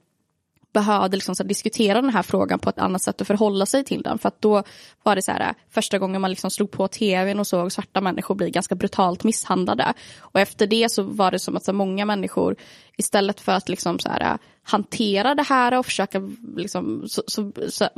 [0.73, 4.03] behövde liksom så diskutera den här frågan på ett annat sätt och förhålla sig till
[4.03, 4.19] den.
[4.19, 4.63] För att då
[5.03, 8.35] var det så här, första gången man liksom slog på tvn och såg svarta människor
[8.35, 9.95] bli ganska brutalt misshandlade.
[10.19, 12.57] Och efter det så var det som att så många människor
[12.97, 17.89] istället för att liksom så här, hantera det här och försöka liksom, så, så, så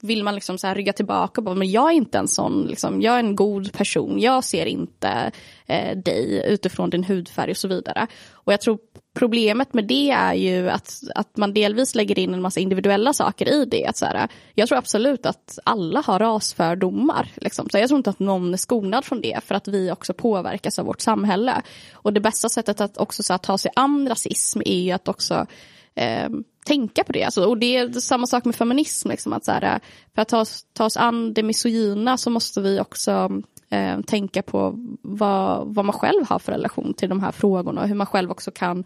[0.00, 2.66] vill man liksom så här rygga tillbaka och bara, men jag är inte en sån,
[2.66, 5.32] liksom, jag är en god person, jag ser inte
[5.66, 8.06] eh, dig utifrån din hudfärg och så vidare.
[8.32, 8.78] Och jag tror
[9.14, 13.48] problemet med det är ju att, att man delvis lägger in en massa individuella saker
[13.48, 13.86] i det.
[13.86, 17.28] Att så här, jag tror absolut att alla har rasfördomar.
[17.34, 17.68] Liksom.
[17.70, 20.78] Så jag tror inte att någon är skonad från det för att vi också påverkas
[20.78, 21.62] av vårt samhälle.
[21.92, 25.08] Och det bästa sättet att också så här, ta sig an rasism är ju att
[25.08, 25.46] också
[25.94, 26.28] eh,
[26.66, 27.24] tänka på det.
[27.24, 29.08] Alltså, och det är samma sak med feminism.
[29.08, 29.80] Liksom, att så här,
[30.14, 34.74] för att ta, ta oss an det misogyna så måste vi också eh, tänka på
[35.02, 38.30] vad, vad man själv har för relation till de här frågorna och hur man själv
[38.30, 38.84] också kan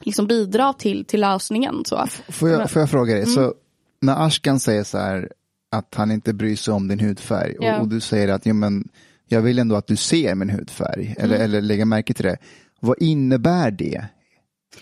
[0.00, 1.84] liksom bidra till, till lösningen.
[1.84, 2.06] Så.
[2.28, 3.34] Får jag, får jag fråga dig, Mm.
[3.34, 3.54] så
[4.00, 5.32] när Ashkan säger så här
[5.70, 8.88] att han inte bryr sig om din hudfärg och, och du säger att jo, men,
[9.28, 11.44] jag vill ändå att du ser min hudfärg eller, Mm.
[11.44, 12.36] eller lägger märke till det.
[12.80, 14.04] Vad innebär det?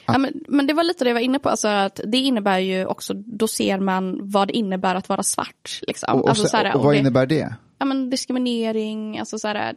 [0.07, 2.59] Ja, men, men det var lite det jag var inne på, alltså att det innebär
[2.59, 5.81] ju också, då ser man vad det innebär att vara svart.
[5.83, 6.15] Liksom.
[6.15, 7.55] Och, och, alltså, så, här, och vad det- innebär det?
[7.79, 9.75] ja, men diskriminering, alltså så här,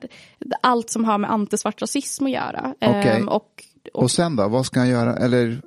[0.61, 2.74] allt som har med antisvart rasism att göra.
[2.82, 3.17] Okej.
[3.17, 3.50] Ehm, och,
[3.93, 5.16] och, Och sen då, vad ska han göra?
[5.17, 5.61] Eller,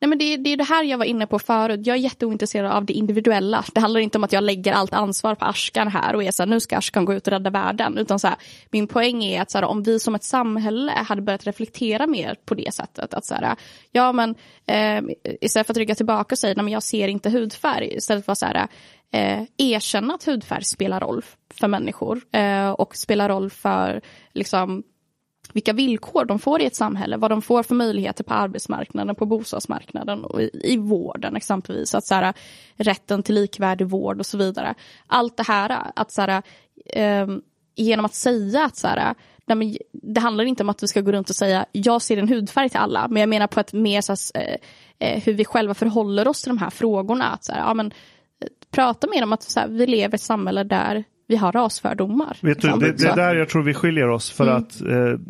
[0.00, 2.72] nej, men det, det är det här jag var inne på förut, jag är jätteointresserad
[2.72, 3.64] av det individuella.
[3.74, 6.42] Det handlar inte om att jag lägger allt ansvar på Ashkan här och är så
[6.42, 7.98] här, nu ska Ashkan gå ut och rädda världen.
[7.98, 8.36] Utan så här,
[8.70, 12.36] min poäng är att så här, om vi som ett samhälle hade börjat reflektera mer
[12.44, 13.14] på det sättet.
[13.14, 13.56] Att så här,
[13.92, 14.34] ja men
[14.66, 15.02] eh,
[15.40, 17.94] istället för att rygga tillbaka och säga, nej men jag ser inte hudfärg.
[17.96, 18.68] Istället för att så här,
[19.12, 21.24] eh, erkänna att hudfärg spelar roll
[21.54, 22.20] för människor.
[22.32, 24.00] Eh, och spelar roll för
[24.32, 24.82] liksom
[25.52, 29.26] vilka villkor de får i ett samhälle, vad de får för möjligheter på arbetsmarknaden, på
[29.26, 31.94] bostadsmarknaden och i, i vården exempelvis.
[31.94, 32.34] Att så här,
[32.76, 34.74] rätten till likvärdig vård och så vidare.
[35.06, 36.42] Allt det här, att så här,
[36.86, 37.26] eh,
[37.76, 39.14] genom att säga att så här,
[39.46, 42.16] nej men, det handlar inte om att vi ska gå runt och säga jag ser
[42.16, 44.58] en hudfärg till alla, men jag menar på ett mer så här,
[44.98, 47.24] eh, eh, hur vi själva förhåller oss till de här frågorna.
[47.24, 50.16] Att så här, ja, men, eh, prata mer om att så här, vi lever i
[50.16, 52.38] ett samhälle där vi har rasfördomar.
[52.42, 54.30] Vet du, det, det är där jag tror vi skiljer oss.
[54.30, 54.56] För Mm.
[54.56, 55.20] att, eh,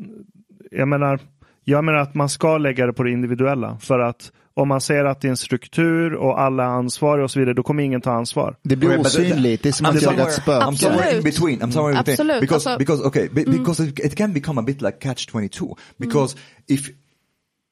[0.70, 1.20] jag menar,
[1.64, 3.78] jag menar att man ska lägga det på det individuella.
[3.80, 7.30] För att om man säger att det är en struktur och alla är ansvariga och
[7.30, 8.56] så vidare, då kommer ingen ta ansvar.
[8.62, 10.64] det blir osynligt, det är som att jaga ett spöke.
[10.64, 11.60] I'm somewhere in between.
[11.62, 12.40] I'm somewhere in between.
[12.40, 15.76] Because, alltså- because okay, be, because it, it can become a bit like catch 22.
[15.98, 16.36] Because
[16.68, 16.88] if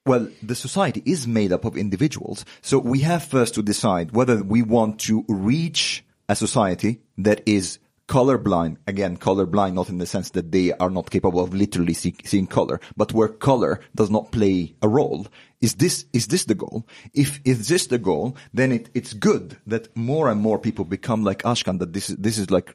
[0.09, 2.47] well, the society is made up of individuals.
[2.61, 7.79] So we have first to decide whether we want to reach a society that is
[8.13, 8.77] colorblind.
[8.87, 12.47] Again, colorblind not in the sense that they are not capable of literally see, seeing
[12.47, 15.27] color, but where color does not play a role.
[15.63, 16.87] Is this, is this the goal?
[17.15, 21.25] If, is this the goal, then it, it's good that more and more people become
[21.25, 22.75] like Ashkan, that this is, this is like,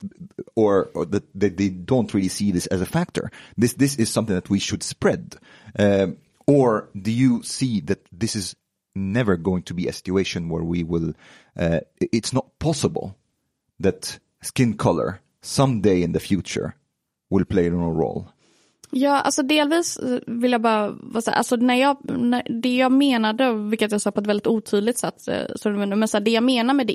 [0.56, 3.30] or, or that, that they don't really see this as a factor.
[3.56, 5.36] This, this is something that we should spread.
[5.78, 6.18] Um,
[6.48, 8.56] or do you see that this is
[8.96, 11.14] never going to be a situation where we will,
[11.56, 13.16] uh, it's not possible
[13.80, 16.72] that skin color someday in the future
[17.30, 18.26] will play no role?
[18.92, 22.92] Ja, alltså delvis vill jag bara vara så här, alltså när jag, när, det jag
[22.92, 26.32] menade, vilket jag sa på ett väldigt otydligt sätt, eh, så, men så här, det
[26.32, 26.94] jag menar med det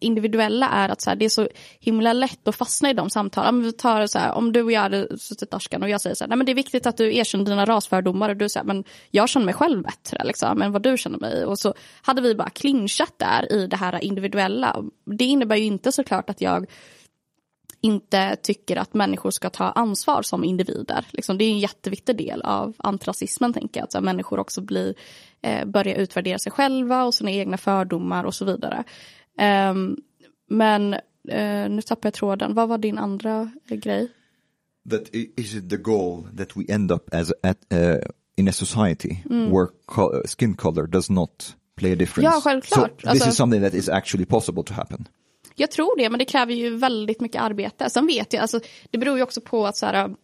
[0.00, 1.48] individuella är att så här, det är så
[1.80, 3.54] himla lätt att fastna i de samtalen.
[3.54, 6.16] Om, vi tar så här, om du och jag hade suttit Ashkan och jag säger
[6.16, 8.64] så här, nej men det är viktigt att du erkänner dina rasfördomar och du säger,
[8.64, 11.44] men jag känner mig själv bättre liksom, än vad du känner mig.
[11.44, 14.76] Och så hade vi bara clinchat där i det här individuella.
[15.04, 16.66] Det innebär ju inte såklart att jag
[17.86, 21.06] inte tycker att människor ska ta ansvar som individer.
[21.10, 23.84] Liksom, det är en jätteviktig del av antirasismen, tänker jag.
[23.84, 24.94] Att så här, människor också blir,
[25.42, 28.84] eh, börjar utvärdera sig själva och sina egna fördomar och så vidare.
[29.38, 29.96] Ehm,
[30.50, 30.94] men
[31.28, 32.54] eh, nu tappar jag tråden.
[32.54, 34.08] Vad var din andra eh, grej?
[34.90, 37.96] That is it the goal that we end up as at uh,
[38.36, 42.34] in a society where co- skin color does not play a difference.
[42.36, 42.90] Ja, självklart.
[42.90, 45.08] So this Alltså- is something that is actually possible to happen.
[45.56, 47.90] Jag tror det, men det kräver ju väldigt mycket arbete.
[47.90, 48.60] Sen vet jag, alltså,
[48.90, 50.14] det beror ju också på att så här,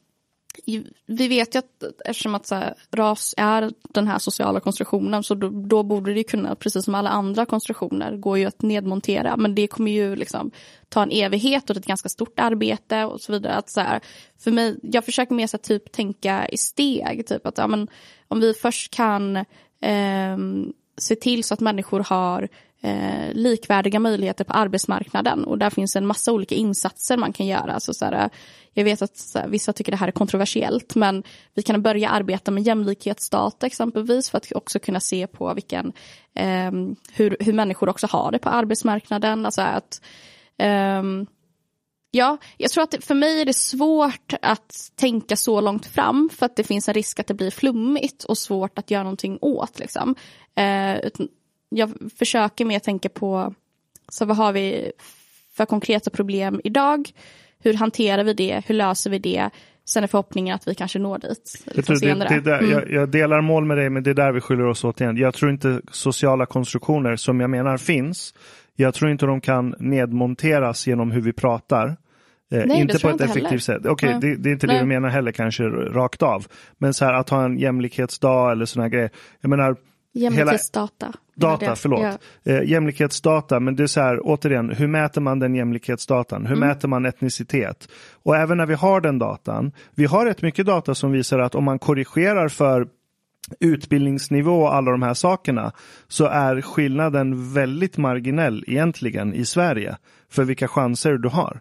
[1.06, 5.34] vi vet ju att eftersom att så här, ras är den här sociala konstruktionen så
[5.34, 9.36] då, då borde det ju kunna, precis som alla andra konstruktioner, gå ju att nedmontera.
[9.36, 10.50] Men det kommer ju liksom
[10.88, 13.54] ta en evighet och ett ganska stort arbete och så vidare.
[13.54, 14.00] Att så här,
[14.38, 17.88] för mig, jag försöker mer så här, typ tänka i steg, typ att ja, men,
[18.28, 19.36] om vi först kan
[19.80, 20.38] eh,
[20.98, 22.48] se till så att människor har
[22.82, 27.80] eh, likvärdiga möjligheter på arbetsmarknaden och där finns en massa olika insatser man kan göra.
[27.80, 28.28] Så så här, eh,
[28.74, 31.22] jag vet att så här, vissa tycker det här är kontroversiellt men
[31.54, 35.92] vi kan börja arbeta med jämlikhetsdata exempelvis för att också kunna se på vilken,
[36.34, 36.72] eh,
[37.12, 39.46] hur, hur människor också har det på arbetsmarknaden.
[39.46, 40.00] Alltså att
[40.58, 41.02] eh,
[42.14, 46.30] Ja, jag tror att det, för mig är det svårt att tänka så långt fram
[46.32, 49.38] för att det finns en risk att det blir flummigt och svårt att göra någonting
[49.40, 49.78] åt.
[49.78, 50.14] Liksom.
[50.54, 51.10] Eh,
[51.76, 53.54] jag försöker mer tänka på
[54.08, 54.92] så vad har vi
[55.56, 57.08] för konkreta problem idag?
[57.62, 58.62] Hur hanterar vi det?
[58.66, 59.50] Hur löser vi det?
[59.84, 62.28] Sen är förhoppningen att vi kanske når dit liksom du, det, senare.
[62.28, 62.70] det där, Mm.
[62.70, 65.16] jag, jag delar mål med dig, men det är där vi skiljer oss åt igen.
[65.16, 68.34] Jag tror inte sociala konstruktioner som jag menar finns.
[68.76, 71.86] Jag tror inte de kan nedmonteras genom hur vi pratar.
[71.88, 71.94] Eh,
[72.50, 73.58] Nej, det inte på ett inte effektivt heller.
[73.58, 73.86] sätt.
[73.86, 74.20] Okej, Nej.
[74.20, 74.82] det, det är inte det Nej.
[74.82, 76.46] vi menar heller kanske rakt av.
[76.78, 79.10] Men så här att ha en jämlikhetsdag eller sådana grejer.
[79.40, 79.76] Jag menar,
[80.12, 81.12] Jämlikhetsdata.
[81.34, 82.00] Data, Det- förlåt.
[82.42, 82.52] ja.
[82.52, 86.46] Eh, jämlikhetsdata, men det är så här, återigen, hur mäter man den jämlikhetsdatan?
[86.46, 87.88] Hur mäter man etnicitet?
[88.22, 91.54] Och även när vi har den datan, vi har rätt mycket data som visar att
[91.54, 92.86] om man korrigerar för
[93.60, 95.72] utbildningsnivå och alla de här sakerna
[96.08, 99.96] så är skillnaden väldigt marginell egentligen i Sverige
[100.30, 101.60] för vilka chanser du har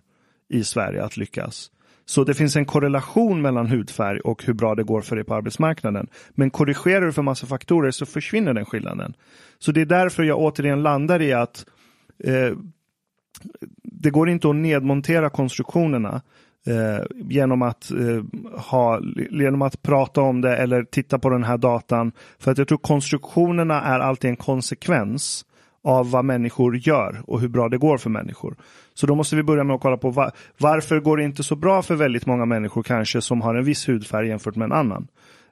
[0.50, 1.72] i Sverige att lyckas.
[2.12, 5.36] Så det finns en korrelation mellan hudfärg och hur bra det går för dig på
[5.36, 6.08] arbetsmarknaden.
[6.32, 9.14] Men korrigerar du för massa faktorer så försvinner den skillnaden.
[9.60, 11.66] Så det är därför jag återigen landar i att
[12.24, 12.58] eh,
[13.84, 16.22] det går inte att nedmontera konstruktionerna
[16.66, 18.24] eh, genom, att, eh,
[18.60, 22.12] ha, genom att prata om det eller titta på den här datan.
[22.40, 25.46] För att jag tror konstruktionerna är alltid en konsekvens
[25.84, 28.56] av vad människor gör och hur bra det går för människor.
[28.94, 31.56] Så då måste vi börja med att kolla på va- varför går det inte så
[31.56, 35.08] bra för väldigt många människor kanske som har en viss hudfärg jämfört med en annan.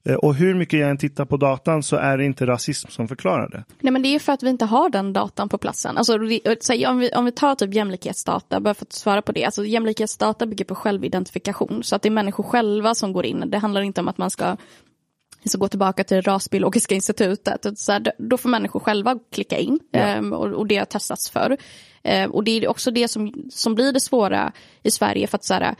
[0.05, 3.07] Eh, och hur mycket jag än tittar på datan så är det inte rasism som
[3.07, 3.63] förklarar det.
[3.79, 5.97] Nej men det är ju för att vi inte har den datan på platsen.
[5.97, 9.45] Alltså, om, vi, om vi tar typ jämlikhetsdata, bara för att svara på det.
[9.45, 11.83] Alltså, jämlikhetsdata bygger på självidentifikation.
[11.83, 13.43] Så att det är människor själva som går in.
[13.47, 14.57] Det handlar inte om att man ska
[15.45, 17.79] så gå tillbaka till rasbiologiska institutet.
[17.79, 21.57] Så här, då får människor själva klicka in ehm, och, och det har testats för.
[22.03, 24.51] Ehm, och det är också det som, som blir det svåra
[24.83, 25.75] i Sverige för att så här,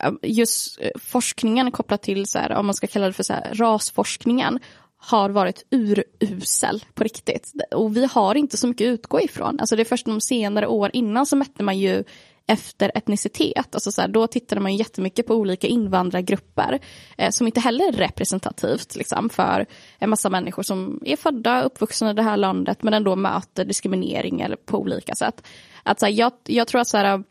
[0.00, 3.32] eh, just eh, forskningen kopplat till, så här, om man ska kalla det för så
[3.32, 4.58] här, rasforskningen,
[5.02, 7.52] har varit urusel på riktigt.
[7.70, 9.60] Och vi har inte så mycket att utgå ifrån.
[9.60, 12.04] Alltså det är först de senare år innan så mätte man ju
[12.50, 13.74] efter etnicitet.
[13.74, 16.78] Alltså så här, då tittade man jättemycket på olika invandrargrupper
[17.18, 19.66] eh, som inte heller är representativt liksom, för
[19.98, 24.40] en massa människor som är födda, uppvuxna i det här landet men ändå möter diskriminering
[24.40, 25.46] eller på olika sätt.
[25.82, 27.24] Att, så här, jag, jag tror att så här,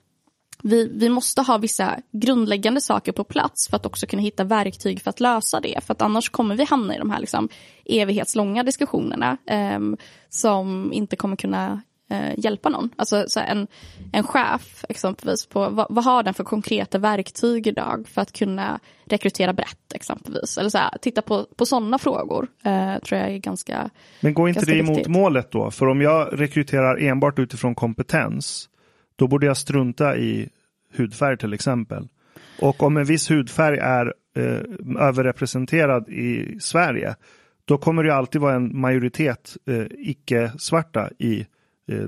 [0.63, 5.01] vi, vi måste ha vissa grundläggande saker på plats för att också kunna hitta verktyg
[5.01, 5.83] för att lösa det.
[5.83, 7.49] För att annars kommer vi hamna i de här liksom
[7.85, 9.79] evighetslånga diskussionerna eh,
[10.29, 12.89] som inte kommer kunna eh, hjälpa någon.
[12.95, 13.67] Alltså så en,
[14.11, 18.79] en chef exempelvis, på, vad, vad har den för konkreta verktyg idag för att kunna
[19.05, 20.57] rekrytera brett exempelvis.
[20.57, 23.89] Eller så här, titta på, på sådana frågor eh, tror jag är ganska
[24.21, 25.07] Men går inte det emot viktigt.
[25.07, 25.71] målet då?
[25.71, 28.69] För om jag rekryterar enbart utifrån kompetens,
[29.15, 30.49] då borde jag strunta i
[30.97, 32.07] hudfärg till exempel.
[32.61, 37.15] Och om en viss hudfärg är eh, överrepresenterad i Sverige,
[37.65, 41.45] då kommer det alltid vara en majoritet eh, icke-svarta i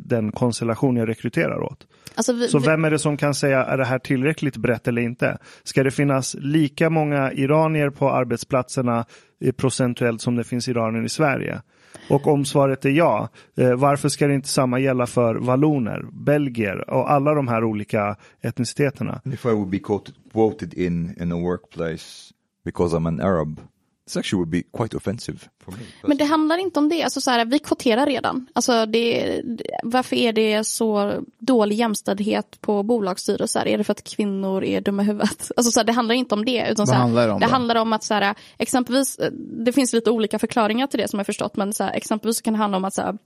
[0.02, 1.88] den konstellation jag rekryterar åt.
[2.16, 5.02] Alltså, vi, Så vem är det som kan säga är det här tillräckligt brett eller
[5.02, 5.38] inte?
[5.64, 9.06] Ska det finnas lika många iranier på arbetsplatserna
[9.42, 11.62] eh, procentuellt som det finns iranier i Sverige?
[12.10, 16.90] Och om svaret är ja, eh, varför ska det inte samma gälla för valloner, belgier
[16.90, 19.22] och alla de här olika etniciteterna?
[19.26, 22.34] If I would be quoted, quoted in, in a workplace
[22.66, 23.62] because I'm an Arab,
[24.12, 25.78] this actually would be quite offensive for me.
[26.04, 27.04] Men det handlar inte om det.
[27.04, 28.48] Alltså så här, vi kvoterar redan.
[28.54, 29.42] Alltså det,
[29.84, 33.68] varför är det så dålig jämställdhet på bolagsstyrelser?
[33.68, 35.52] Är det för att kvinnor är dumma i huvudet?
[35.58, 36.68] Alltså så här, det handlar inte om det.
[36.72, 37.52] Utan Vad så här, handlar det om Det då?
[37.52, 39.20] handlar om att så här, exempelvis,
[39.66, 41.56] det finns lite olika förklaringar till det som jag förstått.
[41.56, 43.18] Men så här, exempelvis så kan det handla om att så här,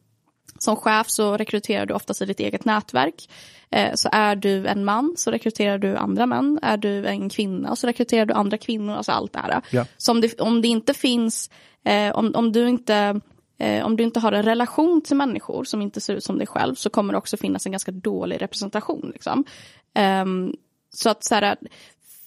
[0.60, 3.30] Som chef så rekryterar du oftast i ditt eget nätverk.
[3.70, 6.60] Eh, så är du en man så rekryterar du andra män.
[6.62, 8.94] Är du en kvinna så rekryterar du andra kvinnor.
[8.96, 9.62] Alltså allt det här.
[9.70, 9.86] Ja.
[9.98, 11.50] Så om det, om det inte finns,
[11.86, 13.22] eh, om, om du inte
[13.58, 16.48] eh, om du inte har en relation till människor som inte ser ut som dig
[16.48, 19.12] själv så kommer det också finnas en ganska dålig representation.
[19.14, 19.46] Liksom.
[19.94, 20.54] Ehm,
[20.90, 21.58] så att så här,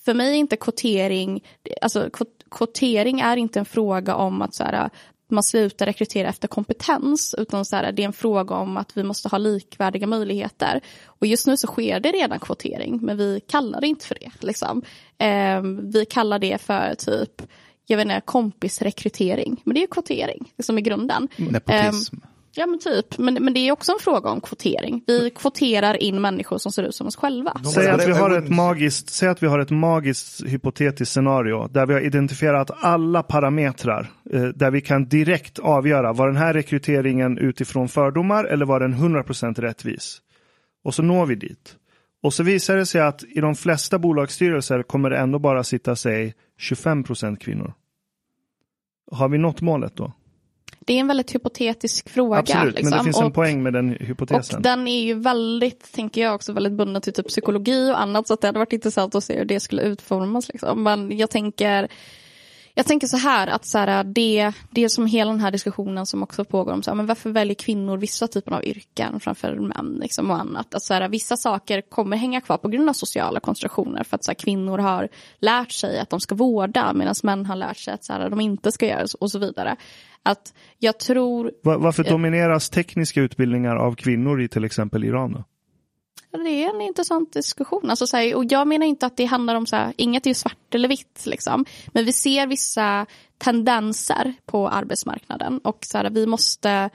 [0.05, 1.45] för mig är inte kvotering,
[1.83, 4.91] alltså kvot- kvotering är inte en fråga om att så här,
[5.31, 9.03] man slutar rekrytera efter kompetens utan så här, det är en fråga om att vi
[9.03, 10.81] måste ha likvärdiga möjligheter.
[11.05, 14.31] Och just nu så sker det redan kvotering men vi kallar det inte för det.
[14.41, 14.83] Liksom.
[15.19, 17.43] Ehm, vi kallar det för typ
[17.91, 19.63] jag vet inte, kompisrekrytering.
[19.65, 21.29] Men det är ju kvotering som i grunden.
[21.37, 22.17] Nepotism.
[22.17, 25.05] Ehm, ja men typ, men, men det är också en fråga om kvotering.
[25.07, 27.61] Vi kvoterar in människor som ser ut som oss själva.
[27.75, 31.87] Säg att, vi har ett magiskt, säg att vi har ett magiskt hypotetiskt scenario där
[31.87, 37.39] vi har identifierat alla parametrar eh, där vi kan direkt avgöra var den här rekryteringen
[37.39, 40.19] utifrån fördomar eller var den 100% rättvis.
[40.85, 41.77] Och så når vi dit.
[42.23, 45.97] Och så visar det sig att i de flesta bolagsstyrelser kommer det ändå bara sitta,
[45.97, 47.73] säg 25% kvinnor.
[49.13, 50.13] Har vi nått målet då?
[50.89, 52.39] Det är en väldigt hypotetisk fråga.
[52.39, 52.91] Absolut, liksom.
[52.91, 54.57] men det finns en Och- poäng med den hypotesen.
[54.57, 58.29] Och den är ju väldigt, tänker jag också, väldigt bunden till typ psykologi och annat.
[58.29, 60.49] Så det hade varit intressant att se hur det skulle utformas.
[60.49, 60.83] Liksom.
[60.83, 61.89] Men jag tänker,
[62.75, 66.07] jag tänker så här att så här, det, det är som hela den här diskussionen
[66.07, 69.55] som också pågår om så här, men varför väljer kvinnor vissa typer av yrken framför
[69.55, 70.75] män liksom, och annat.
[70.75, 74.25] Att så här, vissa saker kommer hänga kvar på grund av sociala konstruktioner för att
[74.25, 75.09] så här, kvinnor har
[75.39, 78.41] lärt sig att de ska vårda medan män har lärt sig att så här, de
[78.41, 79.77] inte ska göra och så vidare.
[80.23, 85.33] Att jag tror Va- Varför domineras tekniska utbildningar av kvinnor i till exempel Iran?
[85.33, 85.45] Då?
[86.31, 87.91] Det är en intressant diskussion.
[87.91, 90.35] Alltså, så här, och jag menar inte att det handlar om så här, inget är
[90.35, 91.23] svart eller vitt.
[91.27, 91.65] Liksom.
[91.89, 93.07] Men vi ser vissa
[93.39, 95.59] tendenser på arbetsmarknaden.
[95.59, 96.91] Och så här, vi måste,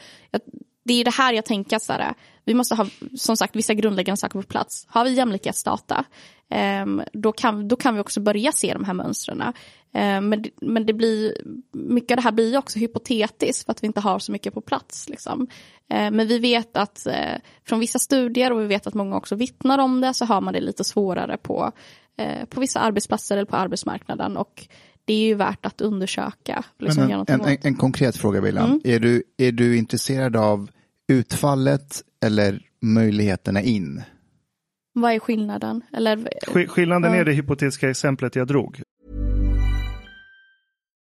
[0.84, 2.14] det är det här jag tänker, så här,
[2.46, 2.88] vi måste ha
[3.18, 4.86] som sagt vissa grundläggande saker på plats.
[4.90, 6.06] Har vi jämlikhetsdata,
[6.50, 9.44] ehm, då, kan, då kan vi också börja se de här mönstren.
[9.94, 11.38] Ehm, men, men det blir,
[11.72, 14.62] mycket av det här blir också hypotetiskt för att vi inte har så mycket på
[14.62, 15.10] plats.
[15.10, 15.48] Liksom.
[15.90, 19.36] Ehm, men vi vet att eh, från vissa studier och vi vet att många också
[19.36, 21.72] vittnar om det så har man det lite svårare på,
[22.18, 24.38] eh, på vissa arbetsplatser eller på arbetsmarknaden.
[24.38, 24.68] Och
[25.06, 26.66] det är ju värt att undersöka.
[26.80, 28.66] Liksom, en, en, en, en konkret fråga William.
[28.66, 28.82] Mm.
[28.84, 30.70] Är, du, är du intresserad av
[31.08, 34.02] utfallet eller möjligheterna in?
[34.94, 35.82] Vad är skillnaden?
[35.94, 37.20] Eller, Sk- Skillnaden Ja.
[37.20, 38.82] är det hypotetiska exemplet jag drog.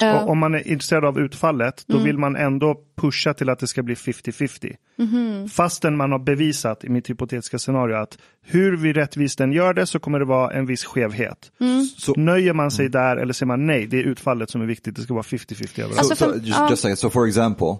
[0.00, 0.20] Ja.
[0.20, 2.04] Och om man är intresserad av utfallet, då Mm.
[2.04, 4.76] vill man ändå pusha till att det ska bli 50-50.
[4.98, 5.48] Mhm.
[5.48, 9.86] Fastän man har bevisat i mitt hypotetiska scenario att hur vi rättvist än gör det
[9.86, 11.52] så kommer det vara en viss skevhet.
[11.60, 11.84] Mm.
[11.84, 14.96] So, Nöjer man sig där eller säger man nej, det är utfallet som är viktigt,
[14.96, 15.98] det ska vara 50-50 överallt.
[15.98, 16.98] Alltså, so, so för- just, just a second.
[16.98, 17.76] So for example,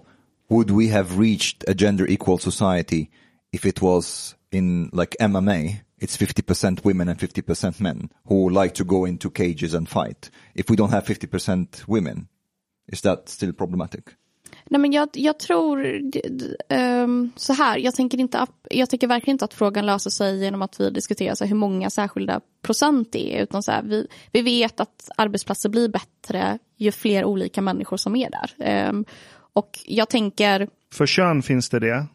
[0.49, 3.05] would we have reached a gender equal society
[3.51, 5.59] if it was in like MMA?
[6.01, 10.31] It's 50% women and 50% men who like to go into cages and fight.
[10.53, 12.27] If we don't have 50% women,
[12.91, 14.03] is that still problematic?
[14.69, 16.01] Nej, men jag, jag tror
[16.69, 17.77] ehm, så här.
[17.77, 20.89] Jag tänker, inte, att- jag tycker verkligen inte att frågan löser sig genom att vi
[20.89, 23.43] diskuterar så här, hur många särskilda procent det är.
[23.43, 28.15] Utan så här, vi, vi vet att arbetsplatser blir bättre ju fler olika människor som
[28.15, 28.65] är där.
[28.67, 29.05] Ehm,
[29.53, 32.05] och jag tänker, För kön finns det det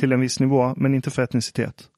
[0.00, 1.88] till en viss nivå, men inte för etnicitet.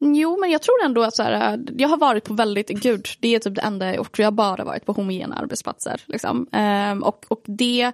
[0.00, 3.34] Jo men jag tror ändå att så här, jag har varit på väldigt, gud det
[3.34, 6.02] är typ det enda ort jag har bara varit på homogena arbetsplatser.
[6.06, 6.46] Liksom.
[6.52, 7.92] Ehm, och och det,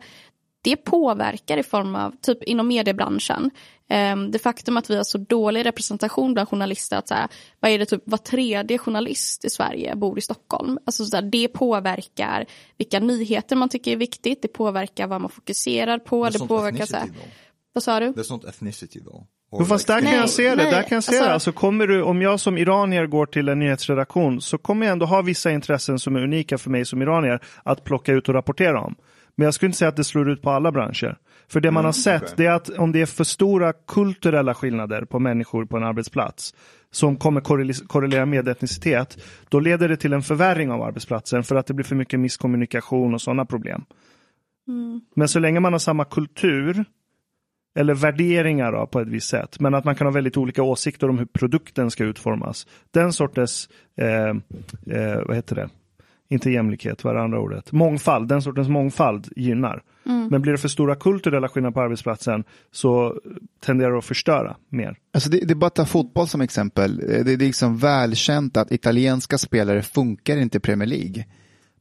[0.62, 3.50] det påverkar i form av, typ inom mediebranschen,
[3.88, 7.28] ehm, det faktum att vi har så dålig representation bland journalister, att så här,
[7.60, 10.78] vad är det typ var tredje journalist i Sverige bor i Stockholm.
[10.84, 12.46] Alltså så här, det påverkar
[12.78, 16.86] vilka nyheter man tycker är viktigt, det påverkar vad man fokuserar på, det not påverkar
[16.86, 17.10] så här,
[17.72, 18.06] vad sa du?
[18.06, 19.24] There's not ethnicity though.
[19.58, 20.56] Men fast där kan jag se det.
[20.56, 21.32] nej, där kan jag se alltså- det.
[21.32, 25.06] Alltså kommer du, om jag som iranier går till en nyhetsredaktion så kommer jag ändå
[25.06, 28.80] ha vissa intressen som är unika för mig som iranier att plocka ut och rapportera
[28.80, 28.94] om.
[29.36, 31.16] Men jag skulle inte säga att det slår ut på alla branscher.
[31.48, 32.34] För det man har sett okej.
[32.36, 36.54] det är att om det är för stora kulturella skillnader på människor på en arbetsplats
[36.90, 39.18] som kommer korrel- korrelera med etnicitet,
[39.48, 43.14] då leder det till en förvärring av arbetsplatsen för att det blir för mycket misskommunikation
[43.14, 43.84] och sådana problem.
[45.16, 46.84] Men så länge man har samma kultur
[47.74, 49.60] eller värderingar då, på ett visst sätt.
[49.60, 52.66] Men att man kan ha väldigt olika åsikter om hur produkten ska utformas.
[52.90, 54.28] Den sortens, eh,
[54.96, 55.68] eh, vad heter det,
[56.28, 57.72] inte jämlikhet, vad är det andra ordet?
[57.72, 59.82] Mångfald, den sortens mångfald gynnar.
[60.30, 63.20] Men blir det för stora kulturella skillnader på arbetsplatsen så
[63.60, 64.96] tenderar det att förstöra mer.
[65.14, 67.00] Alltså det, det är bara att ta fotboll som exempel.
[67.00, 71.24] Eh, Det, det är liksom välkänt att italienska spelare funkar inte i Premier League.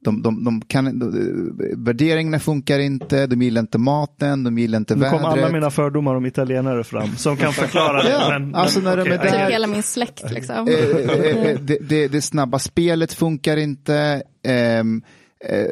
[0.04, 4.96] De, de, de kan, de, värderingarna funkar inte, de gillar inte maten, de gillar inte
[4.96, 5.44] Nu kom vädret.
[5.44, 8.10] alla mina fördomar om italienare fram som kan förklara det.
[8.10, 10.68] Ja, men, alltså men, när de okej, är där- Typ hela min släkt liksom.
[10.68, 14.24] Eh, eh, eh, det, det, det snabba spelet funkar inte.
[14.48, 15.02] Ehm,
[15.50, 15.66] eh,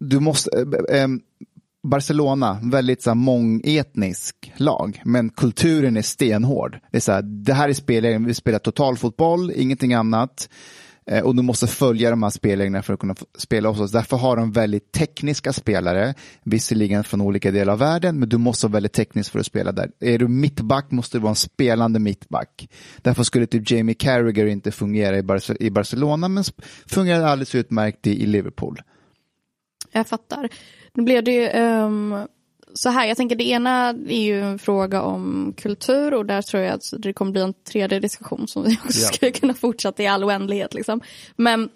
[0.00, 0.50] du måste,
[0.90, 1.20] eh, ehm,
[1.84, 6.78] Barcelona, väldigt så här, mångetnisk lag, men kulturen är stenhård.
[6.90, 10.48] Det, är så här, det här är spelreglerna, vi spelar totalfotboll, ingenting annat.
[11.06, 13.92] Eh, och du måste följa de här spelreglerna för att kunna spela hos oss.
[13.92, 18.66] Därför har de väldigt tekniska spelare, visserligen från olika delar av världen, men du måste
[18.66, 19.90] vara väldigt teknisk för att spela där.
[20.00, 22.68] Är du mittback måste du vara en spelande mittback.
[23.02, 26.44] Därför skulle typ Jamie Carragher inte fungera i, Bar i Barcelona, men
[26.86, 28.82] fungerar alldeles utmärkt i, i Liverpool.
[29.92, 30.48] Jag fattar.
[30.94, 32.26] Nu blev det ju um
[32.74, 36.62] så här, jag tänker det ena är ju en fråga om kultur och där tror
[36.62, 39.08] jag att det kommer bli en tredje diskussion som vi också Ja.
[39.08, 40.74] skulle kunna fortsätta i all oändlighet.
[40.74, 41.00] Liksom.
[41.36, 41.68] Men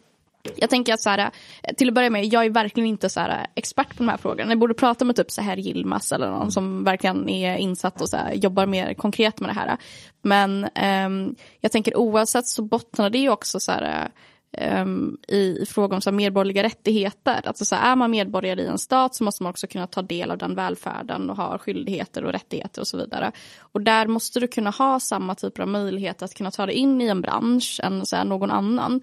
[0.57, 1.31] jag tänker att så här,
[1.77, 4.51] till att börja med, jag är verkligen inte så här, expert på de här frågorna.
[4.51, 8.09] Jag borde prata med typ så här Yilmaz eller någon som verkligen är insatt och
[8.09, 9.77] så här, jobbar mer konkret med det här.
[10.23, 14.09] Men ehm, jag tänker oavsett så bottnar det ju också så här,
[14.57, 17.41] ehm, i, i fråga om så här, medborgerliga rättigheter.
[17.45, 20.03] Alltså, så här, är man medborgare i en stat så måste man också kunna ta
[20.03, 23.33] del av den välfärden och ha skyldigheter och rättigheter och så vidare.
[23.59, 27.01] Och där måste du kunna ha samma typer av möjlighet att kunna ta dig in
[27.01, 29.01] i en bransch än så här, någon annan.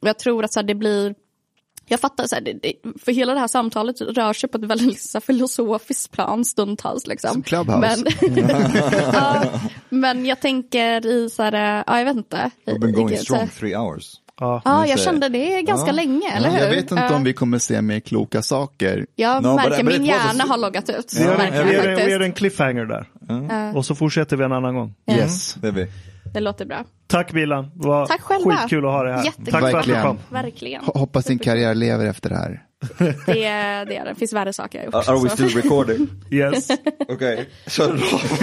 [0.00, 1.14] Och jag tror att så det blir
[1.90, 2.72] jag fattar, så här, det, det,
[3.04, 7.06] för hela det här samtalet rör sig på ett väldigt så här, filosofiskt plan stundtals.
[7.06, 7.32] Liksom.
[7.32, 8.04] Som Clubhouse.
[8.20, 8.36] Men,
[9.12, 9.44] ja,
[9.88, 12.50] men jag tänker i så här, ja jag vet inte.
[12.66, 14.20] We've been going strong three hours.
[14.40, 14.62] Ja.
[14.64, 15.92] Ja, Men jag kände det ganska Ja.
[15.92, 16.58] länge, eller hur?
[16.58, 17.16] Jag vet inte Ja.
[17.16, 19.06] om vi kommer se mer kloka saker.
[19.16, 21.12] Jag No, märker but min hjärna har loggat ut.
[21.18, 22.20] Vi gör, märker vi, gör, vi gör faktiskt.
[22.20, 23.06] en cliffhanger där.
[23.76, 24.94] Och så fortsätter vi en annan gång.
[25.10, 25.56] Yes.
[25.56, 25.86] Baby.
[26.34, 26.84] Det låter bra.
[27.06, 28.56] Tack Bilan, det var Tack själva.
[28.56, 29.24] skitkul att ha dig här.
[29.24, 29.52] Jättekul.
[29.52, 30.02] Tack för att du Verkligen.
[30.02, 30.18] kom.
[30.30, 30.82] Verkligen.
[30.82, 32.62] Ho- Hoppas din karriär lever efter det här.
[33.26, 34.10] Det, är- det är det.
[34.10, 35.08] Det finns värre saker jag har gjort.
[35.08, 36.08] Are we still recording?
[36.30, 36.68] Yes.
[37.08, 37.44] okay.
[37.66, 38.40] Shut it off.